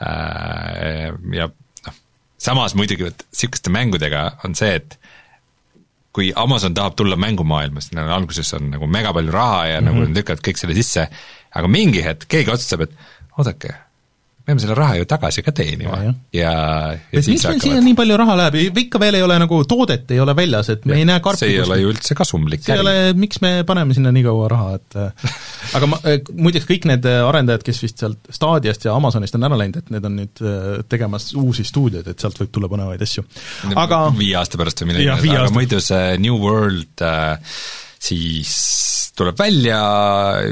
ja 0.01 1.49
noh, 1.49 1.97
samas 2.39 2.75
muidugi 2.79 3.09
vot 3.09 3.25
sihukeste 3.35 3.73
mängudega 3.75 4.31
on 4.47 4.55
see, 4.59 4.77
et 4.79 4.99
kui 6.15 6.31
Amazon 6.37 6.75
tahab 6.75 6.97
tulla 6.99 7.16
mängumaailma, 7.20 7.83
siis 7.83 7.95
neil 7.95 8.11
alguses 8.11 8.55
on 8.57 8.70
nagu 8.73 8.87
mega 8.91 9.12
palju 9.15 9.35
raha 9.35 9.66
ja 9.66 9.81
mm 9.81 9.81
-hmm. 9.81 9.91
nagu 9.91 9.97
mhm. 9.99 10.09
nad 10.09 10.20
lükkavad 10.20 10.45
kõik 10.49 10.59
selle 10.61 10.75
sisse, 10.75 11.09
aga 11.55 11.69
mingi 11.69 12.05
hetk 12.05 12.29
keegi 12.29 12.51
otsustab, 12.51 12.81
et 12.81 12.93
oodake 13.39 13.75
peame 14.49 14.62
selle 14.62 14.77
raha 14.79 14.97
ju 14.99 15.07
tagasi 15.09 15.45
ka 15.45 15.53
teenima. 15.57 15.99
Ja, 16.03 16.12
ja, 16.33 16.53
ja 17.12 17.23
miks 17.27 17.45
meil 17.49 17.61
siia 17.62 17.81
nii 17.85 17.97
palju 17.99 18.19
raha 18.23 18.37
läheb, 18.43 18.79
ikka 18.85 19.01
veel 19.03 19.19
ei 19.19 19.25
ole 19.25 19.37
nagu 19.43 19.61
toodet 19.69 20.15
ei 20.15 20.20
ole 20.25 20.35
väljas, 20.37 20.70
et 20.73 20.87
me 20.89 20.97
ja, 20.97 21.03
ei 21.03 21.09
näe 21.09 21.23
karpi 21.25 21.43
see 21.43 21.51
ei 21.53 21.59
kuskil. 21.59 21.73
ole 21.75 21.81
ju 21.83 21.93
üldse 21.93 22.16
kasumlik 22.19 22.65
see 22.65 22.77
ei 22.77 22.85
ole, 22.85 22.95
miks 23.19 23.43
me 23.45 23.53
paneme 23.69 23.97
sinna 23.97 24.12
nii 24.15 24.25
kaua 24.27 24.49
raha, 24.53 24.79
et 24.79 24.99
aga 25.79 25.91
ma, 25.93 26.01
eh, 26.09 26.23
muideks 26.33 26.69
kõik 26.70 26.89
need 26.89 27.09
arendajad, 27.09 27.66
kes 27.66 27.83
vist 27.85 28.05
sealt 28.05 28.33
Stadiast 28.39 28.89
ja 28.89 28.97
Amazonist 28.97 29.37
on 29.37 29.49
ära 29.49 29.59
läinud, 29.61 29.83
et 29.83 29.93
need 29.95 30.09
on 30.09 30.16
nüüd 30.23 30.45
tegemas 30.89 31.31
uusi 31.39 31.66
stuudioid, 31.69 32.09
et 32.09 32.25
sealt 32.25 32.41
võib 32.41 32.55
tulla 32.55 32.73
põnevaid 32.73 33.05
asju. 33.05 33.27
aga 33.77 34.07
viie 34.16 34.39
aasta 34.41 34.61
pärast 34.61 34.85
või 34.85 34.95
midagi, 34.95 35.35
aga 35.35 35.53
muidu 35.55 35.83
see 35.85 36.16
New 36.25 36.41
World 36.41 37.05
äh, 37.05 37.37
siis 37.99 38.57
tuleb 39.19 39.39
välja 39.39 39.79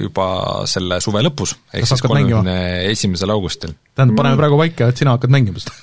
juba 0.00 0.28
selle 0.66 1.00
suve 1.04 1.22
lõpus, 1.26 1.54
ehk 1.72 1.86
siis 1.86 2.02
kolmekümne 2.02 2.56
esimesel 2.90 3.30
augustil. 3.34 3.76
tähendab, 3.94 4.18
paneme 4.18 4.40
praegu 4.40 4.58
paika, 4.60 4.90
et 4.90 5.02
sina 5.02 5.14
hakkad 5.14 5.32
mängima 5.32 5.62
seda 5.62 5.76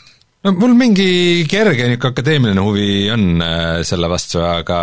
no 0.44 0.52
mul 0.60 0.74
mingi 0.76 1.08
kerge 1.50 1.86
niisugune 1.88 2.12
akadeemiline 2.12 2.64
huvi 2.64 2.88
on 3.14 3.44
äh, 3.44 3.82
selle 3.88 4.10
vastu, 4.12 4.42
aga 4.44 4.80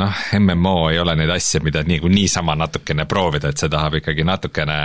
noh, 0.00 0.22
MMO 0.40 0.74
ei 0.90 0.98
ole 1.02 1.14
neid 1.20 1.30
asju, 1.36 1.62
mida 1.66 1.84
nagu 1.86 2.10
niisama 2.10 2.56
natukene 2.58 3.06
proovida, 3.10 3.52
et 3.52 3.62
see 3.62 3.70
tahab 3.70 4.00
ikkagi 4.00 4.26
natukene, 4.26 4.78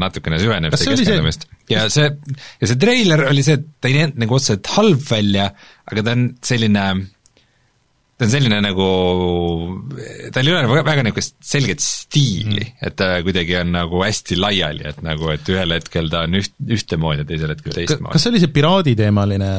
natukene 0.00 0.40
süvenemist 0.40 0.86
ja 0.86 0.94
keskendumist. 0.96 1.44
ja 1.70 1.84
see, 1.92 2.08
ja 2.60 2.70
see 2.70 2.80
treiler 2.80 3.26
oli 3.28 3.44
see, 3.44 3.58
et 3.60 3.68
ta 3.76 3.92
ei 3.92 3.98
näinud 4.00 4.24
nagu 4.24 4.38
otseselt 4.38 4.72
halb 4.78 5.04
välja, 5.10 5.50
aga 5.92 6.06
ta 6.06 6.16
on 6.16 6.30
selline 6.44 6.86
ta 8.24 8.28
on 8.28 8.32
selline 8.32 8.60
nagu, 8.64 8.86
tal 10.32 10.48
ei 10.48 10.54
ole 10.54 10.68
väga, 10.70 10.84
väga 10.86 11.04
niisugust 11.04 11.36
selget 11.44 11.82
stiili 11.84 12.62
mm., 12.64 12.86
et 12.88 12.96
ta 12.98 13.10
kuidagi 13.24 13.56
on 13.60 13.72
nagu 13.74 14.00
hästi 14.04 14.38
laiali, 14.40 14.84
et 14.88 15.00
nagu, 15.04 15.28
et 15.34 15.48
ühel 15.52 15.74
hetkel 15.76 16.08
ta 16.12 16.24
on 16.28 16.38
üht, 16.40 16.54
ühtemoodi 16.76 17.24
ja 17.24 17.28
teisel 17.28 17.52
hetkel 17.52 17.74
teistmoodi. 17.76 18.12
kas 18.14 18.24
see 18.24 18.32
oli 18.32 18.42
see 18.42 18.52
piraaditeemaline 18.54 19.50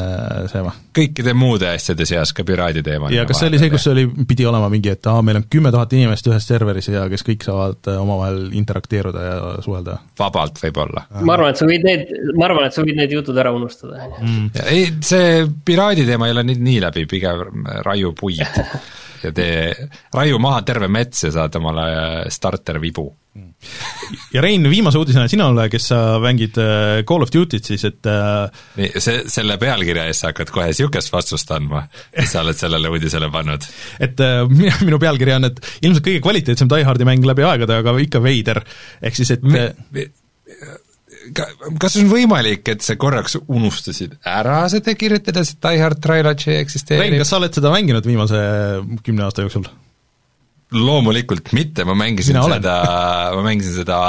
see 0.51 0.63
või? 0.65 0.73
kõikide 0.95 1.35
muude 1.37 1.69
asjade 1.73 2.07
seas 2.09 2.33
ka 2.35 2.45
piraaditeemaline. 2.47 3.19
ja 3.19 3.27
kas 3.29 3.41
see 3.43 3.51
oli 3.51 3.61
see, 3.61 3.71
kus 3.73 3.87
oli, 3.91 4.05
pidi 4.27 4.47
olema 4.49 4.69
mingi, 4.73 4.93
et 4.95 5.11
aa, 5.11 5.21
meil 5.25 5.41
on 5.41 5.47
kümme 5.51 5.73
tuhat 5.75 5.93
inimest 5.97 6.29
ühes 6.31 6.49
serveris 6.49 6.89
ja 6.91 7.05
kes 7.11 7.25
kõik 7.27 7.45
saavad 7.45 7.91
äh, 7.91 7.99
omavahel 8.01 8.41
interakteeruda 8.57 9.25
ja 9.25 9.37
suhelda? 9.65 9.99
vabalt 10.19 10.61
võib-olla. 10.63 11.05
ma 11.21 11.37
arvan, 11.37 11.53
et 11.53 11.61
sa 11.61 11.69
võid 11.69 11.85
need, 11.85 12.13
ma 12.33 12.49
arvan, 12.49 12.69
et 12.69 12.77
sa 12.77 12.85
võid 12.85 12.99
need 13.01 13.17
jutud 13.17 13.37
ära 13.41 13.53
unustada 13.55 14.09
mm.. 14.09 14.49
ei, 14.71 14.89
see 15.05 15.45
piraadi 15.67 16.07
teema 16.07 16.29
ei 16.29 16.35
ole 16.37 16.45
nii, 16.49 16.61
nii 16.69 16.83
läbi, 16.87 17.05
pigem 17.09 17.65
raiu 17.85 18.13
puid 18.17 18.41
ja 19.26 19.34
tee, 19.36 19.90
raiu 20.14 20.40
maha 20.41 20.64
terve 20.68 20.90
mets 20.91 21.26
ja 21.26 21.32
saad 21.34 21.56
omale 21.60 21.86
starter-vibu. 22.34 23.06
ja 24.34 24.41
Rein, 24.44 24.64
viimase 24.72 24.99
uudisena 24.99 25.27
sinule, 25.32 25.68
kes 25.72 25.90
sa 25.91 25.99
mängid 26.23 26.56
äh, 26.61 27.02
Call 27.07 27.26
of 27.26 27.34
Duty't 27.34 27.68
siis, 27.68 27.84
et 27.90 28.07
äh, 28.07 28.45
nii, 28.80 28.91
see, 29.03 29.26
selle 29.32 29.57
pealkirja 29.61 30.06
eest 30.07 30.23
sa 30.23 30.32
hakkad 30.32 30.53
kohe 30.56 30.69
niisugust 30.69 31.11
vastust 31.11 31.52
andma, 31.56 31.84
sa 32.23 32.45
oled 32.45 32.60
sellele 32.60 32.91
uudisele 32.94 33.30
pannud? 33.34 33.68
et 34.06 34.23
äh, 34.23 34.44
minu 34.86 35.02
pealkiri 35.02 35.36
on, 35.36 35.49
et 35.52 35.60
ilmselt 35.82 36.06
kõige 36.07 36.23
kvaliteetsem 36.23 36.72
Die 36.72 36.88
Hardi 36.88 37.07
mäng 37.07 37.27
läbi 37.27 37.48
aegade, 37.48 37.82
aga 37.84 37.98
ikka 38.06 38.23
veider, 38.23 38.64
ehk 39.03 39.19
siis 39.19 39.36
et 39.36 39.44
me, 39.44 39.68
me, 39.95 40.07
kas 41.34 41.97
on 42.02 42.11
võimalik, 42.11 42.68
et 42.73 42.85
sa 42.85 42.97
korraks 42.99 43.38
unustasid 43.45 44.18
ära 44.30 44.64
seda 44.72 44.93
kirjutada, 44.99 45.45
see 45.47 45.57
Die 45.64 45.81
Hard 45.81 46.03
Trilogy 46.03 46.60
eksisteerib? 46.60 47.06
Rein, 47.06 47.18
kas 47.22 47.34
sa 47.34 47.39
oled 47.41 47.56
seda 47.56 47.73
mänginud 47.73 48.06
viimase 48.07 48.45
kümne 49.06 49.27
aasta 49.27 49.45
jooksul? 49.45 49.68
loomulikult 50.76 51.52
mitte, 51.56 51.85
ma 51.88 51.93
mängisin 51.97 52.39
seda, 52.41 52.76
ma 53.35 53.43
mängisin 53.45 53.77
seda 53.77 53.99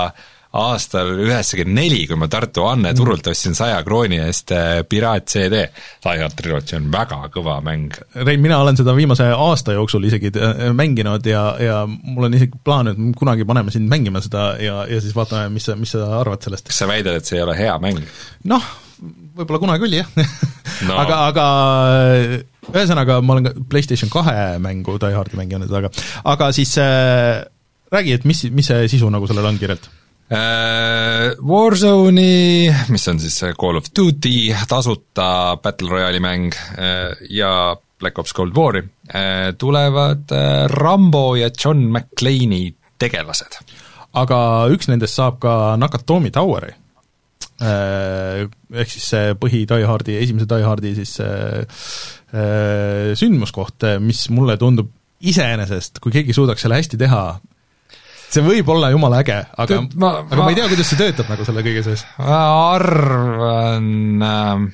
aastal 0.56 1.12
üheksakümmend 1.24 1.76
neli, 1.78 2.02
kui 2.08 2.18
ma 2.18 2.28
Tartu 2.32 2.64
Anne 2.66 2.90
mm. 2.90 2.98
turult 2.98 3.28
ostsin 3.30 3.56
saja 3.58 3.78
krooni 3.86 4.18
eest 4.24 4.52
äh, 4.54 4.80
Piraat 4.88 5.28
CD. 5.32 5.66
Lion 6.06 6.36
Trilogy 6.36 6.76
on 6.78 6.88
väga 6.92 7.20
kõva 7.34 7.58
mäng. 7.64 7.96
Rein, 8.16 8.42
mina 8.42 8.60
olen 8.62 8.78
seda 8.78 8.94
viimase 8.96 9.28
aasta 9.32 9.76
jooksul 9.76 10.08
isegi 10.08 10.32
äh, 10.34 10.66
mänginud 10.76 11.26
ja, 11.28 11.44
ja 11.62 11.82
mul 11.86 12.28
on 12.30 12.38
isegi 12.38 12.58
plaan, 12.64 12.92
et 12.92 13.00
kunagi 13.18 13.46
paneme 13.48 13.74
sind 13.74 13.90
mängima 13.92 14.22
seda 14.24 14.48
ja, 14.62 14.82
ja 14.90 15.00
siis 15.02 15.16
vaatame, 15.16 15.50
mis 15.54 15.68
sa, 15.68 15.76
mis 15.78 15.94
sa 15.96 16.08
arvad 16.20 16.44
sellest. 16.46 16.68
kas 16.70 16.82
sa 16.82 16.90
väidad, 16.90 17.18
et 17.18 17.28
see 17.28 17.40
ei 17.40 17.46
ole 17.46 17.56
hea 17.58 17.74
mäng? 17.82 18.00
noh, 18.50 18.70
võib-olla 19.36 19.62
kunagi 19.62 19.88
oli, 19.88 20.00
jah 20.00 20.08
no. 20.88 20.96
aga, 21.02 21.20
aga 21.30 21.46
ühesõnaga, 22.72 23.20
ma 23.22 23.36
olen 23.36 23.50
ka 23.50 23.54
PlayStation 23.70 24.12
kahe 24.12 24.56
mängu 24.62 24.96
Die 25.02 25.14
Hardi 25.14 25.38
mänginud, 25.38 25.72
aga 25.80 25.92
aga 26.32 26.50
siis 26.56 26.74
äh, 26.82 27.44
räägi, 27.92 28.16
et 28.16 28.26
mis, 28.28 28.46
mis 28.54 28.72
see 28.72 28.88
sisu 28.90 29.10
nagu 29.12 29.28
sellel 29.30 29.52
on 29.52 29.60
kirjalt? 29.60 29.90
Äh, 30.26 31.36
Warzone'i, 31.38 32.66
mis 32.90 33.04
on 33.06 33.20
siis 33.22 33.36
Call 33.54 33.78
of 33.78 33.92
Duty 33.94 34.50
tasuta 34.66 35.54
Battle 35.62 35.92
Royale'i 35.92 36.18
mäng 36.18 36.48
äh, 36.74 37.14
ja 37.30 37.76
Black 38.00 38.18
Ops 38.18 38.34
Cold 38.34 38.56
War'i, 38.56 38.82
äh, 39.14 39.54
tulevad 39.58 40.34
Rambo 40.66 41.36
ja 41.38 41.50
John 41.64 41.86
McClane'i 41.92 42.74
tegelased. 42.98 43.60
aga 44.16 44.40
üks 44.72 44.90
nendest 44.90 45.14
saab 45.14 45.38
ka 45.38 45.76
Nakatomi 45.78 46.32
Toweri, 46.34 46.72
ehk 47.60 48.90
siis 48.90 49.10
see 49.12 49.34
põhi 49.38 49.66
Die 49.68 49.86
Hardi, 49.86 50.16
esimese 50.16 50.48
Die 50.48 50.64
Hardi 50.64 50.94
siis 50.96 51.18
sündmuskoht, 53.20 53.84
mis 54.00 54.26
mulle 54.32 54.56
tundub 54.58 54.88
iseenesest, 55.20 56.00
kui 56.00 56.16
keegi 56.16 56.34
suudaks 56.34 56.64
selle 56.64 56.80
hästi 56.80 56.98
teha, 56.98 57.26
see 58.30 58.42
võib 58.44 58.72
olla 58.74 58.90
jumala 58.94 59.20
äge, 59.24 59.38
aga 59.62 59.82
ma, 59.94 60.16
aga 60.24 60.40
ma 60.42 60.50
ei 60.50 60.58
tea, 60.58 60.66
kuidas 60.72 60.90
see 60.90 61.00
töötab 61.00 61.30
nagu 61.32 61.46
selle 61.46 61.64
kõige 61.66 61.84
sees. 61.86 62.04
ma 62.18 62.42
arvan 62.74 63.88
äh, 64.26 64.66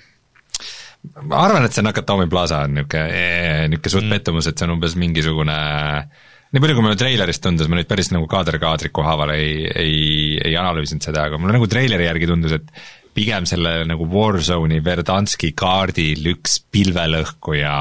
ma 1.29 1.45
arvan, 1.47 1.67
et 1.67 1.75
see 1.75 1.85
Nakatomi 1.85 2.29
Plaza 2.31 2.63
on 2.67 2.77
niisugune, 2.79 3.69
niisugune 3.73 3.95
suht 3.97 4.07
mm. 4.07 4.17
pettumus, 4.17 4.49
et 4.49 4.59
see 4.59 4.69
on 4.69 4.77
umbes 4.77 4.97
mingisugune 5.01 5.59
nii 6.53 6.61
palju, 6.61 6.77
kui 6.77 6.85
mulle 6.85 6.99
treilerist 7.01 7.43
tundus, 7.45 7.69
ma 7.71 7.79
nüüd 7.79 7.89
päris 7.89 8.11
nagu 8.13 8.27
kaader-kaadriku 8.31 9.05
haaval 9.07 9.33
ei, 9.35 9.55
ei, 9.69 10.03
ei 10.37 10.57
analüüsinud 10.61 11.05
seda, 11.05 11.27
aga 11.29 11.41
mulle 11.41 11.57
nagu 11.57 11.69
treileri 11.71 12.07
järgi 12.11 12.29
tundus, 12.29 12.59
et 12.59 12.69
pigem 13.17 13.47
selle 13.49 13.83
nagu 13.89 14.07
Warzone'i 14.09 14.83
Verdanski 14.85 15.53
kaardil 15.57 16.29
üks 16.35 16.59
pilvelõhkuja 16.73 17.73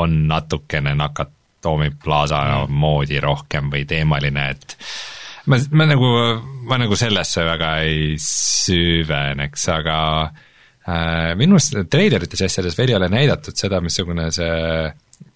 on 0.00 0.22
natukene 0.28 0.94
nakat-, 1.00 1.32
Toomi 1.64 1.90
Plaza 2.00 2.40
mm. 2.44 2.80
moodi 2.80 3.20
rohkem 3.24 3.72
või 3.72 3.84
teemaline, 3.88 4.48
et 4.54 4.76
ma, 5.50 5.60
ma 5.72 5.88
nagu, 5.90 6.10
ma 6.68 6.80
nagu 6.80 6.98
sellesse 6.98 7.46
väga 7.46 7.76
ei 7.84 8.14
süveneks, 8.20 9.68
aga 9.74 9.98
äh, 10.24 11.32
minu 11.40 11.58
arust 11.58 11.80
treilerites 11.92 12.44
ja 12.44 12.50
asjades 12.52 12.78
veel 12.78 12.94
ei 12.94 13.00
ole 13.00 13.10
näidatud 13.12 13.56
seda, 13.58 13.80
missugune 13.84 14.30
see 14.34 14.92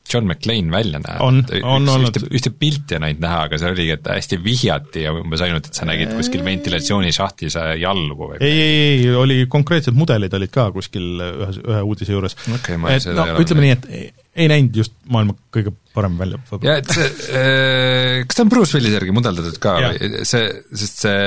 John 0.09 0.29
McClane 0.29 0.73
välja 0.73 1.01
näeb. 1.03 1.21
on, 1.25 1.41
on 1.63 1.89
olnud. 1.89 2.17
ühte, 2.17 2.31
ühte 2.35 2.53
pilti 2.55 2.99
on 2.99 3.07
ainult 3.09 3.23
näha, 3.25 3.41
aga 3.49 3.61
seal 3.61 3.75
oligi, 3.75 3.97
et 3.99 4.09
hästi 4.13 4.41
vihjati 4.45 5.05
ja 5.05 5.15
umbes 5.17 5.43
ainult, 5.45 5.69
et 5.71 5.81
sa 5.81 5.89
nägid 5.89 6.15
kuskil 6.17 6.45
ventilatsioonišahtis 6.47 7.59
jalgu 7.81 8.33
või 8.33 8.41
ei, 8.41 8.55
ei, 8.55 8.79
ei, 8.85 9.11
oli 9.19 9.41
konkreetsed 9.51 9.97
mudelid 9.99 10.35
olid 10.39 10.55
ka 10.55 10.69
kuskil 10.75 11.23
ühes, 11.27 11.61
ühe 11.65 11.83
uudise 11.85 12.17
juures 12.17 12.39
okay,. 12.55 12.79
et 12.95 13.11
no 13.17 13.29
ütleme 13.43 13.67
nii, 13.67 13.77
et 13.77 14.19
ei 14.39 14.51
näinud 14.51 14.77
just 14.79 14.95
maailma 15.11 15.37
kõige 15.55 15.73
parem 15.95 16.19
välja. 16.19 16.41
ja 16.63 16.79
et 16.81 16.91
see 16.95 17.09
äh,, 17.35 18.27
kas 18.27 18.39
ta 18.39 18.45
on 18.47 18.53
Bruce 18.53 18.77
Willise 18.77 18.99
järgi 19.01 19.15
mudeldatud 19.17 19.61
ka 19.63 19.79
ja. 19.83 19.93
või 19.95 20.27
see, 20.29 20.45
sest 20.73 21.05
see 21.07 21.23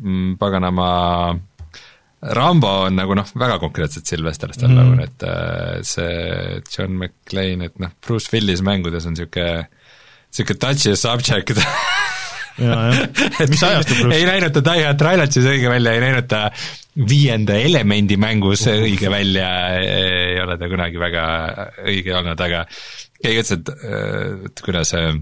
mm, 0.00 0.36
paganama 0.40 0.88
Rambo 2.18 2.70
on 2.88 2.96
nagu 2.98 3.14
noh, 3.14 3.28
väga 3.38 3.60
konkreetselt 3.62 4.10
Sylvester 4.10 4.50
Stallone 4.54 4.96
mm., 4.96 5.04
et 5.04 5.26
äh, 5.28 5.76
see 5.86 6.58
John 6.72 6.96
McClane, 6.98 7.68
et 7.70 7.78
noh, 7.78 7.92
Bruce 8.04 8.32
Willis 8.34 8.62
mängudes 8.66 9.06
on 9.06 9.14
niisugune, 9.14 9.68
niisugune 10.32 10.58
touchy 10.64 10.96
subject 10.98 11.54
mis 12.58 13.62
ajast 13.62 13.88
ta 13.92 13.94
Bruce? 14.00 14.16
ei 14.16 14.26
näinud 14.26 14.56
ta 14.56 14.64
Die 14.66 14.82
Hard 14.82 14.98
Trilogy's 14.98 15.46
õige 15.46 15.70
välja, 15.70 15.94
ei 15.94 16.02
näinud 16.02 16.26
ta 16.30 16.42
viienda 17.08 17.54
elemendi 17.62 18.18
mängus 18.18 18.66
õige 18.72 19.10
välja, 19.14 19.48
ei 19.78 20.40
ole 20.42 20.58
ta 20.58 20.70
kunagi 20.70 20.98
väga 20.98 21.24
õige 21.86 22.16
olnud, 22.18 22.46
aga 22.48 22.64
keegi 23.22 23.44
ütles, 23.44 23.58
et, 23.60 23.74
et 24.50 24.64
kuidas 24.66 24.90
see 24.94 25.12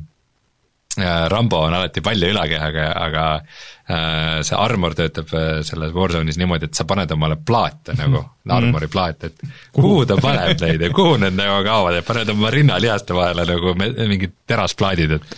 Rambo 1.28 1.60
on 1.66 1.74
alati 1.76 2.00
palja 2.00 2.30
ülakehaga, 2.32 2.86
aga 2.96 3.24
äh, 3.36 4.42
see 4.46 4.56
armor 4.56 4.94
töötab 4.96 5.32
äh, 5.36 5.48
selles 5.66 5.92
Warzone'is 5.94 6.38
niimoodi, 6.40 6.70
et 6.70 6.78
sa 6.78 6.86
paned 6.88 7.12
omale 7.12 7.36
plaate 7.36 7.96
nagu 8.00 8.22
mm, 8.22 8.54
armori 8.56 8.88
plaate, 8.92 9.32
et 9.32 9.44
kuhu? 9.76 10.04
ta 10.08 10.16
paneb 10.22 10.62
neid 10.64 10.86
ja 10.86 10.92
kuhu 10.94 11.18
need 11.22 11.36
nagu 11.38 11.60
kaovad 11.66 11.98
ja 11.98 12.06
paned 12.06 12.32
oma 12.32 12.52
rinnalihaste 12.54 13.16
vahele 13.16 13.44
nagu 13.48 13.74
mingid 13.80 14.38
terasplaadid, 14.48 15.18
et 15.18 15.28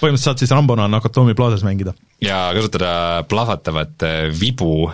põhimõtteliselt 0.00 0.26
saad 0.26 0.44
siis 0.44 0.52
Rambona 0.56 0.88
Nakatomi 0.90 1.36
plaasas 1.38 1.64
mängida. 1.64 1.94
ja 2.24 2.42
kasutada 2.56 3.24
plahvatavat 3.28 4.06
vibu 4.40 4.90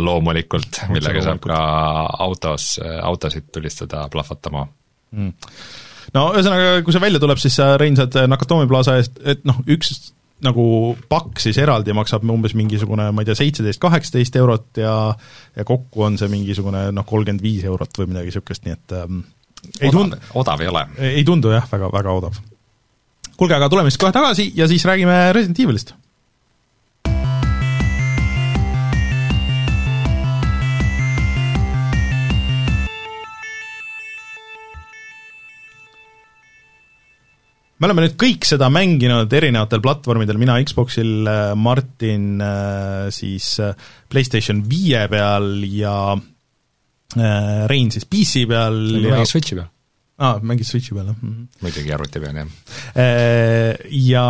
loomulikult, 0.00 0.82
millega 0.92 1.22
saab 1.24 1.44
ka 1.44 1.60
autos, 2.24 2.72
autosid 2.80 3.52
tulistada 3.52 4.08
plahvatama. 4.12 4.66
Mm 5.10 5.32
no 6.16 6.30
ühesõnaga, 6.34 6.80
kui 6.86 6.94
see 6.94 7.02
välja 7.02 7.20
tuleb, 7.22 7.40
siis 7.42 7.58
sa, 7.58 7.74
Rein, 7.80 7.98
saad 7.98 8.16
Nakatomi 8.30 8.68
plaza 8.70 8.96
eest, 9.00 9.20
et 9.24 9.44
noh, 9.48 9.60
üks 9.70 10.12
nagu 10.44 10.64
pakk 11.10 11.40
siis 11.42 11.58
eraldi 11.60 11.92
maksab 11.96 12.24
umbes 12.32 12.54
mingisugune, 12.56 13.10
ma 13.12 13.22
ei 13.22 13.28
tea, 13.28 13.36
seitseteist, 13.42 13.80
kaheksateist 13.82 14.38
eurot 14.40 14.80
ja 14.80 14.94
ja 15.56 15.66
kokku 15.68 16.06
on 16.06 16.16
see 16.20 16.30
mingisugune 16.32 16.86
noh, 16.96 17.06
kolmkümmend 17.08 17.44
viis 17.44 17.66
eurot 17.68 18.00
või 18.00 18.12
midagi 18.12 18.32
niisugust, 18.32 18.64
nii 18.64 18.76
et 18.76 18.96
ähm, 18.96 19.24
ei 19.80 19.92
tund-. 19.92 20.16
odav 20.40 20.62
ei 20.64 20.70
ole. 20.72 20.86
ei 21.10 21.24
tundu 21.28 21.52
jah, 21.52 21.66
väga, 21.72 21.90
väga 21.92 22.16
odav. 22.22 22.40
kuulge, 23.36 23.56
aga 23.56 23.68
tuleme 23.72 23.92
siis 23.92 24.00
kohe 24.00 24.16
tagasi 24.16 24.50
ja 24.56 24.68
siis 24.70 24.84
räägime 24.88 25.26
Resident 25.36 25.60
Evilist 25.60 25.94
me 37.80 37.88
oleme 37.88 38.04
nüüd 38.04 38.16
kõik 38.20 38.44
seda 38.48 38.68
mänginud 38.72 39.32
erinevatel 39.32 39.80
platvormidel, 39.84 40.38
mina 40.40 40.58
Xboxil, 40.60 41.24
äh, 41.24 41.52
Martin 41.56 42.42
äh, 42.44 43.08
siis 43.14 43.54
äh, 43.62 43.72
PlayStation 44.12 44.62
viie 44.68 45.06
peal 45.12 45.56
ja 45.64 45.96
Rein 47.10 47.88
siis 47.90 48.04
PC 48.06 48.44
peal 48.46 48.76
ja 49.02 49.16
mängis 49.16 49.32
Switchi 49.32 49.56
peal. 49.56 49.66
aa 50.20 50.28
ah,, 50.28 50.44
mängis 50.46 50.68
Switchi 50.70 50.94
peal, 50.94 51.08
jah 51.10 51.16
mm 51.16 51.30
-hmm.. 51.32 51.64
muidugi 51.64 51.94
arvuti 51.96 52.20
peal, 52.22 52.36
jah. 52.38 52.52
Ja 53.90 54.26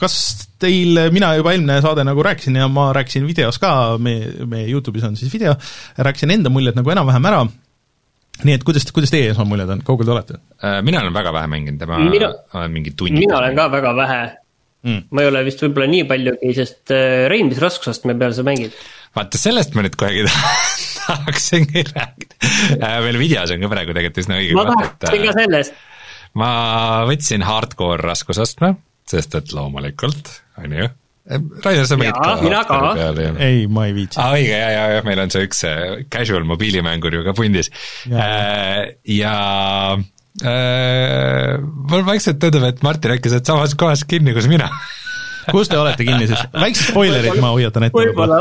kas 0.00 0.16
teil, 0.62 1.02
mina 1.12 1.34
juba 1.36 1.52
eelmine 1.52 1.82
saade 1.84 2.06
nagu 2.06 2.22
rääkisin 2.24 2.56
ja 2.56 2.70
ma 2.72 2.92
rääkisin 2.96 3.26
videos 3.28 3.58
ka, 3.60 3.98
meie, 3.98 4.46
meie 4.46 4.70
YouTube'is 4.70 5.04
on 5.04 5.18
siis 5.20 5.34
video, 5.34 5.52
rääkisin 5.98 6.32
enda 6.38 6.48
muljed 6.48 6.78
nagu 6.78 6.94
enam-vähem 6.94 7.28
ära 7.28 7.44
nii 8.44 8.56
et 8.58 8.64
kuidas, 8.66 8.84
kuidas 8.94 9.12
teie 9.12 9.30
esmamuljed 9.32 9.70
on, 9.72 9.84
kaugel 9.86 10.08
te 10.08 10.14
olete? 10.14 10.40
Äh, 10.60 10.80
mina 10.86 11.00
olen 11.04 11.14
väga 11.14 11.32
vähe 11.36 11.50
mänginud, 11.52 11.86
ma 11.88 12.00
mina, 12.02 12.32
olen 12.54 12.74
mingi 12.74 12.92
tunni 12.98 13.22
mina 13.22 13.38
olen 13.38 13.56
ka 13.56 13.68
väga 13.72 13.94
vähe 13.96 14.20
mm.. 14.86 15.02
ma 15.10 15.24
ei 15.24 15.30
ole 15.30 15.42
vist 15.46 15.62
võib-olla 15.64 15.88
nii 15.92 16.06
paljugi, 16.10 16.52
sest 16.58 16.94
äh, 16.94 17.26
Rein, 17.32 17.50
mis 17.52 17.62
raskusastme 17.62 18.16
peal 18.20 18.36
sa 18.36 18.44
mängid? 18.46 18.76
vaata, 19.16 19.40
sellest 19.40 19.76
ma 19.76 19.86
nüüd 19.86 19.96
kohegi 19.98 20.26
tahaksingi 21.06 21.86
rääkida. 21.92 22.38
Äh, 22.80 22.98
meil 23.06 23.20
videos 23.20 23.54
on 23.54 23.62
ka 23.64 23.72
praegu 23.72 23.96
tegelikult 23.96 24.24
üsna 24.24 24.40
õige 24.42 24.58
ma 24.58 24.66
tahaksin 24.74 25.24
ka 25.24 25.36
sellest. 25.40 25.80
ma 26.36 26.50
võtsin 27.08 27.46
hardcore 27.46 28.04
raskusastme, 28.04 28.74
sest 29.08 29.38
et 29.38 29.56
loomulikult, 29.56 30.32
on 30.60 30.80
ju 30.82 30.92
Rainer, 31.26 31.86
sa 31.90 31.96
mängid 31.98 32.14
ka? 32.14 32.34
mina 32.38 32.60
ka. 32.62 32.78
ei, 33.42 33.64
ma 33.66 33.88
ei 33.88 33.94
viitsi. 33.96 34.20
aa, 34.22 34.36
õige, 34.38 34.52
ja, 34.54 34.68
ja, 34.70 34.82
ja 34.94 35.06
meil 35.06 35.18
on 35.24 35.32
see 35.34 35.48
üks 35.48 35.64
casual 36.12 36.46
mobiilimängur 36.46 37.16
ju 37.18 37.24
ka 37.26 37.34
pundis. 37.34 37.72
Äh, 38.06 38.94
ja 39.10 39.38
äh, 39.98 41.56
mul 41.58 42.06
vaikselt 42.06 42.38
tundub, 42.42 42.68
et 42.68 42.84
Martin 42.86 43.16
äkki 43.16 43.32
sa 43.32 43.40
oled 43.40 43.50
samas 43.50 43.74
kohas 43.74 44.06
kinni, 44.06 44.36
kus 44.36 44.46
mina 44.50 44.70
kus 45.54 45.72
te 45.72 45.80
olete 45.80 46.06
kinni 46.06 46.30
siis? 46.30 46.46
väiksed 46.54 46.92
spoilerid 46.92 47.42
ma 47.42 47.50
hoiatan 47.56 47.88
ette. 47.88 47.98
võib-olla. 47.98 48.40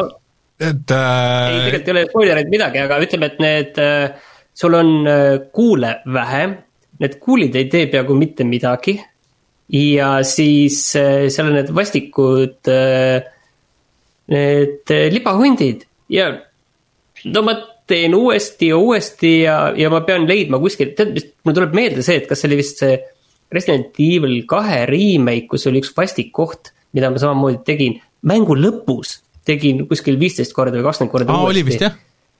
et 0.61 0.93
äh.... 0.93 1.49
ei, 1.49 1.65
tegelikult 1.65 1.89
ei 1.89 1.95
ole 1.95 2.05
spoilereid 2.11 2.53
midagi, 2.53 2.83
aga 2.85 3.01
ütleme, 3.01 3.31
et 3.33 3.41
need 3.41 3.81
äh,, 3.81 4.29
sul 4.53 4.77
on 4.77 4.93
äh, 5.09 5.25
kuule 5.57 5.97
vähe, 6.05 6.45
need 7.01 7.17
kuulid 7.23 7.57
ei 7.57 7.65
tee 7.73 7.89
peaaegu 7.89 8.17
mitte 8.21 8.45
midagi 8.45 8.99
ja 9.73 10.09
siis 10.23 10.79
äh, 10.99 11.25
seal 11.33 11.49
on 11.49 11.57
need 11.59 11.71
vastikud, 11.75 12.59
äh, 12.69 13.25
need 14.31 14.93
äh, 14.93 15.07
libahundid 15.13 15.87
ja 16.11 16.29
no 17.25 17.45
ma 17.45 17.55
teen 17.89 18.15
uuesti 18.17 18.69
ja 18.71 18.77
uuesti 18.77 19.33
ja, 19.43 19.57
ja 19.77 19.89
ma 19.93 20.01
pean 20.05 20.25
leidma 20.29 20.59
kuskil, 20.61 20.93
tead, 20.97 21.17
mul 21.45 21.57
tuleb 21.57 21.75
meelde 21.77 22.05
see, 22.05 22.21
et 22.21 22.29
kas 22.29 22.41
see 22.41 22.49
oli 22.49 22.61
vist 22.61 22.81
see 22.81 22.97
Resident 23.53 23.97
Evil 24.01 24.41
kahe 24.49 24.83
remake, 24.89 25.47
kus 25.51 25.67
oli 25.69 25.81
üks 25.83 25.93
vastik 25.97 26.31
koht, 26.35 26.73
mida 26.97 27.11
ma 27.13 27.21
samamoodi 27.21 27.61
tegin. 27.67 27.99
Mängu 28.25 28.55
lõpus, 28.57 29.19
tegin 29.45 29.83
kuskil 29.85 30.17
viisteist 30.19 30.55
korda 30.55 30.79
või 30.79 30.87
kakskümmend 30.87 31.13
korda 31.13 31.35
Aa, 31.35 31.51
oli 31.51 31.61
vist 31.67 31.83
jah? 31.85 31.93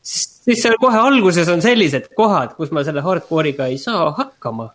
Siis 0.06 0.62
seal 0.62 0.78
kohe 0.82 0.98
alguses 0.98 1.50
on 1.54 1.62
sellised 1.62 2.10
kohad, 2.18 2.56
kus 2.58 2.74
ma 2.74 2.84
selle 2.86 3.06
hardcore'iga 3.06 3.70
ei 3.70 3.78
saa 3.82 4.10
hakkama 4.18 4.72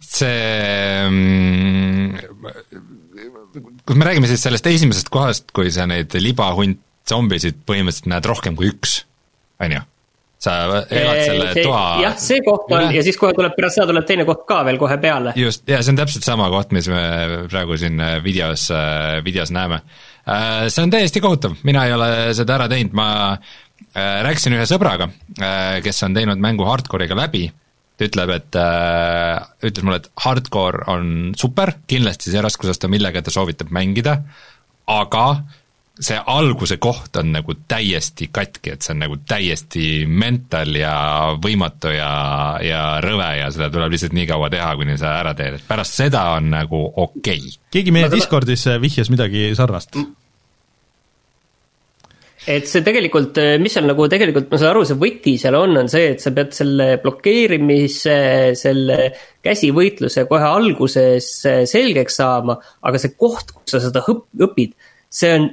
see 0.00 1.08
mm, 1.08 2.18
kui 3.86 3.96
me 3.98 4.08
räägime 4.08 4.28
siis 4.30 4.42
sellest 4.44 4.66
esimesest 4.66 5.10
kohast, 5.12 5.50
kui 5.54 5.70
sa 5.74 5.86
neid 5.90 6.14
libahunt 6.18 6.80
zombisid 7.08 7.64
põhimõtteliselt 7.68 8.08
näed 8.10 8.28
rohkem 8.28 8.56
kui 8.58 8.70
üks, 8.72 9.02
on 9.62 9.76
ju? 9.78 9.82
sa 10.44 10.54
elad 10.92 11.20
selle 11.24 11.46
see, 11.54 11.62
toa 11.64 11.82
jah, 12.02 12.16
see 12.20 12.40
koht 12.44 12.72
on 12.76 12.90
ja 12.92 13.02
siis 13.06 13.16
kohe 13.16 13.32
tuleb 13.36 13.54
pärast 13.56 13.78
seda 13.78 13.86
tuleb 13.88 14.04
teine 14.08 14.26
koht 14.28 14.42
ka 14.48 14.58
veel 14.66 14.76
kohe 14.80 14.98
peale. 15.00 15.32
just, 15.40 15.64
ja 15.70 15.78
see 15.80 15.94
on 15.94 16.00
täpselt 16.02 16.26
sama 16.26 16.50
koht, 16.52 16.74
mis 16.76 16.88
me 16.92 17.04
praegu 17.48 17.78
siin 17.80 18.02
videos, 18.24 18.66
videos 19.24 19.54
näeme. 19.54 19.80
Äh, 20.28 20.66
see 20.68 20.84
on 20.84 20.92
täiesti 20.92 21.22
kohutav, 21.24 21.56
mina 21.64 21.86
ei 21.88 21.96
ole 21.96 22.10
seda 22.36 22.58
ära 22.58 22.68
teinud, 22.68 22.92
ma 22.96 23.08
äh, 23.32 24.20
rääkisin 24.26 24.58
ühe 24.58 24.68
sõbraga, 24.68 25.08
äh, 25.38 25.78
kes 25.84 26.02
on 26.04 26.16
teinud 26.16 26.42
mängu 26.44 26.68
hardcore'iga 26.68 27.16
läbi 27.24 27.46
ütleb, 28.02 28.32
et 28.34 28.56
äh,, 28.58 29.44
ütles 29.68 29.86
mulle, 29.86 30.00
et 30.02 30.08
hardcore 30.24 30.86
on 30.90 31.34
super, 31.38 31.76
kindlasti 31.90 32.32
see 32.32 32.42
raskusaste, 32.42 32.90
millega 32.90 33.22
ta 33.22 33.34
soovitab 33.34 33.70
mängida, 33.74 34.16
aga 34.90 35.26
see 35.94 36.16
alguse 36.18 36.80
koht 36.82 37.14
on 37.20 37.30
nagu 37.36 37.54
täiesti 37.70 38.26
katki, 38.34 38.74
et 38.74 38.82
see 38.82 38.96
on 38.96 39.04
nagu 39.04 39.20
täiesti 39.30 39.84
mental 40.10 40.74
ja 40.74 40.96
võimatu 41.38 41.92
ja, 41.94 42.10
ja 42.64 42.82
rõve 43.04 43.30
ja 43.38 43.52
seda 43.54 43.70
tuleb 43.70 43.94
lihtsalt 43.94 44.16
nii 44.18 44.26
kaua 44.32 44.50
teha, 44.50 44.74
kuni 44.80 44.98
sa 44.98 45.14
ära 45.20 45.36
teed, 45.38 45.60
et 45.60 45.68
pärast 45.68 45.94
seda 46.02 46.26
on 46.34 46.50
nagu 46.56 46.82
okei. 46.88 47.38
Okay.. 47.38 47.56
keegi 47.78 47.94
meie 47.94 48.10
Discordis 48.10 48.66
vihjas 48.82 49.12
midagi 49.14 49.52
sarnast 49.54 49.94
et 52.46 52.66
see 52.68 52.84
tegelikult, 52.84 53.38
eh, 53.40 53.56
mis 53.62 53.72
seal 53.72 53.86
nagu 53.88 54.06
tegelikult, 54.10 54.50
ma 54.52 54.60
saan 54.60 54.74
aru, 54.74 54.84
see 54.88 55.00
võti 55.00 55.34
seal 55.40 55.56
on, 55.56 55.78
on 55.80 55.88
see, 55.90 56.10
et 56.12 56.20
sa 56.20 56.32
pead 56.36 56.52
selle 56.56 56.88
blokeerimise, 57.00 58.16
selle 58.60 58.98
käsivõitluse 59.44 60.26
kohe 60.28 60.50
alguses 60.50 61.30
eh, 61.48 61.62
selgeks 61.68 62.20
saama, 62.20 62.58
aga 62.84 63.00
see 63.00 63.16
koht, 63.16 63.54
kus 63.56 63.76
sa 63.76 63.82
seda 63.86 64.04
õpid, 64.04 64.76
see 65.08 65.32
on 65.38 65.48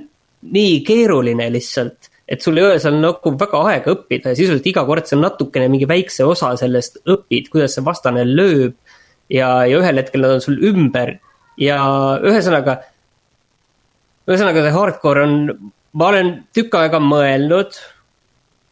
nii 0.51 0.79
keeruline 0.83 1.47
lihtsalt, 1.53 2.11
et 2.31 2.43
sul 2.43 2.59
ei 2.59 2.67
ole 2.67 2.79
seal 2.83 2.99
nagu 2.99 3.35
väga 3.39 3.65
aega 3.71 3.95
õppida 3.95 4.31
ja 4.31 4.37
sisuliselt 4.37 4.71
iga 4.71 4.83
kord 4.87 5.07
sa 5.07 5.19
natukene 5.19 5.71
mingi 5.71 5.87
väikse 5.87 6.27
osa 6.27 6.53
sellest 6.59 7.03
õpid, 7.07 7.51
kuidas 7.53 7.75
see 7.77 7.85
vastane 7.87 8.25
lööb. 8.27 8.75
ja, 9.31 9.61
ja 9.63 9.77
ühel 9.79 9.99
hetkel 10.01 10.25
nad 10.25 10.35
on 10.35 10.41
sul 10.43 10.57
ümber 10.59 11.13
ja 11.59 11.77
ühesõnaga, 12.19 12.81
ühesõnaga 14.27 14.65
see 14.65 14.73
hardcore 14.75 15.23
on 15.23 15.71
ma 15.97 16.11
olen 16.11 16.33
tükk 16.55 16.75
aega 16.79 16.99
mõelnud, 17.03 17.77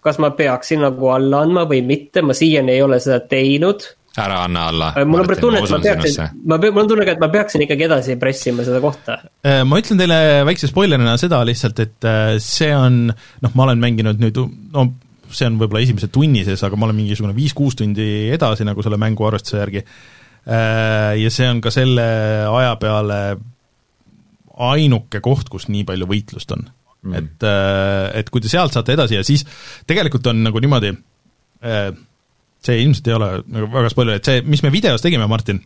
kas 0.05 0.19
ma 0.23 0.31
peaksin 0.35 0.83
nagu 0.85 1.09
alla 1.11 1.43
andma 1.45 1.65
või 1.69 1.81
mitte, 1.85 2.23
ma 2.23 2.35
siiani 2.37 2.77
ei 2.77 2.83
ole 2.83 2.99
seda 3.03 3.19
teinud. 3.31 3.87
ära 4.19 4.43
anna 4.43 4.67
alla. 4.71 4.87
mul 5.05 5.23
on 5.23 5.35
tunne, 5.39 5.59
et 5.63 5.71
ma 5.71 5.81
peaksin, 5.83 6.39
ma, 6.45 6.57
mul 6.59 6.83
on 6.83 6.93
tunne 6.93 7.07
ka, 7.07 7.17
et 7.17 7.23
ma 7.23 7.29
peaksin 7.33 7.63
ikkagi 7.65 7.87
edasi 7.89 8.15
pressima 8.19 8.63
seda 8.67 8.79
kohta. 8.83 9.19
ma 9.65 9.81
ütlen 9.81 9.99
teile 9.99 10.21
väikse 10.47 10.71
spoilerina 10.71 11.17
seda 11.19 11.41
lihtsalt, 11.47 11.83
et 11.83 12.09
see 12.43 12.71
on, 12.75 13.05
noh, 13.11 13.53
ma 13.53 13.67
olen 13.67 13.83
mänginud 13.83 14.23
nüüd, 14.23 14.39
no 14.75 14.89
see 15.29 15.45
on 15.45 15.59
võib-olla 15.59 15.83
esimese 15.83 16.09
tunni 16.13 16.41
sees, 16.47 16.63
aga 16.65 16.79
ma 16.79 16.87
olen 16.87 16.97
mingisugune 17.03 17.35
viis-kuus 17.37 17.77
tundi 17.77 18.31
edasi 18.33 18.65
nagu 18.65 18.81
selle 18.85 18.97
mängu 19.01 19.27
arvestuse 19.27 19.59
järgi. 19.59 19.83
Ja 21.19 21.29
see 21.29 21.45
on 21.45 21.59
ka 21.61 21.69
selle 21.69 22.05
aja 22.49 22.71
peale 22.81 23.19
ainuke 24.69 25.21
koht, 25.21 25.51
kus 25.51 25.67
nii 25.69 25.83
palju 25.85 26.07
võitlust 26.09 26.55
on 26.55 26.65
mm.. 27.03 27.17
et, 27.19 27.47
et 28.21 28.30
kui 28.30 28.43
te 28.43 28.51
sealt 28.51 28.76
saate 28.76 28.95
edasi 28.95 29.19
ja 29.19 29.26
siis 29.27 29.45
tegelikult 29.89 30.31
on 30.31 30.43
nagu 30.47 30.61
niimoodi, 30.63 30.93
see 31.59 32.80
ilmselt 32.84 33.07
ei 33.07 33.17
ole 33.17 33.30
nagu 33.47 33.69
väga 33.73 33.91
spoiler, 33.91 34.19
et 34.19 34.31
see, 34.31 34.41
mis 34.47 34.63
me 34.63 34.71
videos 34.73 35.03
tegime, 35.03 35.27
Martin, 35.31 35.61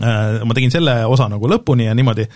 ma 0.00 0.56
tegin 0.56 0.72
selle 0.72 0.98
osa 1.08 1.28
nagu 1.32 1.48
lõpuni 1.50 1.88
ja 1.88 1.96
niimoodi, 1.96 2.26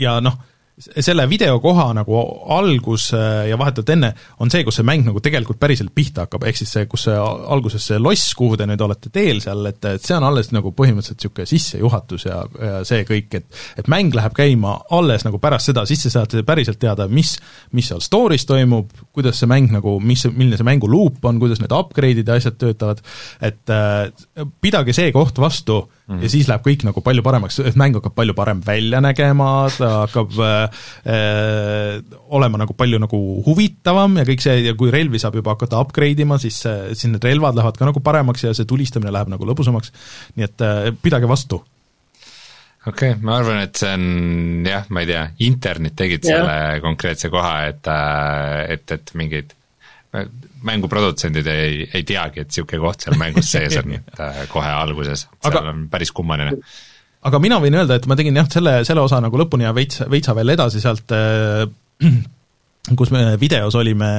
ja 0.00 0.18
noh, 0.24 0.36
selle 0.80 1.26
videokoha 1.28 1.90
nagu 2.00 2.16
algus 2.56 3.10
äh, 3.16 3.48
ja 3.50 3.58
vahetult 3.60 3.90
enne 3.94 4.12
on 4.40 4.50
see, 4.52 4.64
kus 4.64 4.80
see 4.80 4.86
mäng 4.86 5.04
nagu 5.06 5.20
tegelikult 5.22 5.60
päriselt 5.60 5.92
pihta 5.94 6.24
hakkab, 6.26 6.46
ehk 6.48 6.60
siis 6.60 6.72
see, 6.76 6.86
kus 6.90 7.06
see 7.08 7.16
alguses 7.16 7.86
see 7.90 8.00
loss, 8.00 8.32
kuhu 8.38 8.58
te 8.60 8.66
nüüd 8.68 8.80
olete 8.84 9.12
teel 9.12 9.42
seal, 9.44 9.64
et, 9.70 9.82
et 9.84 10.04
see 10.04 10.16
on 10.16 10.26
alles 10.30 10.52
nagu 10.56 10.72
põhimõtteliselt 10.76 11.20
niisugune 11.20 11.50
sissejuhatus 11.50 12.26
ja, 12.28 12.40
ja 12.60 12.80
see 12.88 13.04
kõik, 13.08 13.36
et 13.40 13.60
et 13.80 13.90
mäng 13.90 14.14
läheb 14.16 14.34
käima 14.36 14.76
alles 14.96 15.24
nagu 15.26 15.40
pärast 15.42 15.70
seda, 15.70 15.84
siis 15.88 16.04
te 16.04 16.12
saate 16.12 16.44
päriselt 16.46 16.80
teada, 16.80 17.06
mis, 17.08 17.36
mis 17.76 17.90
seal 17.90 18.02
story's 18.04 18.46
toimub, 18.48 18.92
kuidas 19.14 19.40
see 19.40 19.50
mäng 19.50 19.72
nagu, 19.74 19.98
mis, 20.02 20.24
milline 20.32 20.58
see 20.60 20.66
mängu 20.66 20.90
luup 20.90 21.24
on, 21.28 21.40
kuidas 21.42 21.62
need 21.62 21.74
upgrade'id 21.76 22.28
ja 22.28 22.38
asjad 22.40 22.58
töötavad, 22.60 23.02
et 23.44 23.74
äh, 23.74 24.46
pidage 24.60 24.96
see 24.96 25.12
koht 25.14 25.38
vastu 25.40 25.82
mm 26.10 26.16
-hmm. 26.16 26.22
ja 26.22 26.28
siis 26.28 26.48
läheb 26.50 26.66
kõik 26.66 26.84
nagu 26.84 27.00
palju 27.06 27.22
paremaks, 27.22 27.58
et 27.64 27.76
mäng 27.78 27.94
hakkab 27.94 28.14
palju 28.14 28.34
parem 28.34 28.60
välja 28.66 29.00
nägema, 29.00 29.70
ta 29.78 29.90
hakkab 30.06 30.36
äh, 30.38 30.82
äh, 31.06 32.02
olema 32.28 32.58
nagu 32.58 32.74
palju 32.74 32.98
nagu 32.98 33.42
huvitavam 33.46 34.16
ja 34.16 34.24
kõik 34.24 34.42
see 34.42 34.60
ja 34.66 34.74
kui 34.74 34.90
relvi 34.90 35.18
saab 35.18 35.34
juba 35.34 35.54
hakata 35.54 35.80
upgrade 35.80 36.22
ima, 36.22 36.38
siis, 36.38 36.62
siis 36.92 37.06
need 37.10 37.24
relvad 37.24 37.54
lähevad 37.54 37.78
ka 37.78 37.84
nagu 37.84 38.00
paremaks 38.00 38.44
ja 38.44 38.54
see 38.54 38.64
tulistamine 38.64 39.12
läheb 39.12 39.28
nagu 39.28 39.46
lõbusamaks, 39.46 39.92
nii 40.36 40.44
et 40.44 40.60
äh, 40.60 40.90
pidage 41.02 41.28
vastu 41.28 41.62
okei 42.86 43.10
okay,, 43.12 43.22
ma 43.22 43.38
arvan, 43.38 43.62
et 43.62 43.76
see 43.76 43.94
on 43.94 44.66
jah, 44.66 44.86
ma 44.88 45.04
ei 45.04 45.10
tea, 45.12 45.24
internet 45.46 45.96
tegid 45.96 46.24
yeah. 46.24 46.40
selle 46.42 46.80
konkreetse 46.84 47.30
koha, 47.32 47.56
et, 47.70 47.86
äh, 47.86 48.74
et, 48.76 48.96
et 48.98 49.14
mingeid 49.14 49.54
mänguprodutsendid 50.66 51.46
ei, 51.50 51.84
ei 51.94 52.06
teagi, 52.06 52.44
et 52.44 52.50
niisugune 52.52 52.82
koht 52.82 53.06
seal 53.06 53.18
mängus 53.20 53.50
sees 53.52 53.78
on 53.80 53.94
äh, 53.96 54.42
kohe 54.52 54.72
alguses, 54.72 55.26
seal 55.28 55.54
aga, 55.56 55.72
on 55.72 55.86
päris 55.92 56.12
kummaline. 56.16 56.56
aga 57.28 57.40
mina 57.42 57.60
võin 57.62 57.78
öelda, 57.80 58.00
et 58.00 58.10
ma 58.10 58.18
tegin 58.18 58.36
jah, 58.42 58.50
selle, 58.52 58.80
selle 58.88 59.04
osa 59.04 59.22
nagu 59.24 59.40
lõpuni 59.40 59.68
ja 59.68 59.72
veits, 59.76 60.04
veitsa 60.10 60.36
veel 60.38 60.56
edasi 60.56 60.82
sealt 60.82 61.16
äh, 61.16 61.64
kus 62.96 63.12
me 63.12 63.36
videos 63.40 63.74
olime 63.76 64.10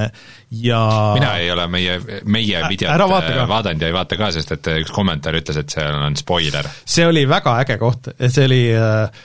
ja 0.62 0.82
mina 1.16 1.34
ei 1.42 1.50
ole 1.52 1.66
meie, 1.72 1.98
meie 2.30 2.62
videot 2.70 3.06
vaata 3.10 3.48
vaadanud 3.50 3.82
ja 3.82 3.90
ei 3.90 3.96
vaata 3.96 4.20
ka, 4.20 4.32
sest 4.36 4.56
et 4.58 4.72
üks 4.78 4.94
kommentaar 4.94 5.40
ütles, 5.42 5.58
et 5.64 5.74
see 5.74 5.86
on 5.86 6.18
spoiler. 6.20 6.70
see 6.86 7.08
oli 7.10 7.26
väga 7.30 7.58
äge 7.64 7.78
koht, 7.82 8.14
see 8.28 8.46
oli 8.48 8.64
äh, 8.78 9.24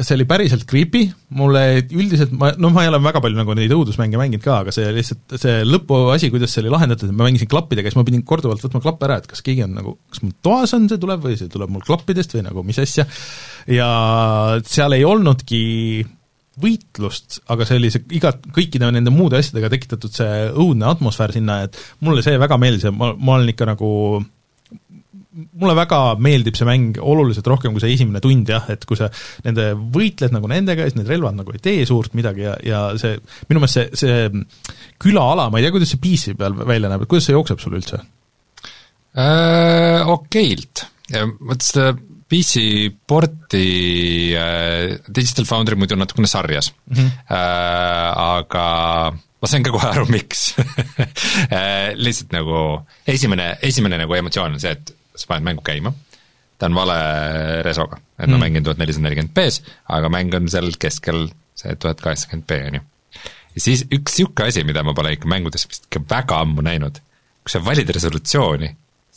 see 0.00 0.16
oli 0.16 0.26
päriselt 0.28 0.64
creepy, 0.68 1.02
mulle 1.36 1.62
üldiselt 1.84 2.32
ma, 2.36 2.52
noh, 2.60 2.72
ma 2.74 2.84
ei 2.84 2.90
ole 2.90 3.00
väga 3.04 3.20
palju 3.24 3.38
nagu 3.38 3.56
neid 3.58 3.74
õudusmänge 3.74 4.20
mänginud 4.20 4.44
ka, 4.44 4.62
aga 4.64 4.74
see 4.74 4.88
lihtsalt, 4.96 5.36
see 5.40 5.60
lõpuasi, 5.68 6.30
kuidas 6.32 6.54
see 6.54 6.64
oli 6.64 6.72
lahendatud, 6.72 7.10
et 7.10 7.18
ma 7.18 7.28
mängisin 7.28 7.50
klappidega, 7.50 7.90
siis 7.90 7.98
ma 8.00 8.06
pidin 8.08 8.24
korduvalt 8.28 8.64
võtma 8.64 8.82
klappe 8.84 9.08
ära, 9.08 9.20
et 9.20 9.28
kas 9.30 9.44
keegi 9.44 9.66
on 9.66 9.76
nagu, 9.76 9.94
kas 10.12 10.24
mul 10.24 10.34
toas 10.44 10.74
on 10.78 10.88
see 10.90 11.02
tuleb 11.02 11.22
või 11.26 11.36
see 11.40 11.52
tuleb 11.52 11.72
mul 11.74 11.84
klappidest 11.86 12.36
või 12.36 12.46
nagu 12.48 12.64
mis 12.66 12.80
asja, 12.82 13.06
ja 13.70 13.88
seal 14.68 14.96
ei 14.96 15.06
olnudki 15.08 15.62
võitlust, 16.62 17.40
aga 17.52 17.64
see 17.68 17.80
oli 17.80 17.90
see 17.92 18.04
iga, 18.18 18.34
kõikide 18.52 18.90
nende 18.92 19.12
muude 19.12 19.38
asjadega 19.40 19.72
tekitatud 19.72 20.12
see 20.12 20.46
õudne 20.50 20.88
atmosfäär 20.90 21.32
sinna, 21.36 21.62
et 21.66 21.78
mulle 22.04 22.24
see 22.24 22.40
väga 22.40 22.58
meeldis 22.60 22.88
ja 22.88 22.92
ma, 22.94 23.14
ma 23.16 23.38
olen 23.38 23.52
ikka 23.54 23.68
nagu 23.72 23.90
mulle 25.32 25.74
väga 25.76 25.98
meeldib 26.20 26.56
see 26.58 26.68
mäng 26.68 26.98
oluliselt 27.00 27.48
rohkem 27.48 27.72
kui 27.72 27.82
see 27.82 27.94
esimene 27.96 28.20
tund 28.24 28.50
jah, 28.52 28.66
et 28.72 28.84
kui 28.88 28.98
sa 28.98 29.08
nende 29.46 29.72
võitled 29.94 30.34
nagu 30.34 30.50
nendega 30.50 30.84
ja 30.84 30.92
siis 30.92 30.98
need 31.00 31.10
relvad 31.10 31.38
nagu 31.38 31.54
ei 31.54 31.62
tee 31.62 31.86
suurt 31.88 32.16
midagi 32.18 32.44
ja, 32.44 32.56
ja 32.66 32.82
see, 33.00 33.16
minu 33.48 33.62
meelest 33.62 33.78
see, 33.78 34.02
see 34.04 34.94
külaala, 35.02 35.48
ma 35.48 35.60
ei 35.60 35.66
tea, 35.66 35.74
kuidas 35.74 35.94
see 35.94 36.02
PC 36.02 36.36
peal 36.38 36.56
välja 36.60 36.92
näeb, 36.92 37.04
et 37.04 37.12
kuidas 37.12 37.28
see 37.28 37.36
jookseb 37.36 37.62
sul 37.62 37.78
üldse 37.80 38.02
äh,? 39.16 40.08
Okeilt, 40.12 40.86
vot 41.40 41.64
seda 41.64 41.92
PC 42.32 42.62
porti 43.08 44.32
äh, 44.36 44.98
Digital 45.08 45.48
Foundry 45.48 45.76
muidu 45.76 45.96
on 45.96 46.04
natukene 46.04 46.28
sarjas 46.30 46.72
mm, 46.72 46.96
-hmm. 46.96 47.10
äh, 47.28 48.08
aga 48.38 48.66
ma 49.12 49.50
sain 49.50 49.62
ka 49.62 49.72
kohe 49.74 49.88
aru, 49.90 50.06
miks 50.12 50.54
äh, 51.56 51.92
lihtsalt 51.98 52.32
nagu 52.32 52.80
esimene, 53.06 53.56
esimene 53.62 53.98
nagu 54.00 54.14
emotsioon 54.14 54.56
on 54.56 54.60
see, 54.62 54.72
et 54.72 54.94
sa 55.16 55.28
paned 55.30 55.46
mängu 55.46 55.64
käima, 55.66 55.92
ta 56.58 56.68
on 56.70 56.76
vale 56.76 56.96
resoga, 57.66 57.98
et 58.18 58.28
ma 58.28 58.36
mm. 58.36 58.42
mängin 58.44 58.66
tuhat 58.66 58.80
nelisada 58.80 59.08
nelikümmend 59.08 59.34
B-s, 59.36 59.62
aga 59.92 60.10
mäng 60.12 60.34
on 60.38 60.48
seal 60.52 60.70
keskel 60.80 61.26
see 61.58 61.74
tuhat 61.80 62.02
kaheksakümmend 62.04 62.46
B, 62.48 62.58
on 62.68 62.78
ju. 62.78 62.84
ja 63.56 63.64
siis 63.66 63.84
üks 63.88 64.18
niisugune 64.18 64.52
asi, 64.52 64.64
mida 64.68 64.84
ma 64.86 64.94
pole 64.96 65.14
ikka 65.16 65.30
mängudes 65.30 65.66
vist 65.68 65.88
ikka 65.88 66.04
väga 66.10 66.40
ammu 66.44 66.64
näinud, 66.64 67.00
kui 67.42 67.54
sa 67.54 67.62
valid 67.64 67.90
resolutsiooni, 67.96 68.70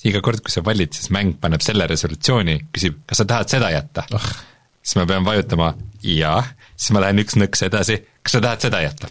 iga 0.06 0.22
kord, 0.26 0.44
kui 0.46 0.54
sa 0.54 0.62
valid, 0.66 0.94
siis 0.94 1.12
mäng 1.14 1.38
paneb 1.42 1.64
selle 1.66 1.88
resolutsiooni, 1.90 2.60
küsib, 2.76 3.02
kas 3.10 3.24
sa 3.24 3.28
tahad 3.30 3.52
seda 3.52 3.72
jätta? 3.74 4.06
Oh.. 4.14 4.32
siis 4.86 5.00
ma 5.00 5.08
pean 5.10 5.26
vajutama 5.26 5.74
jaa, 6.06 6.42
siis 6.76 6.94
ma 6.94 7.06
lähen 7.06 7.24
üks 7.24 7.38
nõks 7.40 7.66
edasi, 7.66 8.02
kas 8.22 8.38
sa 8.38 8.44
tahad 8.46 8.68
seda 8.68 8.84
jätta 8.86 9.10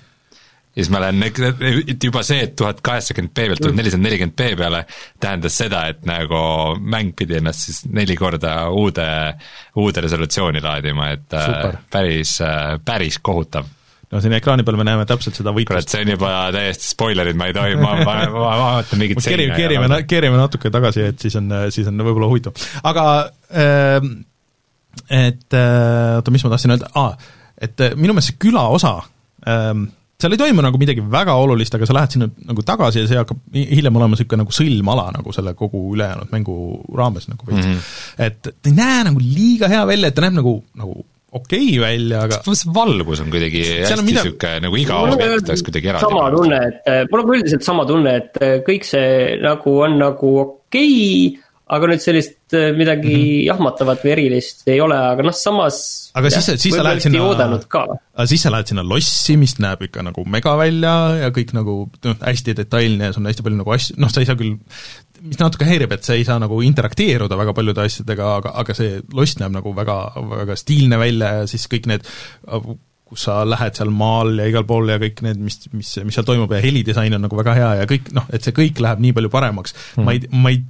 ja 0.74 0.82
siis 0.82 0.90
ma 0.90 1.00
lähen, 1.04 1.22
et 1.22 2.04
juba 2.04 2.24
see, 2.26 2.40
et 2.48 2.56
tuhat 2.58 2.80
kaheksakümmend 2.84 3.30
B 3.34 3.46
pealt 3.50 3.62
tuhat 3.62 3.78
nelisada 3.78 4.02
nelikümmend 4.02 4.34
B 4.38 4.50
peale 4.58 4.82
tähendas 5.22 5.58
seda, 5.60 5.84
et 5.92 6.02
nagu 6.08 6.40
mäng 6.80 7.14
pidi 7.16 7.38
ennast 7.38 7.68
siis 7.68 7.84
neli 7.86 8.16
korda 8.18 8.56
uude, 8.74 9.06
uude 9.78 10.04
resolutsiooni 10.04 10.62
laadima, 10.64 11.12
et 11.14 11.38
äh, 11.38 11.46
Super. 11.46 11.80
päris, 11.94 12.36
äh, 12.42 12.74
päris 12.84 13.20
kohutav 13.22 13.70
no 14.10 14.20
siin 14.22 14.34
ekraani 14.36 14.66
peal 14.66 14.78
me 14.78 14.86
näeme 14.86 15.06
täpselt 15.08 15.38
seda 15.38 15.54
võitlust. 15.54 15.72
kurat, 15.72 15.94
see 15.94 16.04
on 16.04 16.12
juba 16.16 16.34
täiesti 16.54 16.90
spoilerid, 16.90 17.38
ma 17.38 17.50
ei 17.50 17.56
tohi, 17.56 17.78
ma, 17.78 17.96
ma, 18.02 18.18
ma 18.34 18.52
vaatan 18.64 19.02
mingit 19.02 19.22
keerime, 19.22 19.56
keerime, 19.58 20.02
keerime 20.10 20.38
natuke 20.42 20.74
tagasi, 20.74 21.08
et 21.14 21.22
siis 21.22 21.38
on, 21.40 21.50
siis 21.74 21.90
on 21.90 22.06
võib-olla 22.06 22.30
huvitav. 22.30 22.66
aga 22.82 23.08
äh, 23.54 23.98
et 25.10 25.58
äh, 25.58 26.14
oota, 26.18 26.34
mis 26.34 26.46
ma 26.46 26.54
tahtsin 26.54 26.74
öelda 26.74 26.90
ah,, 26.98 27.14
et 27.62 27.90
minu 27.94 28.14
meelest 28.14 28.34
see 28.34 28.42
küla 28.42 28.66
osa 28.74 28.96
ähm, 29.50 29.86
seal 30.24 30.36
ei 30.36 30.40
toimu 30.40 30.64
nagu 30.64 30.80
midagi 30.80 31.04
väga 31.12 31.36
olulist, 31.40 31.74
aga 31.76 31.88
sa 31.88 31.96
lähed 31.98 32.16
sinna 32.16 32.28
nagu 32.48 32.64
tagasi 32.66 33.04
ja 33.04 33.10
see 33.10 33.20
hakkab 33.20 33.40
hiljem 33.54 33.98
olema 34.00 34.14
niisugune 34.14 34.44
nagu 34.44 34.54
sõlmala 34.56 35.08
nagu 35.18 35.34
selle 35.36 35.54
kogu 35.58 35.82
ülejäänud 35.94 36.32
mängu 36.32 36.58
raames 36.96 37.28
nagu 37.30 37.48
veits 37.48 37.66
mm. 37.66 37.74
-hmm. 37.74 38.28
et 38.28 38.40
ta 38.48 38.70
ei 38.70 38.78
näe 38.78 39.02
nagu 39.10 39.20
liiga 39.20 39.68
hea 39.72 39.84
välja, 39.86 40.08
et 40.08 40.16
ta 40.16 40.24
näeb 40.24 40.38
nagu, 40.40 40.56
nagu 40.80 41.04
okei 41.34 41.78
okay 41.78 41.80
välja, 41.82 42.24
aga 42.24 42.40
see 42.46 42.74
valgus 42.74 43.20
on 43.20 43.30
kuidagi 43.34 43.62
hästi 43.66 44.02
niisugune 44.06 44.34
mida... 44.34 44.60
nagu 44.66 44.80
iga 44.80 45.00
objekt 45.04 45.48
oleks 45.50 45.64
kuidagi 45.68 45.90
eraldi. 45.92 46.08
sama 46.08 46.26
tunne, 46.36 46.60
et 46.68 47.10
mul 47.10 47.22
on 47.22 47.30
ka 47.30 47.38
üldiselt 47.38 47.66
sama 47.66 47.86
tunne, 47.90 48.18
et 48.22 48.44
kõik 48.68 48.86
see 48.88 49.08
nagu 49.42 49.78
on 49.86 49.98
nagu 50.00 50.34
okei 50.44 50.94
okay,, 50.94 51.43
aga 51.64 51.88
nüüd 51.88 52.02
sellist 52.04 52.52
äh, 52.52 52.72
midagi 52.76 53.08
mm 53.08 53.20
-hmm. 53.22 53.44
jahmatavat 53.48 54.02
või 54.04 54.12
erilist 54.12 54.66
ei 54.68 54.80
ole, 54.84 54.96
aga 55.14 55.24
noh, 55.24 55.36
samas 55.36 55.78
aga 56.12 56.28
jah, 56.28 56.44
siis, 56.44 56.60
siis 56.60 56.76
sa 56.76 56.84
lähed 56.84 57.00
sinna, 57.06 57.24
aga 57.64 58.26
siis 58.28 58.44
sa 58.44 58.52
lähed 58.52 58.68
sinna 58.68 58.84
lossi, 58.84 59.36
mis 59.40 59.56
näeb 59.64 59.86
ikka 59.88 60.04
nagu 60.04 60.26
mega 60.28 60.56
välja 60.60 60.94
ja 61.22 61.32
kõik 61.32 61.54
nagu 61.56 61.78
noh, 62.04 62.16
hästi 62.20 62.56
detailne 62.60 63.08
ja 63.08 63.16
sul 63.16 63.24
on 63.24 63.32
hästi 63.32 63.46
palju 63.46 63.62
nagu 63.62 63.76
asju, 63.76 63.96
noh, 63.96 64.12
sa 64.12 64.20
ei 64.20 64.28
saa 64.28 64.36
küll, 64.36 64.58
mis 65.24 65.40
natuke 65.40 65.64
häirib, 65.64 65.92
et 65.96 66.04
sa 66.04 66.18
ei 66.18 66.24
saa 66.28 66.38
nagu 66.38 66.60
interakteeruda 66.60 67.38
väga 67.40 67.56
paljude 67.56 67.80
asjadega, 67.80 68.34
aga, 68.42 68.56
aga 68.60 68.76
see 68.76 69.00
loss 69.16 69.40
näeb 69.40 69.56
nagu 69.56 69.72
väga, 69.76 70.00
väga 70.36 70.58
stiilne 70.60 71.00
välja 71.00 71.32
ja 71.38 71.46
siis 71.48 71.64
kõik 71.72 71.88
need 71.88 72.04
kus 73.04 73.24
sa 73.28 73.40
lähed 73.48 73.76
seal 73.76 73.90
maal 73.92 74.36
ja 74.40 74.46
igal 74.48 74.64
pool 74.68 74.88
ja 74.88 75.00
kõik 75.00 75.20
need, 75.24 75.40
mis, 75.40 75.58
mis, 75.72 75.96
mis 76.04 76.16
seal 76.16 76.28
toimub 76.28 76.52
ja 76.52 76.60
helidisain 76.64 77.14
on 77.16 77.24
nagu 77.24 77.36
väga 77.40 77.56
hea 77.56 77.72
ja 77.80 77.88
kõik 77.88 78.12
noh, 78.16 78.28
et 78.32 78.44
see 78.44 78.56
kõik 78.56 78.80
läheb 78.84 79.02
nii 79.04 79.16
palju 79.16 79.32
paremaks 79.32 79.76
mm., 79.76 80.04
ma 80.04 80.16
ei, 80.16 80.24
ma 80.32 80.52
ei 80.52 80.62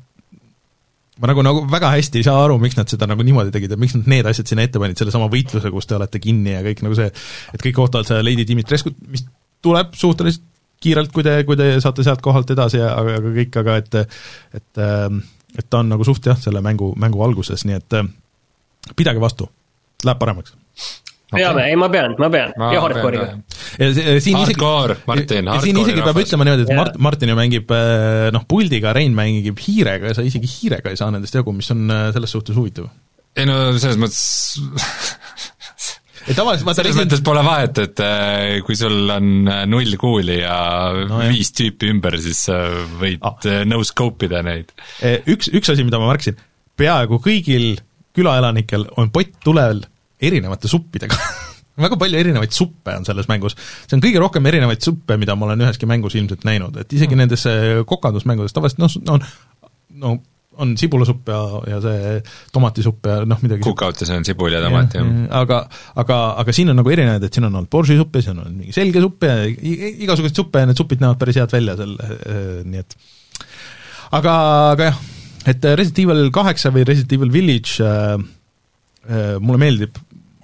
ma 1.22 1.30
nagu, 1.30 1.44
nagu 1.46 1.62
väga 1.70 1.92
hästi 1.94 2.20
ei 2.20 2.26
saa 2.26 2.40
aru, 2.44 2.56
miks 2.62 2.78
nad 2.78 2.90
seda 2.90 3.06
nagu 3.10 3.22
niimoodi 3.26 3.52
tegid 3.54 3.74
ja 3.74 3.78
miks 3.80 3.94
nad 3.98 4.08
need 4.10 4.26
asjad 4.30 4.50
sinna 4.50 4.64
ette 4.66 4.80
panid, 4.82 4.98
sellesama 4.98 5.28
võitluse, 5.32 5.70
kus 5.74 5.86
te 5.90 5.98
olete 5.98 6.20
kinni 6.22 6.56
ja 6.56 6.64
kõik 6.64 6.82
nagu 6.86 6.98
see, 6.98 7.06
et 7.54 7.62
kõik 7.68 7.78
ootavad 7.84 8.10
seda 8.10 8.24
Lady 8.24 8.46
Dimitreskut, 8.48 8.98
mis 9.12 9.22
tuleb 9.64 9.94
suhteliselt 9.98 10.42
kiirelt, 10.84 11.12
kui 11.14 11.24
te, 11.24 11.36
kui 11.48 11.56
te 11.56 11.70
saate 11.80 12.04
sealt 12.04 12.20
kohalt 12.24 12.50
edasi 12.52 12.82
ja 12.82 12.90
aga, 12.98 13.20
aga 13.20 13.32
kõik, 13.38 13.60
aga 13.62 13.78
et 13.80 13.96
et 14.02 14.82
ähm, 14.82 15.22
et 15.54 15.70
ta 15.70 15.84
on 15.84 15.92
nagu 15.94 16.04
suht 16.06 16.26
jah, 16.26 16.38
selle 16.40 16.60
mängu, 16.64 16.90
mängu 16.98 17.22
alguses, 17.24 17.62
nii 17.68 17.78
et 17.78 17.96
äh, 18.00 18.10
pidage 18.98 19.22
vastu, 19.22 19.46
läheb 20.04 20.18
paremaks 20.20 20.56
peame, 21.34 21.64
ei 21.70 21.78
ma 21.78 21.88
pean, 21.92 22.14
ma 22.20 22.28
pean 22.32 22.52
ma 22.60 22.70
ja 22.74 22.82
hardcore'iga. 22.84 23.28
siin 24.24 24.38
hardcore, 24.40 24.98
Martin, 25.08 25.50
hardcore. 25.50 25.64
siin 25.66 25.80
isegi 25.82 26.04
peab 26.06 26.20
ütlema 26.22 26.46
niimoodi, 26.48 26.66
et 26.66 26.78
Mart-, 26.78 27.00
Martin 27.06 27.32
ju 27.32 27.38
mängib 27.38 27.74
äh, 27.74 28.28
noh, 28.34 28.46
puldiga, 28.50 28.94
Rein 28.96 29.16
mängib 29.16 29.60
hiirega 29.64 30.12
ja 30.12 30.18
sa 30.18 30.26
isegi 30.26 30.50
hiirega 30.50 30.92
ei 30.92 31.00
saa 31.00 31.10
nendest 31.14 31.36
jagu, 31.36 31.54
mis 31.56 31.70
on 31.74 31.84
äh, 31.90 32.08
selles 32.16 32.34
suhtes 32.36 32.58
huvitav. 32.58 32.88
ei 33.34 33.48
no 33.50 33.58
selles 33.82 33.98
mõttes 34.00 34.22
et 36.24 36.36
tavaliselt 36.38 36.68
vaata 36.68 36.80
selles 36.80 36.98
mõttes 37.02 37.24
pole 37.26 37.44
vahet, 37.44 37.80
et 37.84 38.04
äh, 38.04 38.58
kui 38.66 38.78
sul 38.78 39.10
on 39.14 39.48
null 39.70 39.98
kuuli 40.00 40.40
ja 40.40 40.58
no, 41.08 41.24
viis 41.28 41.50
jah. 41.50 41.58
tüüpi 41.62 41.90
ümber, 41.94 42.18
siis 42.22 42.46
sa 42.48 42.60
võid 43.00 43.24
ah. 43.26 43.50
no 43.68 43.82
scope 43.84 44.30
ida 44.30 44.44
neid. 44.46 44.72
Üks, 45.30 45.50
üks 45.52 45.74
asi, 45.74 45.84
mida 45.86 46.00
ma 46.00 46.12
märkasin, 46.12 46.38
peaaegu 46.80 47.20
kõigil 47.22 47.74
külaelanikel 48.14 48.86
on 49.00 49.10
pott 49.14 49.34
tulel 49.44 49.82
erinevate 50.28 50.70
suppidega 50.70 51.18
väga 51.84 51.98
palju 51.98 52.20
erinevaid 52.20 52.52
suppe 52.54 52.94
on 52.94 53.06
selles 53.06 53.26
mängus. 53.30 53.56
see 53.86 53.96
on 53.96 54.04
kõige 54.04 54.20
rohkem 54.22 54.46
erinevaid 54.46 54.84
suppe, 54.84 55.18
mida 55.20 55.34
ma 55.38 55.48
olen 55.48 55.64
üheski 55.66 55.88
mängus 55.90 56.14
ilmselt 56.18 56.46
näinud, 56.46 56.76
et 56.82 56.92
isegi 56.92 57.16
mm. 57.16 57.24
nendes 57.24 57.48
kokandusmängudes 57.90 58.54
tavaliselt 58.54 58.84
noh, 58.84 59.16
on 59.16 59.26
no 59.98 60.16
on 60.62 60.74
sibulasupp 60.78 61.28
ja, 61.30 61.40
ja 61.72 61.78
see 61.82 62.18
tomatisupp 62.54 63.08
ja 63.10 63.16
noh, 63.26 63.40
midagi 63.42 63.64
Cookoutis 63.64 64.10
on 64.14 64.26
sibul 64.26 64.54
ja 64.54 64.60
tomat, 64.62 64.94
jah. 64.94 65.08
aga, 65.40 65.60
aga, 66.00 66.18
aga 66.42 66.54
siin 66.54 66.70
on 66.72 66.78
nagu 66.78 66.92
erinevaid, 66.94 67.26
et 67.26 67.34
siin 67.34 67.48
on 67.48 67.58
olnud 67.58 67.70
borsisupp 67.72 68.18
ja 68.18 68.26
siin 68.28 68.40
on 68.42 68.54
mingi 68.60 68.74
selge 68.76 69.02
supp 69.02 69.26
ja 69.26 69.34
igasuguseid 69.48 70.38
suppe 70.38 70.62
ja 70.62 70.70
need 70.70 70.78
supid 70.78 71.02
näevad 71.02 71.20
päris 71.20 71.40
head 71.40 71.54
välja 71.54 71.76
seal, 71.80 71.96
äh, 72.06 72.40
nii 72.70 72.84
et 72.84 72.96
aga, 74.14 74.36
aga 74.76 74.90
jah, 74.90 75.02
et 75.50 75.68
Resident 75.74 76.04
Evil 76.06 76.32
kaheksa 76.34 76.72
või 76.74 76.86
Resident 76.88 77.18
Evil 77.18 77.34
Village 77.34 77.82
äh, 77.82 78.14
äh, 79.10 79.30
mulle 79.40 79.62
meeldib 79.66 79.98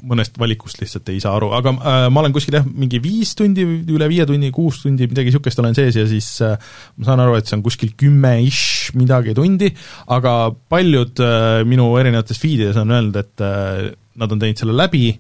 mõnest 0.07 0.37
valikust 0.41 0.81
lihtsalt 0.83 1.09
ei 1.13 1.21
saa 1.23 1.35
aru, 1.39 1.51
aga 1.57 1.73
äh, 1.77 2.07
ma 2.13 2.23
olen 2.23 2.35
kuskil 2.35 2.59
jah, 2.59 2.67
mingi 2.67 3.01
viis 3.03 3.35
tundi, 3.39 3.65
üle 3.65 4.11
viie 4.11 4.27
tunni, 4.29 4.53
kuus 4.55 4.83
tundi, 4.85 5.09
midagi 5.11 5.31
niisugust 5.31 5.63
olen 5.63 5.77
sees 5.77 5.99
ja 5.99 6.07
siis 6.11 6.29
äh, 6.47 6.59
ma 6.99 7.09
saan 7.09 7.25
aru, 7.25 7.39
et 7.39 7.49
see 7.49 7.59
on 7.59 7.65
kuskil 7.67 7.95
kümme-ish 8.01 8.95
midagi 8.99 9.35
tundi, 9.37 9.73
aga 10.11 10.37
paljud 10.73 11.25
äh, 11.25 11.63
minu 11.69 11.93
erinevates 12.01 12.41
feedides 12.43 12.79
on 12.81 12.95
öelnud, 12.97 13.19
et 13.21 13.45
äh, 13.47 13.91
nad 14.21 14.33
on 14.33 14.41
teinud 14.43 14.61
selle 14.61 14.77
läbi 14.77 15.11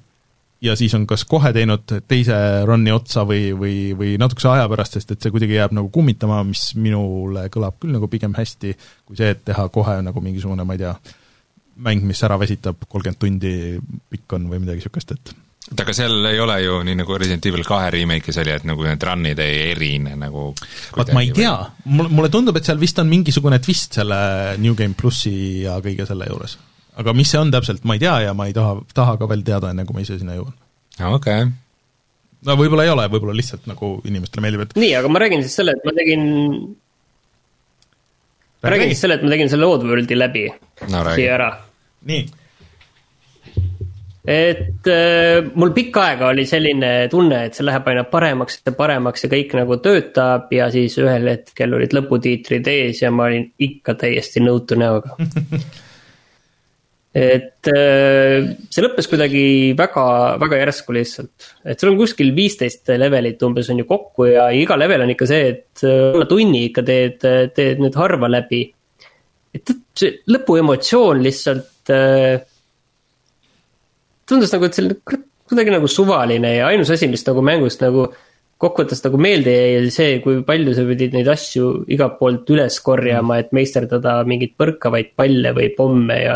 ja 0.60 0.76
siis 0.76 0.94
on 0.94 1.06
kas 1.08 1.24
kohe 1.28 1.52
teinud 1.56 1.88
teise 2.08 2.36
run'i 2.68 2.92
otsa 2.92 3.24
või, 3.28 3.50
või, 3.56 3.76
või 3.96 4.16
natukese 4.20 4.50
aja 4.52 4.68
pärast, 4.70 4.98
sest 4.98 5.14
et 5.14 5.22
see 5.22 5.32
kuidagi 5.32 5.56
jääb 5.56 5.74
nagu 5.76 5.88
kummitama, 5.92 6.42
mis 6.46 6.70
minule 6.76 7.46
kõlab 7.52 7.78
küll 7.80 7.94
nagu 7.96 8.10
pigem 8.12 8.36
hästi, 8.36 8.74
kui 9.08 9.20
see, 9.20 9.32
et 9.34 9.42
teha 9.48 9.68
kohe 9.72 10.00
nagu 10.04 10.24
mingisugune, 10.24 10.66
ma 10.66 10.76
ei 10.76 10.84
tea, 10.84 10.94
mäng, 11.76 12.02
mis 12.08 12.22
ära 12.26 12.38
väsitab, 12.40 12.82
kolmkümmend 12.88 13.20
tundi 13.20 13.54
pikk 14.10 14.36
on 14.36 14.50
või 14.50 14.62
midagi 14.62 14.82
niisugust, 14.82 15.14
et 15.16 15.32
oota, 15.70 15.84
aga 15.84 15.94
seal 15.94 16.26
ei 16.30 16.40
ole 16.42 16.56
ju 16.64 16.80
nii, 16.86 16.96
nagu 17.02 17.18
Resident 17.20 17.46
Evil 17.46 17.64
kahe 17.66 17.90
remake'is 17.94 18.40
oli, 18.42 18.54
et 18.56 18.66
nagu 18.68 18.86
need 18.86 19.06
run'id 19.06 19.42
ei 19.44 19.60
erine 19.70 20.16
nagu 20.18 20.50
vaat 20.96 21.12
ma 21.16 21.22
ei 21.24 21.32
tea, 21.36 21.54
mulle, 21.86 22.10
mulle 22.10 22.32
tundub, 22.32 22.58
et 22.58 22.66
seal 22.66 22.80
vist 22.80 22.98
on 23.02 23.08
mingisugune 23.10 23.60
twist 23.62 24.00
selle 24.00 24.20
New 24.62 24.76
Game 24.78 24.98
plussi 24.98 25.62
ja 25.64 25.78
kõige 25.84 26.08
selle 26.08 26.28
juures. 26.30 26.58
aga 27.00 27.14
mis 27.16 27.30
see 27.30 27.40
on 27.40 27.54
täpselt, 27.54 27.86
ma 27.86 27.96
ei 27.96 28.02
tea 28.02 28.18
ja 28.26 28.36
ma 28.36 28.48
ei 28.50 28.56
taha, 28.56 28.78
taha 28.94 29.16
ka 29.20 29.30
veel 29.30 29.46
teada, 29.46 29.72
enne 29.72 29.86
kui 29.86 29.98
ma 29.98 30.04
ise 30.04 30.18
sinna 30.18 30.38
jõuan. 30.38 30.54
okei 30.98 31.14
okay. 31.16 31.50
no 32.48 32.58
võib-olla 32.60 32.88
ei 32.88 32.94
ole, 32.96 33.08
võib-olla 33.12 33.38
lihtsalt 33.38 33.70
nagu 33.70 33.98
inimestele 34.10 34.46
meeldib, 34.46 34.66
et 34.66 34.78
nii, 34.80 34.94
aga 34.98 35.12
ma 35.12 35.22
räägin 35.22 35.46
siis 35.46 35.60
selle, 35.62 35.78
et 35.78 35.86
ma 35.86 35.94
tegin 35.96 36.24
ma 38.62 38.74
räägin 38.74 38.92
siis 38.92 39.00
selle, 39.04 39.18
et 39.18 39.24
ma 39.24 39.32
tegin 39.32 39.50
selle 39.52 39.68
Oddworldi 39.70 40.18
läbi 40.18 40.44
no,. 40.50 41.02
siia 41.14 41.34
ära 41.36 41.50
nii. 42.10 42.22
et 44.30 44.90
äh, 44.92 45.50
mul 45.54 45.74
pikka 45.76 46.06
aega 46.10 46.32
oli 46.34 46.46
selline 46.48 46.92
tunne, 47.12 47.44
et 47.48 47.58
see 47.58 47.66
läheb 47.66 47.88
aina 47.92 48.06
paremaks 48.08 48.60
ja 48.64 48.74
paremaks 48.76 49.26
ja 49.26 49.32
kõik 49.32 49.54
nagu 49.58 49.80
töötab 49.84 50.52
ja 50.54 50.70
siis 50.72 50.98
ühel 51.02 51.30
hetkel 51.34 51.78
olid 51.78 51.96
lõputiitrid 51.96 52.68
ees 52.72 53.04
ja 53.04 53.12
ma 53.14 53.30
olin 53.30 53.48
ikka 53.68 53.96
täiesti 54.04 54.44
nõutu 54.44 54.78
näoga 54.80 55.16
et 57.10 57.66
äh, 57.72 58.50
see 58.70 58.84
lõppes 58.84 59.08
kuidagi 59.10 59.44
väga, 59.78 60.04
väga 60.38 60.60
järsku 60.60 60.94
lihtsalt, 60.94 61.48
et 61.66 61.80
sul 61.80 61.90
on 61.90 61.98
kuskil 61.98 62.30
viisteist 62.36 62.92
levelit 62.94 63.42
umbes 63.42 63.70
on 63.72 63.82
ju 63.82 63.88
kokku 63.88 64.28
ja 64.30 64.46
iga 64.54 64.76
level 64.78 65.02
on 65.02 65.10
ikka 65.16 65.26
see, 65.26 65.48
et 65.50 65.82
äh, 65.82 66.12
alla 66.12 66.28
tunni 66.30 66.68
ikka 66.68 66.84
teed, 66.86 67.26
teed 67.56 67.82
nüüd 67.82 67.98
harva 67.98 68.30
läbi. 68.30 68.62
et 69.50 69.74
see 69.98 70.20
lõpuemotsioon 70.30 71.24
lihtsalt 71.24 71.90
äh, 71.90 72.38
tundus 74.30 74.54
nagu, 74.54 74.68
et 74.70 74.78
see 74.78 74.86
on 74.86 75.24
kuidagi 75.50 75.74
nagu 75.74 75.90
suvaline 75.90 76.54
ja 76.60 76.70
ainus 76.70 76.92
asi, 76.94 77.10
mis 77.10 77.26
nagu 77.26 77.42
mängust 77.42 77.82
nagu 77.82 78.06
kokkuvõttes 78.60 79.00
nagu 79.06 79.20
meelde 79.20 79.52
jäi, 79.54 79.92
see, 79.94 80.16
kui 80.24 80.42
palju 80.46 80.74
sa 80.76 80.84
pidid 80.88 81.14
neid 81.16 81.28
asju 81.32 81.70
igalt 81.94 82.18
poolt 82.18 82.50
üles 82.52 82.76
korjama, 82.84 83.38
et 83.40 83.54
meisterdada 83.56 84.18
mingeid 84.28 84.52
põrkavaid 84.60 85.14
palle 85.16 85.54
või 85.56 85.70
pomme 85.76 86.18
ja. 86.20 86.34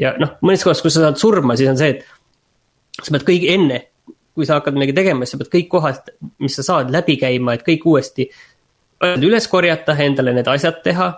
ja 0.00 0.12
noh, 0.20 0.36
mõnes 0.44 0.64
kohas, 0.66 0.82
kus 0.84 0.98
sa 0.98 1.06
saad 1.06 1.20
surma, 1.20 1.56
siis 1.56 1.72
on 1.72 1.80
see, 1.80 1.96
et 1.96 3.00
sa 3.00 3.14
pead 3.14 3.24
kõik 3.30 3.46
enne, 3.54 3.80
kui 4.36 4.48
sa 4.48 4.58
hakkad 4.58 4.76
midagi 4.76 4.96
tegema, 5.00 5.24
siis 5.24 5.36
sa 5.36 5.40
pead 5.40 5.52
kõik 5.54 5.70
kohad, 5.72 6.12
mis 6.44 6.58
sa 6.60 6.66
saad, 6.66 6.92
läbi 6.92 7.16
käima, 7.20 7.56
et 7.56 7.64
kõik 7.64 7.88
uuesti 7.88 8.28
üles 9.02 9.48
korjata, 9.50 9.96
endale 10.04 10.36
need 10.36 10.52
asjad 10.52 10.78
teha 10.84 11.08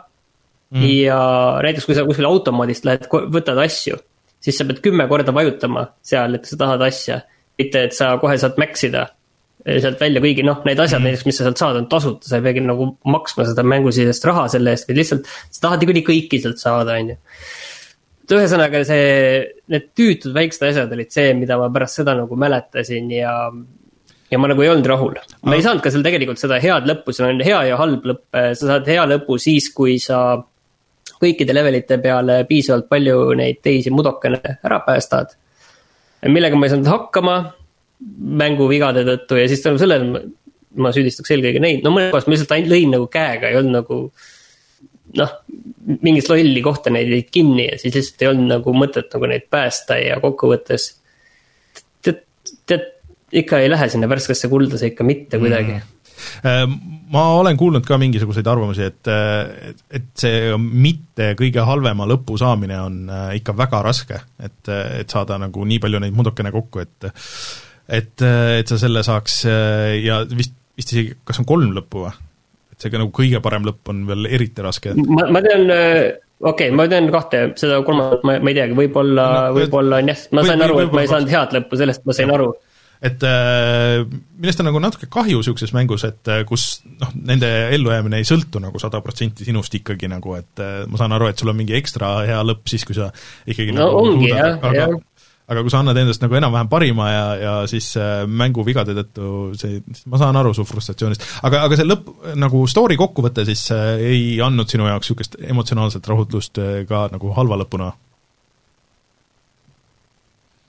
mm.. 0.71 0.87
ja 1.03 1.19
näiteks, 1.67 1.89
kui 1.89 1.99
sa 1.99 2.07
kuskil 2.07 2.31
automaadist 2.31 2.87
lähed, 2.87 3.11
võtad 3.11 3.59
asju, 3.67 3.99
siis 4.39 4.57
sa 4.61 4.69
pead 4.71 4.79
kümme 4.87 5.09
korda 5.11 5.35
vajutama 5.35 5.89
seal, 6.05 6.39
et 6.39 6.47
sa 6.47 6.63
tahad 6.63 6.87
asja. 6.87 7.21
mitte, 7.59 7.85
et 7.89 7.95
sa 7.95 8.15
kohe 8.23 8.39
saad 8.39 8.57
max 8.59 8.87
ida 8.87 9.09
sealt 9.65 10.01
välja, 10.01 10.21
kuigi 10.21 10.45
noh, 10.45 10.61
need 10.69 10.81
asjad 10.81 11.01
mm. 11.01 11.09
näiteks, 11.09 11.27
mis 11.29 11.39
sa 11.41 11.47
sealt 11.47 11.61
saad, 11.61 11.79
on 11.81 11.87
tasuta, 11.91 12.29
sa 12.29 12.39
ei 12.39 12.45
peagi 12.45 12.65
nagu 12.65 12.91
maksma 13.09 13.47
seda 13.49 13.65
mängusisest 13.67 14.27
raha 14.29 14.45
selle 14.53 14.75
eest, 14.75 14.89
vaid 14.89 15.01
lihtsalt 15.01 15.31
sa 15.49 15.63
tahad 15.69 15.85
niikuinii 15.85 16.05
kõiki 16.09 16.41
sealt 16.43 16.61
saada, 16.61 16.99
on 17.01 17.15
ju. 17.15 17.17
et 18.25 18.35
ühesõnaga 18.37 18.83
see, 18.89 19.07
need 19.73 19.89
tüütud 19.97 20.37
väiksed 20.37 20.69
asjad 20.69 20.93
olid 20.97 21.15
see, 21.15 21.33
mida 21.39 21.57
ma 21.61 21.71
pärast 21.73 22.03
seda 22.03 22.17
nagu 22.19 22.37
mäletasin 22.41 23.09
ja 23.15 23.35
ja 24.33 24.41
ma 24.41 24.51
nagu 24.51 24.65
ei 24.65 24.73
olnud 24.73 24.89
rahul. 24.91 25.17
ma 25.49 25.57
ei 25.57 25.65
saanud 25.65 25.85
ka 25.85 25.93
seal 25.95 26.05
tegelikult 26.05 26.41
seda 26.43 26.61
head 26.61 26.89
lõppu, 26.91 27.17
seal 27.17 27.31
on 27.33 27.45
hea 27.45 27.63
ja 27.71 27.81
halb 27.81 28.05
lõpp, 28.11 28.25
sa 28.33 28.75
saad 28.75 28.89
hea 28.91 29.09
lõpu 29.15 29.39
siis, 29.41 29.71
kui 29.73 29.97
sa 30.03 30.21
kõikide 31.21 31.57
levelite 31.57 31.99
peale 32.05 32.43
piisavalt 32.49 32.89
palju 32.91 33.33
neid 33.39 33.65
teisi 33.65 33.93
mudokene 33.95 34.41
ära 34.61 34.81
päästad. 34.85 35.37
millega 36.29 36.57
ma 36.57 36.67
ei 36.67 36.73
saanud 36.75 36.91
hakkama 36.93 37.37
mänguvigade 38.43 39.05
tõttu 39.07 39.39
ja 39.39 39.49
siis 39.51 39.63
tänu 39.65 39.81
sellele 39.81 40.25
ma 40.75 40.91
süüdistaks 40.95 41.31
eelkõige 41.31 41.63
neid, 41.63 41.85
no 41.85 41.93
mõnes 41.95 42.11
kohas 42.11 42.27
ma 42.27 42.35
lihtsalt 42.35 42.55
ainult 42.57 42.73
lõin 42.73 42.91
nagu 42.97 43.07
käega, 43.13 43.51
ei 43.51 43.61
olnud 43.61 43.79
nagu. 43.79 44.01
noh, 45.15 45.33
mingit 46.03 46.29
lolli 46.29 46.63
kohta 46.65 46.91
neid 46.91 47.13
jäid 47.13 47.31
kinni 47.31 47.69
ja 47.69 47.79
siis 47.79 47.95
lihtsalt 47.95 48.25
ei 48.25 48.31
olnud 48.33 48.51
nagu 48.57 48.75
mõtet 48.75 49.13
nagu 49.15 49.31
neid 49.31 49.47
päästa 49.51 50.01
ja 50.01 50.19
kokkuvõttes. 50.23 50.91
tead, 52.03 52.25
tead 52.67 52.91
ikka 53.33 53.63
ei 53.63 53.71
lähe 53.71 53.89
sinna 53.89 54.11
värskesse 54.11 54.51
kuldasse 54.51 54.91
ikka 54.91 55.07
mitte 55.07 55.39
kuidagi 55.39 55.79
mm 55.79 55.91
Äh, 56.45 56.65
ma 57.13 57.25
olen 57.39 57.57
kuulnud 57.57 57.85
ka 57.87 57.99
mingisuguseid 58.01 58.47
arvamusi, 58.49 58.89
et, 58.89 59.11
et 59.95 60.09
see 60.19 60.55
mitte 60.59 61.33
kõige 61.39 61.65
halvema 61.67 62.07
lõpu 62.09 62.39
saamine 62.41 62.79
on 62.81 62.99
äh, 63.09 63.29
ikka 63.41 63.57
väga 63.59 63.83
raske, 63.85 64.21
et, 64.39 64.61
et 65.01 65.11
saada 65.11 65.39
nagu 65.41 65.67
nii 65.69 65.81
palju 65.83 66.03
neid 66.05 66.17
mudokene 66.17 66.53
kokku, 66.55 66.85
et 66.85 67.09
et, 67.89 68.25
et 68.25 68.71
sa 68.71 68.79
selle 68.81 69.05
saaks 69.07 69.43
ja 70.01 70.23
vist, 70.31 70.55
vist 70.77 70.95
isegi, 70.95 71.17
kas 71.27 71.41
on 71.43 71.49
kolm 71.49 71.75
lõppu 71.77 72.07
või? 72.07 72.13
et 72.75 72.83
see 72.83 72.91
ka 72.91 72.99
nagu 72.99 73.13
kõige 73.15 73.41
parem 73.45 73.67
lõpp 73.69 73.93
on 73.93 74.05
veel 74.09 74.29
eriti 74.33 74.65
raske. 74.65 74.95
ma, 74.99 75.29
ma 75.31 75.43
tean 75.45 75.69
okei 75.69 76.69
okay,, 76.69 76.75
ma 76.75 76.87
tean 76.91 77.09
kahte, 77.15 77.47
seda 77.61 77.81
kolmandat 77.87 78.25
ma, 78.27 78.39
ma 78.43 78.53
ei 78.53 78.59
teagi, 78.59 78.77
võib-olla 78.79 79.27
no,, 79.31 79.57
võib-olla 79.61 80.03
on 80.03 80.13
jah, 80.13 80.29
ma 80.35 80.47
sain 80.47 80.65
aru, 80.67 80.81
et 80.85 80.95
ma 80.97 81.05
ei 81.05 81.11
saanud 81.13 81.35
head 81.35 81.59
lõppu, 81.59 81.81
sellest 81.81 82.09
ma 82.09 82.17
sain 82.17 82.35
aru 82.35 82.53
et 83.05 83.25
äh, 83.29 84.03
millest 84.41 84.61
on 84.63 84.69
nagu 84.71 84.81
natuke 84.81 85.09
kahju 85.13 85.41
niisuguses 85.41 85.75
mängus, 85.77 86.07
et 86.09 86.31
äh, 86.33 86.43
kus 86.49 86.81
noh, 87.01 87.11
nende 87.29 87.51
ellujäämine 87.75 88.21
ei 88.23 88.29
sõltu 88.29 88.63
nagu 88.63 88.81
sada 88.81 89.03
protsenti 89.05 89.45
sinust 89.45 89.75
ikkagi 89.77 90.09
nagu, 90.11 90.37
et 90.39 90.63
äh, 90.63 90.85
ma 90.89 91.01
saan 91.01 91.13
aru, 91.17 91.29
et 91.29 91.41
sul 91.41 91.53
on 91.53 91.59
mingi 91.59 91.77
ekstra 91.77 92.15
hea 92.29 92.41
lõpp 92.47 92.71
siis, 92.71 92.87
kui 92.89 92.97
sa 92.97 93.11
ikkagi 93.51 93.75
no 93.77 93.85
nagu 93.85 94.01
ongi 94.07 94.31
jah, 94.33 94.57
jah 94.73 94.95
aga 95.51 95.61
kui 95.61 95.73
sa 95.73 95.83
annad 95.83 95.99
endast 96.01 96.23
nagu 96.25 96.39
enam-vähem 96.39 96.71
parima 96.73 97.09
ja, 97.11 97.25
ja 97.37 97.55
siis 97.69 97.91
mänguvigade 98.27 98.95
tõttu 98.97 99.27
see, 99.61 99.83
ma 100.09 100.21
saan 100.21 100.39
aru 100.41 100.55
su 100.57 100.65
frustratsioonist, 100.69 101.27
aga, 101.45 101.67
aga 101.69 101.77
see 101.77 101.89
lõpp, 101.89 102.09
nagu 102.41 102.65
story 102.71 102.97
kokkuvõte 103.01 103.45
siis 103.49 103.67
ei 103.75 104.41
andnud 104.45 104.71
sinu 104.73 104.89
jaoks 104.89 105.11
niisugust 105.11 105.37
emotsionaalset 105.45 106.09
rahutlust 106.09 106.63
ka 106.89 107.07
nagu 107.13 107.35
halva 107.37 107.61
lõpuna 107.61 107.93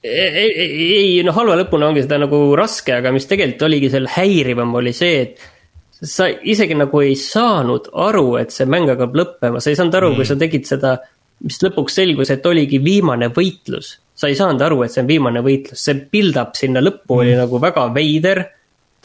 ei, 0.06 0.94
ei 0.96 1.24
noh, 1.26 1.34
halva 1.36 1.58
lõpuni 1.60 1.88
ongi 1.88 2.06
seda 2.06 2.20
nagu 2.22 2.40
raske, 2.58 2.94
aga 3.00 3.12
mis 3.16 3.28
tegelikult 3.30 3.66
oligi 3.68 3.92
seal 3.94 4.08
häirivam, 4.12 4.74
oli 4.78 4.94
see, 4.96 5.22
et 5.24 6.06
sa 6.06 6.28
isegi 6.30 6.78
nagu 6.78 7.02
ei 7.02 7.16
saanud 7.20 7.90
aru, 8.06 8.36
et 8.42 8.54
see 8.54 8.68
mäng 8.70 8.90
hakkab 8.92 9.16
lõppema, 9.18 9.62
sa 9.62 9.72
ei 9.72 9.80
saanud 9.80 9.98
aru 9.98 10.12
mm., 10.12 10.20
kui 10.20 10.30
sa 10.30 10.38
tegid 10.40 10.68
seda, 10.70 10.98
mis 11.46 11.60
lõpuks 11.64 11.98
selgus, 12.02 12.32
et 12.34 12.46
oligi 12.46 12.82
viimane 12.84 13.32
võitlus. 13.34 13.96
Sa 14.26 14.32
ei 14.32 14.38
saanud 14.40 14.66
aru, 14.66 14.82
et 14.84 14.94
see 14.94 15.04
on 15.04 15.10
viimane 15.10 15.46
võitlus, 15.46 15.86
see 15.86 16.02
build-up 16.12 16.58
sinna 16.58 16.82
lõppu 16.82 17.22
oli 17.22 17.36
mm. 17.36 17.44
nagu 17.46 17.62
väga 17.62 17.88
veider. 17.96 18.46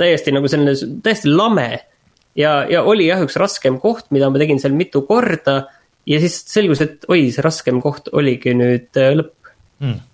täiesti 0.00 0.32
nagu 0.32 0.48
selline, 0.48 0.72
täiesti 1.04 1.28
lame. 1.28 1.68
ja, 2.38 2.64
ja 2.70 2.82
oli 2.88 3.10
jah, 3.10 3.20
üks 3.26 3.36
raskem 3.40 3.76
koht, 3.82 4.08
mida 4.16 4.30
ma 4.32 4.40
tegin 4.40 4.62
seal 4.62 4.72
mitu 4.76 5.04
korda. 5.08 5.62
ja 6.08 6.20
siis 6.22 6.40
selgus, 6.48 6.80
et 6.80 7.04
oi, 7.08 7.28
see 7.34 7.44
raskem 7.44 7.82
koht 7.84 8.08
oligi 8.16 8.56
nüüd 8.56 8.96
äh, 8.96 9.12
lõpp 9.20 9.52
mm 9.84 10.06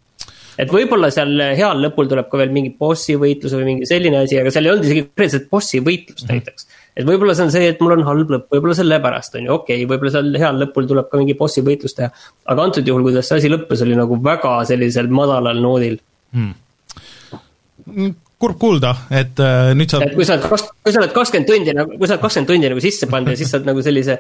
et 0.57 0.73
võib-olla 0.73 1.11
seal 1.13 1.37
heal 1.57 1.83
lõpul 1.85 2.09
tuleb 2.09 2.31
ka 2.33 2.39
veel 2.41 2.53
mingi 2.55 2.71
bossi 2.81 3.17
võitlus 3.21 3.53
või 3.59 3.67
mingi 3.71 3.89
selline 3.89 4.23
asi, 4.23 4.39
aga 4.41 4.53
seal 4.53 4.65
ei 4.65 4.73
olnud 4.73 4.89
isegi 4.89 5.03
konkreetselt 5.05 5.51
bossi 5.53 5.83
võitlust 5.85 6.25
mm 6.25 6.31
-hmm. 6.31 6.39
näiteks. 6.41 6.69
Et 6.97 7.07
võib-olla 7.07 7.37
see 7.37 7.47
on 7.47 7.55
see, 7.55 7.71
et 7.73 7.81
mul 7.85 7.97
on 7.99 8.05
halb 8.09 8.35
lõpp, 8.35 8.47
võib-olla 8.55 8.77
sellepärast 8.79 9.39
on 9.39 9.49
ju, 9.49 9.57
okei 9.61 9.83
okay,, 9.83 9.89
võib-olla 9.91 10.15
seal 10.15 10.31
heal 10.43 10.61
lõpul 10.65 10.89
tuleb 10.91 11.11
ka 11.13 11.21
mingi 11.21 11.37
bossi 11.39 11.65
võitlus 11.67 11.97
teha. 11.97 12.13
aga 12.53 12.69
antud 12.69 12.89
juhul, 12.89 13.05
kuidas 13.07 13.29
see 13.29 13.43
asi 13.43 13.53
lõppes, 13.53 13.83
oli 13.85 13.99
nagu 13.99 14.21
väga 14.23 14.59
sellisel 14.69 15.11
madalal 15.13 15.61
noodil 15.63 15.99
hmm 16.37 18.15
kurb 18.37 18.59
kuulda, 18.61 18.93
et 19.17 19.39
äh, 19.41 19.71
nüüd 19.77 19.93
sa. 19.93 20.03
kui 20.13 20.27
sa 20.27 20.37
oled 20.37 20.49
kaks-, 20.51 20.67
kui 20.85 20.93
sa 20.93 21.01
oled 21.01 21.15
kakskümmend 21.17 21.49
tundi 21.49 21.73
nagu, 21.77 21.95
kui 21.97 22.09
sa 22.09 22.17
oled 22.17 22.25
kakskümmend 22.25 22.51
tundi 22.51 22.73
nagu 22.73 22.83
sisse 22.85 23.09
pannud 23.09 23.33
ja 23.33 23.41
siis 23.41 23.53
sa 23.53 23.61
oled 23.61 23.71
nagu 23.71 23.85
sellise, 23.85 24.19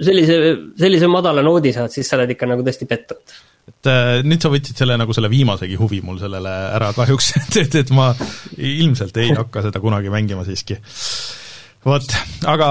sellise, 0.00 0.36
sellise 0.80 1.08
madala 1.08 1.44
noodi 1.46 1.72
saad, 1.72 1.92
siis 1.94 2.10
sa 2.10 2.18
oled 2.18 2.34
ikka 2.34 2.50
nagu 2.50 2.66
tõesti 2.66 2.88
pettunud 2.90 3.38
et 3.70 3.90
äh, 3.90 4.20
nüüd 4.26 4.42
sa 4.42 4.50
võtsid 4.52 4.82
selle 4.82 4.96
nagu 5.00 5.14
selle 5.16 5.30
viimasegi 5.32 5.78
huvi 5.80 6.00
mul 6.04 6.18
sellele 6.20 6.52
ära 6.76 6.90
kahjuks, 6.96 7.32
et, 7.40 7.60
et, 7.64 7.78
et 7.84 7.92
ma 7.96 8.10
ilmselt 8.58 9.16
ei 9.22 9.32
hakka 9.36 9.64
seda 9.68 9.82
kunagi 9.82 10.12
mängima 10.12 10.44
siiski. 10.48 10.76
Vot, 11.86 12.12
aga 12.48 12.68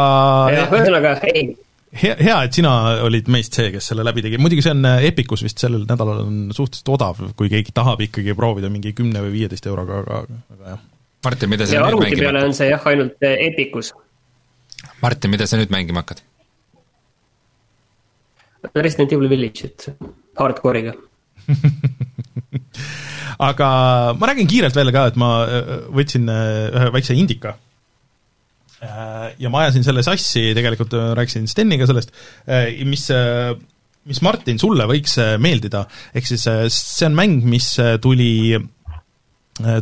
ühesõnaga 0.67 1.17
ei 1.31 1.49
hea, 1.93 2.15
hea, 2.19 2.37
et 2.45 2.55
sina 2.55 2.73
olid 3.05 3.29
meist 3.31 3.55
see, 3.57 3.69
kes 3.73 3.89
selle 3.91 4.05
läbi 4.05 4.23
tegi, 4.25 4.39
muidugi 4.41 4.63
see 4.65 4.73
on 4.75 4.85
äh, 4.87 5.05
Epicus 5.09 5.43
vist 5.45 5.61
sellel 5.61 5.85
nädalal 5.89 6.23
on 6.25 6.39
suhteliselt 6.55 6.93
odav, 6.95 7.21
kui 7.39 7.51
keegi 7.51 7.73
tahab 7.75 8.03
ikkagi 8.05 8.35
proovida 8.37 8.71
mingi 8.73 8.93
kümne 8.97 9.23
või 9.25 9.33
viieteist 9.39 9.67
euroga, 9.69 10.03
aga, 10.03 10.23
aga 10.55 10.73
jah. 10.75 10.87
Martin, 11.25 11.51
mida 11.51 11.65
sa 11.67 11.75
ja 11.75 11.83
nüüd 11.83 11.99
mängima 11.99 12.29
hakkad? 12.31 12.45
on 12.47 12.55
see 12.55 12.69
jah, 12.69 12.89
ainult 12.91 13.25
äh, 13.27 13.37
Epicus. 13.49 13.93
Martin, 15.03 15.33
mida 15.33 15.47
sa 15.49 15.59
nüüd 15.59 15.73
mängima 15.73 16.03
hakkad? 16.03 16.23
Resident 18.75 19.15
Evil 19.15 19.31
Village'it 19.31 19.87
hardcore'iga 20.39 20.93
aga 23.49 23.67
ma 24.19 24.27
räägin 24.29 24.49
kiirelt 24.51 24.75
veel 24.75 24.91
ka, 24.93 25.07
et 25.09 25.17
ma 25.19 25.31
äh, 25.47 25.73
võtsin 25.95 26.29
ühe 26.29 26.91
väikse 26.93 27.17
indika 27.17 27.55
ja 28.79 29.49
ma 29.51 29.65
ajasin 29.65 29.83
selle 29.83 30.03
sassi, 30.05 30.53
tegelikult 30.55 30.93
rääkisin 31.17 31.49
Steniga 31.51 31.87
sellest, 31.89 32.13
mis, 32.87 33.07
mis 34.07 34.21
Martin, 34.23 34.59
sulle 34.61 34.85
võiks 34.87 35.17
meeldida, 35.43 35.81
ehk 36.15 36.29
siis 36.29 36.45
see 36.45 37.09
on 37.09 37.17
mäng, 37.17 37.43
mis 37.43 37.73
tuli, 37.99 38.55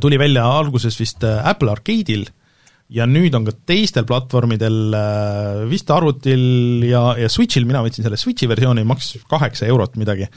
tuli 0.01 0.17
välja 0.17 0.47
alguses 0.49 0.97
vist 0.97 1.27
Apple 1.27 1.75
Arcade'il 1.75 2.25
ja 2.93 3.07
nüüd 3.09 3.35
on 3.35 3.47
ka 3.47 3.53
teistel 3.67 4.05
platvormidel, 4.07 4.77
äh, 4.95 5.63
vist 5.71 5.89
arvutil 5.91 6.85
ja, 6.87 7.11
ja 7.19 7.29
Switchil, 7.31 7.67
mina 7.67 7.81
võtsin 7.85 8.05
selle 8.05 8.19
Switchi 8.19 8.47
versiooni, 8.49 8.85
maksis 8.87 9.25
kaheksa 9.29 9.67
eurot 9.67 9.97
midagi. 9.99 10.27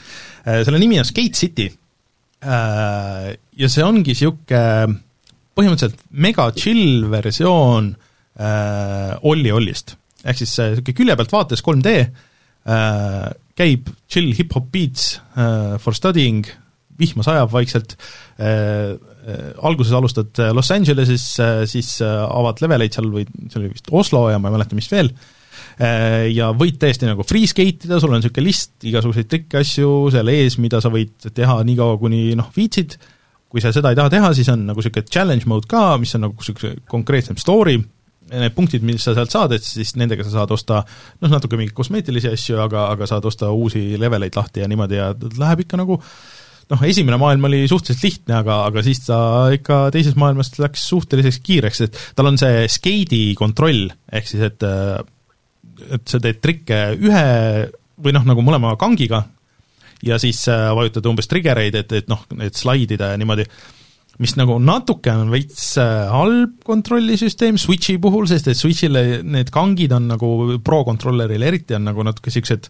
Äh, 0.44 0.62
selle 0.66 0.80
nimi 0.82 0.98
on 1.00 1.06
Skate 1.08 1.38
City. 1.38 1.68
Äh, 2.40 3.30
ja 3.60 3.70
see 3.70 3.84
ongi 3.86 4.14
niisugune 4.14 5.00
põhimõtteliselt 5.58 6.06
mega 6.24 6.46
chill 6.56 7.04
versioon 7.12 7.92
Olli 8.40 9.50
Ollist. 9.52 9.96
ehk 10.24 10.38
siis 10.38 10.54
niisugune 10.56 10.96
külje 10.96 11.16
pealt 11.16 11.32
vaates 11.34 11.62
3D, 11.64 11.92
käib 13.60 13.90
chill 14.08 14.32
hip-hop 14.36 14.70
beats 14.72 15.10
for 15.84 15.96
studying, 15.96 16.48
vihma 17.00 17.24
sajab 17.24 17.52
vaikselt, 17.52 17.96
Äh, 19.26 19.52
alguses 19.60 19.92
alustad 19.92 20.38
äh, 20.38 20.52
Los 20.52 20.70
Angeleses, 20.70 21.38
äh, 21.38 21.66
siis 21.68 21.98
avad 22.00 22.62
leveleid 22.64 22.94
seal 22.96 23.10
või 23.12 23.26
see 23.28 23.58
oli 23.60 23.68
vist 23.74 23.90
Oslo 23.92 24.24
ja 24.32 24.38
ma 24.40 24.48
ei 24.48 24.54
mäleta, 24.56 24.76
mis 24.78 24.88
veel, 24.88 25.10
ja 26.34 26.50
võid 26.56 26.76
täiesti 26.80 27.06
nagu 27.08 27.24
free 27.24 27.48
skate 27.48 27.86
ida, 27.86 27.98
sul 28.00 28.12
on 28.12 28.20
niisugune 28.20 28.44
list 28.44 28.84
igasuguseid 28.84 29.28
trikkiasju 29.30 29.90
seal 30.12 30.28
ees, 30.32 30.56
mida 30.60 30.80
sa 30.80 30.90
võid 30.92 31.28
teha 31.36 31.58
nii 31.64 31.76
kaua, 31.78 31.98
kuni 32.00 32.34
noh, 32.36 32.50
viitsid, 32.56 32.96
kui 33.50 33.64
sa 33.64 33.72
seda 33.76 33.92
ei 33.92 33.98
taha 33.98 34.12
teha, 34.12 34.32
siis 34.36 34.48
on 34.52 34.66
nagu 34.70 34.80
niisugune 34.80 35.12
challenge 35.12 35.48
mode 35.48 35.68
ka, 35.70 35.84
mis 36.00 36.12
on 36.16 36.24
nagu 36.26 36.36
niisugune 36.36 36.84
konkreetsem 36.90 37.40
story, 37.40 37.76
need 38.30 38.54
punktid, 38.54 38.84
mis 38.86 39.02
sa 39.02 39.14
sealt 39.16 39.32
saad, 39.32 39.54
et 39.56 39.64
siis 39.66 39.94
nendega 39.98 40.26
sa 40.26 40.40
saad 40.40 40.52
osta 40.54 40.82
noh, 40.84 41.30
natuke 41.30 41.58
mingeid 41.58 41.74
kosmeetilisi 41.76 42.30
asju, 42.30 42.60
aga, 42.62 42.88
aga 42.94 43.08
saad 43.10 43.26
osta 43.26 43.50
uusi 43.50 43.98
leveleid 43.98 44.38
lahti 44.38 44.62
ja 44.62 44.68
niimoodi 44.70 45.00
ja 45.00 45.10
läheb 45.40 45.64
ikka 45.66 45.80
nagu 45.80 45.98
äh, 45.98 46.12
noh, 46.70 46.84
esimene 46.86 47.18
maailm 47.20 47.48
oli 47.48 47.64
suhteliselt 47.70 48.06
lihtne, 48.06 48.36
aga, 48.40 48.60
aga 48.68 48.84
siis 48.86 49.02
ta 49.06 49.18
ikka 49.54 49.80
teises 49.94 50.16
maailmas 50.18 50.52
läks 50.60 50.86
suhteliselt 50.92 51.42
kiireks, 51.46 51.82
et 51.86 51.98
tal 52.18 52.30
on 52.30 52.38
see 52.40 52.62
skeidi 52.70 53.24
kontroll, 53.38 53.88
ehk 54.12 54.30
siis 54.30 54.46
et 54.50 54.68
et 55.80 56.12
sa 56.12 56.20
teed 56.20 56.42
trikke 56.44 56.80
ühe 57.00 57.26
või 58.00 58.12
noh, 58.12 58.24
nagu 58.28 58.44
mõlema 58.44 58.74
kangiga 58.80 59.22
ja 60.04 60.18
siis 60.20 60.42
vajutad 60.48 61.06
umbes 61.08 61.28
triggereid, 61.28 61.78
et, 61.82 61.94
et 62.02 62.10
noh, 62.10 62.22
et 62.44 62.56
slaidida 62.56 63.12
ja 63.12 63.20
niimoodi, 63.20 63.46
mis 64.20 64.36
nagu 64.36 64.58
natuke 64.60 65.12
on 65.16 65.32
veits 65.32 65.72
halb 65.80 66.58
kontrollisüsteem 66.66 67.56
Switchi 67.60 67.96
puhul, 68.02 68.28
sest 68.28 68.50
et 68.52 68.58
Switchile 68.58 69.22
need 69.24 69.52
kangid 69.54 69.94
on 69.96 70.10
nagu 70.12 70.60
Pro 70.64 70.82
controller'il 70.84 71.46
eriti 71.48 71.76
on 71.78 71.88
nagu 71.88 72.04
natuke 72.04 72.28
niisugused 72.28 72.68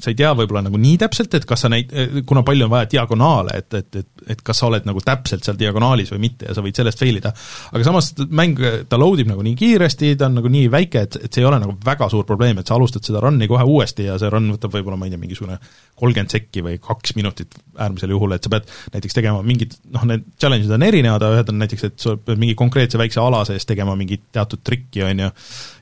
sa 0.00 0.10
ei 0.10 0.18
tea 0.18 0.32
võib-olla 0.34 0.64
nagu 0.66 0.78
nii 0.80 0.96
täpselt, 1.04 1.34
et 1.38 1.44
kas 1.48 1.64
sa 1.64 1.70
neid, 1.70 1.92
kuna 2.26 2.42
palju 2.46 2.66
on 2.66 2.72
vaja 2.72 2.88
diagonaale, 2.96 3.58
et, 3.62 3.76
et, 3.78 4.00
et 4.02 4.14
et 4.30 4.42
kas 4.44 4.60
sa 4.60 4.68
oled 4.68 4.86
nagu 4.88 5.02
täpselt 5.04 5.44
seal 5.44 5.56
diagonaalis 5.60 6.12
või 6.14 6.22
mitte 6.26 6.48
ja 6.48 6.54
sa 6.56 6.64
võid 6.64 6.78
sellest 6.78 7.00
fail 7.00 7.18
ida. 7.20 7.32
aga 7.72 7.86
samas 7.86 8.10
mäng, 8.32 8.60
ta 8.88 8.98
load 9.00 9.22
ib 9.22 9.30
nagu 9.30 9.44
nii 9.44 9.56
kiiresti, 9.58 10.14
ta 10.20 10.28
on 10.30 10.38
nagu 10.40 10.50
nii 10.52 10.70
väike, 10.72 11.04
et, 11.06 11.18
et 11.26 11.28
see 11.28 11.44
ei 11.44 11.48
ole 11.48 11.60
nagu 11.62 11.76
väga 11.84 12.08
suur 12.12 12.26
probleem, 12.28 12.60
et 12.60 12.70
sa 12.70 12.78
alustad 12.78 13.04
seda 13.06 13.22
run'i 13.24 13.48
kohe 13.50 13.66
uuesti 13.68 14.08
ja 14.08 14.16
see 14.20 14.30
run 14.32 14.50
võtab 14.54 14.74
võib-olla, 14.74 14.98
ma 15.00 15.08
ei 15.08 15.14
tea, 15.14 15.20
mingisugune 15.20 15.58
kolmkümmend 16.00 16.34
sekki 16.34 16.64
või 16.64 16.78
kaks 16.82 17.14
minutit 17.18 17.54
äärmisel 17.78 18.14
juhul, 18.14 18.34
et 18.36 18.46
sa 18.46 18.52
pead 18.54 18.70
näiteks 18.94 19.18
tegema 19.18 19.44
mingid 19.46 19.76
noh, 19.94 20.06
need 20.08 20.26
challenge'id 20.40 20.72
on 20.74 20.86
erinevad, 20.86 21.26
ühed 21.36 21.52
on 21.52 21.60
näiteks, 21.62 21.86
et 21.90 21.98
sa 22.02 22.16
pead 22.16 22.40
mingi 22.40 22.56
konkreetse 22.58 23.00
väikse 23.00 23.20
ala 23.22 23.44
sees 23.48 23.68
tegema 23.68 23.96
mingit 23.98 24.24
teatud 24.34 24.64
trikki, 24.64 25.04
on 25.06 25.24
ju, 25.26 25.30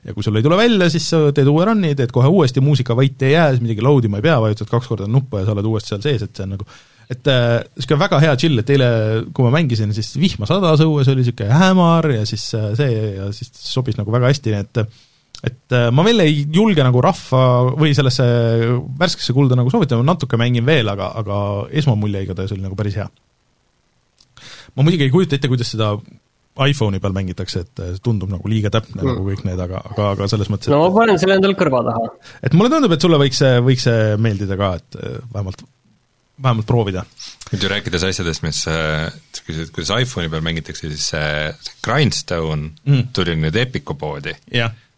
ja 0.03 0.15
kui 0.15 0.25
sul 0.25 0.37
ei 0.37 0.45
tule 0.45 0.59
välja, 0.59 0.89
siis 0.93 1.07
sa 1.13 1.23
teed 1.35 1.49
uue 1.49 1.65
run'i, 1.69 1.93
teed 1.97 2.13
kohe 2.13 2.29
uuesti, 2.29 2.61
muusika 2.63 2.97
vait 2.97 3.25
ei 3.25 3.33
jää, 3.37 3.49
midagi 3.63 3.85
load 3.85 4.02
ima 4.07 4.19
ei 4.19 4.25
pea, 4.25 4.39
vajutad 4.43 4.71
kaks 4.71 4.89
korda 4.91 5.07
nuppu 5.09 5.39
ja 5.39 5.47
sa 5.47 5.55
oled 5.55 5.69
uuesti 5.69 5.93
seal 5.93 6.03
sees, 6.05 6.25
et 6.25 6.35
see 6.35 6.47
on 6.47 6.53
nagu 6.57 6.67
et 7.11 7.27
niisugune 7.27 7.97
äh, 7.97 8.03
väga 8.05 8.19
hea 8.23 8.35
chill, 8.39 8.59
et 8.61 8.69
eile, 8.73 8.89
kui 9.35 9.45
ma 9.45 9.51
mängisin, 9.57 9.91
siis 9.95 10.13
vihma 10.19 10.47
sadas 10.49 10.83
õues, 10.85 11.09
oli 11.11 11.23
niisugune 11.23 11.57
hämar 11.59 12.07
ja 12.13 12.27
siis 12.29 12.45
äh, 12.57 12.71
see 12.79 12.93
ja 13.17 13.27
siis 13.35 13.51
sobis 13.59 13.99
nagu 13.99 14.13
väga 14.13 14.31
hästi, 14.31 14.53
nii 14.53 14.63
et 14.63 14.83
et 15.43 15.75
äh, 15.75 15.89
ma 15.91 16.05
veel 16.07 16.23
ei 16.23 16.45
julge 16.55 16.85
nagu 16.85 17.01
rahva 17.03 17.43
või 17.75 17.91
sellesse 17.97 18.25
värskesse 18.99 19.35
kulda 19.35 19.57
nagu 19.59 19.71
soovitada, 19.73 19.99
ma 19.99 20.13
natuke 20.13 20.39
mängin 20.39 20.65
veel, 20.67 20.87
aga, 20.93 21.11
aga 21.19 21.37
esmamulje 21.81 22.23
igatahes 22.23 22.55
oli 22.55 22.63
nagu 22.63 22.79
päris 22.79 22.95
hea. 23.01 23.09
ma 24.73 24.85
muidugi 24.85 25.09
ei 25.09 25.13
kujuta 25.13 25.35
ette, 25.35 25.51
kuidas 25.51 25.73
seda 25.75 25.97
iPhone'i 26.53 27.01
peal 27.01 27.15
mängitakse, 27.15 27.63
et 27.65 27.79
see 27.81 28.01
tundub 28.05 28.29
nagu 28.29 28.49
liiga 28.49 28.69
täpne 28.73 29.01
mm. 29.01 29.07
nagu 29.09 29.23
kõik 29.25 29.45
need, 29.47 29.59
aga, 29.59 29.81
aga, 29.93 30.09
aga 30.13 30.27
selles 30.29 30.51
mõttes 30.53 30.69
no 30.69 30.83
ma 30.83 30.91
panen 30.93 31.21
selle 31.21 31.39
endale 31.39 31.57
kõrva 31.57 31.81
taha. 31.87 32.11
et 32.45 32.57
mulle 32.57 32.69
tundub, 32.73 32.93
et 32.93 33.05
sulle 33.05 33.21
võiks 33.21 33.41
see, 33.41 33.61
võiks 33.65 33.87
see 33.89 34.19
meeldida 34.21 34.59
ka, 34.59 34.75
et 34.81 34.99
vähemalt 35.33 35.65
vähemalt 36.43 36.67
proovida. 36.67 37.05
nüüd 37.53 37.63
ju 37.63 37.69
rääkides 37.69 38.05
asjadest, 38.07 38.41
mis 38.45 38.63
sa 38.65 38.77
küsisid, 39.45 39.69
kuidas 39.73 39.91
iPhone'i 40.01 40.31
peal 40.33 40.45
mängitakse, 40.45 40.89
siis 40.89 41.09
see, 41.13 41.51
see 41.61 41.75
Grindstone 41.85 42.71
mm. 42.85 43.11
tuli 43.13 43.35
nüüd 43.37 43.57
Epiku 43.61 43.97
poodi. 43.99 44.33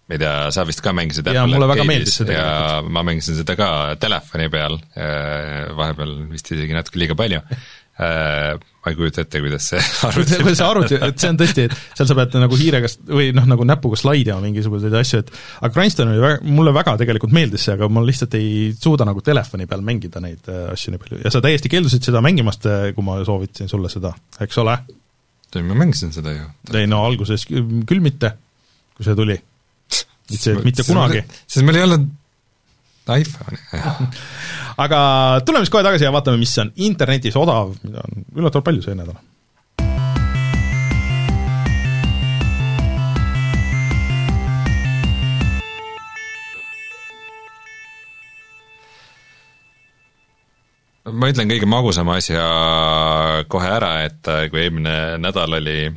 mida 0.06 0.52
sa 0.54 0.62
vist 0.68 0.84
ka 0.86 0.94
mängisid 0.94 1.26
ja 1.34 1.48
mulle 1.50 1.66
väga 1.68 1.84
meeldis 1.84 2.20
see 2.20 2.28
tegelikult. 2.28 2.84
ja 2.86 2.94
ma 2.94 3.02
mängisin 3.04 3.40
seda 3.40 3.56
ka 3.58 3.70
telefoni 4.00 4.52
peal, 4.54 4.78
vahepeal 5.80 6.14
vist 6.30 6.52
isegi 6.52 6.78
natuke 6.78 7.02
liiga 7.02 7.18
palju 7.18 7.42
ma 7.96 8.92
ei 8.92 8.96
kujuta 8.98 9.24
ette, 9.24 9.40
kuidas 9.40 9.70
see 9.72 9.80
arvuti 10.04 10.38
kuidas 10.44 10.58
see 10.60 10.68
arvuti, 10.68 10.98
et 11.08 11.22
see 11.22 11.30
on 11.32 11.38
tõesti, 11.40 11.68
et 11.70 11.76
seal 11.96 12.10
sa 12.10 12.18
pead 12.18 12.36
nagu 12.42 12.58
hiirega 12.60 12.90
või 13.08 13.30
noh, 13.36 13.48
nagu 13.48 13.68
näpuga 13.68 14.00
slaidima 14.00 14.42
mingisuguseid 14.44 14.98
asju, 15.00 15.22
et 15.24 15.32
aga 15.62 15.72
Grindstone 15.78 16.12
oli 16.12 16.24
väga, 16.26 16.42
mulle 16.58 16.74
väga 16.76 16.98
tegelikult 17.00 17.36
meeldis 17.36 17.64
see, 17.70 17.78
aga 17.78 17.88
ma 17.88 18.04
lihtsalt 18.04 18.36
ei 18.36 18.74
suuda 18.76 19.08
nagu 19.08 19.24
telefoni 19.24 19.70
peal 19.72 19.86
mängida 19.88 20.20
neid 20.24 20.52
äh, 20.52 20.68
asju 20.74 20.92
nii 20.92 21.04
palju 21.06 21.22
ja 21.24 21.32
sa 21.32 21.42
täiesti 21.46 21.72
keeldusid 21.72 22.10
seda 22.10 22.20
mängimast, 22.26 22.68
äh, 22.68 22.90
kui 22.98 23.08
ma 23.08 23.22
soovitasin 23.24 23.72
sulle 23.72 23.92
seda, 23.94 24.12
eks 24.44 24.60
ole? 24.66 24.76
ei, 25.56 25.64
ma 25.64 25.80
mängisin 25.80 26.12
seda 26.12 26.36
ju. 26.36 26.52
ei 26.76 26.92
no 26.92 27.06
alguses 27.08 27.48
küll 27.48 28.04
mitte, 28.04 28.36
kui 28.98 29.08
see 29.08 29.16
tuli. 29.16 29.40
mitte 30.68 30.84
kunagi. 30.84 31.24
sest 31.48 31.64
meil 31.64 31.80
ei 31.80 31.88
olnud 31.88 32.12
iPhone'i, 33.14 33.62
jah. 33.74 34.02
Aga 34.86 35.00
tuleme 35.46 35.64
siis 35.64 35.74
kohe 35.74 35.86
tagasi 35.86 36.08
ja 36.08 36.12
vaatame, 36.16 36.42
mis 36.42 36.58
on 36.62 36.74
internetis 36.76 37.38
odav, 37.40 37.78
mida 37.86 38.04
on 38.04 38.28
üllatavalt 38.36 38.68
palju 38.68 38.84
see 38.86 38.98
nädal. 38.98 39.18
Ma 51.06 51.30
ütlen 51.30 51.46
kõige 51.52 51.68
magusama 51.70 52.16
asja 52.18 52.44
kohe 53.52 53.68
ära, 53.70 53.92
et 54.08 54.26
äh, 54.26 54.48
kui 54.50 54.64
eelmine 54.64 55.20
nädal 55.22 55.54
oli, 55.60 55.92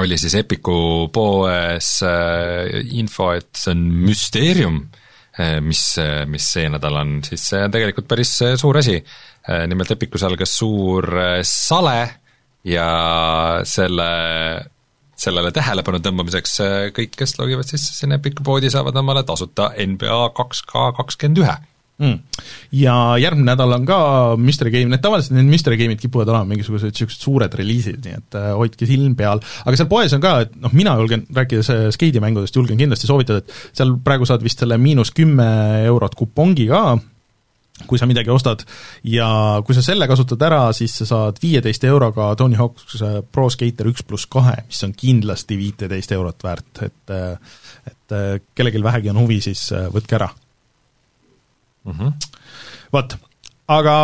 oli 0.00 0.16
siis 0.18 0.38
Epiku 0.40 1.10
poes 1.12 1.98
äh, 2.08 2.80
info, 2.96 3.34
et 3.36 3.52
see 3.60 3.74
on 3.76 3.84
müsteerium, 4.08 4.80
mis, 5.64 5.82
mis 6.30 6.48
see 6.54 6.68
nädal 6.72 6.98
on, 7.00 7.14
siis 7.26 7.46
tegelikult 7.72 8.08
päris 8.10 8.32
suur 8.60 8.80
asi. 8.80 8.98
nimelt 9.70 9.90
Epicus 9.94 10.24
algas 10.26 10.52
suur 10.58 11.06
sale 11.46 12.00
ja 12.64 12.90
selle 13.64 14.10
sellele 15.20 15.50
tähelepanu 15.52 16.00
tõmbamiseks 16.00 16.54
kõik, 16.96 17.12
kes 17.16 17.36
logivad 17.38 17.68
sisse 17.68 17.92
sinna 17.92 18.16
Epiku 18.20 18.44
poodi, 18.46 18.70
saavad 18.72 18.96
omale 18.96 19.22
tasuta 19.28 19.70
NBA 19.76 20.30
kaks 20.36 20.62
K 20.68 20.86
kakskümmend 20.96 21.42
ühe 21.44 21.56
mm.. 22.00 22.40
ja 22.80 22.94
järgmine 23.20 23.50
nädal 23.52 23.76
on 23.76 23.86
ka 23.88 24.00
Mystery 24.40 24.72
Game, 24.74 24.90
need 24.92 25.02
tavaliselt 25.04 25.36
need 25.36 25.50
Mystery 25.50 25.78
Game'id 25.80 26.00
kipuvad 26.02 26.30
olema 26.32 26.48
mingisugused 26.50 26.92
niisugused 26.92 27.26
suured 27.26 27.54
reliisid, 27.60 28.00
nii 28.04 28.16
et 28.18 28.40
äh, 28.40 28.50
hoidke 28.56 28.88
silm 28.88 29.14
peal, 29.18 29.42
aga 29.64 29.78
seal 29.78 29.90
poes 29.90 30.16
on 30.16 30.24
ka, 30.24 30.34
et 30.46 30.58
noh, 30.60 30.74
mina 30.76 30.96
julgen, 31.00 31.26
rääkides 31.36 31.72
äh, 31.74 31.86
skeidimängudest, 31.96 32.56
julgen 32.56 32.80
kindlasti 32.80 33.10
soovitada, 33.10 33.44
et 33.44 33.76
seal 33.76 33.96
praegu 34.04 34.28
saad 34.28 34.44
vist 34.44 34.62
selle 34.62 34.80
miinus 34.80 35.14
kümme 35.16 35.48
eurot 35.88 36.16
kupongi 36.18 36.68
ka, 36.70 36.84
kui 37.88 37.96
sa 37.96 38.04
midagi 38.04 38.28
ostad. 38.28 38.60
Ja 39.08 39.30
kui 39.64 39.72
sa 39.72 39.80
selle 39.80 40.04
kasutad 40.10 40.42
ära, 40.44 40.66
siis 40.76 40.98
sa 41.00 41.06
saad 41.08 41.38
viieteist 41.40 41.86
euroga 41.88 42.28
Tony 42.36 42.58
Hawk's 42.60 43.00
äh, 43.00 43.20
Pro 43.24 43.48
Skater 43.52 43.88
üks 43.92 44.04
pluss 44.04 44.28
kahe, 44.30 44.58
mis 44.68 44.84
on 44.84 44.92
kindlasti 44.96 45.56
viiteist 45.60 46.12
eurot 46.16 46.44
väärt, 46.44 46.86
et 46.88 47.16
et 47.90 48.12
kellelgi 48.58 48.82
vähegi 48.82 49.10
on 49.12 49.20
huvi, 49.22 49.38
siis 49.44 49.68
võtke 49.94 50.18
ära 50.18 50.28
mm 51.84 51.92
-hmm.. 51.92 52.12
vot, 52.92 53.16
aga 53.70 53.94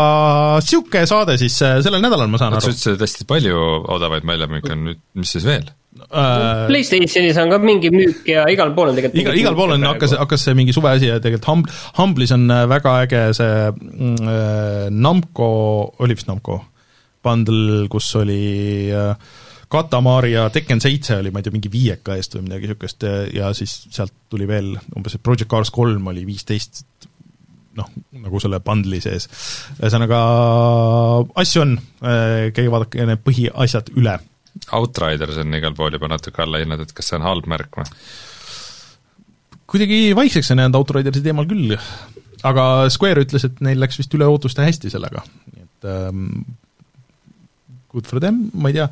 niisugune 0.60 1.06
saade 1.06 1.38
siis 1.40 1.56
äh, 1.62 1.80
sellel 1.84 2.04
nädalal, 2.04 2.30
ma 2.30 2.38
saan 2.40 2.54
aru. 2.54 2.64
sa 2.64 2.74
ütlesid, 2.74 2.94
et 2.94 3.06
hästi 3.06 3.26
palju 3.28 3.64
odavaid 3.96 4.26
väljamüüke 4.28 4.72
on 4.76 4.86
nüüd, 4.90 5.02
mis 5.18 5.34
siis 5.36 5.46
veel? 5.48 5.66
Uh, 5.96 6.66
PlayStationis 6.68 7.38
on 7.40 7.48
ka 7.48 7.56
mingi 7.62 7.88
müük 7.88 8.26
ja 8.28 8.42
igal 8.52 8.74
pool 8.76 8.90
on 8.90 8.98
tegelikult 8.98 9.22
igal, 9.22 9.38
igal 9.40 9.54
pool 9.56 9.72
on, 9.78 9.86
hakkas, 9.88 10.12
hakkas 10.20 10.42
see 10.44 10.56
mingi 10.58 10.74
suveasi 10.76 11.08
ja 11.08 11.16
tegelikult 11.24 11.48
Hum-, 11.48 11.64
Humble'is 11.96 12.34
on 12.36 12.44
äh, 12.52 12.66
väga 12.68 12.92
äge 13.06 13.22
see 13.38 13.54
äh, 13.72 14.90
Namco, 14.92 15.48
oli 16.04 16.18
vist 16.18 16.28
Namco, 16.28 16.58
bundle, 17.24 17.86
kus 17.92 18.10
oli 18.20 18.92
äh, 18.92 19.16
Katamari 19.72 20.34
ja 20.34 20.50
Tekken 20.52 20.84
seitse 20.84 21.16
oli, 21.22 21.32
ma 21.32 21.40
ei 21.40 21.48
tea, 21.48 21.56
mingi 21.56 21.72
viieka 21.72 22.18
eest 22.20 22.36
või 22.36 22.44
midagi 22.44 22.68
niisugust 22.68 23.08
ja 23.34 23.48
siis 23.56 23.78
sealt 23.88 24.14
tuli 24.30 24.46
veel 24.46 24.74
umbes, 24.92 25.16
et 25.16 25.24
Project 25.24 25.48
Cars 25.50 25.72
kolm 25.74 26.12
oli 26.12 26.26
viisteist 26.28 26.84
noh, 27.76 27.90
nagu 28.24 28.40
selle 28.42 28.60
bundle'i 28.64 29.02
sees. 29.04 29.28
ühesõnaga, 29.80 30.20
asju 31.42 31.64
on, 31.64 31.76
äh, 32.02 32.48
käige 32.56 32.72
vaadake 32.72 33.06
need 33.08 33.24
põhiasjad 33.26 33.92
üle. 33.96 34.18
Outriders 34.76 35.36
on 35.42 35.52
igal 35.58 35.76
pool 35.76 35.92
juba 35.92 36.08
natuke 36.08 36.42
alla 36.42 36.62
hinnatud, 36.62 36.94
kas 36.96 37.10
see 37.10 37.18
on 37.18 37.26
halb 37.26 37.48
märk 37.50 37.76
või? 37.82 37.90
kuidagi 39.66 40.14
vaikseks 40.16 40.52
on 40.54 40.62
jäänud 40.62 40.78
Outridersi 40.78 41.22
teemal 41.24 41.48
küll, 41.50 41.74
aga 42.46 42.64
Square 42.92 43.24
ütles, 43.26 43.46
et 43.48 43.58
neil 43.66 43.80
läks 43.82 43.98
vist 44.00 44.14
üle 44.14 44.28
ootuste 44.30 44.64
hästi 44.64 44.92
sellega, 44.92 45.24
et 45.58 45.88
ähm, 45.90 46.28
good 47.92 48.06
for 48.06 48.22
them, 48.22 48.46
ma 48.54 48.70
ei 48.70 48.78
tea, 48.78 48.86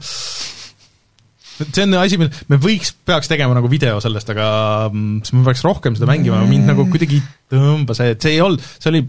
see 1.60 1.84
on 1.86 1.94
asi, 2.00 2.18
mil 2.20 2.30
me 2.50 2.58
võiks, 2.62 2.94
peaks 3.06 3.30
tegema 3.30 3.56
nagu 3.56 3.70
video 3.70 4.00
sellest, 4.02 4.32
aga 4.34 4.48
mm, 4.90 5.22
siis 5.24 5.36
ma 5.36 5.44
peaks 5.48 5.64
rohkem 5.66 5.98
seda 5.98 6.10
mängima, 6.10 6.42
mind 6.48 6.70
nagu 6.72 6.86
kuidagi 6.90 7.20
ei 7.20 7.24
tõmba 7.54 7.96
see, 7.96 8.14
et 8.14 8.24
see 8.24 8.36
ei 8.36 8.42
olnud, 8.44 8.64
see 8.78 8.90
oli 8.92 9.04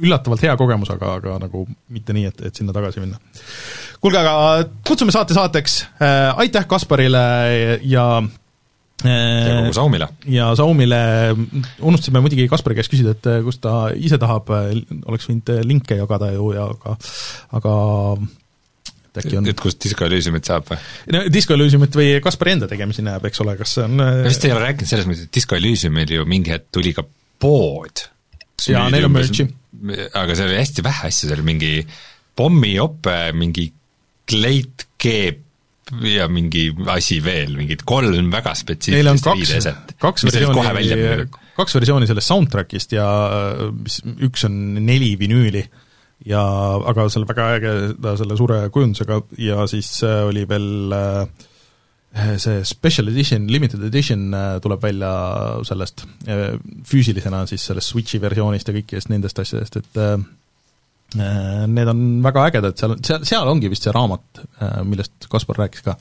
üllatavalt 0.00 0.44
hea 0.44 0.56
kogemus, 0.56 0.90
aga, 0.94 1.14
aga 1.20 1.38
nagu 1.42 1.64
mitte 1.92 2.16
nii, 2.16 2.28
et, 2.30 2.44
et 2.48 2.56
sinna 2.56 2.74
tagasi 2.76 3.02
minna. 3.02 3.20
kuulge, 4.00 4.20
aga 4.20 4.68
kutsume 4.86 5.12
saate 5.14 5.36
saateks 5.36 5.80
äh,, 6.00 6.40
aitäh 6.40 6.68
Kasparile 6.68 7.24
ja 7.84 8.06
äh, 8.24 8.30
ja 9.04 9.56
kogu 9.60 9.76
Saumile. 9.76 10.08
ja 10.28 10.50
Saumile, 10.56 11.00
unustasime 11.80 12.24
muidugi 12.24 12.48
Kaspari 12.48 12.78
käest 12.78 12.92
küsida, 12.92 13.14
et 13.16 13.28
äh, 13.28 13.40
kus 13.44 13.60
ta 13.60 13.90
ise 13.96 14.18
tahab, 14.20 14.52
äh, 14.56 14.72
oleks 15.06 15.28
võinud 15.28 15.52
linke 15.68 16.00
jagada 16.00 16.32
ju 16.34 16.52
ja 16.56 16.68
aga 16.72 16.96
aga 17.60 17.74
äkki 19.20 19.38
on 19.40 19.48
et 19.50 19.60
kust 19.60 19.80
Disco 19.84 20.06
Elysiumit 20.08 20.48
saab 20.50 20.68
või? 20.70 20.78
no 21.14 21.24
Disco 21.32 21.56
Elysiumit 21.56 21.98
või 22.00 22.12
Kaspari 22.24 22.56
enda 22.56 22.68
tegemisi 22.70 23.04
näeb, 23.06 23.26
eks 23.30 23.42
ole, 23.44 23.56
kas 23.60 23.76
see 23.78 23.86
on 23.86 23.98
ma 24.00 24.10
vist 24.26 24.46
ei 24.48 24.54
ole 24.54 24.64
rääkinud 24.64 24.90
selles 24.90 25.08
mõttes, 25.08 25.28
et 25.28 25.34
Disco 25.40 25.58
Elysiumil 25.58 26.16
ju 26.18 26.28
mingi 26.28 26.54
hetk 26.54 26.70
tuli 26.74 26.94
ka 26.96 27.04
pood. 27.40 28.06
jaa, 28.68 28.88
neil 28.92 29.08
on 29.08 29.14
merch'i. 29.16 29.48
aga 30.12 30.36
seal 30.36 30.50
oli 30.50 30.60
hästi 30.60 30.84
vähe 30.86 31.10
asju, 31.10 31.28
seal 31.28 31.38
oli 31.38 31.48
mingi 31.52 31.74
pommiope, 32.36 33.20
mingi 33.36 33.70
kleitkeep 34.30 35.46
ja 36.06 36.28
mingi 36.30 36.68
asi 36.92 37.18
veel, 37.24 37.56
mingid 37.58 37.82
kolm 37.88 38.30
väga 38.32 38.54
spetsiifilist 38.58 39.26
riideeset. 39.26 39.94
kaks 40.00 40.26
versiooni, 40.28 41.26
kaks 41.56 41.76
versiooni 41.76 42.08
sellest 42.10 42.30
soundtrack'ist 42.30 42.94
ja 42.94 43.06
mis, 43.74 44.00
üks 44.28 44.46
on 44.46 44.60
neli 44.86 45.16
vinüüli 45.20 45.64
ja 46.28 46.40
aga 46.90 47.06
seal 47.12 47.28
väga 47.28 47.46
äge 47.56 47.76
ta 48.00 48.16
selle 48.20 48.36
suure 48.38 48.64
kujundusega 48.72 49.20
ja 49.40 49.64
siis 49.70 49.92
äh, 50.04 50.24
oli 50.28 50.44
veel 50.48 50.96
äh, 50.96 52.34
see 52.42 52.64
special 52.66 53.08
edition, 53.12 53.46
limited 53.52 53.82
edition 53.86 54.28
äh, 54.34 54.58
tuleb 54.62 54.82
välja 54.82 55.12
sellest 55.68 56.04
füüsilisena 56.90 57.46
siis 57.48 57.64
sellest 57.70 57.94
Switchi 57.94 58.20
versioonist 58.20 58.68
ja 58.68 58.76
kõikidest 58.76 59.12
nendest 59.12 59.40
asjadest, 59.40 59.80
et 59.80 60.04
need 61.10 61.88
on 61.90 62.02
väga 62.22 62.42
ägedad, 62.46 62.76
seal, 62.78 62.92
seal, 63.02 63.24
seal 63.26 63.48
ongi 63.50 63.66
vist 63.66 63.82
see 63.82 63.90
raamat, 63.90 64.44
millest 64.86 65.26
Kaspar 65.32 65.58
rääkis 65.58 65.82
ka. 65.82 65.96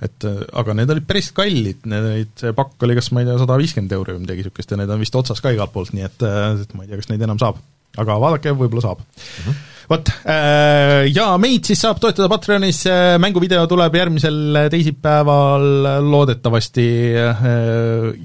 et 0.00 0.24
aga 0.24 0.76
need 0.78 0.88
olid 0.94 1.04
päris 1.04 1.28
kallid, 1.36 1.82
need 1.84 2.06
olid, 2.14 2.30
see 2.40 2.54
pakk 2.56 2.86
oli 2.86 2.96
kas 2.96 3.10
ma 3.12 3.20
ei 3.20 3.28
tea, 3.28 3.36
sada 3.42 3.58
viiskümmend 3.60 3.92
euri 3.92 4.14
või 4.16 4.22
midagi 4.22 4.46
niisugust 4.46 4.72
ja 4.72 4.80
need 4.80 4.94
on 4.94 5.04
vist 5.04 5.18
otsas 5.20 5.44
ka 5.44 5.52
igalt 5.52 5.74
poolt, 5.74 5.92
nii 5.92 6.06
et, 6.08 6.24
et 6.64 6.72
ma 6.72 6.86
ei 6.86 6.88
tea, 6.88 7.02
kas 7.02 7.10
neid 7.12 7.26
enam 7.28 7.42
saab 7.42 7.60
aga 7.98 8.20
vaadake, 8.20 8.54
võib-olla 8.56 8.84
saab 8.84 9.00
mm. 9.02 9.42
-hmm. 9.44 9.60
vot, 9.88 10.10
äh, 10.28 11.06
ja 11.08 11.26
meid 11.40 11.68
siis 11.68 11.80
saab 11.82 12.00
toetada 12.02 12.28
Patreonis, 12.30 12.82
mänguvideo 13.22 13.64
tuleb 13.70 13.96
järgmisel 13.96 14.58
teisipäeval 14.72 15.64
loodetavasti 16.06 16.88
äh, 17.22 17.46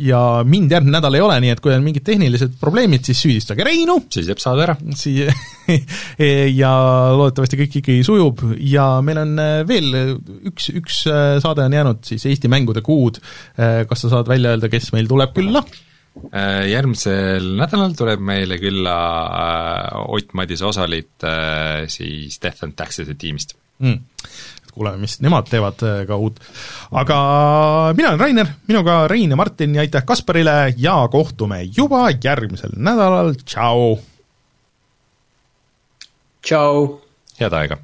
ja 0.09 0.23
mind 0.45 0.75
järgmine 0.75 0.97
nädal 0.97 1.17
ei 1.17 1.23
ole, 1.23 1.39
nii 1.45 1.53
et 1.55 1.63
kui 1.63 1.73
on 1.73 1.85
mingid 1.85 2.05
tehnilised 2.05 2.59
probleemid, 2.59 3.05
siis 3.07 3.23
süüdistage 3.23 3.65
Reinu. 3.65 4.01
siis 4.09 4.27
jääb 4.29 4.43
saade 4.43 4.67
ära. 4.67 4.75
Sii- 4.99 5.29
ja 6.61 6.73
loodetavasti 7.15 7.61
kõik 7.61 7.79
ikkagi 7.79 8.03
sujub 8.03 8.43
ja 8.59 8.89
meil 9.05 9.23
on 9.23 9.33
äh, 9.39 9.55
veel 9.67 10.19
üks, 10.51 10.69
üks 10.75 11.05
saade 11.07 11.65
on 11.65 11.79
jäänud 11.79 12.03
siis 12.05 12.27
Eesti 12.27 12.51
mängude 12.51 12.83
kuud, 12.83 13.17
kas 13.55 14.03
sa 14.03 14.09
saad 14.11 14.27
välja 14.27 14.53
öelda, 14.53 14.69
kes 14.71 14.91
meil 14.93 15.07
tuleb 15.09 15.33
külla? 15.35 15.63
Äh, 16.13 16.67
järgmisel 16.69 17.55
nädalal 17.57 17.95
tuleb 17.97 18.21
meile 18.21 18.59
külla 18.61 18.97
äh, 19.25 20.01
Ott 20.13 20.35
Madise 20.37 20.67
osaliit 20.69 21.25
äh, 21.25 21.87
siis 21.89 22.37
Death 22.41 22.61
and 22.67 22.75
Taxes'e 22.77 23.15
tiimist 23.17 23.55
mm.. 23.81 24.27
kuuleme, 24.75 25.01
mis 25.01 25.17
nemad 25.25 25.49
teevad 25.49 25.81
ka 25.81 26.17
uut. 26.21 26.37
aga 26.93 27.17
mina 27.97 28.11
olen 28.11 28.21
Rainer, 28.21 28.51
minuga 28.69 28.99
Rein 29.09 29.33
ja 29.33 29.39
Martin 29.39 29.73
ja 29.73 29.81
aitäh 29.81 30.05
Kasparile 30.05 30.75
ja 30.77 30.99
kohtume 31.11 31.63
juba 31.65 32.05
järgmisel 32.13 32.77
nädalal, 32.77 33.33
tšau! 33.41 33.97
tšau! 36.45 36.85
head 37.41 37.57
aega! 37.57 37.81